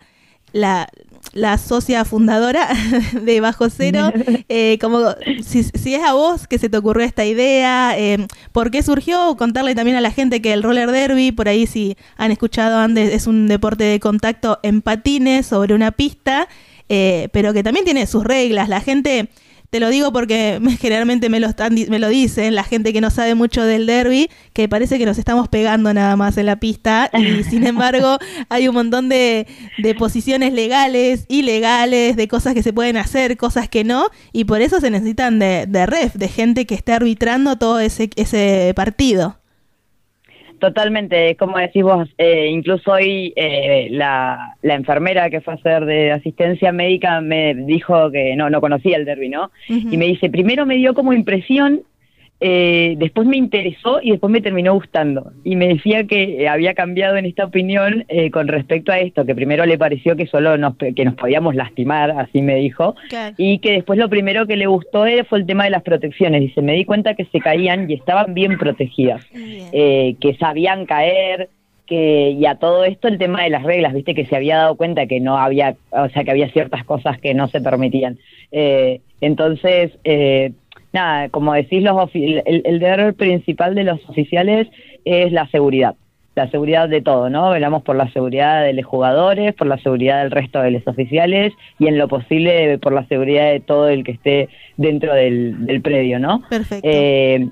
la, 0.56 0.88
la 1.32 1.58
socia 1.58 2.04
fundadora 2.04 2.68
de 3.12 3.40
Bajo 3.40 3.70
Cero. 3.70 4.12
Eh, 4.48 4.78
como 4.80 5.00
si, 5.44 5.64
si 5.64 5.94
es 5.94 6.04
a 6.04 6.12
vos 6.12 6.46
que 6.46 6.58
se 6.58 6.68
te 6.68 6.76
ocurrió 6.76 7.04
esta 7.04 7.24
idea, 7.24 7.98
eh, 7.98 8.26
¿por 8.52 8.70
qué 8.70 8.82
surgió? 8.82 9.36
Contarle 9.36 9.74
también 9.74 9.96
a 9.96 10.00
la 10.00 10.12
gente 10.12 10.40
que 10.40 10.52
el 10.52 10.62
roller 10.62 10.90
derby, 10.92 11.32
por 11.32 11.48
ahí 11.48 11.66
si 11.66 11.96
han 12.16 12.30
escuchado 12.30 12.78
antes, 12.78 13.12
es 13.12 13.26
un 13.26 13.48
deporte 13.48 13.84
de 13.84 13.98
contacto 13.98 14.60
en 14.62 14.82
patines 14.82 15.46
sobre 15.46 15.74
una 15.74 15.90
pista, 15.90 16.48
eh, 16.88 17.28
pero 17.32 17.52
que 17.52 17.64
también 17.64 17.84
tiene 17.84 18.06
sus 18.06 18.22
reglas. 18.22 18.68
La 18.68 18.80
gente 18.80 19.30
te 19.70 19.80
lo 19.80 19.88
digo 19.90 20.12
porque 20.12 20.58
me- 20.62 20.76
generalmente 20.76 21.28
me 21.28 21.40
lo, 21.40 21.48
están, 21.48 21.74
me 21.88 21.98
lo 21.98 22.08
dicen 22.08 22.54
la 22.54 22.64
gente 22.64 22.92
que 22.92 23.00
no 23.00 23.10
sabe 23.10 23.34
mucho 23.34 23.62
del 23.64 23.86
derby, 23.86 24.28
que 24.52 24.68
parece 24.68 24.98
que 24.98 25.06
nos 25.06 25.18
estamos 25.18 25.48
pegando 25.48 25.92
nada 25.94 26.16
más 26.16 26.36
en 26.38 26.46
la 26.46 26.56
pista 26.56 27.10
y 27.12 27.42
sin 27.50 27.66
embargo 27.66 28.18
hay 28.48 28.68
un 28.68 28.74
montón 28.74 29.08
de, 29.08 29.46
de 29.78 29.94
posiciones 29.94 30.52
legales, 30.52 31.24
ilegales, 31.28 32.16
de 32.16 32.28
cosas 32.28 32.54
que 32.54 32.62
se 32.62 32.72
pueden 32.72 32.96
hacer, 32.96 33.36
cosas 33.36 33.68
que 33.68 33.84
no, 33.84 34.06
y 34.32 34.44
por 34.44 34.60
eso 34.62 34.80
se 34.80 34.90
necesitan 34.90 35.38
de, 35.38 35.66
de 35.68 35.86
ref, 35.86 36.14
de 36.14 36.28
gente 36.28 36.66
que 36.66 36.74
esté 36.74 36.92
arbitrando 36.92 37.56
todo 37.56 37.80
ese, 37.80 38.10
ese 38.16 38.72
partido. 38.76 39.38
Totalmente, 40.58 41.36
como 41.36 41.58
decís 41.58 41.82
vos, 41.82 42.08
eh, 42.16 42.46
incluso 42.46 42.92
hoy 42.92 43.32
eh, 43.36 43.88
la, 43.90 44.56
la 44.62 44.74
enfermera 44.74 45.28
que 45.28 45.40
fue 45.42 45.54
a 45.54 45.56
hacer 45.56 45.84
de 45.84 46.12
asistencia 46.12 46.72
médica 46.72 47.20
me 47.20 47.54
dijo 47.54 48.10
que 48.10 48.34
no, 48.36 48.48
no 48.48 48.60
conocía 48.60 48.96
el 48.96 49.04
derby, 49.04 49.28
¿no? 49.28 49.50
Y 49.68 49.96
me 49.96 50.06
dice, 50.06 50.30
primero 50.30 50.64
me 50.64 50.76
dio 50.76 50.94
como 50.94 51.12
impresión, 51.12 51.82
eh, 52.40 52.94
después 52.98 53.26
me 53.26 53.36
interesó 53.36 54.00
y 54.02 54.10
después 54.10 54.30
me 54.30 54.40
terminó 54.40 54.74
gustando. 54.74 55.32
Y 55.44 55.56
me 55.56 55.68
decía 55.68 56.04
que 56.04 56.42
eh, 56.42 56.48
había 56.48 56.74
cambiado 56.74 57.16
en 57.16 57.26
esta 57.26 57.44
opinión 57.44 58.04
eh, 58.08 58.30
con 58.30 58.48
respecto 58.48 58.92
a 58.92 58.98
esto, 58.98 59.24
que 59.24 59.34
primero 59.34 59.64
le 59.64 59.78
pareció 59.78 60.16
que 60.16 60.26
solo 60.26 60.58
nos, 60.58 60.76
que 60.76 61.04
nos 61.04 61.14
podíamos 61.14 61.54
lastimar, 61.54 62.10
así 62.10 62.42
me 62.42 62.56
dijo, 62.56 62.94
y 63.36 63.58
que 63.58 63.72
después 63.72 63.98
lo 63.98 64.08
primero 64.08 64.46
que 64.46 64.56
le 64.56 64.66
gustó 64.66 65.04
fue 65.28 65.38
el 65.38 65.46
tema 65.46 65.64
de 65.64 65.70
las 65.70 65.82
protecciones. 65.82 66.40
Dice, 66.40 66.62
me 66.62 66.74
di 66.74 66.84
cuenta 66.84 67.14
que 67.14 67.24
se 67.26 67.40
caían 67.40 67.90
y 67.90 67.94
estaban 67.94 68.34
bien 68.34 68.58
protegidas, 68.58 69.24
eh, 69.34 70.16
que 70.20 70.34
sabían 70.36 70.86
caer, 70.86 71.48
que 71.86 72.30
y 72.30 72.44
a 72.46 72.56
todo 72.56 72.84
esto 72.84 73.08
el 73.08 73.18
tema 73.18 73.44
de 73.44 73.50
las 73.50 73.62
reglas, 73.62 73.94
viste 73.94 74.14
que 74.14 74.26
se 74.26 74.36
había 74.36 74.56
dado 74.56 74.76
cuenta 74.76 75.06
que 75.06 75.20
no 75.20 75.38
había, 75.38 75.76
o 75.90 76.08
sea, 76.08 76.24
que 76.24 76.30
había 76.30 76.50
ciertas 76.50 76.84
cosas 76.84 77.18
que 77.20 77.32
no 77.34 77.48
se 77.48 77.60
permitían. 77.60 78.18
Eh, 78.52 79.00
entonces, 79.20 79.92
eh, 80.04 80.52
nada, 80.92 81.28
como 81.28 81.52
decís, 81.54 81.82
los 81.82 82.10
el, 82.14 82.62
el 82.64 82.78
deber 82.78 83.14
principal 83.14 83.74
de 83.74 83.84
los 83.84 84.08
oficiales 84.08 84.68
es 85.04 85.32
la 85.32 85.46
seguridad 85.48 85.94
la 86.34 86.50
seguridad 86.50 86.86
de 86.90 87.00
todo, 87.00 87.30
¿no? 87.30 87.48
Velamos 87.48 87.82
por 87.82 87.96
la 87.96 88.12
seguridad 88.12 88.62
de 88.62 88.74
los 88.74 88.84
jugadores, 88.84 89.54
por 89.54 89.66
la 89.66 89.78
seguridad 89.78 90.20
del 90.20 90.30
resto 90.30 90.60
de 90.60 90.70
los 90.70 90.86
oficiales 90.86 91.54
y 91.78 91.86
en 91.86 91.96
lo 91.96 92.08
posible 92.08 92.76
por 92.76 92.92
la 92.92 93.06
seguridad 93.06 93.50
de 93.50 93.60
todo 93.60 93.88
el 93.88 94.04
que 94.04 94.12
esté 94.12 94.50
dentro 94.76 95.14
del, 95.14 95.64
del 95.64 95.80
predio, 95.80 96.18
¿no? 96.18 96.42
Perfecto. 96.50 96.86
Eh, 96.92 97.48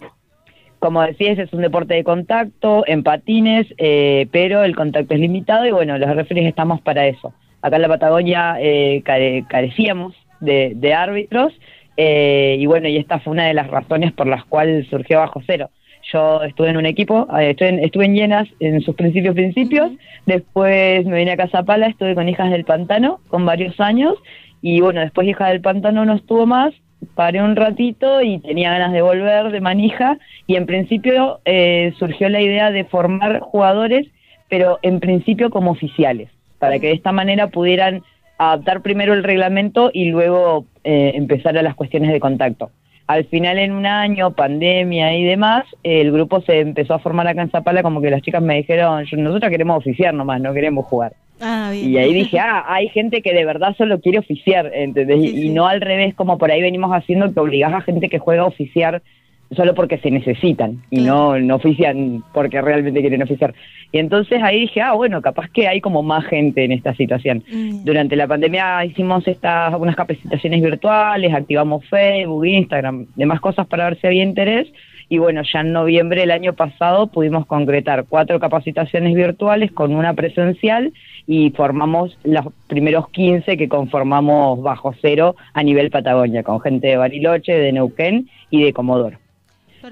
como 0.81 1.01
decías, 1.01 1.39
es 1.39 1.51
un 1.55 1.63
deporte 1.63 1.95
de 1.95 2.05
contacto, 2.05 2.85
en 2.87 3.03
patines, 3.03 3.67
eh, 3.79 4.27
pero 4.31 4.63
el 4.65 4.77
contacto 4.77 5.15
es 5.15 5.21
limitado 5.21 5.65
y 5.65 5.71
bueno, 5.71 5.97
los 5.97 6.15
referees 6.15 6.47
estamos 6.47 6.83
para 6.83 7.07
eso. 7.07 7.33
Acá 7.63 7.77
en 7.77 7.83
la 7.83 7.89
Patagonia 7.89 8.57
eh, 8.61 9.01
care- 9.03 9.47
carecíamos 9.49 10.13
de, 10.41 10.73
de 10.77 10.93
árbitros 10.93 11.55
eh, 11.97 12.57
y 12.59 12.67
bueno, 12.67 12.89
y 12.89 12.97
esta 12.97 13.21
fue 13.21 13.33
una 13.33 13.47
de 13.47 13.55
las 13.55 13.69
razones 13.69 14.13
por 14.13 14.27
las 14.27 14.45
cuales 14.45 14.87
surgió 14.89 15.19
Bajo 15.19 15.43
Cero. 15.47 15.71
Yo 16.13 16.43
estuve 16.43 16.69
en 16.69 16.77
un 16.77 16.87
equipo, 16.87 17.27
eh, 17.39 17.51
estuve 17.51 17.69
en, 17.69 17.79
estuve 17.79 18.05
en 18.05 18.15
Llenas 18.15 18.49
en 18.61 18.81
sus 18.83 18.95
principios 18.95 19.35
principios, 19.35 19.91
después 20.27 21.07
me 21.07 21.19
vine 21.19 21.33
a 21.33 21.37
Casapala, 21.37 21.87
estuve 21.87 22.15
con 22.15 22.29
Hijas 22.29 22.51
del 22.51 22.65
Pantano 22.65 23.21
con 23.29 23.47
varios 23.47 23.81
años. 23.81 24.15
Y 24.61 24.81
bueno, 24.81 25.01
después 25.01 25.27
Hijas 25.29 25.51
del 25.51 25.61
Pantano 25.61 26.05
no 26.05 26.15
estuvo 26.15 26.47
más, 26.47 26.75
paré 27.15 27.43
un 27.43 27.57
ratito 27.57 28.23
y 28.23 28.39
tenía 28.39 28.73
ganas 28.73 28.93
de 28.93 29.03
volver 29.03 29.51
de 29.51 29.61
manija. 29.61 30.19
Y 30.47 30.57
en 30.57 30.67
principio 30.67 31.41
eh, 31.45 31.93
surgió 31.99 32.29
la 32.29 32.41
idea 32.41 32.71
de 32.71 32.85
formar 32.85 33.41
jugadores, 33.41 34.07
pero 34.49 34.79
en 34.83 35.01
principio 35.01 35.51
como 35.51 35.71
oficiales, 35.71 36.29
para 36.59 36.79
que 36.79 36.89
de 36.89 36.95
esta 36.95 37.13
manera 37.13 37.49
pudieran 37.49 38.03
adaptar 38.39 38.81
primero 38.83 39.13
el 39.15 39.23
reglamento 39.25 39.91
y 39.93 40.07
luego 40.07 40.67
eh, 40.85 41.13
empezar 41.15 41.57
a 41.57 41.63
las 41.63 41.75
cuestiones 41.75 42.11
de 42.13 42.21
contacto. 42.21 42.71
Al 43.07 43.25
final, 43.27 43.59
en 43.59 43.73
un 43.73 43.85
año, 43.85 44.31
pandemia 44.33 45.15
y 45.17 45.25
demás, 45.25 45.65
el 45.83 46.11
grupo 46.11 46.41
se 46.41 46.61
empezó 46.61 46.95
a 46.95 46.99
formar 46.99 47.29
acá 47.29 47.43
en 47.43 47.51
Zapala, 47.51 47.83
como 47.83 48.01
que 48.01 48.11
las 48.11 48.23
chicas 48.23 48.43
me 48.43 48.57
dijeron, 48.57 49.05
"Yo- 49.05 49.19
nosotros 49.19 49.51
queremos 49.51 49.77
oficiar 49.77 50.15
nomás, 50.15 50.41
no 50.41 50.55
queremos 50.55 50.87
jugar. 50.87 51.13
Ah, 51.41 51.69
bien. 51.71 51.91
Y 51.91 51.99
ahí 51.99 52.15
dije, 52.15 52.39
ah, 52.39 52.65
hay 52.67 52.89
gente 52.89 53.21
que 53.21 53.35
de 53.35 53.45
verdad 53.45 53.75
solo 53.77 54.01
quiere 54.01 54.21
oficiar, 54.21 54.71
¿entendés? 54.73 55.19
y 55.23 55.49
no 55.51 55.67
al 55.67 55.81
revés, 55.83 56.15
como 56.15 56.39
por 56.39 56.51
ahí 56.51 56.63
venimos 56.63 56.93
haciendo, 56.93 57.31
que 57.35 57.41
obligás 57.41 57.75
a 57.75 57.81
gente 57.83 58.09
que 58.09 58.19
juega 58.19 58.43
a 58.43 58.47
oficiar 58.47 59.03
solo 59.51 59.75
porque 59.75 59.99
se 59.99 60.11
necesitan 60.11 60.83
y 60.91 61.01
no, 61.01 61.39
no 61.39 61.57
ofician 61.57 62.23
porque 62.33 62.61
realmente 62.61 63.01
quieren 63.01 63.23
oficiar. 63.23 63.55
Y 63.93 63.99
entonces 63.99 64.43
ahí 64.43 64.61
dije, 64.61 64.81
ah, 64.81 64.95
bueno, 64.95 65.23
capaz 65.23 65.49
que 65.51 65.69
hay 65.69 65.81
como 65.81 66.03
más 66.03 66.25
gente 66.25 66.65
en 66.65 66.73
esta 66.73 66.95
situación. 66.95 67.45
Durante 67.85 68.17
la 68.17 68.27
pandemia 68.27 68.85
hicimos 68.85 69.27
estas 69.29 69.75
unas 69.79 69.97
capacitaciones 69.97 70.63
virtuales, 70.63 71.33
activamos 71.33 71.85
Facebook, 71.87 72.45
Instagram, 72.45 73.07
demás 73.15 73.41
cosas 73.41 73.67
para 73.67 73.85
ver 73.85 74.01
si 74.01 74.07
había 74.07 74.25
interés. 74.25 74.69
Y 75.09 75.19
bueno, 75.19 75.43
ya 75.43 75.61
en 75.61 75.73
noviembre 75.73 76.23
del 76.23 76.31
año 76.31 76.55
pasado 76.55 77.07
pudimos 77.07 77.47
concretar 77.47 78.07
cuatro 78.09 78.41
capacitaciones 78.41 79.15
virtuales 79.15 79.71
con 79.71 79.95
una 79.95 80.15
presencial 80.15 80.93
y 81.27 81.51
formamos 81.51 82.19
los 82.25 82.47
primeros 82.67 83.09
15 83.11 83.57
que 83.57 83.69
conformamos 83.69 84.63
bajo 84.63 84.95
cero 85.01 85.37
a 85.53 85.63
nivel 85.63 85.91
Patagonia, 85.91 86.43
con 86.43 86.61
gente 86.61 86.89
de 86.89 86.97
Bariloche, 86.97 87.53
de 87.53 87.73
Neuquén 87.73 88.29
y 88.51 88.65
de 88.65 88.73
Comodoro. 88.73 89.24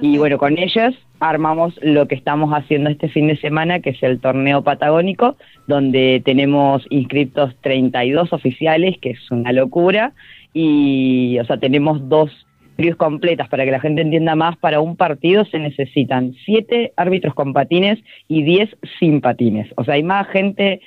Y 0.00 0.18
bueno, 0.18 0.38
con 0.38 0.58
ellas 0.58 0.94
armamos 1.20 1.74
lo 1.82 2.08
que 2.08 2.14
estamos 2.14 2.52
haciendo 2.52 2.90
este 2.90 3.08
fin 3.08 3.26
de 3.28 3.36
semana, 3.36 3.80
que 3.80 3.90
es 3.90 4.02
el 4.02 4.20
torneo 4.20 4.62
patagónico, 4.62 5.36
donde 5.66 6.22
tenemos 6.24 6.84
inscritos 6.90 7.54
32 7.62 8.32
oficiales, 8.32 8.96
que 9.00 9.10
es 9.10 9.30
una 9.30 9.52
locura, 9.52 10.12
y, 10.54 11.38
o 11.40 11.44
sea, 11.44 11.58
tenemos 11.58 12.08
dos 12.08 12.30
trios 12.76 12.96
completas 12.96 13.48
para 13.48 13.64
que 13.64 13.70
la 13.70 13.80
gente 13.80 14.02
entienda 14.02 14.34
más. 14.34 14.56
Para 14.56 14.80
un 14.80 14.96
partido 14.96 15.44
se 15.44 15.58
necesitan 15.58 16.34
siete 16.44 16.92
árbitros 16.96 17.34
con 17.34 17.52
patines 17.52 17.98
y 18.28 18.42
10 18.42 18.70
sin 18.98 19.20
patines. 19.20 19.68
O 19.76 19.84
sea, 19.84 19.94
hay 19.94 20.02
más 20.02 20.26
gente 20.28 20.80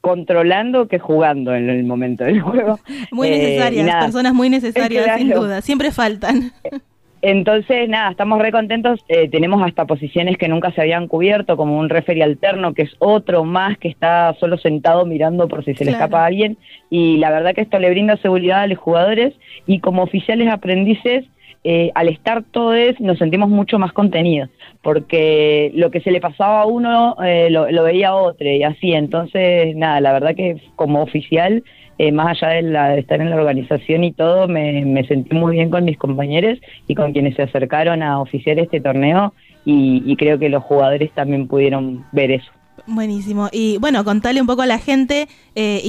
controlando 0.00 0.88
que 0.88 0.98
jugando 0.98 1.54
en 1.54 1.68
el 1.70 1.84
momento 1.84 2.24
del 2.24 2.40
juego. 2.40 2.78
Muy 3.12 3.28
Eh, 3.28 3.38
necesarias, 3.38 4.04
personas 4.04 4.34
muy 4.34 4.48
necesarias, 4.48 5.04
Claro. 5.04 5.18
sin 5.18 5.30
duda. 5.30 5.60
Siempre 5.62 5.90
faltan. 5.90 6.52
Entonces, 7.20 7.88
nada, 7.88 8.10
estamos 8.12 8.40
re 8.40 8.52
contentos. 8.52 9.04
Eh, 9.08 9.28
tenemos 9.28 9.62
hasta 9.62 9.86
posiciones 9.86 10.36
que 10.36 10.48
nunca 10.48 10.70
se 10.72 10.80
habían 10.80 11.08
cubierto, 11.08 11.56
como 11.56 11.78
un 11.78 11.88
referee 11.88 12.22
alterno, 12.22 12.74
que 12.74 12.82
es 12.82 12.94
otro 13.00 13.44
más 13.44 13.76
que 13.78 13.88
está 13.88 14.34
solo 14.38 14.56
sentado 14.56 15.04
mirando 15.04 15.48
por 15.48 15.64
si 15.64 15.74
se 15.74 15.84
le 15.84 15.92
escapa 15.92 16.22
a 16.22 16.26
alguien. 16.26 16.58
Y 16.90 17.16
la 17.16 17.30
verdad 17.30 17.54
que 17.54 17.62
esto 17.62 17.78
le 17.78 17.90
brinda 17.90 18.16
seguridad 18.18 18.60
a 18.60 18.66
los 18.68 18.78
jugadores 18.78 19.34
y 19.66 19.80
como 19.80 20.02
oficiales 20.02 20.48
aprendices, 20.48 21.24
eh, 21.64 21.90
al 21.96 22.08
estar 22.08 22.44
todos 22.44 23.00
nos 23.00 23.18
sentimos 23.18 23.48
mucho 23.48 23.80
más 23.80 23.92
contenidos, 23.92 24.48
porque 24.80 25.72
lo 25.74 25.90
que 25.90 26.00
se 26.00 26.12
le 26.12 26.20
pasaba 26.20 26.62
a 26.62 26.66
uno 26.66 27.16
eh, 27.24 27.50
lo, 27.50 27.68
lo 27.70 27.82
veía 27.82 28.10
a 28.10 28.14
otro 28.14 28.48
y 28.48 28.62
así. 28.62 28.92
Entonces, 28.92 29.74
nada, 29.74 30.00
la 30.00 30.12
verdad 30.12 30.36
que 30.36 30.56
como 30.76 31.02
oficial 31.02 31.64
eh, 31.98 32.12
más 32.12 32.28
allá 32.42 32.54
de, 32.54 32.62
la- 32.62 32.88
de 32.90 33.00
estar 33.00 33.20
en 33.20 33.30
la 33.30 33.36
organización 33.36 34.04
y 34.04 34.12
todo, 34.12 34.48
me, 34.48 34.84
sentí 35.06 35.34
muy 35.34 35.56
bien 35.56 35.70
con 35.70 35.84
mis 35.84 35.98
compañeros 35.98 36.58
y 36.86 36.94
con 36.94 37.12
quienes 37.12 37.34
se 37.36 37.42
acercaron 37.42 38.02
a 38.02 38.20
oficiar 38.20 38.58
este 38.58 38.80
torneo 38.80 39.34
y, 39.64 40.02
creo 40.16 40.38
que 40.38 40.48
los 40.48 40.62
jugadores 40.62 41.10
también 41.12 41.46
pudieron 41.46 42.04
ver 42.12 42.30
eso. 42.30 42.50
Buenísimo. 42.86 43.48
Y 43.52 43.76
bueno, 43.78 44.02
contale 44.04 44.40
un 44.40 44.46
poco 44.46 44.62
a 44.62 44.66
la 44.66 44.78
gente, 44.78 45.28
eh, 45.54 45.82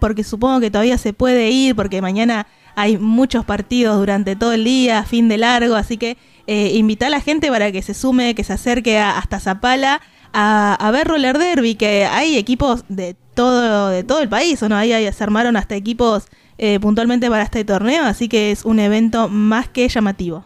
porque 0.00 0.24
supongo 0.24 0.58
que 0.60 0.70
todavía 0.70 0.98
se 0.98 1.12
puede 1.12 1.50
ir, 1.50 1.76
porque 1.76 2.02
mañana 2.02 2.46
hay 2.74 2.98
muchos 2.98 3.44
partidos 3.44 3.98
durante 3.98 4.34
todo 4.34 4.52
el 4.52 4.64
día, 4.64 5.04
fin 5.04 5.28
de 5.28 5.38
largo, 5.38 5.76
así 5.76 5.96
que 5.96 6.16
eh, 6.46 6.72
invita 6.74 7.06
a 7.06 7.10
la 7.10 7.20
gente 7.20 7.48
para 7.50 7.70
que 7.70 7.82
se 7.82 7.94
sume, 7.94 8.34
que 8.34 8.42
se 8.42 8.52
acerque 8.54 8.98
a- 8.98 9.16
hasta 9.16 9.38
Zapala 9.38 10.00
a, 10.32 10.74
a 10.74 10.90
ver 10.90 11.06
Roller 11.06 11.38
Derby, 11.38 11.76
que 11.76 12.04
hay 12.06 12.36
equipos 12.36 12.84
de 12.88 13.14
todo, 13.34 13.88
de 13.88 14.04
todo 14.04 14.20
el 14.20 14.28
país, 14.28 14.62
¿o 14.62 14.68
no? 14.68 14.76
Ahí, 14.76 14.92
se 15.12 15.24
armaron 15.24 15.56
hasta 15.56 15.74
equipos 15.74 16.28
eh, 16.58 16.78
puntualmente 16.80 17.28
para 17.28 17.42
este 17.42 17.64
torneo, 17.64 18.04
así 18.04 18.28
que 18.28 18.50
es 18.50 18.64
un 18.64 18.78
evento 18.78 19.28
más 19.28 19.68
que 19.68 19.88
llamativo. 19.88 20.44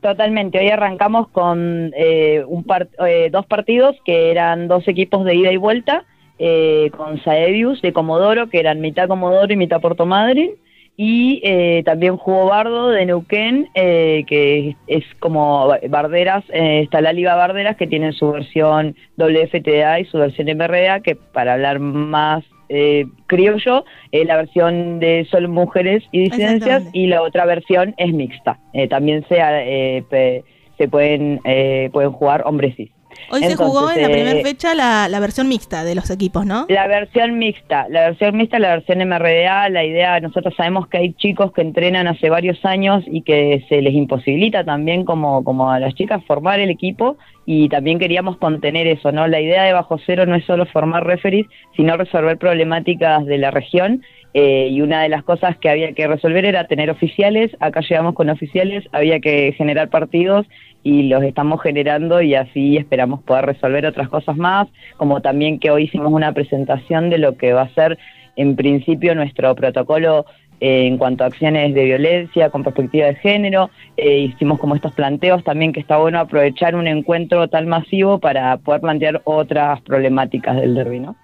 Totalmente, 0.00 0.58
hoy 0.58 0.68
arrancamos 0.68 1.28
con 1.28 1.90
eh, 1.96 2.44
un 2.46 2.64
par- 2.64 2.88
eh, 3.06 3.30
dos 3.30 3.46
partidos 3.46 3.96
que 4.04 4.30
eran 4.30 4.68
dos 4.68 4.86
equipos 4.88 5.24
de 5.24 5.34
ida 5.34 5.52
y 5.52 5.56
vuelta, 5.56 6.04
eh, 6.38 6.90
con 6.96 7.22
Saevius 7.22 7.80
de 7.80 7.94
Comodoro, 7.94 8.50
que 8.50 8.60
eran 8.60 8.80
mitad 8.80 9.08
Comodoro 9.08 9.50
y 9.50 9.56
mitad 9.56 9.80
Puerto 9.80 10.04
Madryn, 10.04 10.50
y 10.96 11.40
eh, 11.44 11.82
también 11.84 12.16
jugó 12.16 12.46
Bardo 12.46 12.88
de 12.90 13.04
Neuquén, 13.06 13.68
eh, 13.74 14.24
que 14.26 14.70
es, 14.70 14.76
es 14.86 15.04
como 15.18 15.68
Barderas, 15.88 16.44
eh, 16.52 16.80
está 16.82 17.00
la 17.00 17.12
Liga 17.12 17.34
Barderas, 17.36 17.76
que 17.76 17.86
tiene 17.86 18.12
su 18.12 18.32
versión 18.32 18.94
WFTA 19.18 20.00
y 20.00 20.04
su 20.06 20.18
versión 20.18 20.48
MRA, 20.56 21.00
que 21.00 21.14
para 21.16 21.54
hablar 21.54 21.78
más 21.80 22.44
eh, 22.68 23.04
criollo, 23.26 23.84
eh, 24.10 24.24
la 24.24 24.36
versión 24.36 24.98
de 24.98 25.26
solo 25.30 25.48
mujeres 25.48 26.02
y 26.12 26.20
disidencias 26.30 26.82
y 26.92 27.06
la 27.06 27.22
otra 27.22 27.44
versión 27.44 27.94
es 27.98 28.12
mixta. 28.12 28.58
Eh, 28.72 28.88
también 28.88 29.24
se, 29.28 29.36
eh, 29.38 30.02
pe- 30.08 30.42
se 30.78 30.88
pueden, 30.88 31.40
eh, 31.44 31.90
pueden 31.92 32.10
jugar 32.12 32.42
hombres 32.44 32.74
cis. 32.76 32.90
Hoy 33.30 33.42
se 33.42 33.56
jugó 33.56 33.90
en 33.90 34.02
la 34.02 34.08
primera 34.08 34.38
eh, 34.38 34.42
fecha 34.42 34.74
la, 34.74 35.08
la 35.08 35.20
versión 35.20 35.48
mixta 35.48 35.84
de 35.84 35.94
los 35.94 36.10
equipos, 36.10 36.46
¿no? 36.46 36.66
La 36.68 36.86
versión 36.86 37.38
mixta, 37.38 37.86
la 37.88 38.02
versión 38.08 38.36
mixta, 38.36 38.58
la 38.58 38.68
versión 38.76 38.98
MRDA, 39.08 39.68
la 39.68 39.84
idea, 39.84 40.20
nosotros 40.20 40.54
sabemos 40.56 40.88
que 40.88 40.98
hay 40.98 41.12
chicos 41.14 41.52
que 41.52 41.62
entrenan 41.62 42.06
hace 42.06 42.30
varios 42.30 42.64
años 42.64 43.04
y 43.06 43.22
que 43.22 43.64
se 43.68 43.82
les 43.82 43.94
imposibilita 43.94 44.64
también 44.64 45.04
como, 45.04 45.44
como 45.44 45.70
a 45.70 45.80
las 45.80 45.94
chicas 45.94 46.22
formar 46.26 46.60
el 46.60 46.70
equipo 46.70 47.16
y 47.44 47.68
también 47.68 47.98
queríamos 47.98 48.36
contener 48.38 48.86
eso, 48.86 49.12
¿no? 49.12 49.26
La 49.28 49.40
idea 49.40 49.62
de 49.64 49.72
Bajo 49.72 49.98
Cero 50.04 50.26
no 50.26 50.34
es 50.34 50.44
solo 50.44 50.66
formar 50.66 51.04
referees, 51.04 51.46
sino 51.76 51.96
resolver 51.96 52.38
problemáticas 52.38 53.24
de 53.24 53.38
la 53.38 53.50
región 53.50 54.02
eh, 54.34 54.68
y 54.70 54.80
una 54.82 55.02
de 55.02 55.08
las 55.08 55.24
cosas 55.24 55.56
que 55.58 55.70
había 55.70 55.92
que 55.92 56.06
resolver 56.06 56.44
era 56.44 56.66
tener 56.66 56.90
oficiales, 56.90 57.56
acá 57.60 57.80
llegamos 57.80 58.14
con 58.14 58.28
oficiales, 58.28 58.84
había 58.92 59.20
que 59.20 59.54
generar 59.56 59.88
partidos 59.88 60.46
y 60.82 61.04
los 61.04 61.22
estamos 61.24 61.60
generando 61.62 62.22
y 62.22 62.34
así 62.34 62.76
esperamos 62.76 63.22
poder 63.22 63.46
resolver 63.46 63.86
otras 63.86 64.08
cosas 64.08 64.36
más, 64.36 64.68
como 64.96 65.20
también 65.20 65.58
que 65.58 65.70
hoy 65.70 65.84
hicimos 65.84 66.12
una 66.12 66.32
presentación 66.32 67.10
de 67.10 67.18
lo 67.18 67.36
que 67.36 67.52
va 67.52 67.62
a 67.62 67.74
ser 67.74 67.98
en 68.36 68.54
principio 68.54 69.14
nuestro 69.14 69.54
protocolo 69.54 70.26
eh, 70.60 70.86
en 70.86 70.96
cuanto 70.96 71.24
a 71.24 71.26
acciones 71.26 71.74
de 71.74 71.84
violencia 71.84 72.48
con 72.50 72.62
perspectiva 72.62 73.06
de 73.06 73.16
género, 73.16 73.68
eh, 73.96 74.20
hicimos 74.20 74.58
como 74.58 74.74
estos 74.74 74.92
planteos 74.92 75.44
también 75.44 75.72
que 75.72 75.80
está 75.80 75.98
bueno 75.98 76.18
aprovechar 76.18 76.76
un 76.76 76.86
encuentro 76.86 77.48
tan 77.48 77.68
masivo 77.68 78.20
para 78.20 78.56
poder 78.58 78.80
plantear 78.80 79.20
otras 79.24 79.80
problemáticas 79.82 80.56
del 80.56 80.74
derby, 80.74 81.00
¿no? 81.00 81.16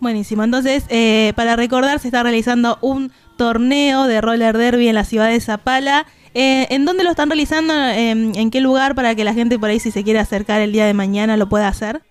Buenísimo. 0.00 0.44
Entonces, 0.44 0.86
eh, 0.90 1.32
para 1.36 1.56
recordar, 1.56 1.98
se 1.98 2.08
está 2.08 2.22
realizando 2.22 2.78
un 2.82 3.12
torneo 3.36 4.06
de 4.06 4.20
roller 4.20 4.56
derby 4.56 4.88
en 4.88 4.94
la 4.94 5.04
ciudad 5.04 5.28
de 5.28 5.40
Zapala. 5.40 6.06
Eh, 6.34 6.66
¿En 6.70 6.84
dónde 6.84 7.02
lo 7.02 7.10
están 7.10 7.30
realizando? 7.30 7.74
¿En, 7.74 8.32
en 8.36 8.50
qué 8.50 8.60
lugar 8.60 8.94
para 8.94 9.14
que 9.14 9.24
la 9.24 9.32
gente 9.32 9.58
por 9.58 9.70
ahí, 9.70 9.80
si 9.80 9.90
se 9.90 10.04
quiere 10.04 10.18
acercar 10.18 10.60
el 10.60 10.72
día 10.72 10.84
de 10.86 10.92
mañana, 10.92 11.36
lo 11.36 11.48
pueda 11.48 11.68
hacer? 11.68 12.02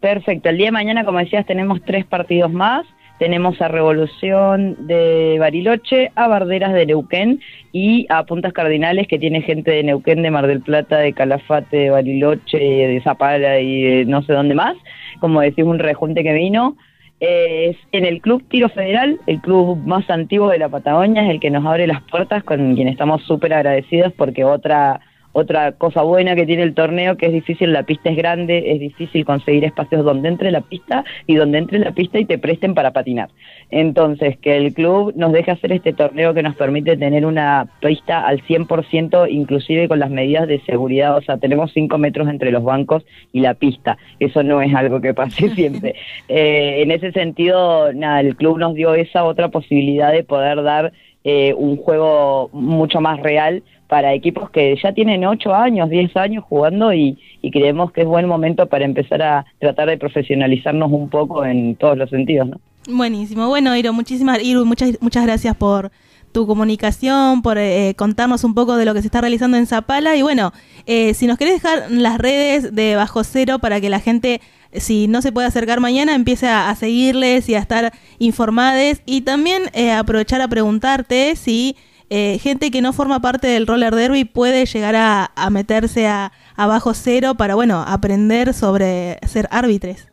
Perfecto. 0.00 0.48
El 0.48 0.56
día 0.56 0.66
de 0.66 0.72
mañana, 0.72 1.04
como 1.04 1.18
decías, 1.18 1.44
tenemos 1.44 1.80
tres 1.84 2.06
partidos 2.06 2.52
más. 2.52 2.86
Tenemos 3.18 3.60
a 3.60 3.68
Revolución 3.68 4.86
de 4.86 5.36
Bariloche, 5.40 6.12
a 6.14 6.28
Barderas 6.28 6.72
de 6.72 6.86
Neuquén 6.86 7.40
y 7.72 8.06
a 8.10 8.24
Puntas 8.24 8.52
Cardinales, 8.52 9.08
que 9.08 9.18
tiene 9.18 9.42
gente 9.42 9.72
de 9.72 9.82
Neuquén, 9.82 10.22
de 10.22 10.30
Mar 10.30 10.46
del 10.46 10.60
Plata, 10.60 10.98
de 10.98 11.12
Calafate, 11.12 11.76
de 11.76 11.90
Bariloche, 11.90 12.58
de 12.58 13.00
Zapala 13.02 13.60
y 13.60 13.82
de 13.82 14.04
no 14.04 14.22
sé 14.22 14.32
dónde 14.32 14.54
más. 14.54 14.76
Como 15.20 15.40
decís, 15.40 15.64
un 15.64 15.78
rejunte 15.78 16.22
que 16.22 16.32
vino. 16.32 16.76
Eh, 17.20 17.70
es 17.70 17.76
en 17.90 18.04
el 18.04 18.20
Club 18.20 18.44
Tiro 18.48 18.68
Federal, 18.68 19.18
el 19.26 19.40
club 19.40 19.78
más 19.84 20.08
antiguo 20.08 20.50
de 20.50 20.58
la 20.58 20.68
Patagonia, 20.68 21.24
es 21.24 21.30
el 21.30 21.40
que 21.40 21.50
nos 21.50 21.66
abre 21.66 21.88
las 21.88 22.02
puertas, 22.02 22.44
con 22.44 22.76
quien 22.76 22.86
estamos 22.86 23.22
súper 23.22 23.52
agradecidos 23.54 24.12
porque 24.12 24.44
otra 24.44 25.00
otra 25.32 25.72
cosa 25.72 26.02
buena 26.02 26.34
que 26.34 26.46
tiene 26.46 26.62
el 26.62 26.74
torneo 26.74 27.16
que 27.16 27.26
es 27.26 27.32
difícil, 27.32 27.72
la 27.72 27.82
pista 27.82 28.10
es 28.10 28.16
grande, 28.16 28.72
es 28.72 28.80
difícil 28.80 29.24
conseguir 29.24 29.64
espacios 29.64 30.04
donde 30.04 30.28
entre 30.28 30.50
la 30.50 30.62
pista 30.62 31.04
y 31.26 31.34
donde 31.34 31.58
entre 31.58 31.78
la 31.78 31.92
pista 31.92 32.18
y 32.18 32.24
te 32.24 32.38
presten 32.38 32.74
para 32.74 32.92
patinar. 32.92 33.28
Entonces, 33.70 34.38
que 34.38 34.56
el 34.56 34.72
club 34.72 35.12
nos 35.16 35.32
deje 35.32 35.50
hacer 35.50 35.72
este 35.72 35.92
torneo 35.92 36.34
que 36.34 36.42
nos 36.42 36.56
permite 36.56 36.96
tener 36.96 37.26
una 37.26 37.68
pista 37.80 38.26
al 38.26 38.42
100%, 38.42 39.30
inclusive 39.30 39.88
con 39.88 39.98
las 39.98 40.10
medidas 40.10 40.48
de 40.48 40.60
seguridad, 40.60 41.16
o 41.16 41.22
sea, 41.22 41.36
tenemos 41.38 41.72
5 41.72 41.98
metros 41.98 42.28
entre 42.28 42.50
los 42.50 42.64
bancos 42.64 43.04
y 43.32 43.40
la 43.40 43.54
pista, 43.54 43.98
eso 44.18 44.42
no 44.42 44.62
es 44.62 44.74
algo 44.74 45.00
que 45.00 45.14
pase 45.14 45.50
siempre. 45.54 45.94
Eh, 46.28 46.82
en 46.82 46.90
ese 46.90 47.12
sentido, 47.12 47.92
nada, 47.92 48.20
el 48.20 48.36
club 48.36 48.58
nos 48.58 48.74
dio 48.74 48.94
esa 48.94 49.24
otra 49.24 49.48
posibilidad 49.48 50.12
de 50.12 50.24
poder 50.24 50.62
dar 50.62 50.92
eh, 51.24 51.52
un 51.54 51.76
juego 51.76 52.48
mucho 52.52 53.00
más 53.00 53.20
real 53.20 53.62
para 53.88 54.12
equipos 54.14 54.50
que 54.50 54.76
ya 54.82 54.92
tienen 54.92 55.24
8 55.24 55.54
años, 55.54 55.88
10 55.90 56.16
años 56.16 56.44
jugando 56.44 56.92
y, 56.92 57.18
y 57.42 57.50
creemos 57.50 57.90
que 57.92 58.02
es 58.02 58.06
buen 58.06 58.26
momento 58.26 58.66
para 58.66 58.84
empezar 58.84 59.22
a 59.22 59.46
tratar 59.58 59.88
de 59.88 59.98
profesionalizarnos 59.98 60.92
un 60.92 61.08
poco 61.08 61.44
en 61.44 61.74
todos 61.76 61.96
los 61.96 62.10
sentidos, 62.10 62.48
¿no? 62.48 62.60
Buenísimo. 62.88 63.48
Bueno, 63.48 63.76
Iro, 63.76 63.92
muchísimas, 63.92 64.42
Iru, 64.42 64.64
muchas, 64.64 64.98
muchas 65.00 65.24
gracias 65.24 65.54
por 65.56 65.90
tu 66.32 66.46
comunicación, 66.46 67.42
por 67.42 67.58
eh, 67.58 67.94
contarnos 67.96 68.44
un 68.44 68.54
poco 68.54 68.76
de 68.76 68.84
lo 68.84 68.94
que 68.94 69.00
se 69.00 69.08
está 69.08 69.20
realizando 69.20 69.56
en 69.56 69.66
Zapala. 69.66 70.16
Y 70.16 70.22
bueno, 70.22 70.52
eh, 70.86 71.14
si 71.14 71.26
nos 71.26 71.38
querés 71.38 71.62
dejar 71.62 71.90
las 71.90 72.18
redes 72.18 72.74
de 72.74 72.96
Bajo 72.96 73.24
Cero 73.24 73.58
para 73.58 73.80
que 73.80 73.90
la 73.90 74.00
gente, 74.00 74.40
si 74.72 75.08
no 75.08 75.22
se 75.22 75.32
puede 75.32 75.48
acercar 75.48 75.80
mañana, 75.80 76.14
empiece 76.14 76.48
a, 76.48 76.74
seguirles 76.74 77.48
y 77.48 77.54
a 77.54 77.58
estar 77.58 77.92
informades. 78.18 79.02
Y 79.04 79.22
también 79.22 79.64
eh, 79.72 79.92
aprovechar 79.92 80.40
a 80.40 80.48
preguntarte 80.48 81.36
si 81.36 81.76
eh, 82.10 82.38
gente 82.38 82.70
que 82.70 82.82
no 82.82 82.92
forma 82.92 83.20
parte 83.20 83.46
del 83.48 83.66
roller 83.66 83.94
derby 83.94 84.24
puede 84.24 84.66
llegar 84.66 84.94
a, 84.96 85.50
meterse 85.50 86.06
a, 86.06 86.32
a 86.56 86.66
Bajo 86.66 86.94
Cero 86.94 87.34
para, 87.36 87.54
bueno, 87.54 87.84
aprender 87.86 88.54
sobre 88.54 89.18
ser 89.26 89.48
árbitros. 89.50 90.08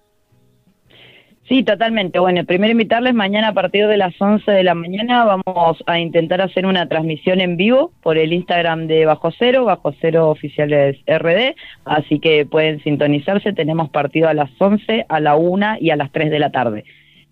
Sí, 1.47 1.61
totalmente. 1.61 2.17
Bueno, 2.17 2.43
primero 2.43 2.71
invitarles 2.71 3.13
mañana 3.13 3.49
a 3.49 3.53
partir 3.53 3.85
de 3.85 3.97
las 3.97 4.19
11 4.19 4.51
de 4.51 4.63
la 4.63 4.73
mañana 4.73 5.25
vamos 5.25 5.83
a 5.85 5.99
intentar 5.99 6.41
hacer 6.41 6.65
una 6.65 6.87
transmisión 6.87 7.39
en 7.39 7.55
vivo 7.55 7.91
por 8.01 8.17
el 8.17 8.33
Instagram 8.33 8.87
de 8.87 9.05
Bajo 9.05 9.31
Cero, 9.37 9.65
Bajo 9.65 9.93
Cero 10.01 10.29
Oficiales 10.31 10.97
RD, 11.05 11.55
así 11.85 12.19
que 12.19 12.47
pueden 12.47 12.81
sintonizarse. 12.81 13.53
Tenemos 13.53 13.91
partido 13.91 14.27
a 14.27 14.33
las 14.33 14.49
11, 14.57 15.05
a 15.07 15.19
la 15.19 15.35
1 15.35 15.77
y 15.81 15.91
a 15.91 15.95
las 15.95 16.11
3 16.11 16.31
de 16.31 16.39
la 16.39 16.51
tarde. 16.51 16.83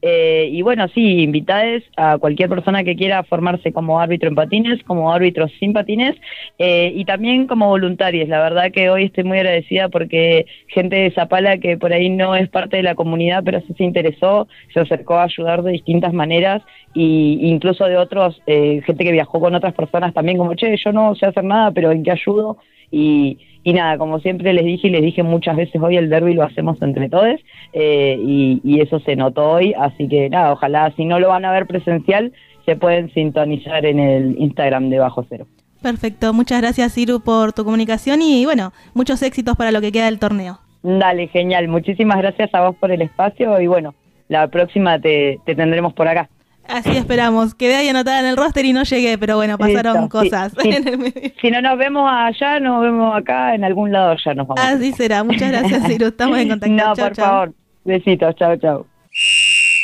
Eh, 0.05 0.49
y 0.51 0.61
bueno, 0.63 0.85
sí, 0.89 1.21
invitades 1.21 1.81
a 1.95 2.17
cualquier 2.17 2.49
persona 2.49 2.83
que 2.83 2.97
quiera 2.97 3.23
formarse 3.23 3.71
como 3.71 4.01
árbitro 4.01 4.27
en 4.27 4.35
patines, 4.35 4.83
como 4.83 5.13
árbitro 5.13 5.47
sin 5.59 5.71
patines 5.71 6.17
eh, 6.59 6.91
y 6.93 7.05
también 7.05 7.47
como 7.47 7.69
voluntarios. 7.69 8.27
La 8.27 8.39
verdad 8.41 8.69
que 8.73 8.89
hoy 8.89 9.05
estoy 9.05 9.23
muy 9.23 9.37
agradecida 9.37 9.87
porque 9.87 10.45
gente 10.67 10.97
de 10.97 11.11
Zapala 11.11 11.57
que 11.57 11.77
por 11.77 11.93
ahí 11.93 12.09
no 12.09 12.35
es 12.35 12.49
parte 12.49 12.75
de 12.75 12.83
la 12.83 12.95
comunidad, 12.95 13.43
pero 13.45 13.61
sí 13.61 13.73
se 13.77 13.85
interesó, 13.85 14.49
se 14.73 14.81
acercó 14.81 15.15
a 15.15 15.23
ayudar 15.23 15.63
de 15.63 15.71
distintas 15.71 16.11
maneras 16.11 16.61
y 16.93 17.39
incluso 17.47 17.85
de 17.85 17.95
otros, 17.95 18.41
eh, 18.45 18.81
gente 18.85 19.05
que 19.05 19.11
viajó 19.13 19.39
con 19.39 19.55
otras 19.55 19.73
personas 19.73 20.13
también 20.13 20.37
como, 20.37 20.53
che, 20.55 20.75
yo 20.75 20.91
no 20.91 21.15
sé 21.15 21.27
hacer 21.27 21.45
nada, 21.45 21.71
pero 21.71 21.93
¿en 21.93 22.03
qué 22.03 22.11
ayudo? 22.11 22.57
Y, 22.91 23.37
y 23.63 23.73
nada, 23.73 23.97
como 23.97 24.19
siempre 24.19 24.53
les 24.53 24.65
dije 24.65 24.87
y 24.87 24.91
les 24.91 25.01
dije 25.01 25.23
muchas 25.23 25.55
veces 25.55 25.81
hoy, 25.81 25.97
el 25.97 26.09
derby 26.09 26.33
lo 26.33 26.43
hacemos 26.43 26.81
entre 26.81 27.09
todos 27.09 27.39
eh, 27.71 28.17
y, 28.21 28.61
y 28.63 28.81
eso 28.81 28.99
se 28.99 29.15
notó 29.15 29.51
hoy, 29.51 29.73
así 29.77 30.07
que 30.07 30.29
nada, 30.29 30.51
ojalá 30.51 30.91
si 30.95 31.05
no 31.05 31.19
lo 31.19 31.29
van 31.29 31.45
a 31.45 31.51
ver 31.51 31.65
presencial, 31.65 32.33
se 32.65 32.75
pueden 32.75 33.11
sintonizar 33.13 33.85
en 33.85 33.99
el 33.99 34.35
Instagram 34.37 34.89
de 34.89 34.99
Bajo 34.99 35.25
Cero. 35.29 35.47
Perfecto, 35.81 36.33
muchas 36.33 36.61
gracias 36.61 36.97
Iru 36.97 37.21
por 37.21 37.53
tu 37.53 37.63
comunicación 37.65 38.21
y 38.21 38.45
bueno, 38.45 38.71
muchos 38.93 39.21
éxitos 39.21 39.55
para 39.55 39.71
lo 39.71 39.81
que 39.81 39.91
queda 39.91 40.05
del 40.05 40.19
torneo. 40.19 40.59
Dale, 40.81 41.27
genial, 41.27 41.67
muchísimas 41.67 42.17
gracias 42.17 42.53
a 42.53 42.61
vos 42.67 42.75
por 42.75 42.91
el 42.91 43.01
espacio 43.01 43.59
y 43.59 43.67
bueno, 43.67 43.93
la 44.27 44.47
próxima 44.47 44.99
te, 44.99 45.39
te 45.45 45.55
tendremos 45.55 45.93
por 45.93 46.07
acá. 46.07 46.29
Así 46.67 46.91
esperamos. 46.95 47.53
Quedé 47.55 47.75
ahí 47.75 47.89
anotada 47.89 48.19
en 48.21 48.25
el 48.25 48.37
roster 48.37 48.65
y 48.65 48.73
no 48.73 48.83
llegué, 48.83 49.17
pero 49.17 49.35
bueno, 49.35 49.57
pasaron 49.57 50.01
Listo, 50.03 50.21
sí, 50.21 50.29
cosas. 50.29 50.53
sí. 50.61 51.33
Si 51.41 51.51
no 51.51 51.61
nos 51.61 51.77
vemos 51.77 52.09
allá, 52.09 52.59
nos 52.59 52.81
vemos 52.81 53.15
acá, 53.15 53.53
en 53.53 53.63
algún 53.63 53.91
lado 53.91 54.15
ya 54.23 54.33
nos 54.33 54.47
vamos. 54.47 54.63
Así 54.63 54.91
será. 54.93 55.23
Muchas 55.23 55.51
gracias, 55.51 55.89
Iru. 55.89 56.07
Estamos 56.07 56.37
en 56.39 56.49
contacto. 56.49 56.73
No, 56.75 56.95
Chau, 56.95 57.07
por 57.07 57.15
chau. 57.15 57.25
favor. 57.25 57.53
Besitos, 57.83 58.35
chao, 58.35 58.55
chao. 58.57 58.85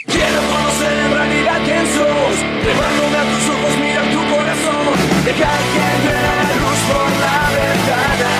Quiero 0.08 0.42
conocer 0.50 0.94
en 1.06 1.12
realidad 1.14 1.58
quién 1.66 1.86
sos 1.86 2.36
Llevándome 2.66 3.18
a 3.20 3.24
tus 3.30 3.46
ojos, 3.54 3.74
mira 3.78 4.02
tu 4.10 4.22
corazón 4.34 4.90
Deja 5.24 5.52
que 5.70 5.84
entre 5.94 6.18
la 6.18 6.50
luz 6.58 6.80
por 6.90 7.10
la 7.22 7.38
ventana 7.54 8.32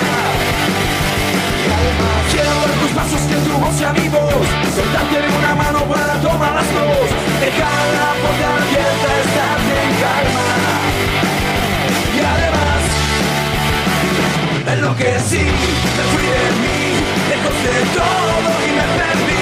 Quiero 2.32 2.50
ver 2.60 2.72
tus 2.80 2.90
pasos, 2.90 3.20
que 3.30 3.36
tu 3.46 3.54
voz 3.62 3.74
sea 3.76 3.92
mi 3.92 4.08
voz 4.08 4.42
Soltarte 4.74 5.18
de 5.22 5.28
una 5.38 5.54
mano 5.54 5.78
para 5.84 6.14
tomar 6.20 6.54
las 6.58 6.74
dos 6.74 7.06
Deja 7.40 7.70
la 7.96 8.10
puerta 8.20 8.48
abierta, 8.56 9.08
estarte 9.24 9.74
en 9.84 9.92
calma. 10.02 10.48
Y 12.14 12.20
además 12.32 12.80
Enloquecí, 14.72 15.44
me 15.96 16.04
fui 16.12 16.26
de 16.36 16.46
mí 16.60 16.80
Lejos 17.30 17.58
de 17.64 17.76
todo 17.96 18.50
y 18.66 18.70
me 18.76 18.86
perdí 18.98 19.39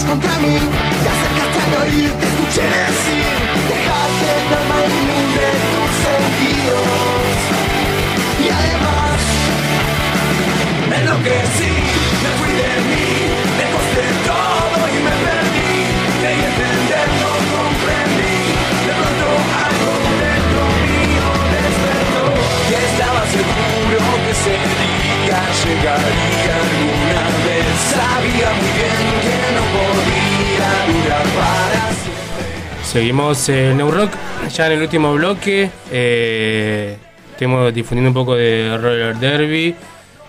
contra 0.00 0.38
mí. 0.38 0.56
Te 1.02 1.08
acercaste 1.14 1.58
a 1.76 1.82
oír, 1.82 2.10
te 2.12 2.26
escuché 2.26 2.62
decir 2.62 3.28
Dejaste 3.68 4.28
el 4.40 4.54
alma 4.56 4.78
de 5.36 5.48
tus 5.72 5.90
sentidos 6.06 7.36
Y 8.40 8.48
además 8.48 9.20
Me 10.88 10.96
enloquecí, 10.96 11.74
me 12.22 12.30
fui 12.38 12.52
de 12.56 12.74
mí 12.88 13.06
Me 13.58 13.66
costé 13.74 14.04
todo 14.24 14.80
y 14.88 14.98
me 15.06 15.14
perdí. 15.26 15.76
Creí 16.20 16.40
entender, 16.40 17.08
no 17.20 17.32
comprendí. 17.52 18.38
De 18.86 18.92
pronto 18.96 19.28
algo 19.66 19.92
dentro 20.24 20.62
mío 20.88 21.28
despertó. 21.52 22.24
Y 22.70 22.74
estaba 22.80 23.22
seguro 23.36 24.00
que 24.24 24.34
sería, 24.46 25.38
llegaría 25.60 26.54
alguna 26.62 27.41
Sabía 27.90 28.50
muy 28.54 28.70
bien 28.78 29.02
que 29.22 29.36
no 29.56 29.62
podía 29.72 30.68
durar 30.86 31.26
para 31.36 31.92
siempre. 31.94 32.84
Seguimos 32.84 33.48
en 33.48 33.76
New 33.78 33.90
Rock, 33.90 34.12
ya 34.54 34.66
en 34.66 34.72
el 34.72 34.82
último 34.82 35.14
bloque. 35.14 35.70
Eh, 35.90 36.96
estuvimos 37.30 37.72
difundiendo 37.74 38.10
un 38.10 38.14
poco 38.14 38.34
de 38.36 38.76
Roller 38.80 39.16
Derby. 39.16 39.74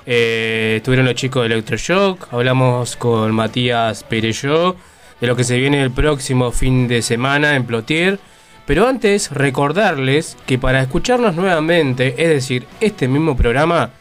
Eh, 0.06 0.76
estuvieron 0.78 1.06
los 1.06 1.16
chicos 1.16 1.44
de 1.44 1.54
Electroshock. 1.54 2.34
Hablamos 2.34 2.96
con 2.96 3.34
Matías 3.34 4.04
Pereyó 4.04 4.76
de 5.22 5.28
lo 5.28 5.36
que 5.36 5.46
se 5.46 5.58
viene 5.58 5.82
el 5.82 5.92
próximo 5.92 6.52
fin 6.52 6.88
de 6.88 7.02
semana 7.02 7.56
en 7.56 7.66
Plotier. 7.66 8.20
Pero 8.66 8.88
antes, 8.88 9.32
recordarles 9.32 10.38
que 10.46 10.58
para 10.58 10.82
escucharnos 10.82 11.36
nuevamente, 11.36 12.16
es 12.18 12.30
decir, 12.30 12.66
este 12.80 13.08
mismo 13.08 13.36
programa, 13.36 13.92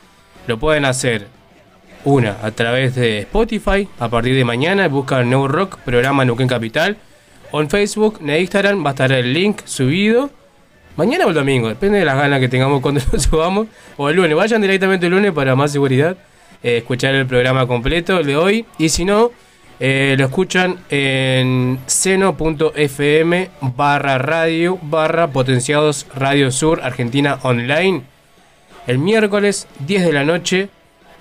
lo 0.47 0.59
pueden 0.59 0.85
hacer 0.85 1.29
una 2.05 2.37
a 2.43 2.51
través 2.51 2.95
de 2.95 3.21
Spotify. 3.21 3.89
A 3.99 4.09
partir 4.09 4.35
de 4.35 4.45
mañana 4.45 4.89
buscan 4.89 5.29
New 5.31 5.49
Rock, 5.49 5.79
programa 5.79 6.25
Neuquén 6.25 6.49
Capital. 6.49 6.97
En 7.53 7.69
Facebook, 7.69 8.19
en 8.23 8.31
Instagram 8.31 8.85
va 8.85 8.91
a 8.91 8.93
estar 8.93 9.13
el 9.13 9.33
link 9.33 9.61
subido. 9.65 10.31
Mañana 10.97 11.27
o 11.27 11.29
el 11.29 11.35
domingo, 11.35 11.69
depende 11.69 11.99
de 11.99 12.05
las 12.05 12.17
ganas 12.17 12.41
que 12.41 12.49
tengamos 12.49 12.81
cuando 12.81 13.01
lo 13.13 13.19
subamos. 13.19 13.67
O 13.97 14.09
el 14.09 14.17
lunes, 14.17 14.37
vayan 14.37 14.61
directamente 14.63 15.07
el 15.07 15.13
lunes 15.13 15.33
para 15.33 15.55
más 15.55 15.73
seguridad. 15.73 16.17
eh, 16.63 16.79
escuchar 16.79 17.15
el 17.15 17.27
programa 17.27 17.67
completo 17.67 18.19
el 18.19 18.27
de 18.27 18.37
hoy. 18.37 18.67
Y 18.79 18.89
si 18.89 19.05
no, 19.05 19.31
eh, 19.81 20.15
lo 20.19 20.27
escuchan 20.27 20.79
en 20.91 21.81
seno.fm 21.87 23.51
barra 23.61 24.19
radio 24.19 24.79
barra 24.81 25.29
potenciados 25.29 26.07
Radio 26.15 26.51
Sur 26.51 26.83
Argentina 26.83 27.39
Online. 27.43 28.03
El 28.87 28.99
miércoles 28.99 29.67
10 29.81 30.05
de 30.05 30.13
la 30.13 30.25
noche 30.25 30.69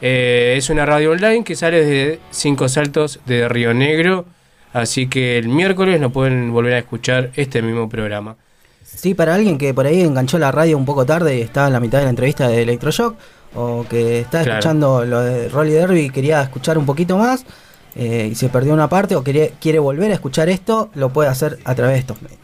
eh, 0.02 0.56
es 0.58 0.70
una 0.70 0.86
radio 0.86 1.12
online 1.12 1.44
que 1.44 1.56
sale 1.56 1.86
desde 1.86 2.20
Cinco 2.32 2.68
Saltos 2.68 3.20
de 3.26 3.48
Río 3.48 3.74
Negro. 3.74 4.26
Así 4.74 5.08
que 5.08 5.38
el 5.38 5.50
miércoles 5.50 6.00
no 6.00 6.12
pueden 6.12 6.52
volver 6.52 6.74
a 6.74 6.80
escuchar 6.80 7.32
este 7.36 7.62
mismo 7.62 7.90
programa. 7.90 8.38
Sí, 8.84 9.14
para 9.14 9.36
alguien 9.36 9.58
que 9.58 9.74
por 9.74 9.86
ahí 9.86 10.02
enganchó 10.02 10.38
la 10.38 10.52
radio 10.52 10.78
un 10.78 10.86
poco 10.86 11.06
tarde 11.06 11.38
y 11.38 11.42
está 11.42 11.68
en 11.68 11.74
la 11.74 11.80
mitad 11.80 11.98
de 12.00 12.06
la 12.06 12.10
entrevista 12.10 12.48
de 12.48 12.62
Electroshock, 12.62 13.16
o 13.56 13.86
que 13.90 14.20
está 14.22 14.44
Claro. 14.44 14.60
escuchando 14.60 15.06
lo 15.06 15.20
de 15.22 15.50
Rolly 15.50 15.72
Derby 15.72 16.00
y 16.02 16.10
quería 16.10 16.42
escuchar 16.42 16.78
un 16.78 16.86
poquito 16.86 17.18
más, 17.18 17.46
eh, 17.96 18.30
y 18.32 18.36
se 18.36 18.48
perdió 18.50 18.74
una 18.74 18.88
parte, 18.88 19.16
o 19.16 19.24
quiere, 19.24 19.54
quiere 19.60 19.80
volver 19.80 20.12
a 20.12 20.14
escuchar 20.14 20.48
esto, 20.50 20.90
lo 20.96 21.10
puede 21.10 21.30
hacer 21.30 21.60
a 21.66 21.76
través 21.76 21.96
de 21.96 22.00
estos 22.00 22.22
medios. 22.22 22.40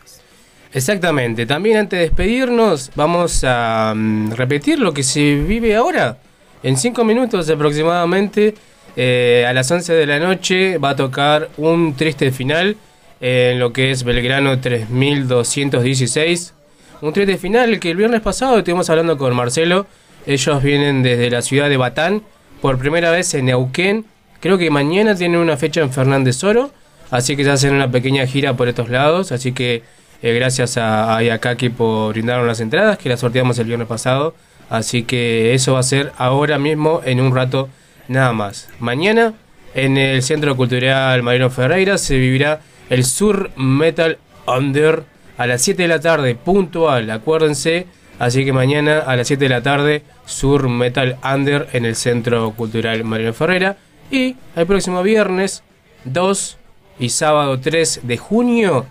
Exactamente. 0.73 1.45
También 1.45 1.77
antes 1.77 1.97
de 1.97 2.05
despedirnos, 2.05 2.91
vamos 2.95 3.43
a 3.45 3.93
mm, 3.95 4.31
repetir 4.33 4.79
lo 4.79 4.93
que 4.93 5.03
se 5.03 5.35
vive 5.35 5.75
ahora. 5.75 6.17
En 6.63 6.75
cinco 6.77 7.03
minutos 7.03 7.49
aproximadamente, 7.49 8.55
eh, 8.95 9.45
a 9.47 9.53
las 9.53 9.69
11 9.69 9.93
de 9.93 10.05
la 10.07 10.19
noche, 10.19 10.77
va 10.79 10.89
a 10.91 10.95
tocar 10.95 11.49
un 11.57 11.95
triste 11.95 12.31
final 12.31 12.77
en 13.21 13.59
lo 13.59 13.73
que 13.73 13.91
es 13.91 14.03
Belgrano 14.03 14.59
3216. 14.59 16.53
Un 17.01 17.13
triste 17.13 17.37
final 17.37 17.79
que 17.79 17.91
el 17.91 17.97
viernes 17.97 18.21
pasado 18.21 18.57
estuvimos 18.57 18.89
hablando 18.89 19.17
con 19.17 19.35
Marcelo. 19.35 19.85
Ellos 20.25 20.63
vienen 20.63 21.03
desde 21.03 21.29
la 21.29 21.43
ciudad 21.43 21.69
de 21.69 21.77
Batán 21.77 22.23
por 22.59 22.79
primera 22.79 23.11
vez 23.11 23.33
en 23.35 23.45
Neuquén. 23.45 24.05
Creo 24.39 24.57
que 24.57 24.71
mañana 24.71 25.15
tienen 25.15 25.39
una 25.39 25.57
fecha 25.57 25.81
en 25.81 25.91
Fernández 25.91 26.43
Oro. 26.43 26.71
Así 27.11 27.37
que 27.37 27.43
se 27.43 27.51
hacen 27.51 27.73
una 27.75 27.89
pequeña 27.91 28.25
gira 28.25 28.55
por 28.55 28.67
estos 28.67 28.89
lados. 28.89 29.31
Así 29.31 29.51
que 29.51 29.83
eh, 30.23 30.33
gracias 30.33 30.77
a, 30.77 31.17
a 31.17 31.39
por 31.77 32.13
brindarnos 32.13 32.47
las 32.47 32.59
entradas, 32.59 32.97
que 32.97 33.09
las 33.09 33.19
sorteamos 33.19 33.59
el 33.59 33.67
viernes 33.67 33.87
pasado. 33.87 34.33
Así 34.69 35.03
que 35.03 35.53
eso 35.53 35.73
va 35.73 35.79
a 35.79 35.83
ser 35.83 36.11
ahora 36.17 36.59
mismo, 36.59 37.01
en 37.05 37.21
un 37.21 37.33
rato 37.33 37.69
nada 38.07 38.33
más. 38.33 38.69
Mañana, 38.79 39.33
en 39.73 39.97
el 39.97 40.21
Centro 40.23 40.55
Cultural 40.55 41.23
Mariano 41.23 41.49
Ferreira, 41.49 41.97
se 41.97 42.17
vivirá 42.17 42.61
el 42.89 43.03
Sur 43.03 43.51
Metal 43.57 44.17
Under 44.45 45.03
a 45.37 45.45
las 45.45 45.61
7 45.61 45.83
de 45.83 45.87
la 45.87 45.99
tarde, 45.99 46.35
puntual, 46.35 47.09
acuérdense. 47.09 47.85
Así 48.19 48.43
que 48.43 48.51
mañana 48.51 48.99
a 48.99 49.15
las 49.15 49.27
7 49.27 49.45
de 49.45 49.49
la 49.49 49.61
tarde, 49.61 50.01
Sur 50.25 50.67
Metal 50.67 51.17
Under 51.23 51.67
en 51.73 51.85
el 51.85 51.95
Centro 51.95 52.51
Cultural 52.51 53.03
Mariano 53.03 53.33
Ferreira. 53.33 53.77
Y 54.09 54.35
el 54.55 54.65
próximo 54.65 55.03
viernes 55.03 55.63
2 56.05 56.57
y 56.99 57.09
sábado 57.09 57.59
3 57.59 58.01
de 58.03 58.17
junio, 58.17 58.85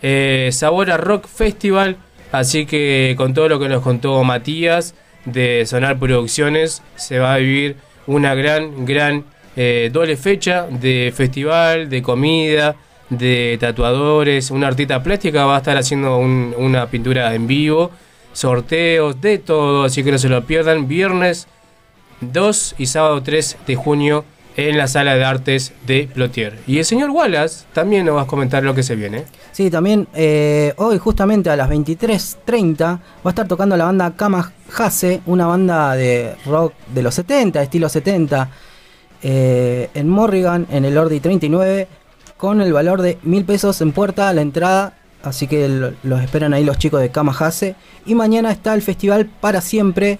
eh, 0.00 0.48
Sabor 0.52 0.90
a 0.90 0.96
Rock 0.96 1.26
Festival. 1.26 1.96
Así 2.30 2.64
que 2.64 3.14
con 3.18 3.34
todo 3.34 3.50
lo 3.50 3.60
que 3.60 3.68
nos 3.68 3.82
contó 3.82 4.24
Matías 4.24 4.94
de 5.24 5.64
Sonar 5.66 5.98
Producciones, 5.98 6.82
se 6.96 7.18
va 7.18 7.34
a 7.34 7.38
vivir 7.38 7.76
una 8.06 8.34
gran, 8.34 8.84
gran 8.84 9.24
eh, 9.56 9.90
doble 9.92 10.16
fecha 10.16 10.66
de 10.70 11.12
festival, 11.14 11.88
de 11.90 12.02
comida, 12.02 12.74
de 13.10 13.56
tatuadores. 13.60 14.50
Una 14.50 14.68
artista 14.68 15.02
plástica 15.02 15.44
va 15.44 15.56
a 15.56 15.58
estar 15.58 15.76
haciendo 15.76 16.16
un- 16.16 16.54
una 16.56 16.86
pintura 16.86 17.34
en 17.34 17.46
vivo, 17.46 17.90
sorteos, 18.32 19.20
de 19.20 19.38
todo. 19.38 19.84
Así 19.84 20.02
que 20.02 20.10
no 20.10 20.18
se 20.18 20.28
lo 20.28 20.42
pierdan. 20.44 20.88
Viernes 20.88 21.46
2 22.20 22.74
y 22.78 22.86
sábado 22.86 23.22
3 23.22 23.58
de 23.66 23.74
junio 23.76 24.24
en 24.56 24.76
la 24.76 24.86
sala 24.86 25.14
de 25.14 25.24
artes 25.24 25.72
de 25.86 26.08
Plotier. 26.12 26.58
Y 26.66 26.78
el 26.78 26.84
señor 26.84 27.10
Wallace 27.10 27.64
también 27.72 28.04
nos 28.04 28.16
va 28.16 28.22
a 28.22 28.26
comentar 28.26 28.62
lo 28.62 28.74
que 28.74 28.82
se 28.82 28.96
viene. 28.96 29.24
Sí, 29.52 29.70
también 29.70 30.08
eh, 30.14 30.74
hoy 30.76 30.98
justamente 30.98 31.50
a 31.50 31.56
las 31.56 31.68
23.30 31.70 32.78
va 32.84 33.00
a 33.24 33.28
estar 33.30 33.48
tocando 33.48 33.76
la 33.76 33.84
banda 33.86 34.12
Kama 34.16 34.52
Hase, 34.76 35.20
una 35.26 35.46
banda 35.46 35.94
de 35.94 36.34
rock 36.46 36.74
de 36.94 37.02
los 37.02 37.14
70, 37.14 37.62
estilo 37.62 37.88
70, 37.88 38.48
eh, 39.22 39.90
en 39.94 40.08
Morrigan, 40.08 40.66
en 40.70 40.84
el 40.84 40.96
Ordi 40.98 41.20
39, 41.20 41.88
con 42.36 42.60
el 42.60 42.72
valor 42.72 43.02
de 43.02 43.18
mil 43.22 43.44
pesos 43.44 43.80
en 43.80 43.92
puerta 43.92 44.28
a 44.28 44.32
la 44.32 44.42
entrada. 44.42 44.94
Así 45.22 45.46
que 45.46 45.68
lo- 45.68 45.92
los 46.02 46.20
esperan 46.20 46.52
ahí 46.52 46.64
los 46.64 46.78
chicos 46.78 47.00
de 47.00 47.10
Kama 47.10 47.32
Hase. 47.38 47.76
Y 48.06 48.14
mañana 48.16 48.50
está 48.50 48.74
el 48.74 48.82
festival 48.82 49.26
Para 49.40 49.60
Siempre, 49.60 50.18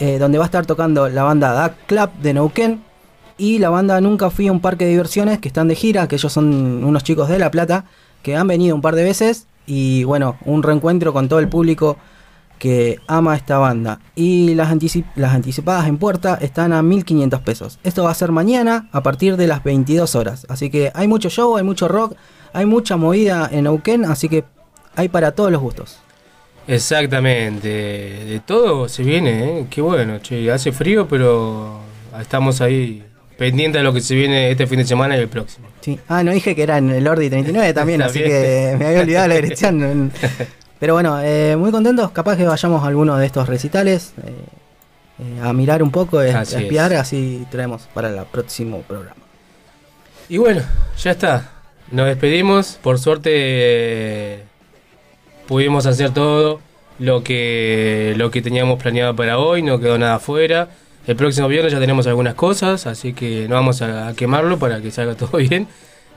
eh, 0.00 0.18
donde 0.18 0.38
va 0.38 0.44
a 0.44 0.46
estar 0.46 0.64
tocando 0.64 1.08
la 1.08 1.24
banda 1.24 1.62
Duck 1.62 1.74
Club 1.86 2.10
de 2.22 2.32
Neuquén 2.34 2.82
y 3.38 3.58
la 3.58 3.70
banda 3.70 4.00
Nunca 4.00 4.30
Fui 4.30 4.48
a 4.48 4.52
un 4.52 4.60
Parque 4.60 4.84
de 4.84 4.90
Diversiones, 4.90 5.38
que 5.38 5.48
están 5.48 5.68
de 5.68 5.74
gira, 5.76 6.08
que 6.08 6.16
ellos 6.16 6.32
son 6.32 6.84
unos 6.84 7.04
chicos 7.04 7.28
de 7.28 7.38
La 7.38 7.50
Plata, 7.50 7.84
que 8.22 8.36
han 8.36 8.46
venido 8.48 8.74
un 8.74 8.82
par 8.82 8.94
de 8.96 9.04
veces 9.04 9.46
y 9.66 10.04
bueno, 10.04 10.36
un 10.44 10.62
reencuentro 10.62 11.12
con 11.12 11.28
todo 11.28 11.38
el 11.38 11.48
público 11.48 11.96
que 12.58 12.98
ama 13.06 13.36
esta 13.36 13.58
banda. 13.58 14.00
Y 14.16 14.54
las, 14.54 14.68
anticip- 14.70 15.06
las 15.14 15.32
anticipadas 15.32 15.86
en 15.86 15.98
puerta 15.98 16.36
están 16.40 16.72
a 16.72 16.82
1500 16.82 17.40
pesos. 17.42 17.78
Esto 17.84 18.02
va 18.02 18.10
a 18.10 18.14
ser 18.14 18.32
mañana 18.32 18.88
a 18.90 19.02
partir 19.02 19.36
de 19.36 19.46
las 19.46 19.62
22 19.62 20.16
horas. 20.16 20.44
Así 20.48 20.68
que 20.68 20.90
hay 20.94 21.06
mucho 21.06 21.30
show, 21.30 21.56
hay 21.56 21.62
mucho 21.62 21.86
rock, 21.86 22.16
hay 22.52 22.66
mucha 22.66 22.96
movida 22.96 23.48
en 23.52 23.64
Neuquén, 23.64 24.04
así 24.04 24.28
que 24.28 24.44
hay 24.96 25.08
para 25.08 25.32
todos 25.32 25.52
los 25.52 25.60
gustos. 25.60 25.98
Exactamente, 26.66 27.68
de 27.68 28.40
todo 28.44 28.88
se 28.88 29.02
viene, 29.02 29.60
¿eh? 29.60 29.66
qué 29.70 29.80
bueno, 29.80 30.18
che, 30.18 30.50
hace 30.52 30.70
frío, 30.70 31.08
pero 31.08 31.78
estamos 32.20 32.60
ahí 32.60 33.04
pendientes 33.38 33.78
de 33.78 33.84
lo 33.84 33.94
que 33.94 34.00
se 34.00 34.14
viene 34.14 34.50
este 34.50 34.66
fin 34.66 34.78
de 34.80 34.84
semana 34.84 35.16
y 35.16 35.20
el 35.20 35.28
próximo. 35.28 35.68
Sí. 35.80 35.98
Ah, 36.08 36.22
no 36.22 36.32
dije 36.32 36.54
que 36.54 36.62
era 36.62 36.76
en 36.76 36.90
el 36.90 37.06
Ordi 37.06 37.30
39 37.30 37.72
también, 37.72 38.02
así 38.02 38.18
que 38.18 38.74
me 38.78 38.86
había 38.86 39.00
olvidado 39.00 39.28
la 39.28 39.34
dirección. 39.36 40.12
Pero 40.80 40.94
bueno, 40.94 41.20
eh, 41.22 41.56
muy 41.56 41.70
contentos. 41.70 42.10
Capaz 42.10 42.36
que 42.36 42.44
vayamos 42.44 42.84
a 42.84 42.88
alguno 42.88 43.16
de 43.16 43.26
estos 43.26 43.48
recitales 43.48 44.12
eh, 44.24 44.32
eh, 45.20 45.40
a 45.42 45.52
mirar 45.52 45.82
un 45.82 45.90
poco, 45.90 46.18
a 46.18 46.42
es. 46.42 46.52
espiar, 46.52 46.92
así 46.94 47.46
traemos 47.50 47.88
para 47.94 48.08
el 48.08 48.24
próximo 48.26 48.82
programa. 48.82 49.16
Y 50.28 50.36
bueno, 50.38 50.62
ya 50.98 51.12
está, 51.12 51.50
nos 51.90 52.06
despedimos, 52.06 52.78
por 52.82 52.98
suerte 52.98 53.30
eh, 53.32 54.42
pudimos 55.46 55.86
hacer 55.86 56.12
todo 56.12 56.60
lo 56.98 57.24
que, 57.24 58.14
lo 58.16 58.30
que 58.30 58.42
teníamos 58.42 58.82
planeado 58.82 59.16
para 59.16 59.38
hoy, 59.38 59.62
no 59.62 59.80
quedó 59.80 59.96
nada 59.96 60.16
afuera. 60.16 60.68
El 61.08 61.16
próximo 61.16 61.48
viernes 61.48 61.72
ya 61.72 61.80
tenemos 61.80 62.06
algunas 62.06 62.34
cosas, 62.34 62.86
así 62.86 63.14
que 63.14 63.48
no 63.48 63.54
vamos 63.54 63.80
a, 63.80 64.08
a 64.08 64.12
quemarlo 64.14 64.58
para 64.58 64.82
que 64.82 64.90
salga 64.90 65.14
todo 65.16 65.38
bien. 65.38 65.66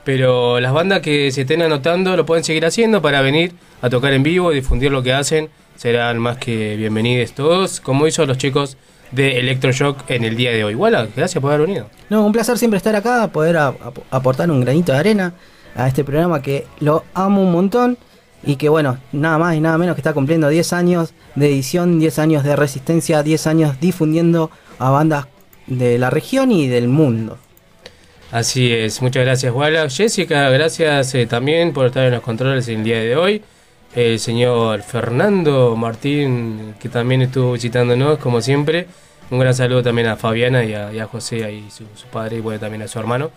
Pero 0.04 0.60
las 0.60 0.72
bandas 0.74 1.00
que 1.00 1.30
se 1.30 1.40
estén 1.42 1.62
anotando 1.62 2.14
lo 2.14 2.26
pueden 2.26 2.44
seguir 2.44 2.66
haciendo 2.66 3.00
para 3.00 3.22
venir 3.22 3.54
a 3.80 3.88
tocar 3.88 4.12
en 4.12 4.22
vivo, 4.22 4.50
difundir 4.50 4.92
lo 4.92 5.02
que 5.02 5.14
hacen. 5.14 5.48
Serán 5.76 6.18
más 6.18 6.36
que 6.36 6.76
bienvenidos 6.76 7.32
todos, 7.32 7.80
como 7.80 8.06
hizo 8.06 8.26
los 8.26 8.36
chicos 8.36 8.76
de 9.12 9.38
Electroshock 9.40 10.10
en 10.10 10.24
el 10.24 10.36
día 10.36 10.50
de 10.50 10.62
hoy. 10.62 10.72
Igual, 10.72 11.08
gracias 11.16 11.40
por 11.40 11.52
haber 11.52 11.66
venido. 11.66 11.86
No, 12.10 12.26
un 12.26 12.32
placer 12.32 12.58
siempre 12.58 12.76
estar 12.76 12.94
acá, 12.94 13.28
poder 13.28 13.56
ap- 13.56 13.98
aportar 14.10 14.50
un 14.50 14.60
granito 14.60 14.92
de 14.92 14.98
arena 14.98 15.32
a 15.74 15.88
este 15.88 16.04
programa 16.04 16.42
que 16.42 16.66
lo 16.80 17.02
amo 17.14 17.42
un 17.42 17.50
montón 17.50 17.96
y 18.44 18.56
que 18.56 18.68
bueno, 18.68 18.98
nada 19.12 19.38
más 19.38 19.54
y 19.56 19.60
nada 19.60 19.78
menos 19.78 19.94
que 19.94 20.00
está 20.00 20.12
cumpliendo 20.12 20.50
10 20.50 20.72
años 20.74 21.14
de 21.34 21.46
edición, 21.46 21.98
10 21.98 22.18
años 22.18 22.44
de 22.44 22.56
resistencia, 22.56 23.22
10 23.22 23.46
años 23.46 23.80
difundiendo 23.80 24.50
a 24.82 24.90
bandas 24.90 25.26
de 25.66 25.98
la 25.98 26.10
región 26.10 26.50
y 26.50 26.66
del 26.66 26.88
mundo. 26.88 27.38
Así 28.32 28.72
es, 28.72 29.00
muchas 29.02 29.24
gracias 29.24 29.54
Wala. 29.54 29.88
Jessica, 29.88 30.48
gracias 30.50 31.14
eh, 31.14 31.26
también 31.26 31.72
por 31.72 31.86
estar 31.86 32.04
en 32.04 32.12
los 32.12 32.22
controles 32.22 32.66
el 32.68 32.82
día 32.82 32.98
de 32.98 33.14
hoy. 33.16 33.42
El 33.94 34.18
señor 34.18 34.82
Fernando 34.82 35.76
Martín, 35.76 36.74
que 36.80 36.88
también 36.88 37.22
estuvo 37.22 37.52
visitándonos, 37.52 38.18
como 38.18 38.40
siempre. 38.40 38.86
Un 39.30 39.38
gran 39.38 39.54
saludo 39.54 39.82
también 39.82 40.08
a 40.08 40.16
Fabiana 40.16 40.64
y 40.64 40.74
a, 40.74 41.06
José 41.06 41.52
y 41.52 41.70
su, 41.70 41.84
su 41.94 42.06
padre 42.08 42.38
y 42.38 42.40
bueno, 42.40 42.58
también 42.58 42.82
a 42.82 42.88
su 42.88 42.98
hermano. 42.98 43.30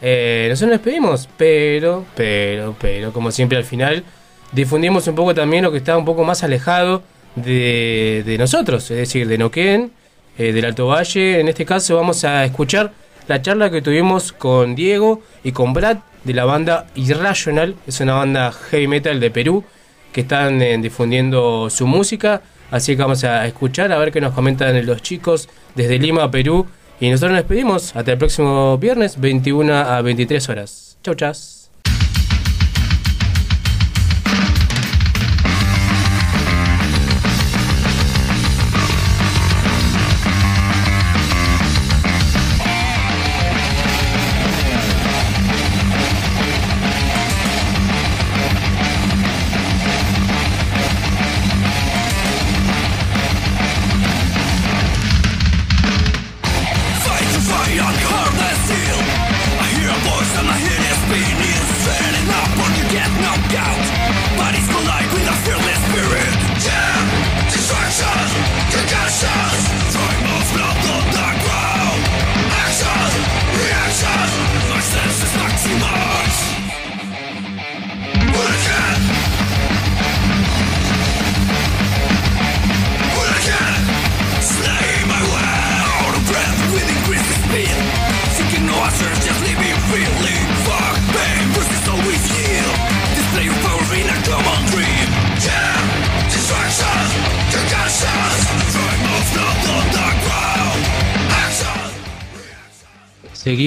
Eh, 0.00 0.46
nosotros 0.48 0.70
nos 0.70 0.84
despedimos, 0.84 1.28
pero, 1.36 2.04
pero, 2.14 2.74
pero, 2.80 3.12
como 3.12 3.30
siempre 3.30 3.58
al 3.58 3.64
final, 3.64 4.04
difundimos 4.52 5.06
un 5.08 5.14
poco 5.14 5.34
también 5.34 5.64
lo 5.64 5.72
que 5.72 5.78
está 5.78 5.96
un 5.96 6.04
poco 6.04 6.24
más 6.24 6.42
alejado 6.44 7.02
de, 7.34 8.22
de 8.24 8.38
nosotros, 8.38 8.90
es 8.90 8.96
decir, 8.96 9.26
de 9.26 9.38
Noquén, 9.38 9.92
eh, 10.38 10.52
del 10.52 10.64
Alto 10.64 10.86
Valle. 10.86 11.40
En 11.40 11.48
este 11.48 11.64
caso 11.64 11.96
vamos 11.96 12.24
a 12.24 12.44
escuchar 12.44 12.92
la 13.28 13.42
charla 13.42 13.70
que 13.70 13.82
tuvimos 13.82 14.32
con 14.32 14.74
Diego 14.74 15.22
y 15.42 15.52
con 15.52 15.72
Brad 15.72 15.98
de 16.24 16.34
la 16.34 16.44
banda 16.44 16.86
Irrational, 16.94 17.76
es 17.86 18.00
una 18.00 18.14
banda 18.14 18.52
heavy 18.52 18.88
metal 18.88 19.20
de 19.20 19.30
Perú 19.30 19.64
que 20.12 20.22
están 20.22 20.62
eh, 20.62 20.76
difundiendo 20.78 21.68
su 21.70 21.86
música. 21.86 22.42
Así 22.70 22.96
que 22.96 23.02
vamos 23.02 23.22
a 23.24 23.46
escuchar 23.46 23.92
a 23.92 23.98
ver 23.98 24.10
qué 24.10 24.20
nos 24.20 24.34
comentan 24.34 24.84
los 24.86 25.02
chicos 25.02 25.48
desde 25.74 25.98
Lima, 25.98 26.30
Perú. 26.30 26.66
Y 27.00 27.10
nosotros 27.10 27.32
nos 27.32 27.40
despedimos 27.40 27.94
hasta 27.94 28.12
el 28.12 28.18
próximo 28.18 28.78
viernes, 28.78 29.20
21 29.20 29.74
a 29.74 30.00
23 30.02 30.48
horas. 30.48 30.98
Chau, 31.02 31.14
chas. 31.14 31.55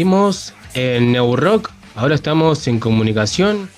Seguimos 0.10 0.56
en 0.73 1.11
New 1.11 1.36
Rock. 1.36 1.69
Ahora 1.95 2.15
estamos 2.15 2.68
en 2.68 2.80
comunicación 2.80 3.69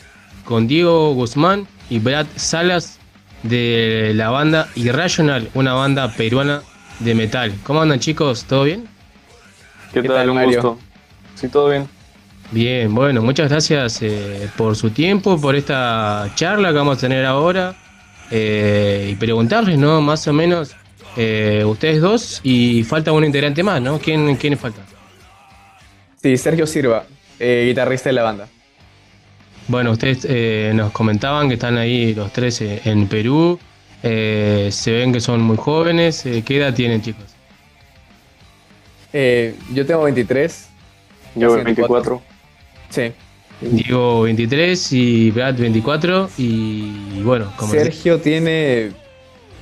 con 0.45 0.65
Diego 0.65 1.13
Guzmán 1.13 1.67
y 1.89 1.99
Brad 1.99 2.25
Salas 2.37 2.99
de 3.43 4.13
la 4.15 4.29
banda 4.29 4.69
Irrational, 4.75 5.49
una 5.55 5.73
banda 5.73 6.09
peruana 6.15 6.61
de 6.99 7.15
metal. 7.15 7.53
¿Cómo 7.63 7.81
andan 7.81 7.99
chicos? 7.99 8.45
¿Todo 8.45 8.63
bien? 8.63 8.87
¿Qué, 9.91 10.03
tal? 10.03 10.29
Un 10.29 10.45
gusto. 10.45 10.79
Sí, 11.35 11.49
todo 11.49 11.69
bien. 11.69 11.89
Bien, 12.51 12.95
bueno, 12.95 13.21
muchas 13.21 13.49
gracias 13.49 14.01
eh, 14.01 14.49
por 14.55 14.77
su 14.77 14.91
tiempo, 14.91 15.39
por 15.39 15.57
esta 15.57 16.31
charla 16.35 16.69
que 16.69 16.77
vamos 16.77 16.97
a 16.97 17.01
tener 17.01 17.25
ahora. 17.25 17.75
eh, 18.29 19.09
y 19.11 19.15
preguntarles, 19.15 19.77
¿no? 19.77 19.99
Más 19.99 20.25
o 20.29 20.31
menos, 20.31 20.77
eh, 21.17 21.65
ustedes 21.67 21.99
dos 21.99 22.39
y 22.41 22.85
falta 22.85 23.11
un 23.11 23.25
integrante 23.25 23.63
más, 23.63 23.81
¿no? 23.81 23.99
¿Quién, 23.99 24.37
quién 24.37 24.57
falta? 24.57 24.81
Sí, 26.21 26.37
Sergio 26.37 26.67
Silva, 26.67 27.05
eh, 27.39 27.65
guitarrista 27.67 28.09
de 28.09 28.13
la 28.13 28.23
banda. 28.23 28.47
Bueno, 29.67 29.91
ustedes 29.91 30.25
eh, 30.29 30.71
nos 30.75 30.91
comentaban 30.91 31.47
que 31.47 31.55
están 31.55 31.77
ahí 31.77 32.13
los 32.13 32.31
tres 32.31 32.61
eh, 32.61 32.81
en 32.85 33.07
Perú. 33.07 33.59
eh, 34.03 34.69
se 34.71 34.91
ven 34.91 35.13
que 35.13 35.19
son 35.19 35.41
muy 35.41 35.57
jóvenes. 35.57 36.25
eh, 36.25 36.43
¿Qué 36.45 36.57
edad 36.57 36.73
tienen, 36.73 37.01
chicos? 37.01 37.25
Eh, 39.13 39.55
yo 39.73 39.85
tengo 39.85 40.03
23. 40.03 40.67
Yo 41.35 41.51
casi 41.53 41.63
24. 41.63 42.21
Sí. 42.89 43.11
Diego 43.61 44.23
23 44.23 44.93
y 44.93 45.31
Brad 45.31 45.55
24. 45.55 46.29
Y 46.37 47.21
bueno, 47.21 47.51
como 47.57 47.71
Sergio 47.71 48.19
tiene 48.19 48.91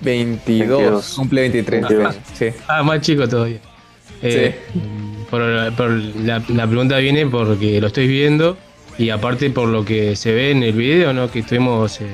22, 0.02 0.68
22. 0.69 1.14
cumple 1.15 1.41
23. 1.41 1.86
Ah, 2.06 2.14
Sí. 2.34 2.45
Ah, 2.68 2.84
más 2.84 3.02
chico 3.02 3.27
todavía. 3.27 3.60
Eh, 4.22 4.56
por, 5.30 5.42
la, 5.42 6.42
la 6.48 6.68
pregunta 6.68 6.98
viene 6.98 7.26
porque 7.26 7.80
lo 7.80 7.88
estoy 7.88 8.08
viendo 8.08 8.58
y 8.98 9.10
aparte 9.12 9.50
por 9.50 9.70
lo 9.70 9.86
que 9.86 10.16
se 10.16 10.34
ve 10.34 10.52
en 10.52 10.64
el 10.64 10.74
video 10.74 11.14
¿no? 11.14 11.32
que 11.32 11.40
estuvimos 11.40 12.02
eh, 12.02 12.08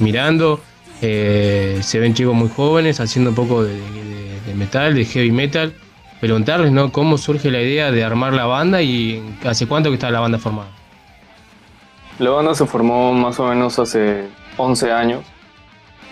mirando. 0.00 0.60
eh, 1.00 1.78
se 1.82 2.00
ven 2.00 2.14
chicos 2.14 2.34
muy 2.34 2.48
jóvenes 2.48 2.98
haciendo 3.00 3.30
un 3.30 3.36
poco 3.36 3.62
de 3.62 3.80
metal, 4.56 4.94
de 4.94 5.04
heavy 5.04 5.30
metal. 5.30 5.72
Preguntarles 6.20 6.72
¿no? 6.72 6.90
cómo 6.90 7.16
surge 7.18 7.50
la 7.50 7.60
idea 7.62 7.92
de 7.92 8.02
armar 8.02 8.32
la 8.32 8.46
banda 8.46 8.82
y 8.82 9.22
hace 9.44 9.68
cuánto 9.68 9.90
que 9.90 9.94
está 9.94 10.10
la 10.10 10.18
banda 10.18 10.38
formada. 10.38 10.70
La 12.18 12.30
banda 12.30 12.52
se 12.54 12.66
formó 12.66 13.12
más 13.12 13.38
o 13.38 13.46
menos 13.46 13.78
hace 13.78 14.24
11 14.56 14.90
años. 14.90 15.24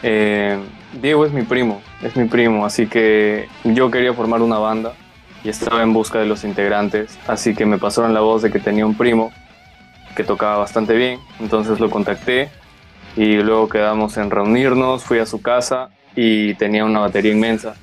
Eh, 0.04 0.56
Diego 1.02 1.26
es 1.26 1.32
mi 1.32 1.42
primo, 1.42 1.82
es 2.00 2.14
mi 2.16 2.26
primo, 2.26 2.64
así 2.64 2.86
que 2.86 3.48
yo 3.64 3.90
quería 3.90 4.12
formar 4.14 4.40
una 4.40 4.58
banda 4.58 4.92
y 5.46 5.50
estaba 5.50 5.82
en 5.82 5.92
busca 5.92 6.18
de 6.18 6.26
los 6.26 6.42
integrantes, 6.42 7.16
así 7.28 7.54
que 7.54 7.64
me 7.66 7.78
pasaron 7.78 8.12
la 8.12 8.20
voz 8.20 8.42
de 8.42 8.50
que 8.50 8.58
tenía 8.58 8.84
un 8.84 8.96
primo 8.96 9.30
que 10.16 10.24
tocaba 10.24 10.58
bastante 10.58 10.94
bien, 10.94 11.20
entonces 11.38 11.78
lo 11.78 11.88
contacté 11.88 12.50
y 13.16 13.36
luego 13.36 13.68
quedamos 13.68 14.16
en 14.16 14.30
reunirnos, 14.30 15.04
fui 15.04 15.20
a 15.20 15.26
su 15.26 15.40
casa 15.40 15.90
y 16.16 16.54
tenía 16.54 16.84
una 16.84 16.98
batería 17.00 17.30
inmensa, 17.32 17.76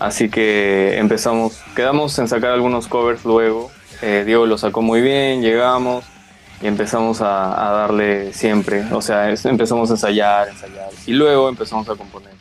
así 0.00 0.30
que 0.30 0.96
empezamos, 0.98 1.60
quedamos 1.76 2.18
en 2.18 2.28
sacar 2.28 2.52
algunos 2.52 2.88
covers 2.88 3.24
luego, 3.24 3.70
Eh, 4.04 4.24
Diego 4.26 4.46
lo 4.46 4.58
sacó 4.58 4.82
muy 4.82 5.00
bien, 5.00 5.42
llegamos 5.42 6.04
y 6.60 6.66
empezamos 6.66 7.20
a, 7.20 7.68
a 7.68 7.70
darle 7.72 8.32
siempre, 8.32 8.82
o 8.90 9.00
sea, 9.00 9.30
es- 9.30 9.44
empezamos 9.44 9.90
a 9.90 9.92
ensayar, 9.94 10.48
ensayar 10.48 10.88
y 11.06 11.12
luego 11.12 11.48
empezamos 11.48 11.88
a 11.88 11.94
componer. 11.94 12.32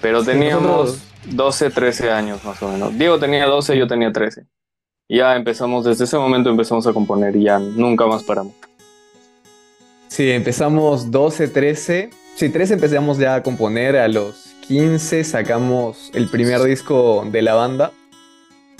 Pero 0.00 0.22
teníamos 0.24 1.02
12, 1.26 1.70
13 1.70 2.10
años 2.10 2.44
más 2.44 2.62
o 2.62 2.68
menos. 2.68 2.96
Diego 2.96 3.18
tenía 3.18 3.46
12, 3.46 3.76
yo 3.76 3.86
tenía 3.86 4.12
13. 4.12 4.46
Y 5.08 5.18
ya 5.18 5.36
empezamos, 5.36 5.84
desde 5.84 6.04
ese 6.04 6.16
momento 6.16 6.50
empezamos 6.50 6.86
a 6.86 6.92
componer 6.92 7.36
y 7.36 7.44
ya 7.44 7.58
nunca 7.58 8.06
más 8.06 8.22
paramos. 8.22 8.54
Sí, 10.08 10.30
empezamos 10.30 11.10
12, 11.10 11.48
13. 11.48 12.10
Sí, 12.36 12.48
13 12.48 12.74
empezamos 12.74 13.18
ya 13.18 13.34
a 13.34 13.42
componer. 13.42 13.96
A 13.96 14.08
los 14.08 14.54
15 14.68 15.24
sacamos 15.24 16.10
el 16.14 16.28
primer 16.28 16.62
disco 16.62 17.26
de 17.30 17.42
la 17.42 17.54
banda. 17.54 17.92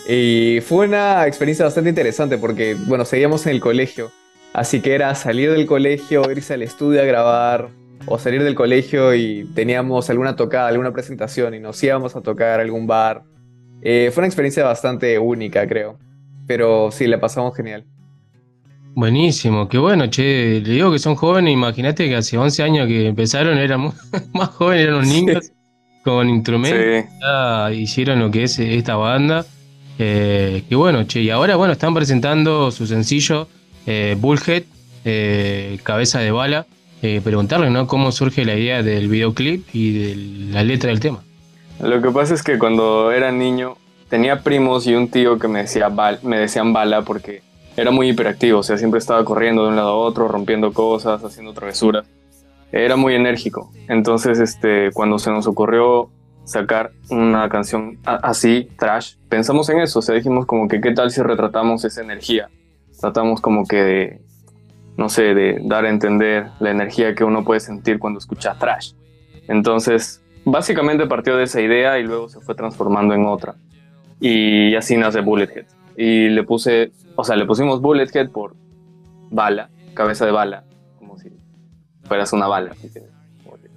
Y 0.08 0.60
fue 0.60 0.86
una 0.86 1.26
experiencia 1.26 1.64
bastante 1.64 1.90
interesante 1.90 2.38
porque, 2.38 2.74
bueno, 2.74 3.04
seguíamos 3.04 3.46
en 3.46 3.52
el 3.52 3.60
colegio. 3.60 4.12
Así 4.52 4.80
que 4.80 4.94
era 4.94 5.14
salir 5.14 5.50
del 5.50 5.66
colegio, 5.66 6.30
irse 6.30 6.54
al 6.54 6.62
estudio 6.62 7.02
a 7.02 7.04
grabar, 7.04 7.70
o 8.06 8.18
salir 8.18 8.42
del 8.42 8.54
colegio 8.54 9.14
y 9.14 9.44
teníamos 9.54 10.10
alguna 10.10 10.36
tocada, 10.36 10.68
alguna 10.68 10.92
presentación 10.92 11.54
y 11.54 11.60
nos 11.60 11.82
íbamos 11.82 12.14
a 12.16 12.20
tocar 12.20 12.60
a 12.60 12.62
algún 12.62 12.86
bar. 12.86 13.22
Eh, 13.82 14.10
fue 14.12 14.22
una 14.22 14.28
experiencia 14.28 14.64
bastante 14.64 15.18
única, 15.18 15.66
creo. 15.66 15.98
Pero 16.46 16.90
sí, 16.90 17.06
la 17.06 17.20
pasamos 17.20 17.56
genial. 17.56 17.84
Buenísimo, 18.94 19.68
qué 19.68 19.78
bueno, 19.78 20.06
che. 20.08 20.60
Le 20.60 20.72
digo 20.72 20.92
que 20.92 20.98
son 20.98 21.16
jóvenes, 21.16 21.52
imagínate 21.52 22.08
que 22.08 22.16
hace 22.16 22.38
11 22.38 22.62
años 22.62 22.86
que 22.86 23.08
empezaron, 23.08 23.58
eran 23.58 23.92
más 24.32 24.48
jóvenes, 24.50 24.84
eran 24.84 24.98
los 24.98 25.08
niños 25.08 25.50
con 26.04 26.28
instrumentos. 26.28 27.10
ya 27.20 27.72
hicieron 27.72 28.20
lo 28.20 28.30
que 28.30 28.44
es 28.44 28.58
esta 28.58 28.96
banda. 28.96 29.44
Eh, 29.98 30.62
qué 30.68 30.76
bueno, 30.76 31.04
che. 31.04 31.22
Y 31.22 31.30
ahora, 31.30 31.56
bueno, 31.56 31.72
están 31.72 31.94
presentando 31.94 32.70
su 32.70 32.86
sencillo 32.86 33.48
eh, 33.86 34.16
Bullhead, 34.18 34.64
eh, 35.04 35.78
Cabeza 35.82 36.20
de 36.20 36.30
Bala. 36.30 36.66
Eh, 37.06 37.20
preguntarle, 37.22 37.68
¿no? 37.68 37.86
Cómo 37.86 38.12
surge 38.12 38.46
la 38.46 38.54
idea 38.54 38.82
del 38.82 39.08
videoclip 39.08 39.68
y 39.74 39.92
de 39.92 40.16
la 40.54 40.62
letra 40.62 40.88
del 40.88 41.00
tema. 41.00 41.22
Lo 41.78 42.00
que 42.00 42.10
pasa 42.10 42.32
es 42.32 42.42
que 42.42 42.58
cuando 42.58 43.12
era 43.12 43.30
niño 43.30 43.76
tenía 44.08 44.42
primos 44.42 44.86
y 44.86 44.94
un 44.94 45.08
tío 45.08 45.38
que 45.38 45.46
me, 45.46 45.58
decía 45.58 45.90
me 46.22 46.38
decían 46.38 46.72
bala 46.72 47.02
porque 47.02 47.42
era 47.76 47.90
muy 47.90 48.08
hiperactivo, 48.08 48.60
o 48.60 48.62
sea, 48.62 48.78
siempre 48.78 49.00
estaba 49.00 49.22
corriendo 49.22 49.64
de 49.64 49.68
un 49.68 49.76
lado 49.76 49.90
a 49.90 49.96
otro, 49.96 50.28
rompiendo 50.28 50.72
cosas, 50.72 51.22
haciendo 51.22 51.52
travesuras. 51.52 52.06
Era 52.72 52.96
muy 52.96 53.14
enérgico. 53.14 53.70
Entonces, 53.86 54.40
este, 54.40 54.90
cuando 54.94 55.18
se 55.18 55.30
nos 55.30 55.46
ocurrió 55.46 56.08
sacar 56.44 56.92
una 57.10 57.50
canción 57.50 57.98
así, 58.06 58.66
trash, 58.78 59.16
pensamos 59.28 59.68
en 59.68 59.80
eso, 59.80 59.98
o 59.98 60.02
sea, 60.02 60.14
dijimos 60.14 60.46
como 60.46 60.68
que 60.68 60.80
qué 60.80 60.92
tal 60.92 61.10
si 61.10 61.20
retratamos 61.20 61.84
esa 61.84 62.00
energía. 62.00 62.48
Tratamos 62.98 63.42
como 63.42 63.66
que 63.66 63.76
de, 63.76 64.20
no 64.96 65.08
sé, 65.08 65.34
de 65.34 65.58
dar 65.62 65.84
a 65.84 65.90
entender 65.90 66.48
la 66.60 66.70
energía 66.70 67.14
que 67.14 67.24
uno 67.24 67.44
puede 67.44 67.60
sentir 67.60 67.98
cuando 67.98 68.18
escucha 68.18 68.54
trash. 68.58 68.92
Entonces, 69.48 70.22
básicamente 70.44 71.06
partió 71.06 71.36
de 71.36 71.44
esa 71.44 71.60
idea 71.60 71.98
y 71.98 72.04
luego 72.04 72.28
se 72.28 72.40
fue 72.40 72.54
transformando 72.54 73.14
en 73.14 73.26
otra. 73.26 73.56
Y 74.20 74.74
así 74.76 74.96
nace 74.96 75.20
Bullethead. 75.20 75.66
Y 75.96 76.28
le 76.28 76.42
puse, 76.44 76.92
o 77.16 77.24
sea, 77.24 77.36
le 77.36 77.46
pusimos 77.46 77.80
Bullethead 77.80 78.30
por 78.30 78.54
bala, 79.30 79.70
cabeza 79.94 80.26
de 80.26 80.32
bala, 80.32 80.64
como 80.98 81.18
si 81.18 81.30
fueras 82.04 82.32
una 82.32 82.46
bala. 82.46 82.72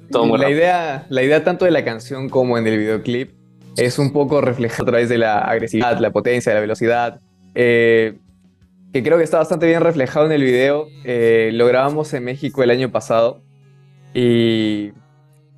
la 0.10 0.50
idea, 0.50 1.06
la 1.10 1.24
idea 1.24 1.44
tanto 1.44 1.66
de 1.66 1.72
la 1.72 1.84
canción 1.84 2.30
como 2.30 2.58
en 2.58 2.68
el 2.68 2.78
videoclip 2.78 3.32
es 3.76 4.00
un 4.00 4.12
poco 4.12 4.42
reflejada 4.42 4.84
a 4.84 4.86
través 4.86 5.10
de 5.10 5.18
la 5.18 5.40
agresividad, 5.40 6.00
la 6.00 6.12
potencia, 6.12 6.54
la 6.54 6.60
velocidad, 6.60 7.22
eh, 7.54 8.18
que 8.94 9.04
creo 9.04 9.18
que 9.18 9.24
está 9.24 9.38
bastante 9.38 9.66
bien 9.68 9.82
reflejado 9.82 10.26
en 10.26 10.32
el 10.32 10.44
video. 10.44 10.88
Eh, 11.04 11.52
lo 11.54 11.68
grabamos 11.68 12.14
en 12.14 12.24
México 12.24 12.64
el 12.64 12.70
año 12.72 12.92
pasado 12.92 13.42
y 14.14 14.92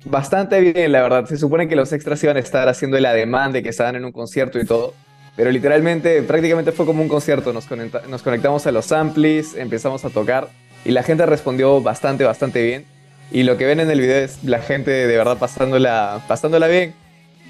bastante 0.04 0.60
bien, 0.60 0.92
la 0.92 1.02
verdad. 1.02 1.26
Se 1.26 1.36
supone 1.36 1.68
que 1.68 1.76
los 1.76 1.92
extras 1.92 2.22
iban 2.24 2.36
a 2.36 2.40
estar 2.40 2.68
haciendo 2.68 2.96
el 2.96 3.06
ademán 3.06 3.52
de 3.52 3.62
que 3.62 3.68
estaban 3.70 3.96
en 3.96 4.04
un 4.04 4.12
concierto 4.12 4.58
y 4.58 4.66
todo. 4.66 4.94
Pero 5.36 5.50
literalmente, 5.50 6.22
prácticamente 6.22 6.72
fue 6.72 6.84
como 6.84 7.02
un 7.02 7.08
concierto. 7.08 7.52
Nos, 7.52 7.66
conecta- 7.66 8.02
nos 8.08 8.22
conectamos 8.22 8.66
a 8.66 8.72
los 8.72 8.92
amplis, 8.92 9.54
empezamos 9.56 10.04
a 10.04 10.10
tocar 10.10 10.48
y 10.84 10.90
la 10.90 11.02
gente 11.02 11.24
respondió 11.24 11.80
bastante, 11.80 12.24
bastante 12.24 12.62
bien. 12.62 12.84
Y 13.32 13.44
lo 13.44 13.56
que 13.56 13.64
ven 13.64 13.78
en 13.80 13.88
el 13.90 14.00
video 14.00 14.16
es 14.24 14.42
la 14.42 14.58
gente 14.60 14.90
de 14.90 15.16
verdad 15.16 15.38
pasándola, 15.38 16.24
pasándola 16.26 16.66
bien. 16.66 16.94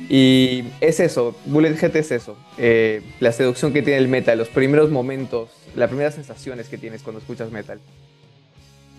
Y 0.08 0.64
es 0.80 0.98
eso, 1.00 1.36
Bullet 1.46 1.74
GT 1.74 1.96
es 1.96 2.10
eso. 2.10 2.36
eh, 2.58 3.02
la 3.20 3.32
seducción 3.32 3.72
que 3.72 3.82
tiene 3.82 3.98
el 3.98 4.08
metal, 4.08 4.38
los 4.38 4.48
primeros 4.48 4.90
momentos, 4.90 5.50
las 5.76 5.88
primeras 5.88 6.14
sensaciones 6.14 6.68
que 6.68 6.78
tienes 6.78 7.02
cuando 7.02 7.20
escuchas 7.20 7.50
metal. 7.52 7.78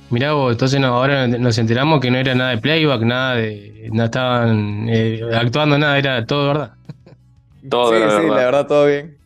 Mirá 0.09 0.33
vos, 0.33 0.51
entonces 0.51 0.79
no, 0.79 0.87
ahora 0.87 1.25
nos 1.27 1.57
enteramos 1.57 2.01
que 2.01 2.11
no 2.11 2.17
era 2.17 2.35
nada 2.35 2.49
de 2.51 2.57
playback, 2.57 3.01
nada 3.03 3.35
de. 3.35 3.89
No 3.93 4.03
estaban 4.05 4.87
eh, 4.89 5.21
actuando 5.33 5.77
nada, 5.77 5.97
era 5.97 6.25
todo 6.25 6.47
verdad. 6.47 6.73
Todo 7.69 7.91
sí, 7.91 7.95
era 7.97 8.09
sí, 8.11 8.15
verdad. 8.17 8.29
la 8.37 8.45
verdad, 8.45 8.67
todo 8.67 8.85
bien. 8.87 9.17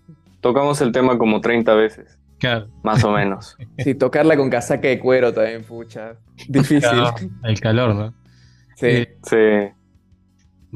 Tocamos 0.42 0.82
el 0.82 0.92
tema 0.92 1.18
como 1.18 1.42
30 1.42 1.74
veces. 1.74 2.20
Claro. 2.38 2.68
Más 2.84 3.04
o 3.04 3.12
menos. 3.12 3.58
Sí, 3.80 3.96
tocarla 3.96 4.38
con 4.38 4.50
casaca 4.50 4.88
de 4.88 5.00
cuero 5.00 5.34
también, 5.34 5.64
pucha. 5.64 6.16
Difícil. 6.48 6.80
Claro, 6.82 7.16
el 7.44 7.60
calor, 7.60 7.96
¿no? 7.96 8.14
Sí. 8.76 8.88
Eh, 8.88 9.18
Sí. 9.24 9.74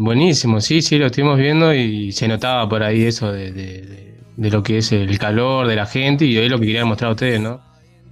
Buenísimo, 0.02 0.62
sí, 0.62 0.82
sí, 0.82 0.98
lo 0.98 1.08
estuvimos 1.08 1.38
viendo 1.38 1.74
y 1.74 2.14
se 2.14 2.26
notaba 2.30 2.70
por 2.70 2.84
ahí 2.84 3.04
eso 3.04 3.34
de, 3.34 3.52
de- 3.52 3.82
de- 3.82 4.16
de 4.38 4.50
lo 4.50 4.64
que 4.64 4.78
es 4.78 4.94
el 4.94 5.20
calor 5.20 5.68
de 5.68 5.76
la 5.76 5.86
gente 5.86 6.24
y 6.24 6.38
es 6.38 6.50
lo 6.50 6.58
que 6.58 6.68
quería 6.68 6.86
mostrar 6.86 7.10
a 7.10 7.14
ustedes, 7.16 7.42
¿no? 7.42 7.60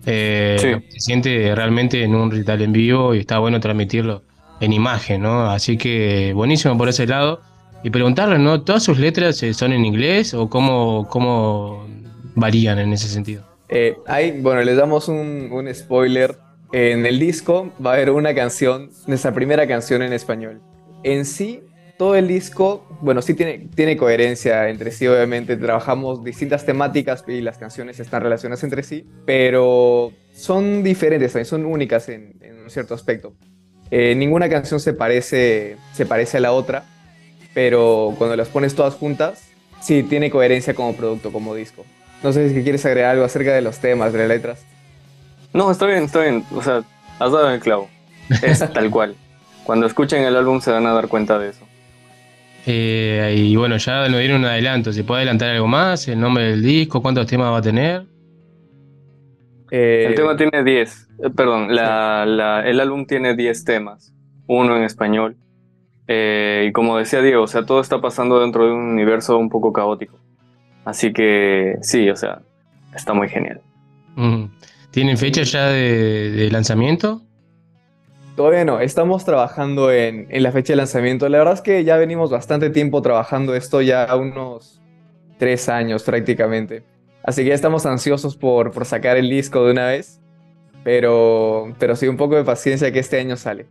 Eh, 0.05 0.57
Sí. 0.59 0.67
Se 0.91 0.99
siente 0.99 1.55
realmente 1.55 2.03
en 2.03 2.13
un 2.13 2.29
recital 2.29 2.61
en 2.61 2.73
vivo 2.73 3.15
y 3.15 3.19
está 3.19 3.39
bueno 3.39 3.61
transmitirlo 3.61 4.23
en 4.59 4.73
imagen, 4.73 5.21
¿no? 5.21 5.49
Así 5.49 5.77
que 5.77 6.33
buenísimo 6.33 6.77
por 6.77 6.89
ese 6.89 7.07
lado. 7.07 7.39
Y 7.83 7.89
preguntarle, 7.89 8.37
¿no? 8.37 8.63
¿Todas 8.63 8.83
sus 8.83 8.99
letras 8.99 9.41
eh, 9.43 9.53
son 9.53 9.71
en 9.71 9.85
inglés 9.85 10.33
o 10.33 10.49
cómo, 10.49 11.07
cómo 11.09 11.87
varían 12.35 12.79
en 12.79 12.91
ese 12.91 13.07
sentido? 13.07 13.43
Eh, 13.69 13.95
hay, 14.07 14.41
bueno, 14.41 14.61
les 14.63 14.75
damos 14.75 15.07
un, 15.07 15.49
un 15.53 15.73
spoiler. 15.73 16.35
En 16.73 17.05
el 17.05 17.17
disco 17.17 17.71
va 17.83 17.91
a 17.91 17.93
haber 17.93 18.09
una 18.09 18.35
canción, 18.35 18.89
nuestra 19.05 19.33
primera 19.33 19.65
canción 19.65 20.01
en 20.01 20.11
español. 20.11 20.59
En 21.03 21.23
sí, 21.23 21.61
todo 21.97 22.15
el 22.15 22.27
disco, 22.27 22.85
bueno, 23.01 23.21
sí 23.21 23.33
tiene, 23.33 23.67
tiene 23.73 23.97
coherencia 23.97 24.69
entre 24.69 24.91
sí, 24.91 25.07
obviamente. 25.07 25.57
Trabajamos 25.57 26.23
distintas 26.23 26.65
temáticas 26.65 27.23
y 27.27 27.41
las 27.41 27.57
canciones 27.57 27.99
están 27.99 28.21
relacionadas 28.21 28.63
entre 28.63 28.83
sí, 28.83 29.05
pero 29.25 30.11
son 30.33 30.83
diferentes 30.83 31.33
también, 31.33 31.45
son 31.45 31.65
únicas 31.65 32.07
en, 32.09 32.35
en 32.41 32.59
un 32.59 32.69
cierto 32.69 32.93
aspecto. 32.93 33.33
Eh, 33.89 34.15
ninguna 34.15 34.49
canción 34.49 34.79
se 34.79 34.93
parece, 34.93 35.77
se 35.93 36.05
parece 36.05 36.37
a 36.37 36.39
la 36.41 36.51
otra, 36.51 36.83
pero 37.53 38.13
cuando 38.17 38.35
las 38.35 38.49
pones 38.49 38.75
todas 38.75 38.95
juntas, 38.95 39.49
sí 39.81 40.03
tiene 40.03 40.29
coherencia 40.29 40.73
como 40.73 40.95
producto, 40.95 41.31
como 41.31 41.55
disco. 41.55 41.85
No 42.23 42.33
sé 42.33 42.49
si 42.53 42.63
quieres 42.63 42.85
agregar 42.85 43.11
algo 43.11 43.25
acerca 43.25 43.53
de 43.53 43.61
los 43.61 43.79
temas, 43.79 44.11
de 44.11 44.19
las 44.19 44.27
letras. 44.27 44.65
No, 45.53 45.71
está 45.71 45.85
bien, 45.85 46.03
está 46.03 46.21
bien. 46.21 46.43
O 46.53 46.61
sea, 46.61 46.83
has 47.19 47.31
dado 47.31 47.49
el 47.49 47.59
clavo. 47.59 47.89
Es 48.41 48.59
tal 48.73 48.89
cual. 48.91 49.15
Cuando 49.63 49.85
escuchen 49.85 50.23
el 50.23 50.35
álbum 50.35 50.61
se 50.61 50.71
van 50.71 50.85
a 50.85 50.93
dar 50.93 51.07
cuenta 51.07 51.39
de 51.39 51.49
eso. 51.49 51.66
Eh, 52.69 53.33
y 53.37 53.55
bueno, 53.55 53.77
ya 53.77 54.07
nos 54.09 54.19
dieron 54.19 54.41
un 54.41 54.45
adelanto. 54.45 54.91
¿Se 54.91 55.03
puede 55.05 55.19
adelantar 55.21 55.49
algo 55.51 55.67
más? 55.67 56.07
¿El 56.09 56.19
nombre 56.19 56.43
del 56.51 56.61
disco? 56.61 57.01
¿Cuántos 57.01 57.25
temas 57.25 57.51
va 57.51 57.57
a 57.59 57.61
tener? 57.61 58.03
El 59.71 60.15
tema 60.15 60.35
tiene 60.37 60.63
10. 60.63 61.07
eh, 61.23 61.29
perdón, 61.35 61.73
la- 61.75 62.25
la- 62.25 62.67
el 62.67 62.79
álbum 62.79 63.05
tiene 63.05 63.35
10 63.35 63.63
temas. 63.63 64.13
Uno 64.47 64.77
en 64.77 64.83
español. 64.83 65.35
Eh, 66.07 66.67
y 66.69 66.71
como 66.71 66.97
decía 66.97 67.21
Diego, 67.21 67.43
o 67.43 67.47
sea, 67.47 67.65
todo 67.65 67.81
está 67.81 67.99
pasando 67.99 68.39
dentro 68.39 68.65
de 68.65 68.71
un 68.71 68.81
universo 68.91 69.37
un 69.37 69.49
poco 69.49 69.73
caótico. 69.73 70.19
Así 70.85 71.11
que 71.11 71.75
sí, 71.81 72.09
o 72.09 72.15
sea, 72.15 72.39
está 72.95 73.13
muy 73.13 73.27
genial. 73.27 73.59
Mm. 74.15 74.45
¿Tienen 74.91 75.17
fecha 75.17 75.43
ya 75.43 75.67
de, 75.67 76.31
de 76.31 76.49
lanzamiento? 76.51 77.21
Todavía 78.37 78.65
no, 78.65 78.79
estamos 78.79 79.25
trabajando 79.25 79.91
en, 79.91 80.27
en 80.29 80.43
la 80.43 80.51
fecha 80.51 80.73
de 80.73 80.77
lanzamiento. 80.77 81.27
La 81.27 81.39
verdad 81.39 81.55
es 81.55 81.61
que 81.61 81.83
ya 81.83 81.97
venimos 81.97 82.29
bastante 82.29 82.69
tiempo 82.69 83.01
trabajando 83.01 83.55
esto, 83.55 83.81
ya 83.81 84.15
unos 84.15 84.79
tres 85.39 85.67
años 85.69 86.03
prácticamente. 86.03 86.83
Así 87.23 87.41
que 87.41 87.49
ya 87.49 87.55
estamos 87.55 87.87
ansiosos 87.87 88.37
por, 88.37 88.69
por 88.71 88.85
sacar 88.85 89.17
el 89.17 89.27
disco 89.27 89.65
de 89.65 89.71
una 89.71 89.87
vez. 89.87 90.21
Pero, 90.83 91.73
pero 91.79 91.95
sí, 91.95 92.07
un 92.07 92.15
poco 92.15 92.35
de 92.35 92.43
paciencia 92.43 92.91
que 92.91 92.99
este 92.99 93.19
año 93.19 93.37
sale. 93.37 93.65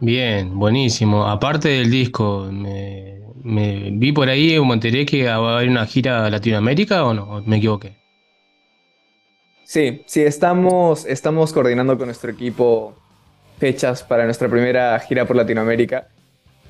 Bien, 0.00 0.58
buenísimo. 0.58 1.28
Aparte 1.28 1.68
del 1.68 1.88
disco, 1.88 2.48
me, 2.50 3.20
me 3.44 3.90
vi 3.92 4.10
por 4.10 4.28
ahí 4.28 4.58
o 4.58 4.64
me 4.64 4.74
enteré 4.74 5.06
que 5.06 5.24
va 5.24 5.34
a 5.34 5.56
haber 5.58 5.68
una 5.68 5.86
gira 5.86 6.26
a 6.26 6.30
Latinoamérica 6.30 7.04
o 7.04 7.14
no, 7.14 7.22
¿O 7.36 7.42
me 7.42 7.58
equivoqué. 7.58 7.96
Sí, 9.62 10.02
sí, 10.06 10.22
estamos, 10.22 11.04
estamos 11.04 11.52
coordinando 11.52 11.96
con 11.96 12.06
nuestro 12.06 12.32
equipo 12.32 13.05
fechas 13.58 14.02
para 14.02 14.24
nuestra 14.24 14.48
primera 14.48 14.98
gira 15.00 15.24
por 15.24 15.36
Latinoamérica. 15.36 16.08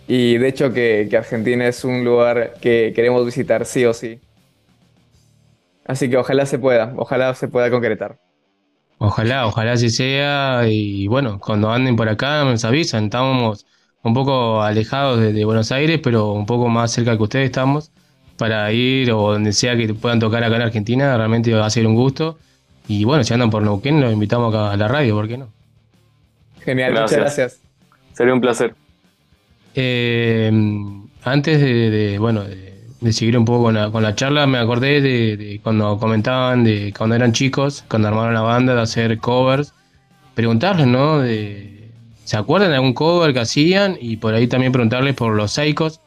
Y 0.09 0.39
de 0.39 0.49
hecho 0.49 0.73
que, 0.73 1.09
Argentina 1.17 1.67
es 1.67 1.85
un 1.85 2.05
lugar 2.05 2.55
que 2.61 2.93
queremos 2.95 3.25
visitar 3.27 3.67
sí 3.67 3.85
o 3.85 3.93
sí. 3.93 4.21
Así 5.85 6.09
que 6.09 6.17
ojalá 6.17 6.47
se 6.47 6.59
pueda, 6.59 6.93
ojalá 6.97 7.35
se 7.35 7.49
pueda 7.49 7.71
concretar. 7.71 8.19
Ojalá, 8.99 9.47
ojalá 9.47 9.73
así 9.73 9.91
sea. 9.91 10.63
Y 10.69 11.07
bueno, 11.07 11.41
cuando 11.41 11.71
anden 11.71 11.97
por 11.97 12.09
acá 12.09 12.45
nos 12.45 12.65
avisan. 12.65 13.05
Estamos 13.05 13.67
un 14.03 14.15
poco 14.15 14.63
alejados 14.63 15.21
de, 15.21 15.33
de 15.33 15.45
Buenos 15.45 15.73
Aires, 15.73 16.01
pero 16.03 16.33
un 16.33 16.47
poco 16.47 16.69
más 16.69 16.93
cerca 16.93 17.17
que 17.17 17.23
ustedes 17.23 17.47
estamos. 17.47 17.93
Para 18.37 18.71
ir 18.73 19.11
o 19.13 19.33
donde 19.33 19.53
sea 19.53 19.77
que 19.77 19.93
puedan 19.95 20.21
tocar 20.21 20.45
acá 20.45 20.57
en 20.57 20.63
Argentina, 20.63 21.17
realmente 21.17 21.53
va 21.55 21.67
a 21.67 21.71
ser 21.71 21.87
un 21.87 21.95
gusto. 21.95 22.39
Y 22.89 23.05
bueno, 23.05 23.25
si 23.25 23.35
andan 23.35 23.51
por 23.51 23.63
Neuquén, 23.63 24.01
los 24.01 24.13
invitamos 24.13 24.55
acá 24.55 24.73
a 24.73 24.77
la 24.77 24.89
radio, 24.89 25.15
¿por 25.15 25.27
qué 25.27 25.39
no? 25.39 25.56
Genial, 26.67 26.93
Gracias. 26.93 27.21
muchas 27.21 27.37
gracias. 27.37 27.61
Sería 28.13 28.35
un 28.35 28.41
placer. 28.43 28.75
Eh, 29.75 30.51
antes 31.25 31.61
de, 31.61 31.91
de, 31.91 32.19
bueno, 32.19 32.45
de, 32.45 32.83
de 33.01 33.13
seguir 33.13 33.39
un 33.39 33.45
poco 33.45 33.65
con 33.65 33.75
la, 33.75 33.91
con 33.91 34.03
la 34.03 34.15
charla, 34.15 34.47
me 34.47 34.59
acordé 34.59 35.01
de, 35.01 35.37
de 35.37 35.61
cuando 35.63 35.99
comentaban 35.99 36.65
de 36.65 36.93
cuando 36.97 37.15
eran 37.17 37.33
chicos, 37.33 37.85
cuando 37.89 38.09
armaron 38.09 38.35
la 38.35 38.41
banda, 38.43 38.75
de 38.75 38.81
hacer 38.83 39.19
covers. 39.19 39.73
Preguntarles, 40.35 40.87
¿no? 40.87 41.21
De, 41.21 41.91
¿Se 42.25 42.37
acuerdan 42.37 42.71
de 42.71 42.77
algún 42.77 42.93
cover 42.93 43.33
que 43.33 43.41
hacían? 43.41 43.97
Y 44.01 44.17
por 44.17 44.35
ahí 44.35 44.47
también 44.49 44.73
preguntarles 44.73 45.15
por 45.15 45.35
Los 45.35 45.53
Psychos, 45.53 46.01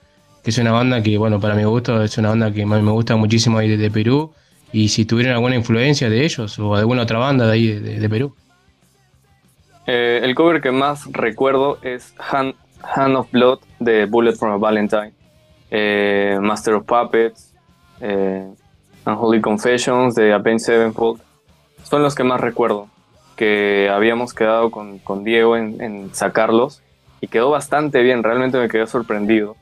que 0.44 0.50
es 0.52 0.58
una 0.58 0.72
banda 0.72 1.02
que, 1.02 1.18
bueno, 1.18 1.40
para 1.40 1.56
mi 1.56 1.64
gusto 1.64 2.04
es 2.04 2.18
una 2.18 2.30
banda 2.30 2.52
que 2.52 2.66
me 2.66 2.82
me 2.82 2.92
gusta 2.92 3.16
muchísimo 3.16 3.58
ahí 3.58 3.70
de, 3.70 3.78
de 3.78 3.90
Perú. 3.90 4.34
Y 4.72 4.90
si 4.90 5.06
tuvieron 5.06 5.34
alguna 5.34 5.56
influencia 5.56 6.10
de 6.10 6.24
ellos 6.26 6.60
o 6.60 6.74
de 6.76 6.82
alguna 6.82 7.04
otra 7.04 7.18
banda 7.18 7.48
de 7.48 7.54
ahí 7.54 7.68
de, 7.68 7.80
de- 7.80 8.00
de 8.00 8.10
Perú. 8.10 8.36
Eh, 9.92 10.20
el 10.24 10.36
cover 10.36 10.62
que 10.62 10.70
más 10.70 11.12
recuerdo 11.12 11.80
es 11.82 12.14
Hand, 12.20 12.54
Hand 12.84 13.16
of 13.16 13.32
Blood 13.32 13.58
de 13.80 14.06
Bullet 14.06 14.34
from 14.34 14.52
a 14.52 14.58
Valentine, 14.58 15.14
eh, 15.72 16.38
Master 16.40 16.76
of 16.76 16.86
Puppets, 16.86 17.56
eh, 18.00 18.48
Unholy 19.08 19.42
Confessions 19.42 20.14
de 20.14 20.32
Avenged 20.32 20.64
Sevenfold. 20.64 21.20
Son 21.82 22.04
los 22.04 22.14
que 22.14 22.24
más 22.24 22.40
recuerdo, 22.40 22.88
que 23.36 23.90
habíamos 23.92 24.36
quedado 24.36 24.70
con, 24.70 25.00
con 25.00 25.24
Diego 25.24 25.58
en, 25.58 25.82
en 25.82 26.14
sacarlos 26.14 26.84
y 27.20 27.28
quedó 27.28 27.50
bastante 27.50 28.04
bien, 28.04 28.22
realmente 28.22 28.60
me 28.60 28.70
quedé 28.70 28.86
sorprendido. 28.86 29.56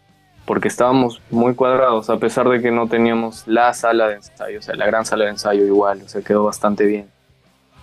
porque 0.47 0.69
estábamos 0.69 1.21
muy 1.29 1.55
cuadrados, 1.55 2.09
a 2.09 2.17
pesar 2.17 2.47
de 2.47 2.61
que 2.61 2.71
no 2.71 2.87
teníamos 2.87 3.45
la 3.47 3.73
sala 3.73 4.07
de 4.07 4.15
ensayo, 4.15 4.59
o 4.59 4.61
sea, 4.61 4.75
la 4.75 4.85
gran 4.85 5.05
sala 5.05 5.25
de 5.25 5.31
ensayo 5.31 5.65
igual, 5.65 6.01
o 6.05 6.07
sea, 6.07 6.21
quedó 6.21 6.45
bastante 6.45 6.85
bien. 6.85 7.09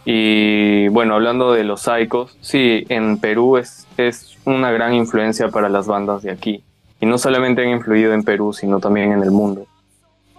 Y 0.04 0.88
bueno, 0.88 1.14
hablando 1.14 1.52
de 1.52 1.64
los 1.64 1.82
Psychos, 1.82 2.36
sí, 2.40 2.84
en 2.88 3.18
Perú 3.18 3.56
es, 3.56 3.86
es 3.96 4.36
una 4.44 4.70
gran 4.70 4.94
influencia 4.94 5.48
para 5.48 5.68
las 5.68 5.86
bandas 5.86 6.22
de 6.22 6.30
aquí. 6.30 6.62
Y 7.00 7.06
no 7.06 7.18
solamente 7.18 7.62
han 7.62 7.70
influido 7.70 8.12
en 8.12 8.22
Perú, 8.22 8.52
sino 8.52 8.80
también 8.80 9.12
en 9.12 9.22
el 9.22 9.30
mundo. 9.30 9.66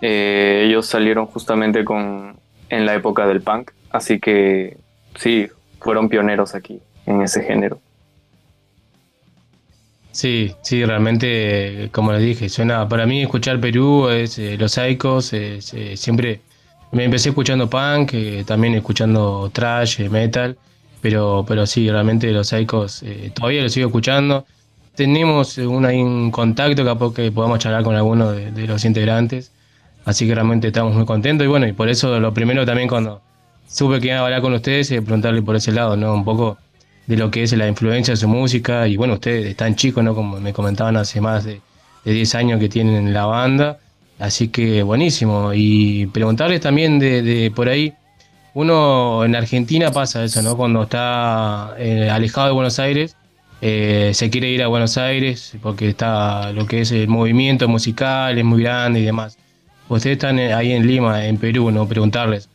Eh, 0.02 0.66
ellos 0.68 0.86
salieron 0.86 1.26
justamente 1.26 1.84
con, 1.84 2.36
en 2.70 2.86
la 2.86 2.96
época 2.96 3.26
del 3.28 3.42
punk, 3.42 3.72
así 3.90 4.20
que 4.20 4.78
sí, 5.16 5.48
fueron 5.80 6.10
pioneros 6.10 6.54
aquí 6.54 6.80
en 7.06 7.22
ese 7.22 7.42
género. 7.44 7.80
Sí, 10.12 10.56
sí, 10.62 10.86
realmente, 10.86 11.90
como 11.92 12.14
les 12.14 12.22
dije, 12.22 12.50
suena, 12.50 12.88
para 12.88 13.06
mí 13.06 13.22
escuchar 13.22 13.60
Perú 13.60 14.08
es 14.08 14.40
eh, 14.40 14.58
Los 14.58 14.78
es, 14.78 15.34
eh, 15.74 15.98
siempre 15.98 16.40
me 16.92 17.04
empecé 17.04 17.30
escuchando 17.30 17.70
punk, 17.70 18.14
eh, 18.14 18.44
también 18.46 18.76
escuchando 18.76 19.50
trash, 19.52 20.02
eh, 20.02 20.10
metal, 20.10 20.58
pero, 21.02 21.46
pero 21.48 21.66
sí, 21.66 21.90
realmente 21.90 22.32
Los 22.32 22.48
Psychos 22.50 23.04
eh, 23.04 23.32
todavía 23.34 23.62
lo 23.62 23.70
sigo 23.70 23.88
escuchando. 23.88 24.46
Tenemos 24.96 25.58
un, 25.58 25.86
un 25.86 26.32
contacto 26.32 26.86
capaz 26.86 27.14
que 27.14 27.32
podamos 27.32 27.60
charlar 27.60 27.84
con 27.84 27.96
alguno 27.96 28.32
de, 28.32 28.68
los 28.68 28.86
integrantes, 28.86 29.52
así 30.06 30.26
que 30.26 30.34
realmente 30.34 30.68
estamos 30.68 30.96
muy 30.96 31.06
contentos 31.06 31.46
y 31.46 31.48
bueno, 31.48 31.68
y 31.68 31.74
por 31.74 31.90
eso 31.90 32.20
lo 32.20 32.34
primero 32.34 32.66
también 32.66 32.88
cuando 32.88 33.22
supe 33.68 34.00
que 34.00 34.08
iba 34.08 34.18
a 34.18 34.24
hablar 34.24 34.42
con 34.42 34.54
ustedes 34.54 34.90
y 34.92 35.02
preguntarle 35.02 35.42
por 35.42 35.56
ese 35.56 35.72
lado, 35.74 35.98
¿no? 35.98 36.14
Un 36.14 36.24
poco 36.24 36.58
de 37.08 37.18
lo 37.18 37.30
que 37.30 37.44
es 37.44 37.54
la 37.54 37.68
influencia 37.68 38.14
de 38.14 38.18
su 38.18 38.28
música. 38.28 38.88
Y 38.88 38.98
bueno, 38.98 39.16
ustedes 39.16 39.48
están 39.48 39.76
chicos, 39.76 40.04
¿no? 40.04 40.16
Como 40.16 40.40
me 40.40 40.54
comentaban 40.54 40.98
hace 40.98 41.22
más 41.22 41.44
de, 41.44 41.62
de 42.06 42.12
10 42.14 42.36
años 42.36 42.60
que 42.60 42.70
tienen 42.70 43.14
la 43.14 43.26
banda. 43.26 43.80
Así 44.20 44.48
que 44.48 44.84
buenísimo. 44.84 45.52
Y 45.54 46.08
preguntarles 46.08 46.62
también 46.62 47.00
de, 47.00 47.52
por 47.56 47.70
ahí. 47.70 47.94
Uno 48.54 49.26
en 49.26 49.36
Argentina 49.36 49.92
pasa 49.92 50.24
eso, 50.24 50.42
¿no? 50.42 50.56
Cuando 50.56 50.84
está 50.84 51.76
eh, 51.78 52.10
alejado 52.10 52.48
de 52.48 52.54
Buenos 52.54 52.80
Aires, 52.80 53.18
eh, 53.62 54.12
se 54.14 54.30
quiere 54.30 54.50
ir 54.50 54.64
a 54.64 54.68
Buenos 54.68 54.98
Aires 54.98 55.58
porque 55.62 55.90
está 55.90 56.54
lo 56.54 56.66
que 56.66 56.82
es 56.82 56.92
el 56.92 57.10
movimiento 57.10 57.68
musical, 57.68 58.38
es 58.38 58.46
muy 58.46 58.64
grande 58.64 59.02
y 59.02 59.04
demás. 59.04 59.38
Ustedes 59.90 60.16
están 60.16 60.40
eh, 60.40 60.54
ahí 60.54 60.72
en 60.72 60.88
Lima, 60.88 61.26
en 61.26 61.38
Perú, 61.38 61.70
¿no? 61.72 61.88
Preguntarles. 61.88 62.50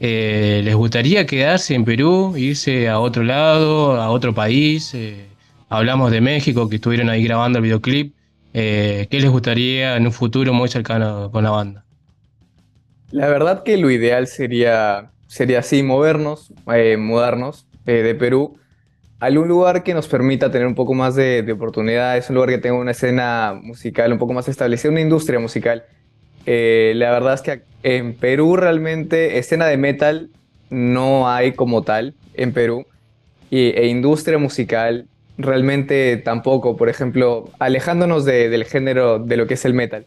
¿Les 0.00 0.74
gustaría 0.74 1.24
quedarse 1.24 1.74
en 1.74 1.84
Perú, 1.84 2.34
irse 2.36 2.88
a 2.90 2.98
otro 2.98 3.22
lado, 3.22 3.98
a 4.00 4.10
otro 4.10 4.34
país? 4.34 4.94
Hablamos 5.70 6.10
de 6.10 6.20
México, 6.20 6.68
que 6.68 6.76
estuvieron 6.76 7.08
ahí 7.08 7.22
grabando 7.24 7.58
el 7.58 7.62
videoclip. 7.62 8.12
Eh, 8.56 9.08
¿Qué 9.10 9.18
les 9.18 9.30
gustaría 9.30 9.96
en 9.96 10.06
un 10.06 10.12
futuro 10.12 10.52
muy 10.52 10.68
cercano 10.68 11.28
con 11.32 11.42
la 11.42 11.50
banda? 11.50 11.84
La 13.10 13.28
verdad 13.28 13.64
que 13.64 13.76
lo 13.76 13.90
ideal 13.90 14.28
sería, 14.28 15.10
sería 15.26 15.58
así, 15.58 15.82
movernos, 15.82 16.52
eh, 16.72 16.96
mudarnos 16.96 17.66
eh, 17.84 18.02
de 18.02 18.14
Perú 18.14 18.56
a 19.18 19.26
algún 19.26 19.48
lugar 19.48 19.82
que 19.82 19.92
nos 19.92 20.06
permita 20.06 20.52
tener 20.52 20.68
un 20.68 20.76
poco 20.76 20.94
más 20.94 21.16
de, 21.16 21.42
de 21.42 21.52
oportunidades, 21.52 22.28
un 22.30 22.36
lugar 22.36 22.50
que 22.50 22.58
tenga 22.58 22.76
una 22.76 22.92
escena 22.92 23.58
musical 23.60 24.12
un 24.12 24.18
poco 24.18 24.32
más 24.32 24.48
establecida, 24.48 24.90
una 24.92 25.00
industria 25.00 25.40
musical. 25.40 25.84
Eh, 26.46 26.92
la 26.96 27.10
verdad 27.10 27.34
es 27.34 27.42
que 27.42 27.62
en 27.82 28.14
Perú 28.14 28.56
realmente 28.56 29.38
escena 29.38 29.66
de 29.66 29.76
metal 29.78 30.30
no 30.70 31.28
hay 31.28 31.52
como 31.52 31.82
tal 31.82 32.14
en 32.34 32.52
Perú 32.52 32.86
y, 33.50 33.70
e 33.70 33.86
industria 33.88 34.38
musical 34.38 35.08
realmente 35.38 36.16
tampoco. 36.18 36.76
Por 36.76 36.88
ejemplo, 36.88 37.50
alejándonos 37.58 38.24
de- 38.24 38.48
del 38.48 38.64
género 38.64 39.18
de 39.18 39.36
lo 39.36 39.46
que 39.46 39.54
es 39.54 39.64
el 39.64 39.74
metal. 39.74 40.06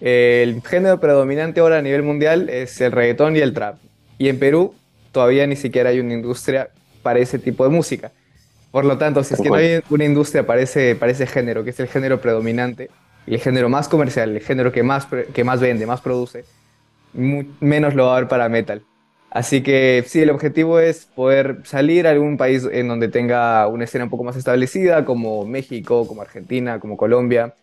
El 0.00 0.60
género 0.62 1.00
predominante 1.00 1.60
ahora 1.60 1.78
a 1.78 1.82
nivel 1.82 2.02
mundial 2.02 2.48
es 2.48 2.80
el 2.80 2.92
reggaetón 2.92 3.36
y 3.36 3.40
el 3.40 3.52
trap. 3.54 3.76
Y 4.18 4.28
en 4.28 4.38
Perú 4.38 4.74
todavía 5.12 5.46
ni 5.46 5.56
siquiera 5.56 5.90
hay 5.90 6.00
una 6.00 6.14
industria 6.14 6.68
para 7.02 7.18
ese 7.20 7.38
tipo 7.38 7.64
de 7.64 7.70
música. 7.70 8.10
Por 8.70 8.84
lo 8.84 8.98
tanto, 8.98 9.22
si 9.22 9.34
es 9.34 9.40
que 9.40 9.48
no 9.48 9.54
hay 9.54 9.80
una 9.90 10.04
industria 10.04 10.44
para 10.46 10.60
ese, 10.60 10.96
para 10.96 11.12
ese 11.12 11.26
género, 11.26 11.62
que 11.62 11.70
es 11.70 11.78
el 11.78 11.86
género 11.86 12.20
predominante, 12.20 12.90
el 13.26 13.38
género 13.38 13.68
más 13.68 13.88
comercial, 13.88 14.30
el 14.34 14.40
género 14.40 14.72
que 14.72 14.82
más, 14.82 15.06
que 15.32 15.44
más 15.44 15.60
vende, 15.60 15.86
más 15.86 16.00
produce, 16.00 16.44
menos 17.12 17.94
lo 17.94 18.06
va 18.06 18.14
a 18.14 18.16
haber 18.16 18.28
para 18.28 18.48
metal. 18.48 18.82
Así 19.34 19.64
que 19.64 20.04
sí, 20.06 20.20
el 20.22 20.30
objetivo 20.30 20.78
es 20.78 21.06
poder 21.06 21.58
salir 21.64 22.06
a 22.06 22.10
algún 22.10 22.36
país 22.36 22.68
en 22.70 22.86
donde 22.86 23.08
tenga 23.08 23.66
una 23.66 23.82
escena 23.82 24.04
un 24.04 24.10
poco 24.10 24.22
más 24.22 24.36
establecida, 24.36 25.04
como 25.04 25.44
México, 25.44 26.06
como 26.06 26.22
Argentina, 26.22 26.78
como 26.78 26.96
Colombia. 26.96 27.54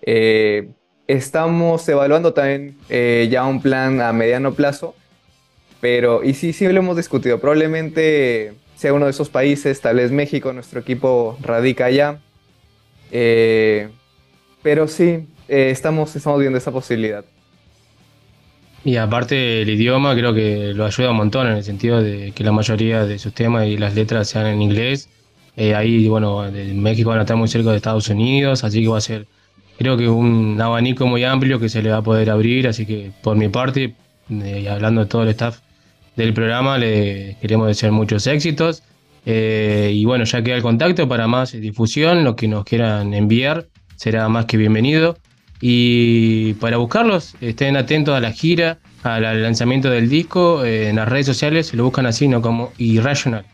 Eh, 0.00 0.70
estamos 1.06 1.86
evaluando 1.90 2.32
también 2.32 2.78
eh, 2.88 3.28
ya 3.30 3.44
un 3.44 3.60
plan 3.60 4.00
a 4.00 4.14
mediano 4.14 4.54
plazo, 4.54 4.94
pero, 5.82 6.24
y 6.24 6.32
sí, 6.32 6.54
sí 6.54 6.66
lo 6.66 6.78
hemos 6.78 6.96
discutido, 6.96 7.38
probablemente 7.38 8.54
sea 8.76 8.94
uno 8.94 9.04
de 9.04 9.10
esos 9.10 9.28
países, 9.28 9.78
tal 9.82 9.96
vez 9.96 10.10
México, 10.12 10.54
nuestro 10.54 10.80
equipo 10.80 11.36
radica 11.42 11.84
allá. 11.84 12.18
Eh, 13.10 13.90
pero 14.62 14.88
sí, 14.88 15.28
eh, 15.48 15.68
estamos, 15.70 16.16
estamos 16.16 16.40
viendo 16.40 16.56
esa 16.56 16.72
posibilidad. 16.72 17.26
Y 18.84 18.96
aparte 18.96 19.62
el 19.62 19.68
idioma 19.68 20.14
creo 20.14 20.32
que 20.32 20.72
lo 20.74 20.86
ayuda 20.86 21.10
un 21.10 21.18
montón 21.18 21.46
en 21.46 21.56
el 21.56 21.64
sentido 21.64 22.02
de 22.02 22.32
que 22.32 22.44
la 22.44 22.52
mayoría 22.52 23.04
de 23.04 23.18
sus 23.18 23.34
temas 23.34 23.66
y 23.66 23.76
las 23.76 23.94
letras 23.94 24.28
sean 24.28 24.46
en 24.46 24.62
inglés. 24.62 25.10
Eh, 25.56 25.74
ahí, 25.74 26.08
bueno, 26.08 26.44
México 26.74 27.10
van 27.10 27.18
a 27.18 27.22
estar 27.22 27.36
muy 27.36 27.48
cerca 27.48 27.70
de 27.70 27.76
Estados 27.76 28.08
Unidos, 28.08 28.64
así 28.64 28.80
que 28.82 28.88
va 28.88 28.98
a 28.98 29.02
ser, 29.02 29.26
creo 29.76 29.98
que 29.98 30.08
un 30.08 30.58
abanico 30.60 31.06
muy 31.06 31.24
amplio 31.24 31.60
que 31.60 31.68
se 31.68 31.82
le 31.82 31.90
va 31.90 31.98
a 31.98 32.02
poder 32.02 32.30
abrir. 32.30 32.66
Así 32.68 32.86
que 32.86 33.10
por 33.22 33.36
mi 33.36 33.48
parte, 33.48 33.94
eh, 34.30 34.60
y 34.64 34.66
hablando 34.66 35.02
de 35.02 35.06
todo 35.06 35.24
el 35.24 35.28
staff 35.28 35.58
del 36.16 36.32
programa, 36.32 36.78
le 36.78 37.36
queremos 37.40 37.66
desear 37.66 37.92
muchos 37.92 38.26
éxitos. 38.26 38.82
Eh, 39.26 39.92
y 39.94 40.06
bueno, 40.06 40.24
ya 40.24 40.42
queda 40.42 40.56
el 40.56 40.62
contacto 40.62 41.06
para 41.06 41.26
más 41.26 41.52
difusión, 41.52 42.24
lo 42.24 42.36
que 42.36 42.48
nos 42.48 42.64
quieran 42.64 43.12
enviar 43.12 43.66
será 43.96 44.26
más 44.30 44.46
que 44.46 44.56
bienvenido. 44.56 45.18
Y 45.60 46.54
para 46.54 46.78
buscarlos, 46.78 47.34
estén 47.40 47.76
atentos 47.76 48.14
a 48.14 48.20
la 48.20 48.32
gira, 48.32 48.78
al 49.02 49.42
lanzamiento 49.42 49.90
del 49.90 50.08
disco, 50.08 50.64
eh, 50.64 50.88
en 50.88 50.96
las 50.96 51.08
redes 51.08 51.26
sociales, 51.26 51.74
lo 51.74 51.84
buscan 51.84 52.06
así, 52.06 52.28
¿no? 52.28 52.40
Como 52.40 52.72
Irrational. 52.78 53.44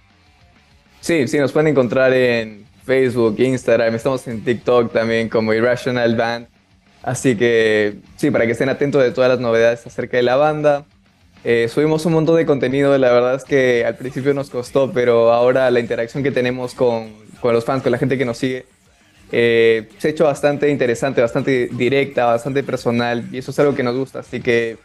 Sí, 1.01 1.27
sí, 1.27 1.39
nos 1.39 1.53
pueden 1.53 1.69
encontrar 1.69 2.13
en 2.13 2.65
Facebook, 2.85 3.37
Instagram, 3.39 3.95
estamos 3.95 4.27
en 4.29 4.45
TikTok 4.45 4.93
también 4.93 5.29
como 5.29 5.53
Irrational 5.53 6.15
Band. 6.15 6.47
Así 7.03 7.37
que 7.37 7.99
sí, 8.17 8.31
para 8.31 8.47
que 8.47 8.53
estén 8.53 8.69
atentos 8.69 9.03
de 9.03 9.11
todas 9.11 9.31
las 9.31 9.41
novedades 9.41 9.87
acerca 9.87 10.17
de 10.17 10.23
la 10.23 10.37
banda. 10.37 10.85
Eh, 11.45 11.69
subimos 11.69 12.05
un 12.07 12.15
montón 12.15 12.37
de 12.37 12.47
contenido, 12.47 12.97
la 12.99 13.13
verdad 13.13 13.37
es 13.37 13.45
que 13.45 13.85
al 13.85 13.95
principio 13.95 14.35
nos 14.35 14.51
costó, 14.51 14.93
pero 14.93 15.33
ahora 15.33 15.71
la 15.71 15.79
interacción 15.79 16.25
que 16.25 16.33
tenemos 16.33 16.75
con, 16.75 17.13
con 17.41 17.55
los 17.55 17.65
fans, 17.65 17.85
con 17.85 17.93
la 17.93 17.99
gente 17.99 18.19
que 18.19 18.25
nos 18.25 18.39
sigue, 18.39 18.67
eh, 19.33 19.89
se 19.99 20.09
ha 20.09 20.11
hecho 20.11 20.25
bastante 20.25 20.71
interesante, 20.71 21.21
bastante 21.21 21.69
directa, 21.73 22.27
bastante 22.27 22.63
personal 22.63 23.29
y 23.33 23.39
eso 23.39 23.51
es 23.51 23.59
algo 23.59 23.75
que 23.75 23.83
nos 23.83 23.97
gusta. 23.97 24.21
Así 24.21 24.41
que 24.41 24.79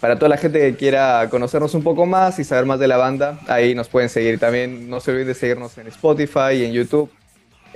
para 0.00 0.16
toda 0.16 0.28
la 0.28 0.36
gente 0.36 0.60
que 0.60 0.76
quiera 0.76 1.28
conocernos 1.30 1.74
un 1.74 1.82
poco 1.82 2.06
más 2.06 2.38
y 2.38 2.44
saber 2.44 2.66
más 2.66 2.78
de 2.78 2.88
la 2.88 2.96
banda, 2.96 3.40
ahí 3.48 3.74
nos 3.74 3.88
pueden 3.88 4.08
seguir. 4.08 4.38
También 4.38 4.90
no 4.90 5.00
se 5.00 5.10
olviden 5.10 5.28
de 5.28 5.34
seguirnos 5.34 5.76
en 5.78 5.86
Spotify 5.86 6.54
y 6.54 6.64
en 6.64 6.72
YouTube 6.72 7.10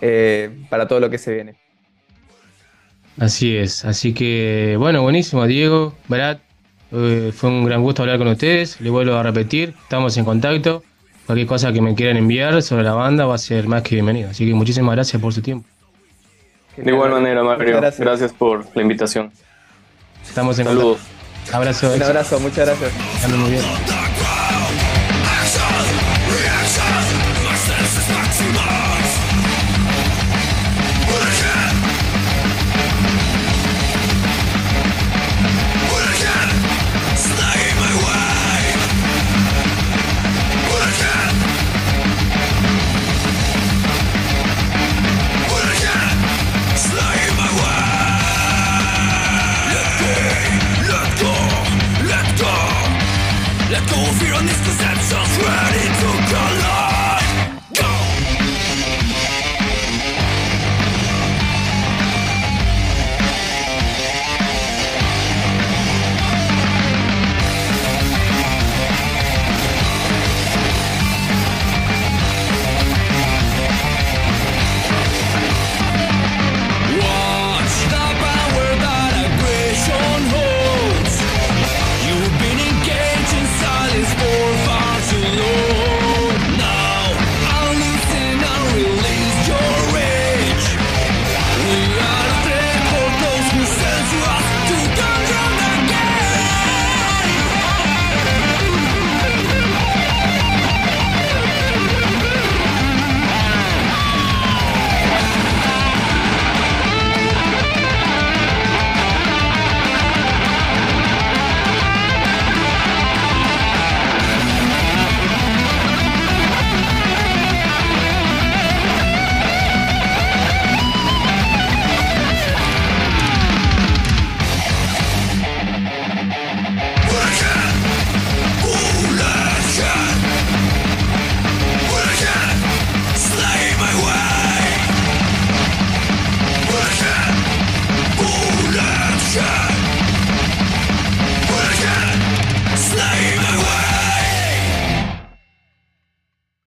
eh, 0.01 0.51
para 0.69 0.87
todo 0.87 1.01
lo 1.01 1.11
que 1.11 1.19
se 1.19 1.35
viene. 1.35 1.55
Así 3.19 3.57
es, 3.57 3.85
así 3.85 4.15
que 4.15 4.77
bueno, 4.79 5.03
buenísimo, 5.03 5.47
Diego, 5.47 5.95
Brad, 6.09 6.39
eh, 6.93 7.33
fue 7.35 7.51
un 7.51 7.65
gran 7.65 7.83
gusto 7.83 8.03
hablar 8.03 8.19
con 8.19 8.29
ustedes, 8.29 8.81
le 8.81 8.89
vuelvo 8.89 9.15
a 9.15 9.23
repetir, 9.23 9.75
estamos 9.83 10.17
en 10.17 10.25
contacto, 10.25 10.83
cualquier 11.27 11.47
cosa 11.47 11.73
que 11.73 11.83
me 11.83 11.95
quieran 11.95 12.17
enviar 12.17 12.63
sobre 12.63 12.85
la 12.85 12.95
banda 12.95 13.27
va 13.27 13.35
a 13.35 13.39
ser 13.39 13.67
más 13.67 13.83
que 13.83 13.97
bienvenido, 13.97 14.31
así 14.31 14.47
que 14.47 14.55
muchísimas 14.55 14.95
gracias 14.95 15.21
por 15.21 15.35
su 15.35 15.43
tiempo. 15.43 15.69
De 16.85 16.91
igual 16.91 17.11
manera, 17.11 17.43
Mario, 17.43 17.77
gracias. 17.77 18.01
gracias. 18.01 18.33
por 18.33 18.65
la 18.75 18.83
invitación. 18.83 19.33
Estamos 20.23 20.59
en 20.59 20.67
Saludos. 20.67 20.99
contacto. 20.99 21.57
Abrazo. 21.57 21.93
Un 21.95 22.03
abrazo, 22.03 22.41
muchas 22.41 22.67
gracias. 22.69 22.93
Que 22.93 24.10